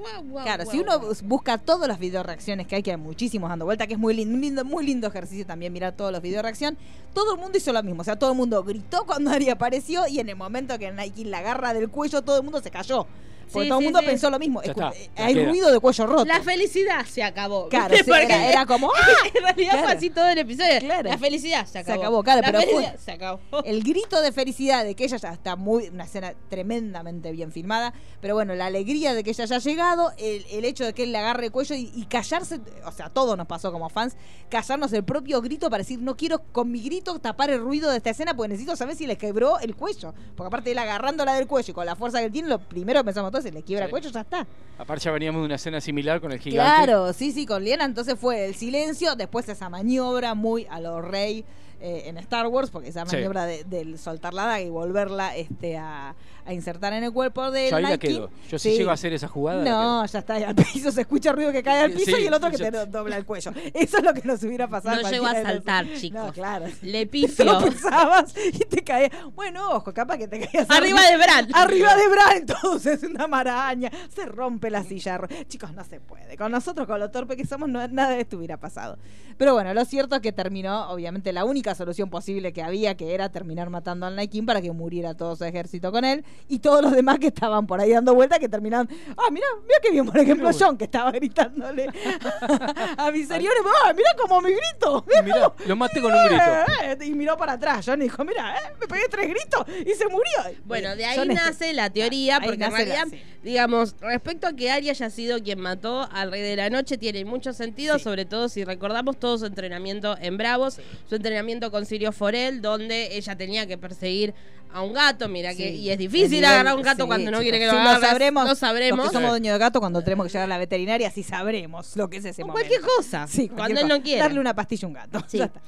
Claro, 0.44 0.64
si 0.66 0.78
uno 0.80 1.00
busca 1.24 1.58
todas 1.58 1.88
las 1.88 1.98
video 1.98 2.22
reacciones 2.22 2.66
que 2.66 2.76
hay, 2.76 2.82
que 2.82 2.96
muchísimos 3.06 3.48
dando 3.48 3.64
vuelta, 3.64 3.86
que 3.86 3.94
es 3.94 3.98
muy 3.98 4.14
lindo, 4.14 4.36
lindo, 4.36 4.64
muy 4.64 4.84
lindo 4.84 5.06
ejercicio 5.06 5.46
también 5.46 5.72
mirar 5.72 5.94
todos 5.94 6.12
los 6.12 6.20
video 6.20 6.42
reacción, 6.42 6.76
todo 7.14 7.34
el 7.34 7.40
mundo 7.40 7.56
hizo 7.56 7.72
lo 7.72 7.82
mismo. 7.82 8.02
O 8.02 8.04
sea, 8.04 8.18
todo 8.18 8.32
el 8.32 8.36
mundo 8.36 8.62
gritó 8.62 9.04
cuando 9.06 9.30
Ari 9.36 9.48
apareció 9.48 10.06
y 10.06 10.20
en 10.20 10.28
el 10.28 10.36
momento 10.36 10.78
que 10.78 10.90
Nike 10.92 11.24
la 11.24 11.38
agarra 11.38 11.72
del 11.72 11.88
cuello, 11.88 12.22
todo 12.22 12.36
el 12.36 12.42
mundo 12.42 12.60
se 12.60 12.70
cayó. 12.70 13.06
Porque 13.52 13.64
Sí, 13.64 13.68
todo 13.68 13.78
el 13.78 13.82
sí, 13.82 13.84
mundo 13.86 14.00
sí. 14.00 14.06
pensó 14.06 14.30
lo 14.30 14.38
mismo. 14.38 14.62
Ya 14.62 14.72
Escu- 14.74 14.92
está, 14.92 15.14
ya 15.16 15.26
hay 15.26 15.34
queda. 15.34 15.48
ruido 15.48 15.72
de 15.72 15.80
cuello 15.80 16.06
roto. 16.06 16.24
La 16.24 16.42
felicidad 16.42 17.04
se 17.06 17.22
acabó. 17.22 17.68
Claro, 17.68 17.90
¿viste? 17.90 18.04
sí, 18.04 18.10
Porque 18.10 18.24
era, 18.24 18.48
era 18.50 18.66
como, 18.66 18.88
¡ah! 18.94 19.28
en 19.34 19.42
realidad 19.42 19.82
fue 19.84 19.92
así 19.92 20.10
todo 20.10 20.28
el 20.28 20.38
episodio. 20.38 20.80
Claro. 20.80 21.08
La 21.10 21.18
felicidad 21.18 21.66
se 21.66 21.78
acabó. 21.78 22.00
acabó, 22.00 22.22
claro, 22.22 22.40
La 22.42 22.46
pero 22.48 22.58
fue- 22.60 22.66
felicidad 22.70 22.96
se 22.98 23.10
acabó. 23.12 23.40
el 23.64 23.82
grito 23.82 24.20
de 24.20 24.32
felicidad 24.32 24.84
de 24.84 24.94
que 24.94 25.04
ella 25.04 25.16
ya 25.16 25.32
está 25.32 25.56
muy, 25.56 25.88
una 25.88 26.04
escena 26.04 26.34
tremendamente 26.48 27.30
bien 27.32 27.52
filmada, 27.52 27.92
pero 28.20 28.34
bueno, 28.34 28.54
la 28.54 28.66
alegría 28.66 29.14
de 29.14 29.22
que 29.22 29.30
ella 29.30 29.44
haya 29.44 29.58
llegado, 29.58 30.12
el, 30.18 30.44
el 30.50 30.64
hecho 30.64 30.84
de 30.84 30.92
que 30.92 31.04
él 31.04 31.12
le 31.12 31.18
agarre 31.18 31.46
el 31.46 31.52
cuello 31.52 31.74
y, 31.76 31.92
y 31.94 32.06
callarse, 32.06 32.60
o 32.84 32.90
sea, 32.92 33.10
todo 33.10 33.36
nos 33.36 33.46
pasó 33.46 33.70
como 33.70 33.88
fans, 33.88 34.16
callarnos 34.50 34.92
el 34.92 35.04
propio 35.04 35.40
grito 35.40 35.70
para 35.70 35.82
decir, 35.82 36.00
no 36.00 36.16
quiero 36.16 36.40
con 36.52 36.70
mi 36.70 36.80
grito 36.82 37.16
tapar 37.20 37.50
el 37.50 37.60
ruido 37.60 37.90
de 37.90 37.98
esta 37.98 38.10
escena 38.10 38.34
porque 38.34 38.48
necesito 38.48 38.74
saber 38.74 38.96
si 38.96 39.06
le 39.06 39.16
quebró 39.16 39.58
el 39.60 39.76
cuello, 39.76 40.12
porque 40.36 40.48
aparte 40.48 40.72
él 40.72 40.78
agarrándola 40.78 41.34
del 41.34 41.46
cuello 41.46 41.70
y 41.70 41.74
con 41.74 41.86
la 41.86 41.94
fuerza 41.94 42.18
que 42.18 42.24
él 42.26 42.32
tiene, 42.32 42.48
lo 42.48 42.58
primero 42.58 43.00
que 43.00 43.04
pensamos 43.04 43.30
se 43.42 43.52
le 43.52 43.62
quiebra 43.62 43.84
el 43.86 43.90
cuello, 43.90 44.10
ya 44.10 44.20
está. 44.20 44.46
Aparte 44.78 45.04
ya 45.04 45.10
veníamos 45.12 45.40
de 45.42 45.46
una 45.46 45.54
escena 45.54 45.80
similar 45.80 46.20
con 46.20 46.32
el 46.32 46.38
gigante. 46.38 46.84
Claro, 46.84 47.12
sí, 47.12 47.32
sí, 47.32 47.46
con 47.46 47.64
Liana 47.64 47.84
entonces 47.84 48.16
fue 48.18 48.46
el 48.46 48.54
silencio, 48.54 49.14
después 49.16 49.48
esa 49.48 49.68
maniobra 49.68 50.34
muy 50.34 50.66
a 50.70 50.80
lo 50.80 51.00
rey 51.00 51.44
eh, 51.80 52.04
en 52.06 52.16
Star 52.18 52.46
Wars, 52.46 52.70
porque 52.70 52.88
esa 52.88 53.04
Sí. 53.06 53.16
maniobra 53.16 53.44
de, 53.46 53.64
del 53.64 53.98
soltar 53.98 54.32
la 54.34 54.42
daga 54.44 54.60
y 54.62 54.68
volverla 54.70 55.36
este, 55.36 55.76
a, 55.76 56.14
a 56.46 56.52
insertar 56.52 56.92
en 56.92 57.04
el 57.04 57.12
cuerpo 57.12 57.50
de 57.50 57.70
Yo 57.70 57.76
ahí 57.76 57.82
la 57.82 57.90
Nike. 57.90 58.08
quedo. 58.08 58.30
Yo 58.48 58.58
si 58.58 58.70
Sí. 58.70 58.78
llego 58.78 58.90
a 58.90 58.94
hacer 58.94 59.12
esa 59.12 59.28
jugada. 59.28 59.62
la 59.64 59.70
No, 59.70 60.06
ya 60.06 60.18
está, 60.20 60.34
al 60.36 60.54
piso 60.54 60.92
se 60.92 61.00
escucha 61.02 61.32
ruido 61.32 61.50
que 61.52 61.62
cae 61.62 61.84
al 61.84 61.92
Sí, 61.98 62.04
piso 62.04 62.18
y 62.18 62.26
el 62.26 62.34
otro 62.34 62.50
que 62.50 62.56
yo- 62.58 62.70
te 62.70 62.86
dobla 62.86 63.16
el 63.16 63.24
cuello. 63.26 63.52
Eso 63.74 63.98
es 63.98 64.04
lo 64.04 64.14
que 64.14 64.22
nos 64.22 64.42
hubiera 64.44 64.68
pasado. 64.68 65.02
No 65.02 65.10
llegó 65.10 65.26
a 65.26 65.32
los- 65.32 65.42
saltar, 65.42 65.86
chicos. 65.96 66.26
No, 66.26 66.32
claro. 66.32 66.66
Le 66.82 67.06
pifio. 67.08 67.44
lo 67.44 67.60
pensabas 67.62 68.34
y 68.52 68.58
te 68.60 68.82
caía. 68.84 69.10
Bueno, 69.34 69.70
ojo, 69.70 69.92
capaz 69.92 70.18
que 70.18 70.28
te 70.28 70.40
caías 70.40 70.70
Arriba 70.70 71.00
de 71.02 71.16
Bran. 71.16 71.48
Arriba 71.52 71.96
de 71.96 72.08
Bran, 72.08 72.36
entonces 72.36 73.02
una 73.10 73.26
maraña. 73.26 73.90
Se 74.14 74.24
rompe 74.26 74.70
la 74.70 74.82
silla. 74.84 75.20
Chicos, 75.48 75.72
no 75.74 75.84
se 75.84 76.00
puede. 76.00 76.36
Con 76.36 76.52
nosotros, 76.52 76.86
con 76.86 77.00
lo 77.00 77.10
torpe 77.10 77.36
que 77.36 77.44
somos, 77.46 77.68
no, 77.68 77.86
nada 77.88 78.10
de 78.10 78.20
esto 78.20 78.36
hubiera 78.36 78.56
pasado. 78.58 78.98
Pero 79.38 79.52
bueno, 79.52 79.74
lo 79.74 79.84
cierto 79.84 80.14
es 80.16 80.22
que 80.22 80.32
terminó, 80.32 80.88
obviamente, 80.90 81.32
la 81.32 81.44
única 81.44 81.74
solución 81.74 82.08
posible 82.08 82.52
que 82.52 82.62
había, 82.62 82.96
que 82.96 83.14
era 83.14 83.28
terminar 83.30 83.68
matando 83.68 84.06
al 84.06 84.16
Nike 84.16 84.42
para 84.42 84.62
que 84.62 84.72
muriera 84.72 85.14
todo 85.14 85.36
su 85.36 85.44
ejército 85.44 85.92
con 85.92 86.04
él 86.04 86.24
y 86.48 86.58
todos 86.60 86.80
los 86.82 86.92
demás 86.92 87.18
que 87.18 87.28
estaban 87.28 87.66
por 87.66 87.80
ahí 87.80 87.90
dando 87.92 88.14
vueltas 88.14 88.38
que 88.38 88.48
terminaban. 88.48 88.88
Ah, 89.16 89.30
mira, 89.30 89.46
mira 89.62 89.78
que 89.82 89.90
bien, 89.90 90.06
por 90.06 90.18
ejemplo, 90.18 90.50
John, 90.58 90.76
que 90.78 90.84
estaba 90.84 91.10
gritándole 91.10 91.88
a 92.96 93.10
Viserion. 93.10 93.52
Ah, 93.84 93.92
mira 93.94 94.10
como 94.20 94.40
me 94.40 94.50
grito. 94.50 95.04
Mirá, 95.24 95.52
lo 95.66 95.76
maté 95.76 96.00
con 96.00 96.12
un 96.12 96.24
grito. 96.24 96.42
Eh, 96.82 96.96
Y 97.06 97.10
miró 97.14 97.36
para 97.36 97.52
atrás. 97.54 97.84
John 97.86 98.00
dijo, 98.00 98.24
mira, 98.24 98.54
eh, 98.56 98.72
me 98.80 98.86
pegué 98.86 99.08
tres 99.10 99.28
gritos 99.28 99.64
y 99.84 99.92
se 99.94 100.04
murió. 100.06 100.58
Bueno, 100.64 100.94
de 100.96 101.04
ahí 101.04 101.16
John 101.18 101.30
es- 101.30 101.36
nace 101.36 101.72
la 101.72 101.90
teoría, 101.90 102.36
Ahí 102.36 102.42
porque 102.48 102.64
en 102.64 102.70
la- 102.70 102.76
realidad, 102.76 103.04
sí. 103.10 103.20
digamos, 103.42 103.96
respecto 104.00 104.46
a 104.46 104.52
que 104.52 104.70
Arya 104.70 104.92
haya 104.92 105.10
sido 105.10 105.42
quien 105.42 105.60
mató 105.60 106.08
al 106.12 106.30
Rey 106.30 106.42
de 106.42 106.56
la 106.56 106.70
Noche, 106.70 106.96
tiene 106.98 107.24
mucho 107.24 107.52
sentido, 107.52 107.98
Sí. 107.98 108.04
sobre 108.04 108.24
todo 108.24 108.48
si 108.48 108.64
recordamos 108.64 109.18
todo 109.18 109.38
su 109.38 109.46
entrenamiento 109.46 110.16
en 110.20 110.36
Bravos, 110.36 110.78
su 111.08 111.14
entrenamiento 111.14 111.70
con 111.70 111.86
Sirio 111.86 112.12
Forel, 112.12 112.60
donde 112.62 113.16
ella 113.16 113.36
tenía 113.36 113.66
que 113.66 113.78
perseguir 113.78 114.34
a 114.72 114.82
un 114.82 114.92
gato, 114.92 115.28
mira 115.28 115.54
que, 115.54 115.68
Sí. 115.70 115.76
y 115.76 115.90
es 115.90 115.98
difícil 115.98 116.44
agarrar 116.44 116.72
a 116.72 116.74
un 116.76 116.82
gato 116.82 117.02
sí, 117.04 117.06
cuando 117.08 117.30
no 117.30 117.40
quiere 117.40 117.58
que 117.58 117.66
lo 117.66 117.72
agarres, 117.72 118.00
lo 118.02 118.06
sabremos. 118.08 118.48
lo 118.48 118.54
sabremos. 118.54 118.98
Los 118.98 119.08
que 119.08 119.12
somos 119.14 119.30
dueños 119.30 119.52
de 119.54 119.58
gato, 119.58 119.80
cuando 119.80 120.02
tenemos 120.02 120.26
que 120.26 120.32
llegar 120.32 120.44
a 120.44 120.48
la 120.48 120.58
veterinaria, 120.58 121.10
sí 121.10 121.22
sabremos 121.22 121.96
lo 121.96 122.08
que 122.10 122.18
es 122.18 122.24
ese 122.24 122.42
O 122.42 122.46
momento. 122.46 122.68
cualquier 122.68 122.80
cosa, 122.96 123.26
Sí, 123.26 123.48
cuando 123.48 123.56
cualquier 123.74 123.78
él 123.80 123.88
no 123.88 124.02
quiere. 124.02 124.20
Darle 124.20 124.40
una 124.40 124.54
pastilla 124.54 124.86
a 124.86 124.88
un 124.88 124.94
gato. 124.94 125.24
Sí. 125.28 125.38
Ya 125.38 125.44
está. 125.46 125.60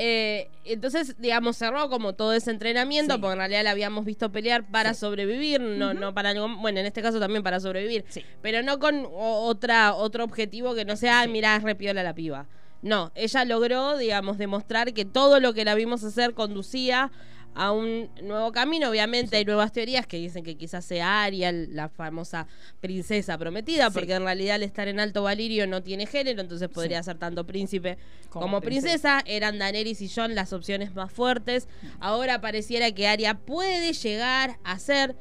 Eh, 0.00 0.48
entonces, 0.64 1.16
digamos, 1.18 1.56
cerró 1.56 1.90
como 1.90 2.12
todo 2.14 2.32
ese 2.32 2.52
entrenamiento, 2.52 3.14
Sí. 3.14 3.20
porque 3.20 3.32
en 3.32 3.38
realidad 3.38 3.64
la 3.64 3.72
habíamos 3.72 4.04
visto 4.04 4.30
pelear 4.30 4.64
para 4.70 4.94
Sí. 4.94 5.00
sobrevivir, 5.00 5.60
no, 5.60 5.92
no 5.92 6.14
para 6.14 6.30
algo, 6.30 6.48
bueno, 6.58 6.78
en 6.78 6.86
este 6.86 7.02
caso 7.02 7.18
también 7.18 7.42
para 7.42 7.58
sobrevivir, 7.58 8.04
Sí. 8.08 8.22
pero 8.40 8.62
no 8.62 8.78
con 8.78 9.08
otra, 9.12 9.94
otro 9.94 10.22
objetivo 10.22 10.74
que 10.76 10.84
no 10.84 10.94
sea, 10.96 11.20
"Ay, 11.20 11.28
mirá, 11.28 11.56
es 11.56 11.64
repiola 11.64 12.04
la 12.04 12.14
piba. 12.14 12.46
No, 12.80 13.10
ella 13.16 13.44
logró, 13.44 13.98
digamos, 13.98 14.38
demostrar 14.38 14.94
que 14.94 15.04
todo 15.04 15.40
lo 15.40 15.52
que 15.52 15.64
la 15.64 15.74
vimos 15.74 16.04
hacer 16.04 16.32
conducía 16.32 17.10
a 17.54 17.72
un 17.72 18.08
nuevo 18.22 18.52
camino. 18.52 18.88
Obviamente 18.90 19.36
hay 19.36 19.44
nuevas 19.44 19.72
teorías 19.72 20.06
que 20.06 20.16
dicen 20.18 20.44
que 20.44 20.56
quizás 20.56 20.84
sea 20.84 21.22
Ariel, 21.24 21.74
la 21.74 21.88
famosa 21.88 22.46
princesa 22.80 23.36
prometida, 23.36 23.86
Sí. 23.88 23.94
porque 23.94 24.14
en 24.14 24.22
realidad 24.22 24.56
al 24.56 24.62
estar 24.62 24.86
en 24.88 25.00
Alto 25.00 25.22
Valirio 25.24 25.66
no 25.66 25.82
tiene 25.82 26.06
género, 26.06 26.40
entonces 26.40 26.68
podría 26.68 27.02
Sí. 27.02 27.06
ser 27.06 27.18
tanto 27.18 27.44
príncipe 27.46 27.98
Como 28.28 28.44
como, 28.46 28.60
princesa. 28.60 29.18
princesa. 29.18 29.22
Eran 29.26 29.58
Daenerys 29.58 30.00
y 30.00 30.08
Jon 30.08 30.34
las 30.34 30.52
opciones 30.52 30.94
más 30.94 31.10
fuertes. 31.12 31.68
Ahora 32.00 32.40
pareciera 32.40 32.92
que 32.92 33.08
Arya 33.08 33.34
puede 33.34 33.92
llegar 33.92 34.58
a 34.64 34.78
ser, 34.78 35.16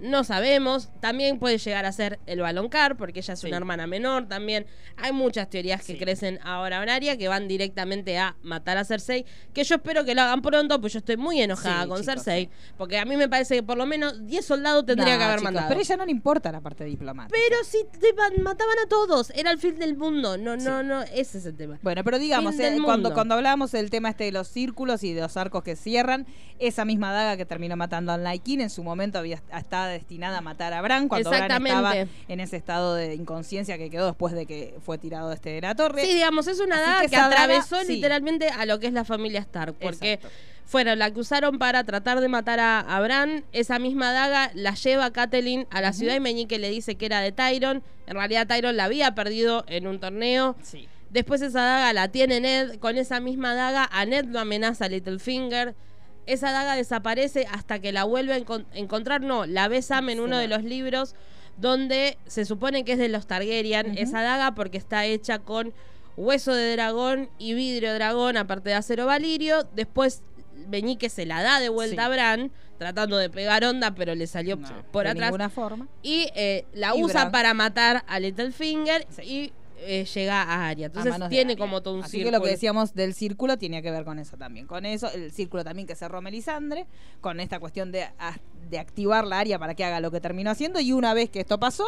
no 0.00 0.24
sabemos, 0.24 0.90
también 1.00 1.38
puede 1.38 1.58
llegar 1.58 1.84
a 1.86 1.92
ser 1.92 2.18
el 2.26 2.40
Baloncar, 2.40 2.96
porque 2.96 3.20
ella 3.20 3.34
es 3.34 3.40
Sí. 3.40 3.46
una 3.48 3.56
hermana 3.58 3.86
menor 3.86 4.26
también. 4.28 4.66
Hay 4.96 5.12
muchas 5.12 5.48
teorías 5.50 5.80
que 5.84 5.92
Sí. 5.94 5.98
crecen 5.98 6.38
ahora 6.42 6.82
en 6.82 6.88
Arya 6.88 7.16
que 7.16 7.28
van 7.28 7.48
directamente 7.48 8.18
a 8.18 8.36
matar 8.42 8.78
a 8.78 8.84
Cersei, 8.84 9.24
que 9.52 9.64
yo 9.64 9.76
espero 9.76 10.04
que 10.04 10.14
lo 10.14 10.22
hagan 10.22 10.42
pronto, 10.42 10.80
pues 10.80 10.92
yo 10.92 10.98
estoy 11.00 11.16
muy 11.16 11.40
enojada 11.40 11.82
Sí, 11.84 11.88
con 11.88 12.00
chicos, 12.00 12.14
Cersei, 12.14 12.48
porque 12.76 12.98
a 12.98 13.04
mí 13.04 13.16
me 13.16 13.28
parece 13.28 13.56
que 13.56 13.62
por 13.62 13.76
lo 13.76 13.86
menos 13.86 14.26
10 14.26 14.44
soldados 14.44 14.86
tendría 14.86 15.12
No, 15.14 15.18
que 15.18 15.24
haber 15.24 15.36
chicos, 15.38 15.44
mandado. 15.44 15.68
Pero 15.68 15.80
a 15.80 15.82
ella 15.82 15.96
no 15.96 16.04
le 16.06 16.10
importa 16.12 16.52
la 16.52 16.60
parte 16.60 16.84
diplomática. 16.84 17.38
Pero 17.38 17.62
si 17.64 17.84
te 17.98 18.14
mataban 18.42 18.78
a 18.84 18.88
todos, 18.88 19.30
era 19.34 19.50
el 19.50 19.58
fin 19.58 19.78
del 19.78 19.96
mundo. 19.96 20.36
No, 20.38 20.56
no, 20.56 20.82
no, 20.82 21.02
ese 21.02 21.38
es 21.38 21.46
el 21.46 21.56
tema. 21.56 21.78
Bueno, 21.82 22.02
pero 22.04 22.18
digamos, 22.18 22.58
eh, 22.58 22.78
cuando, 22.84 23.12
cuando 23.12 23.34
hablábamos 23.34 23.72
del 23.72 23.90
tema 23.90 24.08
este 24.10 24.24
de 24.24 24.32
los 24.32 24.48
círculos 24.48 25.04
y 25.04 25.12
de 25.12 25.20
los 25.20 25.36
arcos 25.36 25.62
que 25.62 25.76
cierran, 25.76 26.26
esa 26.58 26.84
misma 26.84 27.12
daga 27.12 27.36
que 27.36 27.44
terminó 27.46 27.76
matando 27.76 28.12
al 28.12 28.22
Naikin 28.22 28.60
en 28.60 28.70
su 28.70 28.82
momento 28.82 29.18
había 29.18 29.42
estaba 29.56 29.88
destinada 29.90 30.38
a 30.38 30.40
matar 30.40 30.72
a 30.72 30.82
Bran 30.82 31.08
cuando 31.08 31.30
Bran 31.30 31.50
estaba 31.50 31.94
en 31.96 32.40
ese 32.40 32.56
estado 32.56 32.94
de 32.94 33.14
inconsciencia 33.14 33.78
que 33.78 33.90
quedó 33.90 34.06
después 34.06 34.34
de 34.34 34.46
que 34.46 34.74
fue 34.84 34.98
tirado 34.98 35.32
este 35.32 35.50
de 35.50 35.60
la 35.60 35.74
torre. 35.74 36.04
Sí, 36.04 36.14
digamos, 36.14 36.46
es 36.46 36.60
una 36.60 36.80
daga 36.80 37.00
que 37.02 37.08
que, 37.08 37.16
daga, 37.16 37.28
atravesó 37.28 37.80
sí. 37.82 37.94
literalmente 37.94 38.48
a 38.48 38.66
lo 38.66 38.78
que 38.78 38.86
es 38.86 38.92
la 38.92 39.04
familia 39.04 39.40
Stark. 39.40 39.74
Porque 39.74 40.14
Exacto. 40.14 40.36
fueron 40.64 40.98
la 40.98 41.10
que 41.10 41.20
usaron 41.20 41.58
para 41.58 41.84
tratar 41.84 42.20
de 42.20 42.28
matar 42.28 42.60
a, 42.60 42.80
a 42.80 43.00
Bran. 43.00 43.44
Esa 43.52 43.78
misma 43.78 44.12
daga 44.12 44.50
la 44.54 44.74
lleva 44.74 45.10
Catelyn 45.12 45.66
a 45.70 45.80
la 45.80 45.92
ciudad 45.92 46.14
y 46.14 46.20
Meñique 46.20 46.58
le 46.58 46.70
dice 46.70 46.96
que 46.96 47.06
era 47.06 47.20
de 47.20 47.32
Tyron. 47.32 47.82
En 48.06 48.14
realidad 48.14 48.46
Tyron 48.46 48.76
la 48.76 48.84
había 48.84 49.14
perdido 49.14 49.64
en 49.68 49.86
un 49.86 50.00
torneo. 50.00 50.56
Sí. 50.62 50.88
Después 51.10 51.42
esa 51.42 51.62
daga 51.62 51.92
la 51.92 52.08
tiene 52.08 52.40
Ned. 52.40 52.78
Con 52.78 52.96
esa 52.96 53.20
misma 53.20 53.54
daga 53.54 53.88
a 53.90 54.04
Ned 54.04 54.26
lo 54.26 54.38
amenaza 54.38 54.88
Littlefinger. 54.88 55.74
Esa 56.26 56.52
daga 56.52 56.74
desaparece 56.76 57.46
hasta 57.50 57.78
que 57.80 57.92
la 57.92 58.04
vuelve 58.04 58.34
a 58.34 58.38
encon- 58.38 58.66
encontrar. 58.74 59.20
No, 59.22 59.46
la 59.46 59.68
ve 59.68 59.82
Sam 59.82 60.08
en 60.10 60.20
uno 60.20 60.38
de 60.38 60.48
los 60.48 60.62
libros 60.62 61.14
donde 61.56 62.16
se 62.26 62.44
supone 62.44 62.84
que 62.84 62.92
es 62.92 62.98
de 62.98 63.08
los 63.08 63.26
Targaryen 63.26 63.98
esa 63.98 64.22
daga 64.22 64.54
porque 64.54 64.78
está 64.78 65.04
hecha 65.04 65.40
con 65.40 65.74
hueso 66.16 66.54
de 66.54 66.72
dragón 66.72 67.28
y 67.38 67.54
vidrio 67.54 67.88
de 67.90 67.94
dragón, 67.96 68.36
aparte 68.36 68.70
de 68.70 68.76
acero 68.76 69.06
valirio. 69.06 69.66
Después 69.74 70.22
Beñique 70.68 71.08
se 71.08 71.26
la 71.26 71.42
da 71.42 71.58
de 71.60 71.68
vuelta 71.68 72.02
Sí. 72.02 72.06
a 72.06 72.08
Bran, 72.08 72.52
tratando 72.78 73.16
de 73.16 73.28
pegar 73.30 73.64
onda, 73.64 73.94
pero 73.94 74.14
le 74.14 74.26
salió 74.26 74.56
No, 74.56 74.68
por 74.92 75.04
de 75.04 75.10
atrás. 75.10 75.52
forma. 75.52 75.88
Y 76.02 76.28
eh, 76.34 76.64
la 76.72 76.94
Y 76.96 77.02
usa 77.02 77.30
para 77.30 77.52
matar 77.54 78.04
a 78.06 78.20
Littlefinger 78.20 79.06
Sí. 79.10 79.22
y 79.22 79.52
eh, 79.80 80.04
llega 80.04 80.42
a 80.42 80.68
Arya. 80.68 80.86
a 80.86 80.88
Entonces 80.88 81.28
tiene 81.28 81.56
como 81.56 81.82
todo 81.82 81.94
un 81.94 82.04
Así 82.04 82.18
círculo. 82.18 82.30
que 82.32 82.38
lo 82.38 82.44
que 82.44 82.50
decíamos 82.50 82.94
del 82.94 83.14
círculo 83.14 83.58
tenía 83.58 83.82
que 83.82 83.90
ver 83.90 84.04
con 84.04 84.18
eso 84.18 84.36
también. 84.36 84.66
Con 84.66 84.86
eso, 84.86 85.10
el 85.12 85.32
círculo 85.32 85.64
también 85.64 85.86
que 85.86 85.94
cerró 85.94 86.20
Melisandre, 86.22 86.86
con 87.20 87.40
esta 87.40 87.58
cuestión 87.60 87.92
de, 87.92 88.06
de 88.70 88.78
activar 88.78 89.24
la 89.26 89.38
área 89.38 89.58
para 89.58 89.74
que 89.74 89.84
haga 89.84 90.00
lo 90.00 90.10
que 90.10 90.20
terminó 90.20 90.50
haciendo. 90.50 90.80
Y 90.80 90.92
una 90.92 91.14
vez 91.14 91.30
que 91.30 91.40
esto 91.40 91.58
pasó, 91.58 91.86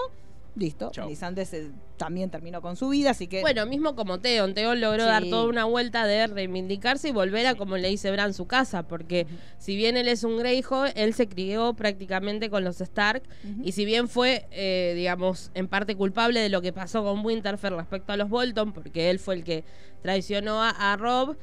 listo. 0.55 0.91
Chau. 0.93 1.05
Melisandre 1.07 1.45
se- 1.47 1.71
también 1.97 2.31
terminó 2.31 2.61
con 2.61 2.77
su 2.77 2.89
vida, 2.89 3.11
así 3.11 3.27
que. 3.29 3.41
Bueno, 3.43 3.65
mismo 3.67 3.95
como 3.95 4.19
Teon. 4.21 4.55
Teon 4.55 4.81
logró 4.81 5.05
Sí. 5.05 5.09
dar 5.09 5.25
toda 5.25 5.47
una 5.49 5.65
vuelta 5.65 6.05
de 6.07 6.27
reivindicarse 6.27 7.09
y 7.09 7.13
volver 7.13 7.47
a, 7.47 7.55
como 7.55 7.77
le 7.77 7.89
dice 7.89 8.11
Bran, 8.11 8.35
su 8.35 8.47
casa. 8.47 8.83
Porque 8.89 9.27
si 9.59 9.77
bien 9.77 9.97
él 9.97 10.09
es 10.09 10.25
un 10.25 10.37
Greyjoy, 10.39 10.91
él 10.97 11.15
se 11.15 11.29
crió 11.29 11.75
prácticamente 11.75 12.51
con 12.51 12.65
los 12.65 12.81
Stark. 12.81 13.23
Y 13.63 13.73
si 13.73 13.85
bien 13.85 14.09
fue, 14.09 14.47
eh, 14.51 14.93
digamos, 14.97 15.51
en 15.55 15.69
parte 15.69 15.95
culpable 15.97 16.41
de 16.41 16.49
lo 16.49 16.61
que 16.61 16.73
pasó 16.73 17.03
con 17.05 17.25
Winterfell 17.25 17.75
respecto 17.77 18.13
a 18.13 18.17
los 18.17 18.29
Bolton, 18.29 18.73
porque 18.73 19.11
él 19.11 19.19
fue 19.19 19.37
el 19.37 19.45
que 19.45 19.65
traicionó 20.03 20.63
a, 20.63 20.71
a 20.93 20.97
Rob, 20.97 21.37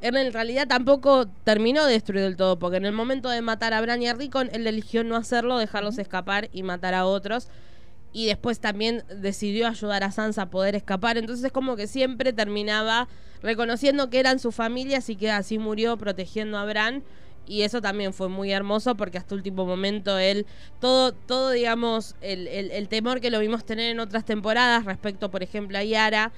él 0.00 0.16
en 0.16 0.32
realidad 0.32 0.66
tampoco 0.68 1.26
terminó 1.44 1.84
de 1.86 1.92
destruir 1.92 2.22
del 2.22 2.36
todo, 2.36 2.58
porque 2.58 2.76
en 2.78 2.84
el 2.86 2.92
momento 2.92 3.28
de 3.30 3.40
matar 3.42 3.72
a 3.74 3.80
Bran 3.80 4.02
y 4.02 4.08
a 4.08 4.14
Rickon, 4.14 4.50
él 4.52 4.66
eligió 4.66 5.04
no 5.04 5.16
hacerlo, 5.16 5.58
dejarlos 5.58 5.98
escapar 5.98 6.48
y 6.52 6.62
matar 6.62 6.94
a 6.94 7.06
otros. 7.06 7.48
Y 8.16 8.24
después 8.24 8.60
también 8.60 9.04
decidió 9.20 9.68
ayudar 9.68 10.02
a 10.02 10.10
Sansa 10.10 10.42
a 10.42 10.50
poder 10.50 10.74
escapar. 10.74 11.18
Entonces 11.18 11.44
es 11.44 11.52
como 11.52 11.76
que 11.76 11.86
siempre 11.86 12.32
terminaba 12.32 13.08
reconociendo 13.42 14.08
que 14.08 14.18
eran 14.18 14.38
sus 14.38 14.54
familias 14.54 15.10
y 15.10 15.16
que 15.16 15.30
así 15.30 15.58
murió 15.58 15.98
protegiendo 15.98 16.56
a 16.56 16.64
Bran. 16.64 17.02
Y 17.46 17.60
eso 17.62 17.82
también 17.82 18.14
fue 18.14 18.28
muy 18.30 18.52
hermoso 18.52 18.94
porque 18.96 19.18
hasta 19.18 19.34
último 19.34 19.66
momento 19.66 20.18
él, 20.18 20.46
todo, 20.80 21.12
todo 21.12 21.50
digamos, 21.50 22.16
el, 22.22 22.48
el- 22.48 22.70
el 22.70 22.88
temor 22.88 23.20
que 23.20 23.30
lo 23.30 23.38
vimos 23.38 23.66
tener 23.66 23.90
en 23.90 24.00
otras 24.00 24.24
temporadas 24.24 24.86
respecto, 24.86 25.30
por 25.30 25.42
ejemplo, 25.42 25.76
a 25.76 25.84
Yara, 25.84 26.32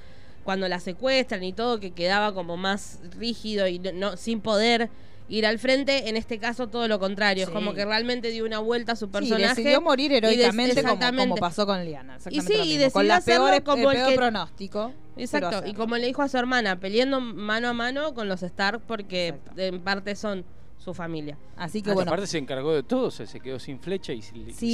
cuando 0.45 0.67
la 0.69 0.81
secuestran 0.81 1.45
y 1.45 1.53
todo, 1.53 1.79
que 1.79 1.93
quedaba 1.93 2.35
como 2.35 2.57
más 2.57 2.99
rígido 3.17 3.69
y 3.69 3.79
no- 3.79 4.17
sin 4.17 4.41
poder 4.41 4.91
ir 5.29 5.45
al 5.47 5.59
frente, 5.59 6.09
en 6.09 6.17
este 6.17 6.39
caso 6.39 6.69
todo 6.69 6.89
lo 6.89 6.99
contrario, 6.99 7.45
Sí. 7.47 7.51
es 7.51 7.55
como 7.55 7.75
que 7.75 7.85
realmente 7.85 8.31
dio 8.31 8.45
una 8.47 8.59
vuelta 8.61 8.93
a 8.93 8.97
su 8.97 9.07
Sí, 9.07 9.13
personaje. 9.13 9.49
decidió 9.57 9.81
morir 9.81 10.13
y 10.13 10.17
heroicamente 10.17 10.83
como, 10.83 11.35
pasó 11.37 11.67
con 11.67 11.85
Liana. 11.85 12.17
exactamente 12.17 12.55
sí, 12.55 12.61
y 12.71 12.77
decidió 12.79 12.93
con 12.93 13.09
las 13.09 13.19
hacerlo 13.19 13.45
peores, 13.47 13.61
como 13.63 13.91
el 13.91 13.97
peor 13.99 14.09
que- 14.11 14.17
pronóstico. 14.17 14.93
Exacto, 15.17 15.63
y 15.67 15.75
como 15.75 15.97
le 15.97 16.07
dijo 16.07 16.23
a 16.23 16.29
su 16.29 16.39
hermana, 16.39 16.79
peleando 16.81 17.21
mano 17.21 17.69
a 17.69 17.73
mano 17.73 18.15
con 18.15 18.29
los 18.29 18.43
Stark 18.43 18.81
porque 18.87 19.29
Exacto. 19.29 19.61
en 19.61 19.81
parte 19.81 20.15
son 20.17 20.45
su 20.79 20.95
familia. 20.95 21.37
Así 21.57 21.83
que 21.83 21.91
Ah, 21.91 21.95
bueno. 21.95 22.11
Aparte 22.11 22.27
se 22.29 22.39
encargó 22.39 22.73
de 22.73 22.83
todo, 22.85 23.11
se, 23.11 23.27
se 23.27 23.41
quedó 23.41 23.59
sin 23.59 23.81
flecha 23.81 24.13
y, 24.13 24.23
Sí, 24.23 24.33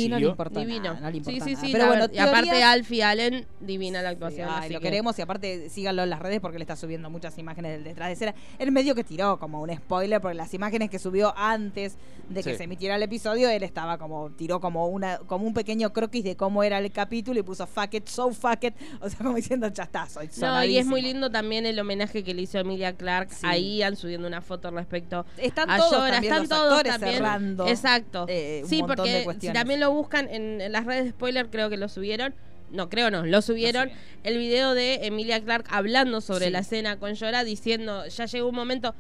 no 0.09 0.16
le 0.16 0.20
siguió. 0.20 0.28
importa 0.30 0.61
Divino. 0.61 0.82
nada, 0.84 1.00
no 1.00 1.11
le 1.11 1.16
importa 1.16 1.44
sí, 1.44 1.57
sí, 1.57 1.66
sí. 1.66 1.72
Pero 1.72 1.86
bueno, 1.86 2.02
verdad. 2.02 2.14
y 2.14 2.18
aparte 2.18 2.50
teorías- 2.50 2.72
Alfie 2.72 3.02
Allen, 3.02 3.46
divina 3.61 4.02
la 4.02 4.11
actuación. 4.11 4.48
Ay, 4.50 4.64
así 4.66 4.72
lo 4.74 4.80
que- 4.80 4.84
queremos 4.84 5.18
y 5.18 5.22
aparte 5.22 5.70
síganlo 5.70 6.02
en 6.02 6.11
las 6.11 6.20
redes 6.20 6.40
porque 6.40 6.59
le 6.59 6.64
está 6.64 6.76
subiendo 6.76 7.09
muchas 7.11 7.36
imágenes 7.38 7.72
del 7.72 7.84
detrás 7.84 8.09
de 8.09 8.12
escena. 8.12 8.34
El 8.59 8.70
medio 8.70 8.94
que 8.94 9.02
tiró 9.02 9.38
como 9.38 9.62
un 9.62 9.74
spoiler 9.74 10.20
porque 10.20 10.34
las 10.34 10.52
imágenes 10.52 10.90
que 10.90 10.98
subió 10.98 11.32
antes 11.38 11.96
de 12.28 12.42
que 12.42 12.52
Sí. 12.52 12.57
se 12.59 12.64
emitiera 12.64 12.96
el 12.96 13.02
episodio, 13.02 13.48
él 13.48 13.62
estaba 13.62 13.96
como, 13.98 14.30
tiró 14.30 14.61
como 14.61 14.86
una, 14.88 15.18
como 15.26 15.46
un 15.46 15.55
pequeño 15.55 15.92
croquis 15.92 16.22
de 16.24 16.36
cómo 16.36 16.62
era 16.62 16.78
el 16.78 16.90
capítulo 16.92 17.40
y 17.40 17.42
puso 17.42 17.66
fuck 17.66 17.94
it, 17.94 18.07
so 18.09 18.30
fuck 18.30 18.62
it. 18.64 18.74
O 19.00 19.09
sea, 19.09 19.18
como 19.18 19.34
diciendo 19.36 19.70
soy 19.74 19.86
No, 19.86 20.22
y 20.22 20.26
es 20.28 20.34
sonadísimo". 20.36 20.90
muy 20.90 21.02
lindo 21.02 21.30
también 21.30 21.64
el 21.66 21.78
homenaje 21.78 22.22
que 22.24 22.34
le 22.34 22.42
hizo 22.42 22.59
Emilia 22.59 22.94
Clark. 22.94 23.30
Sí. 23.30 23.40
Ahí 23.46 23.82
han 23.82 23.96
subiendo 23.96 24.28
una 24.28 24.40
foto 24.42 24.70
respecto 24.70 25.24
Están 25.38 25.70
a 25.70 25.78
todos 25.78 25.93
También 26.01 26.32
Están 26.32 26.49
todos 26.49 26.82
también. 26.82 27.14
cerrando. 27.14 27.66
Exacto. 27.68 28.26
eh, 28.28 28.61
un 28.64 28.68
sí, 28.68 28.76
de 28.76 28.82
porque 28.84 29.26
si 29.40 29.53
también 29.53 29.80
lo 29.80 29.90
buscan 29.92 30.28
en, 30.30 30.61
en 30.61 30.72
las 30.72 30.84
redes 30.86 31.05
de 31.05 31.11
spoiler, 31.11 31.49
creo 31.51 31.70
que 31.70 31.76
lo 31.76 31.88
subieron. 31.88 32.34
No, 32.70 32.88
creo 32.88 33.11
no, 33.11 33.24
lo 33.24 33.40
subieron. 33.42 33.90
el 34.24 34.38
video 34.38 34.74
de 34.74 35.07
Emilia 35.07 35.40
Clark 35.42 35.66
hablando 35.70 36.20
sobre 36.20 36.47
Sí. 36.47 36.51
la 36.51 36.59
escena 36.61 36.99
con 36.99 37.14
Llora, 37.14 37.45
diciendo, 37.45 38.07
ya 38.09 38.26
llegó 38.26 38.49
un 38.49 38.55
momento. 38.57 38.95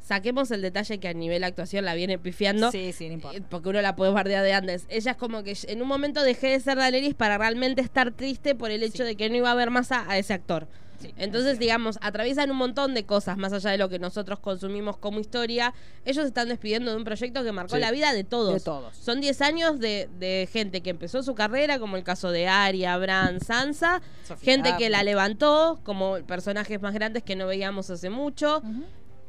Saquemos 0.00 0.50
el 0.50 0.62
detalle 0.62 0.98
que 0.98 1.06
a 1.06 1.12
nivel 1.14 1.44
actuación 1.44 1.84
la 1.84 1.94
viene 1.94 2.18
pifiando. 2.18 2.72
Sí, 2.72 2.92
sí, 2.92 3.06
no 3.06 3.14
importa. 3.14 3.38
Eh, 3.38 3.42
Porque 3.48 3.68
uno 3.68 3.80
la 3.82 3.94
puede 3.94 4.10
bardear 4.10 4.42
de 4.42 4.52
antes. 4.52 4.84
Ella 4.88 5.12
es 5.12 5.16
como 5.16 5.44
que 5.44 5.56
en 5.68 5.80
un 5.80 5.86
momento 5.86 6.24
dejé 6.24 6.48
de 6.48 6.58
ser 6.60 6.76
Daenerys 6.76 7.14
para 7.14 7.38
realmente 7.38 7.80
estar 7.82 8.10
triste 8.10 8.56
por 8.56 8.72
el 8.72 8.82
hecho 8.82 9.04
Sí. 9.04 9.10
de 9.10 9.14
que 9.16 9.30
no 9.30 9.36
iba 9.36 9.50
a 9.52 9.54
ver 9.54 9.70
más 9.70 9.92
a, 9.92 10.10
a 10.10 10.18
ese 10.18 10.34
actor. 10.34 10.66
Sí, 11.02 11.14
Entonces, 11.16 11.54
es 11.54 11.58
digamos, 11.58 11.98
atraviesan 12.00 12.50
un 12.50 12.56
montón 12.56 12.94
de 12.94 13.04
cosas 13.04 13.36
más 13.36 13.52
allá 13.52 13.70
de 13.70 13.78
lo 13.78 13.88
que 13.88 13.98
nosotros 13.98 14.38
consumimos 14.38 14.96
como 14.96 15.20
historia. 15.20 15.74
Ellos 16.04 16.24
están 16.26 16.48
despidiendo 16.48 16.90
de 16.90 16.96
un 16.96 17.04
proyecto 17.04 17.42
que 17.44 17.52
marcó 17.52 17.74
Sí. 17.76 17.80
la 17.80 17.90
vida 17.90 18.12
de 18.12 18.24
todos. 18.24 18.54
De 18.54 18.60
todos. 18.60 18.96
Son 18.96 19.20
10 19.20 19.40
años 19.42 19.78
de, 19.80 20.08
de 20.18 20.48
gente 20.52 20.80
que 20.80 20.90
empezó 20.90 21.22
su 21.22 21.34
carrera, 21.34 21.78
como 21.78 21.96
el 21.96 22.04
caso 22.04 22.30
de 22.30 22.48
Arya, 22.48 22.96
Bran, 22.98 23.40
Sansa. 23.40 24.00
Sofía 24.26 24.52
gente 24.54 24.74
que 24.78 24.88
la 24.90 25.02
levantó, 25.02 25.80
como 25.84 26.16
personajes 26.26 26.80
más 26.80 26.94
grandes 26.94 27.22
que 27.22 27.36
no 27.36 27.46
veíamos 27.46 27.90
hace 27.90 28.08
mucho. 28.10 28.62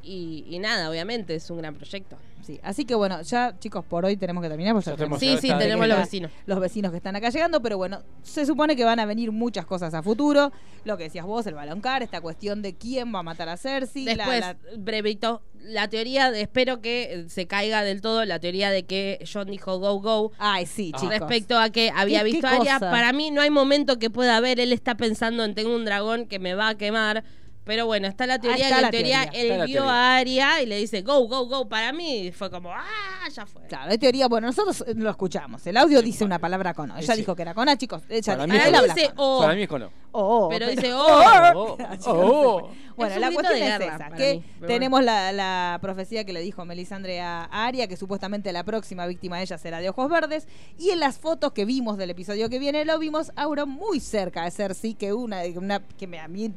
Y, 0.03 0.45
y 0.49 0.59
nada, 0.59 0.89
obviamente 0.89 1.35
es 1.35 1.49
un 1.49 1.59
gran 1.59 1.75
proyecto. 1.75 2.17
Sí, 2.45 2.59
así 2.61 2.83
que 2.83 2.93
bueno, 2.93 3.21
ya 3.21 3.57
chicos, 3.57 3.85
por 3.85 4.03
hoy 4.03 4.17
tenemos 4.17 4.43
que 4.43 4.49
terminar. 4.49 4.73
Porque 4.73 4.89
ya 4.89 4.97
tenemos 4.97 5.17
Sí, 5.17 5.37
sí, 5.39 5.47
tenemos 5.57 5.87
los 5.87 5.97
la- 5.97 6.03
vecinos. 6.03 6.29
los 6.45 6.59
vecinos 6.59 6.91
que 6.91 6.97
están 6.97 7.15
acá 7.15 7.29
llegando, 7.29 7.61
pero 7.61 7.77
bueno, 7.77 8.01
se 8.21 8.45
supone 8.45 8.75
que 8.75 8.83
van 8.83 8.99
a 8.99 9.05
venir 9.05 9.31
muchas 9.31 9.65
cosas 9.65 9.93
a 9.93 10.03
futuro. 10.03 10.51
Lo 10.83 10.97
que 10.97 11.05
decías 11.05 11.25
vos, 11.25 11.47
el 11.47 11.53
baloncar, 11.53 12.03
esta 12.03 12.19
cuestión 12.19 12.61
de 12.61 12.75
quién 12.75 13.15
va 13.15 13.19
a 13.19 13.23
matar 13.23 13.47
a 13.47 13.55
Cersei. 13.55 14.03
la- 14.03 14.15
Después, 14.15 14.39
la- 14.41 14.57
brevito, 14.77 15.41
la 15.61 15.87
teoría, 15.87 16.31
de- 16.31 16.41
espero 16.41 16.81
que 16.81 17.03
eh, 17.13 17.29
se 17.29 17.47
caiga 17.47 17.81
del 17.83 18.01
todo 18.01 18.25
la 18.25 18.39
teoría 18.39 18.71
de 18.71 18.83
que 18.83 19.23
John 19.31 19.47
dijo 19.47 19.79
go, 19.79 20.01
go. 20.01 20.33
Ay, 20.37 20.65
sí, 20.65 20.91
Ah. 20.93 20.97
chicos. 20.99 21.17
Respecto 21.19 21.57
a 21.57 21.69
que 21.69 21.91
había 21.95 22.19
¿Qué- 22.19 22.25
qué 22.25 22.31
visto 22.33 22.47
a 22.47 22.51
Arya, 22.57 22.79
para 22.81 23.13
mí 23.13 23.31
no 23.31 23.39
hay 23.41 23.51
momento 23.51 23.99
que 23.99 24.09
pueda 24.09 24.35
haber. 24.35 24.59
Él 24.59 24.73
está 24.73 24.95
pensando 24.95 25.45
en 25.45 25.55
tengo 25.55 25.73
un 25.73 25.85
dragón 25.85 26.25
que 26.25 26.39
me 26.39 26.55
va 26.55 26.67
a 26.67 26.75
quemar. 26.75 27.23
Pero 27.65 27.85
bueno, 27.85 28.07
está 28.07 28.27
la 28.27 28.39
teoría 28.39 28.65
está 28.65 28.75
que 28.75 28.81
la 28.81 28.87
en 28.87 28.91
teoría 28.91 29.21
teoría. 29.31 29.41
él 29.41 29.65
vio 29.67 29.81
teoría. 29.81 29.91
a 29.93 30.17
Arya 30.17 30.61
y 30.61 30.65
le 30.65 30.77
dice 30.77 31.01
go, 31.01 31.27
go, 31.27 31.45
go. 31.47 31.69
Para 31.69 31.93
mí 31.93 32.31
fue 32.33 32.49
como, 32.51 32.71
ah, 32.73 32.83
ya 33.33 33.45
fue. 33.45 33.65
Claro, 33.67 33.89
hay 33.91 33.97
teoría, 33.97 34.27
bueno, 34.27 34.47
nosotros 34.47 34.83
eh, 34.87 34.93
lo 34.95 35.09
escuchamos. 35.09 35.65
El 35.65 35.77
audio 35.77 36.01
dice 36.01 36.25
una 36.25 36.39
palabra 36.39 36.73
con 36.73 36.91
O. 36.91 36.97
Ella 36.97 37.13
Sí. 37.13 37.19
dijo 37.21 37.35
que 37.35 37.41
era 37.43 37.53
con 37.53 37.69
A, 37.69 37.77
chicos. 37.77 38.03
Ella, 38.09 38.33
Para 38.33 38.47
mí 38.47 38.51
Para 38.53 38.65
él 38.65 38.71
mí 38.71 38.77
habla 38.79 38.93
dice 38.93 39.11
oh. 39.15 39.39
Para 39.41 39.55
mí 39.55 39.61
es 39.63 39.67
con 39.69 39.81
O. 39.83 39.91
Oh, 40.15 40.47
pero 40.49 40.67
pero- 40.67 40.81
dice, 40.81 40.93
Oh, 40.93 41.77
oh. 41.77 41.77
Oh. 42.05 42.69
Bueno, 42.95 43.17
la 43.19 43.31
cuestión 43.31 43.59
de 43.59 43.65
es 43.65 43.79
guerra 43.79 43.95
esa, 43.95 44.09
que 44.15 44.33
mí, 44.35 44.67
tenemos 44.67 45.03
la, 45.03 45.31
la 45.31 45.79
profecía 45.81 46.25
que 46.25 46.33
le 46.33 46.41
dijo 46.41 46.63
Melisandre 46.65 47.19
a 47.21 47.45
Aria, 47.45 47.87
que 47.87 47.97
supuestamente 47.97 48.53
la 48.53 48.63
próxima 48.63 49.07
víctima 49.07 49.37
de 49.37 49.43
ella 49.43 49.57
será 49.57 49.79
de 49.79 49.89
ojos 49.89 50.09
verdes, 50.11 50.47
y 50.77 50.91
en 50.91 50.99
las 50.99 51.17
fotos 51.17 51.53
que 51.53 51.65
vimos 51.65 51.97
del 51.97 52.11
episodio 52.11 52.49
que 52.49 52.59
viene, 52.59 52.85
lo 52.85 52.99
vimos 52.99 53.31
a 53.35 53.43
Auron 53.43 53.69
muy 53.69 53.99
cerca 53.99 54.43
de 54.43 54.51
Cersei, 54.51 54.93
que 54.93 55.11
una, 55.13 55.41
una 55.55 55.79
que 55.79 56.05
me- 56.05 56.19
a 56.19 56.27
mí 56.27 56.53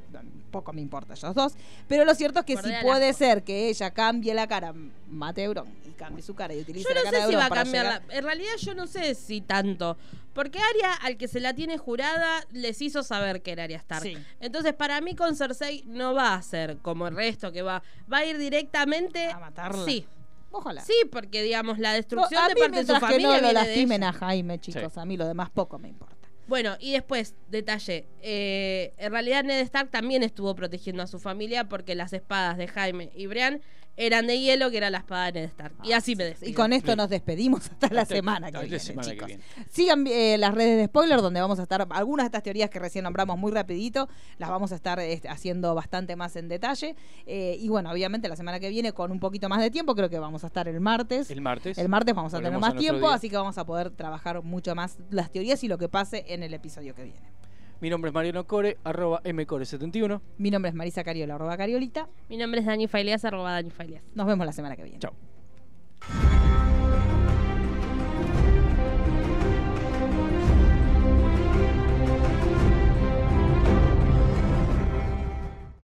poco 0.61 0.72
me 0.72 0.80
importa 0.80 1.14
ellos 1.14 1.34
dos, 1.34 1.54
pero 1.88 2.04
lo 2.04 2.14
cierto 2.14 2.40
es 2.40 2.44
que 2.46 2.57
de 2.57 2.78
puede 2.82 3.09
asco. 3.11 3.18
ser 3.18 3.42
que 3.44 3.68
ella 3.68 3.90
cambie 3.92 4.34
la 4.34 4.46
cara, 4.46 4.74
mate 5.09 5.42
a 5.42 5.44
Euron 5.44 5.66
y 5.86 5.90
cambie 5.90 6.22
su 6.22 6.34
cara 6.34 6.54
y 6.54 6.61
utilice 6.61 6.88
Yo 6.88 6.94
la 6.94 7.00
no 7.00 7.04
cara 7.04 7.16
sé 7.18 7.22
de 7.22 7.28
si 7.28 7.32
Euron 7.34 7.40
va 7.42 7.46
a 7.46 7.48
para 7.48 7.62
cambiar. 7.64 7.84
llegar- 7.86 8.02
la- 8.09 8.14
En 8.14 8.24
realidad 8.24 8.52
yo 8.59 8.74
no 8.74 8.86
sé 8.86 9.14
si 9.14 9.40
tanto. 9.40 9.96
Porque 10.34 10.59
Arya, 10.59 10.92
al 10.92 11.16
que 11.16 11.28
se 11.28 11.40
la 11.40 11.54
tiene 11.54 11.78
jurada, 11.78 12.44
les 12.52 12.82
hizo 12.82 13.02
saber 13.02 13.40
que 13.40 13.52
era 13.52 13.64
Arya 13.64 13.78
Stark. 13.78 14.02
Sí. 14.02 14.18
Entonces, 14.40 14.74
para 14.74 15.00
mí 15.00 15.14
con 15.14 15.34
Cersei 15.34 15.82
no 15.86 16.12
va 16.12 16.34
a 16.34 16.42
ser 16.42 16.76
como 16.82 17.07
el 17.09 17.16
resto 17.16 17.52
que 17.52 17.62
va. 17.62 17.82
Va 18.12 18.18
a 18.18 18.24
ir 18.26 18.36
directamente. 18.36 19.26
A 19.30 19.38
matarla. 19.38 19.84
Sí. 19.86 20.07
Ojalá. 20.50 20.82
Sí, 20.82 20.94
porque 21.11 21.42
digamos, 21.42 21.78
la 21.78 21.92
destrucción 21.94 22.48
de 22.48 22.54
parte 22.54 22.54
de 22.54 22.66
su 22.66 22.70
mientras 22.92 22.98
que 23.00 23.07
familia 23.07 23.40
no 23.40 23.46
lo 23.48 23.52
lastimen 23.52 24.04
a 24.04 24.12
Jaime, 24.12 24.59
chicos, 24.59 24.92
Sí. 24.92 25.00
a 25.00 25.04
mí 25.07 25.16
lo 25.16 25.26
demás 25.26 25.48
poco 25.50 25.78
me 25.78 25.88
importa. 25.88 26.25
Bueno, 26.47 26.76
y 26.78 26.92
después, 26.92 27.34
detalle. 27.49 28.07
eh, 28.22 28.94
en 28.99 29.11
realidad 29.12 29.42
Ned 29.42 29.61
Stark 29.62 29.90
también 29.90 30.22
estuvo 30.22 30.55
protegiendo 30.55 31.03
a 31.03 31.07
su 31.09 31.18
familia 31.18 31.68
porque 31.68 31.94
las 31.97 32.12
espadas 32.12 32.57
de 32.57 32.68
Jaime 32.68 33.11
y 33.14 33.26
Brian 33.26 33.61
eran 33.97 34.26
de 34.26 34.38
hielo, 34.38 34.70
que 34.70 34.76
era 34.76 34.90
la 34.90 34.99
espada 34.99 35.26
de 35.32 35.40
Ned 35.40 35.49
Stark. 35.49 35.74
y 35.82 35.92
así 35.92 36.16
me 36.16 36.24
despido. 36.24 36.51
Y 36.51 36.55
con 36.55 36.72
esto 36.72 36.88
Bien. 36.88 36.99
nos 36.99 37.09
despedimos 37.09 37.70
hasta 37.70 37.88
la 37.88 38.05
semana 38.05 38.53
que 38.53 38.59
viene, 38.61 38.78
semana 38.78 39.09
que 39.09 39.14
chicos. 39.14 39.26
viene. 39.26 39.42
Sigan 39.70 40.07
eh, 40.07 40.36
las 40.38 40.55
redes 40.55 40.76
de 40.78 40.86
spoiler 40.86 41.20
donde 41.22 41.40
vamos 41.40 41.59
a 41.59 41.62
estar, 41.62 41.86
algunas 41.90 42.24
de 42.24 42.28
estas 42.28 42.42
teorías 42.42 42.70
que 42.70 42.78
recién 42.78 43.05
nombramos 43.05 43.38
muy 43.38 43.53
rapidito, 43.53 44.09
las 44.38 44.51
vamos 44.51 44.72
a 44.72 44.74
estar 44.74 44.99
este, 45.01 45.28
haciendo 45.28 45.74
bastante 45.74 46.16
más 46.16 46.36
en 46.36 46.49
detalle. 46.49 46.94
Eh, 47.26 47.57
y 47.59 47.68
bueno, 47.68 47.90
obviamente 47.90 48.28
la 48.28 48.36
semana 48.36 48.61
que 48.61 48.68
viene 48.68 48.92
con 48.92 49.11
un 49.11 49.20
poquito 49.20 49.49
más 49.49 49.61
de 49.61 49.70
tiempo, 49.70 49.94
creo 49.94 50.11
que 50.11 50.18
vamos 50.18 50.44
a 50.44 50.49
estar 50.49 50.68
el 50.68 50.80
martes. 50.80 51.30
El 51.30 51.40
martes. 51.40 51.78
El 51.78 51.88
martes 51.88 52.14
vamos 52.14 52.34
a 52.34 52.38
tener 52.38 52.59
más 52.59 52.74
a 52.74 52.76
tiempo, 52.76 53.07
día. 53.07 53.14
así 53.14 53.30
que 53.30 53.36
vamos 53.36 53.57
a 53.59 53.64
poder 53.64 53.90
trabajar 53.90 54.42
mucho 54.42 54.74
más 54.74 54.99
las 55.11 55.30
teorías 55.30 55.62
y 55.64 55.68
lo 55.68 55.78
que 55.78 55.88
pase 55.88 56.24
en 56.28 56.42
el 56.42 56.53
episodio 56.55 56.94
que 56.94 57.05
viene. 57.05 57.36
Mi 57.80 57.90
nombre 57.90 58.08
es 58.08 58.14
Mariano 58.14 58.46
Core, 58.46 58.78
arroba 58.84 59.22
mcore71. 59.22 60.20
Mi 60.38 60.50
nombre 60.50 60.70
es 60.70 60.74
Marisa 60.74 61.04
Cariola, 61.04 61.34
arroba 61.34 61.56
Cariolita. 61.58 62.08
Mi 62.28 62.38
nombre 62.38 62.60
es 62.60 62.66
Dani 62.66 62.88
Faileas, 62.88 63.24
arroba 63.24 63.52
Dani 63.52 63.70
Faileas. 63.70 64.02
Nos 64.14 64.26
vemos 64.26 64.46
la 64.46 64.52
semana 64.52 64.76
que 64.76 64.84
viene. 64.84 64.98
Chao. 64.98 65.12